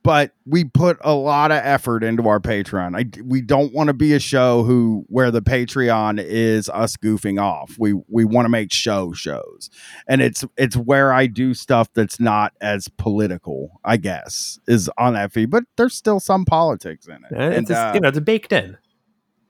but 0.03 0.33
we 0.45 0.63
put 0.63 0.99
a 1.01 1.13
lot 1.15 1.51
of 1.51 1.57
effort 1.63 2.03
into 2.03 2.27
our 2.27 2.39
Patreon. 2.39 2.95
I 2.95 3.23
we 3.23 3.41
don't 3.41 3.73
want 3.73 3.87
to 3.87 3.93
be 3.95 4.13
a 4.13 4.19
show 4.19 4.61
who 4.61 5.05
where 5.07 5.31
the 5.31 5.41
Patreon 5.41 6.23
is 6.23 6.69
us 6.69 6.97
goofing 6.97 7.41
off. 7.41 7.75
We 7.79 7.95
we 8.07 8.23
want 8.23 8.45
to 8.45 8.49
make 8.49 8.71
show 8.71 9.13
shows, 9.13 9.71
and 10.07 10.21
it's 10.21 10.45
it's 10.55 10.77
where 10.77 11.11
I 11.11 11.25
do 11.25 11.55
stuff 11.55 11.91
that's 11.95 12.19
not 12.19 12.53
as 12.61 12.89
political. 12.89 13.79
I 13.83 13.97
guess 13.97 14.59
is 14.67 14.87
on 14.99 15.13
that 15.13 15.31
feed, 15.31 15.49
but 15.49 15.63
there's 15.77 15.95
still 15.95 16.19
some 16.19 16.45
politics 16.45 17.07
in 17.07 17.15
it. 17.15 17.31
And 17.31 17.41
it's 17.41 17.57
And, 17.57 17.67
just, 17.67 17.79
uh, 17.79 17.91
you 17.95 18.01
know 18.01 18.09
it's 18.09 18.19
baked 18.19 18.51
in. 18.53 18.77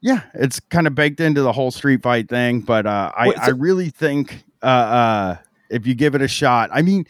Yeah, 0.02 0.22
it's 0.34 0.60
kind 0.60 0.88
of 0.88 0.96
baked 0.96 1.20
into 1.20 1.42
the 1.42 1.52
whole 1.52 1.72
street 1.72 2.02
fight 2.04 2.28
thing, 2.30 2.62
but 2.62 2.86
uh, 2.86 3.12
I, 3.16 3.28
Wait, 3.30 3.38
so- 3.38 3.44
I 3.44 3.50
really 3.50 3.90
think 3.90 4.44
uh, 4.62 4.66
uh, 4.66 5.38
if 5.70 5.86
you 5.88 5.96
give 5.96 6.16
it 6.16 6.22
a 6.22 6.28
shot, 6.28 6.70
I 6.74 6.82
mean, 6.82 7.06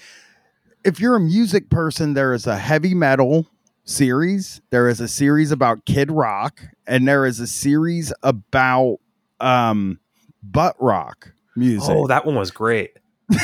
if 0.83 0.99
you're 0.99 1.15
a 1.15 1.19
music 1.19 1.69
person, 1.69 2.13
there 2.13 2.33
is 2.33 2.47
a 2.47 2.57
heavy 2.57 2.93
metal 2.93 3.47
series, 3.85 4.61
there 4.69 4.87
is 4.87 4.99
a 4.99 5.07
series 5.07 5.51
about 5.51 5.85
Kid 5.85 6.11
Rock, 6.11 6.61
and 6.87 7.07
there 7.07 7.25
is 7.25 7.39
a 7.39 7.47
series 7.47 8.11
about 8.23 8.97
um, 9.39 9.99
butt 10.43 10.75
rock 10.79 11.31
music. 11.55 11.89
Oh, 11.95 12.07
that 12.07 12.25
one 12.25 12.35
was 12.35 12.51
great. 12.51 12.97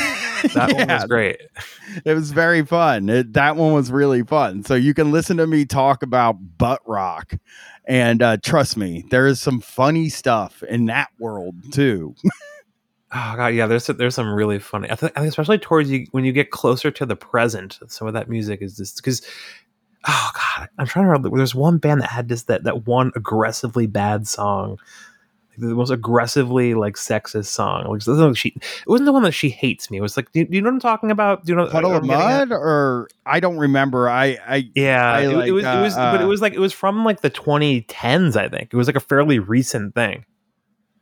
That 0.54 0.72
one 0.72 0.86
was 0.86 1.04
great. 1.06 1.40
it 2.04 2.14
was 2.14 2.30
very 2.30 2.64
fun. 2.64 3.08
It, 3.08 3.32
that 3.32 3.56
one 3.56 3.72
was 3.72 3.90
really 3.90 4.22
fun. 4.22 4.62
So 4.62 4.76
you 4.76 4.94
can 4.94 5.10
listen 5.10 5.36
to 5.38 5.48
me 5.48 5.64
talk 5.64 6.04
about 6.04 6.36
butt 6.56 6.80
rock. 6.86 7.34
And 7.88 8.22
uh, 8.22 8.36
trust 8.36 8.76
me, 8.76 9.06
there 9.10 9.26
is 9.26 9.40
some 9.40 9.60
funny 9.60 10.10
stuff 10.10 10.62
in 10.62 10.84
that 10.86 11.08
world 11.18 11.72
too. 11.72 12.14
Oh 13.10 13.32
god, 13.36 13.54
yeah. 13.54 13.66
There's 13.66 13.86
there's 13.86 14.14
some 14.14 14.30
really 14.30 14.58
funny. 14.58 14.90
I 14.90 14.94
think, 14.94 15.12
I 15.16 15.20
think 15.20 15.30
especially 15.30 15.56
towards 15.56 15.90
you 15.90 16.06
when 16.10 16.26
you 16.26 16.32
get 16.32 16.50
closer 16.50 16.90
to 16.90 17.06
the 17.06 17.16
present. 17.16 17.78
Some 17.86 18.06
of 18.06 18.12
that 18.12 18.28
music 18.28 18.60
is 18.60 18.76
just 18.76 18.96
because. 18.96 19.22
Oh 20.06 20.30
god, 20.34 20.68
I'm 20.78 20.86
trying 20.86 21.06
to 21.06 21.08
remember. 21.08 21.34
There's 21.34 21.54
one 21.54 21.78
band 21.78 22.02
that 22.02 22.10
had 22.10 22.28
this 22.28 22.42
that 22.42 22.64
that 22.64 22.86
one 22.86 23.10
aggressively 23.16 23.86
bad 23.86 24.28
song, 24.28 24.78
the 25.58 25.74
most 25.74 25.90
aggressively 25.90 26.74
like 26.74 26.94
sexist 26.94 27.46
song. 27.46 27.86
Like, 27.90 28.02
so- 28.02 28.32
she, 28.34 28.48
it 28.50 28.86
wasn't 28.86 29.06
the 29.06 29.12
one 29.12 29.22
that 29.24 29.32
she 29.32 29.50
hates 29.50 29.90
me. 29.90 29.98
It 29.98 30.00
was 30.00 30.16
like, 30.16 30.30
do, 30.32 30.44
do 30.44 30.54
you 30.56 30.62
know 30.62 30.68
what 30.68 30.74
I'm 30.74 30.80
talking 30.80 31.10
about? 31.10 31.44
Do 31.44 31.52
you 31.52 31.56
know 31.56 31.66
Puddle 31.66 31.94
of 31.94 32.04
Mudd, 32.04 32.52
or 32.52 33.08
I 33.26 33.40
don't 33.40 33.58
remember. 33.58 34.08
I, 34.08 34.38
I 34.46 34.70
Yeah, 34.74 35.12
I 35.12 35.20
it, 35.22 35.28
like, 35.36 35.48
it 35.48 35.52
was. 35.52 35.64
it 35.64 35.80
was, 35.80 35.94
but 35.94 36.20
it 36.20 36.24
uh, 36.24 36.28
was 36.28 36.40
like 36.40 36.52
it 36.54 36.60
was 36.60 36.72
from 36.72 37.04
like 37.04 37.20
the 37.20 37.30
2010s. 37.30 38.36
I 38.36 38.48
think 38.48 38.70
it 38.72 38.76
was 38.76 38.86
like 38.86 38.96
a 38.96 39.00
fairly 39.00 39.38
recent 39.38 39.94
thing. 39.94 40.24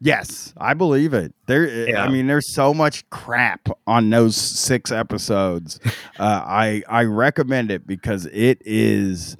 yes, 0.00 0.52
I 0.58 0.74
believe 0.74 1.14
it. 1.14 1.34
There, 1.46 1.88
Yeah. 1.88 2.04
I 2.04 2.08
mean, 2.08 2.26
there's 2.26 2.52
so 2.52 2.74
much 2.74 3.08
crap 3.10 3.68
on 3.86 4.10
those 4.10 4.36
six 4.36 4.92
episodes. 4.92 5.80
uh, 6.18 6.42
I 6.44 6.82
I 6.88 7.04
recommend 7.04 7.70
it 7.70 7.86
because 7.86 8.26
it 8.26 8.60
is. 8.64 9.36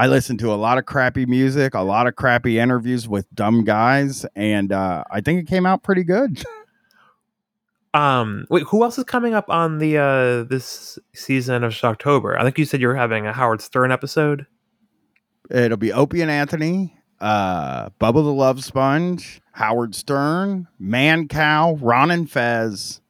I 0.00 0.06
listen 0.06 0.38
to 0.38 0.50
a 0.50 0.56
lot 0.56 0.78
of 0.78 0.86
crappy 0.86 1.26
music, 1.26 1.74
a 1.74 1.82
lot 1.82 2.06
of 2.06 2.16
crappy 2.16 2.58
interviews 2.58 3.06
with 3.06 3.30
dumb 3.34 3.64
guys, 3.64 4.24
and 4.34 4.72
uh, 4.72 5.04
I 5.10 5.20
think 5.20 5.42
it 5.42 5.46
came 5.46 5.66
out 5.66 5.82
pretty 5.82 6.04
good. 6.04 6.42
Um, 7.92 8.46
wait, 8.48 8.62
who 8.68 8.84
else 8.84 8.98
is 8.98 9.04
coming 9.04 9.34
up 9.34 9.50
on 9.50 9.78
the 9.78 9.98
uh 9.98 10.44
this 10.44 10.96
season 11.12 11.64
of 11.64 11.72
Shocktober? 11.72 12.38
I 12.38 12.44
think 12.44 12.56
you 12.56 12.64
said 12.64 12.80
you 12.80 12.86
were 12.86 12.94
having 12.94 13.26
a 13.26 13.32
Howard 13.32 13.60
Stern 13.60 13.90
episode. 13.90 14.46
It'll 15.50 15.76
be 15.76 15.92
Opie 15.92 16.22
and 16.22 16.30
Anthony, 16.30 16.96
uh, 17.20 17.88
Bubba 18.00 18.22
the 18.22 18.32
Love 18.32 18.62
Sponge, 18.62 19.40
Howard 19.54 19.96
Stern, 19.96 20.68
Mancow, 20.80 21.76
Ron 21.82 22.12
and 22.12 22.30
Fez, 22.30 23.00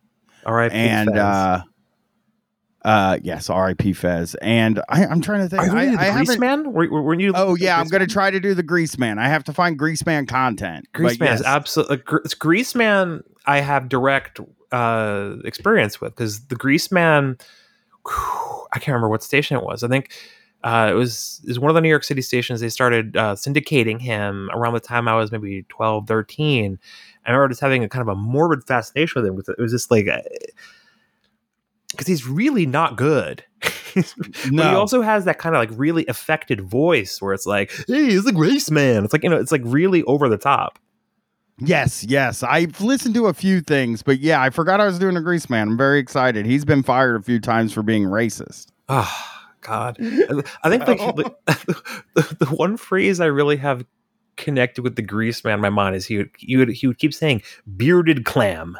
All 0.46 0.54
right, 0.54 0.72
and 0.72 1.10
uh, 1.10 1.62
uh, 2.82 3.18
yes, 3.22 3.50
R.I.P. 3.50 3.92
Fez. 3.92 4.34
And 4.36 4.80
I, 4.88 5.06
I'm 5.06 5.20
trying 5.20 5.40
to 5.40 5.48
think. 5.48 5.72
are 5.72 5.76
I, 5.76 6.18
I 6.18 6.24
Grease. 6.24 6.38
Man? 6.38 6.72
Were, 6.72 6.88
were, 6.90 7.02
were 7.02 7.14
you? 7.14 7.32
Oh 7.34 7.54
yeah, 7.54 7.78
I'm 7.78 7.88
gonna 7.88 8.06
try 8.06 8.30
to 8.30 8.40
do 8.40 8.54
the 8.54 8.62
Greaseman. 8.62 9.18
I 9.18 9.28
have 9.28 9.44
to 9.44 9.52
find 9.52 9.78
Greaseman 9.78 10.26
content. 10.26 10.88
Greaseman 10.94 11.34
is 11.34 11.40
yes. 11.40 11.42
absolutely 11.44 12.02
It's 12.24 12.34
Greaseman. 12.34 13.22
I 13.46 13.60
have 13.60 13.88
direct 13.88 14.40
uh 14.72 15.36
experience 15.44 16.00
with 16.00 16.14
because 16.14 16.46
the 16.46 16.56
Greaseman. 16.56 17.40
whew, 18.06 18.66
I 18.72 18.78
can't 18.78 18.88
remember 18.88 19.08
what 19.08 19.22
station 19.22 19.56
it 19.56 19.62
was. 19.62 19.82
I 19.82 19.88
think 19.88 20.12
uh, 20.62 20.88
it 20.90 20.94
was 20.94 21.40
is 21.44 21.58
one 21.58 21.70
of 21.70 21.74
the 21.74 21.80
New 21.80 21.88
York 21.88 22.04
City 22.04 22.22
stations. 22.22 22.60
They 22.60 22.68
started 22.68 23.16
uh, 23.16 23.34
syndicating 23.34 24.00
him 24.00 24.50
around 24.52 24.74
the 24.74 24.80
time 24.80 25.08
I 25.08 25.14
was 25.14 25.32
maybe 25.32 25.64
12, 25.68 26.06
13. 26.06 26.78
I 27.26 27.30
remember 27.30 27.48
just 27.48 27.60
having 27.60 27.84
a 27.84 27.88
kind 27.88 28.02
of 28.02 28.08
a 28.08 28.14
morbid 28.14 28.66
fascination 28.66 29.22
with 29.22 29.48
him. 29.48 29.54
It 29.58 29.60
was 29.60 29.72
just 29.72 29.90
like 29.90 30.06
because 32.00 32.08
he's 32.08 32.26
really 32.26 32.64
not 32.64 32.96
good. 32.96 33.44
But 34.52 34.70
he 34.70 34.74
also 34.74 35.02
has 35.02 35.24
that 35.24 35.38
kind 35.38 35.56
of 35.56 35.58
like 35.58 35.70
really 35.72 36.06
affected 36.06 36.60
voice 36.60 37.20
where 37.20 37.34
it's 37.34 37.44
like, 37.44 37.72
"Hey, 37.88 38.06
it's 38.06 38.26
a 38.26 38.32
Grace 38.32 38.70
Man." 38.70 39.04
It's 39.04 39.12
like 39.12 39.24
you 39.24 39.28
know, 39.28 39.36
it's 39.36 39.50
like 39.50 39.62
really 39.64 40.04
over 40.04 40.28
the 40.28 40.38
top. 40.38 40.78
Yes, 41.58 42.04
yes. 42.04 42.44
I've 42.44 42.80
listened 42.80 43.16
to 43.16 43.26
a 43.26 43.34
few 43.34 43.60
things, 43.60 44.04
but 44.04 44.20
yeah, 44.20 44.40
I 44.40 44.50
forgot 44.50 44.80
I 44.80 44.86
was 44.86 45.00
doing 45.00 45.16
a 45.16 45.20
Greaseman. 45.20 45.62
I'm 45.62 45.76
very 45.76 45.98
excited. 45.98 46.46
He's 46.46 46.64
been 46.64 46.84
fired 46.84 47.20
a 47.20 47.22
few 47.22 47.40
times 47.40 47.72
for 47.72 47.82
being 47.82 48.04
racist. 48.04 48.68
Oh 48.88 49.12
God, 49.60 49.98
I 50.62 50.70
think 50.70 50.86
like, 50.86 50.98
the, 51.46 52.04
the, 52.14 52.36
the 52.38 52.46
one 52.46 52.76
phrase 52.76 53.18
I 53.20 53.26
really 53.26 53.56
have 53.56 53.84
connected 54.36 54.82
with 54.82 54.94
the 54.94 55.02
Greaseman 55.02 55.54
in 55.54 55.60
my 55.60 55.70
mind 55.70 55.96
is 55.96 56.06
he 56.06 56.18
would 56.18 56.30
he 56.38 56.56
would 56.56 56.70
he 56.70 56.86
would 56.86 56.98
keep 56.98 57.12
saying 57.12 57.42
bearded 57.76 58.24
clam. 58.24 58.76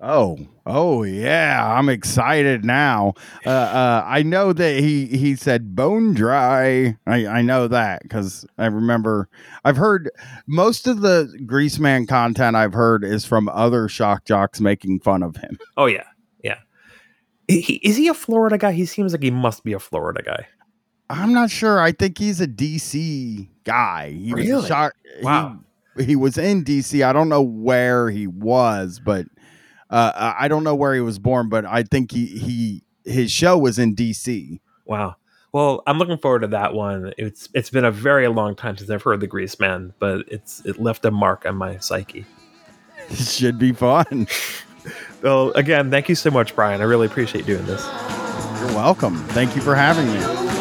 Oh, 0.00 0.38
oh 0.64 1.02
yeah, 1.02 1.74
I'm 1.76 1.88
excited 1.88 2.64
now. 2.64 3.14
Uh, 3.44 3.50
uh, 3.50 4.04
I 4.06 4.22
know 4.22 4.52
that 4.52 4.78
he 4.78 5.06
he 5.06 5.34
said 5.34 5.74
bone 5.74 6.14
dry. 6.14 6.96
I 7.04 7.26
I 7.26 7.42
know 7.42 7.66
that 7.66 8.02
because 8.02 8.46
I 8.58 8.66
remember 8.66 9.28
I've 9.64 9.76
heard 9.76 10.08
most 10.46 10.86
of 10.86 11.00
the 11.00 11.36
Greaseman 11.46 12.06
content 12.06 12.54
I've 12.54 12.74
heard 12.74 13.02
is 13.02 13.24
from 13.24 13.48
other 13.48 13.88
shock 13.88 14.24
jocks 14.24 14.60
making 14.60 15.00
fun 15.00 15.24
of 15.24 15.36
him. 15.36 15.58
Oh 15.76 15.86
yeah, 15.86 16.04
yeah. 16.44 16.58
He, 17.48 17.80
is 17.82 17.96
he 17.96 18.06
a 18.06 18.14
Florida 18.14 18.56
guy? 18.56 18.72
He 18.72 18.86
seems 18.86 19.10
like 19.12 19.22
he 19.24 19.32
must 19.32 19.64
be 19.64 19.72
a 19.72 19.80
Florida 19.80 20.22
guy. 20.22 20.46
I'm 21.10 21.32
not 21.32 21.50
sure. 21.50 21.80
I 21.80 21.90
think 21.90 22.18
he's 22.18 22.40
a 22.40 22.46
DC 22.46 23.48
guy. 23.64 24.10
He 24.12 24.32
was 24.32 24.46
Really? 24.46 24.68
shock. 24.68 24.92
Wow. 25.22 25.58
He, 25.96 26.04
he 26.04 26.16
was 26.16 26.38
in 26.38 26.64
DC. 26.64 27.04
I 27.04 27.12
don't 27.12 27.28
know 27.30 27.42
where 27.42 28.10
he 28.10 28.26
was, 28.28 29.00
but 29.04 29.26
uh, 29.90 30.34
I 30.38 30.48
don't 30.48 30.64
know 30.64 30.74
where 30.74 30.94
he 30.94 31.00
was 31.00 31.18
born. 31.18 31.48
But 31.48 31.64
I 31.64 31.82
think 31.82 32.12
he 32.12 32.26
he 32.26 32.82
his 33.04 33.30
show 33.30 33.56
was 33.58 33.78
in 33.78 33.94
DC. 33.94 34.60
Wow. 34.84 35.16
Well, 35.52 35.82
I'm 35.86 35.98
looking 35.98 36.18
forward 36.18 36.40
to 36.40 36.48
that 36.48 36.74
one. 36.74 37.12
It's 37.16 37.48
it's 37.54 37.70
been 37.70 37.84
a 37.84 37.90
very 37.90 38.28
long 38.28 38.54
time 38.54 38.76
since 38.76 38.90
I've 38.90 39.02
heard 39.02 39.20
the 39.20 39.28
Greaseman, 39.28 39.92
but 39.98 40.24
it's 40.28 40.64
it 40.64 40.80
left 40.80 41.04
a 41.04 41.10
mark 41.10 41.46
on 41.46 41.56
my 41.56 41.78
psyche. 41.78 42.24
It 43.10 43.16
should 43.16 43.58
be 43.58 43.72
fun. 43.72 44.26
Well, 45.22 45.50
again, 45.52 45.90
thank 45.90 46.08
you 46.08 46.14
so 46.14 46.30
much, 46.30 46.54
Brian. 46.54 46.80
I 46.80 46.84
really 46.84 47.06
appreciate 47.06 47.44
doing 47.44 47.66
this. 47.66 47.84
You're 48.60 48.68
welcome. 48.68 49.16
Thank 49.28 49.56
you 49.56 49.62
for 49.62 49.74
having 49.74 50.06
me. 50.06 50.57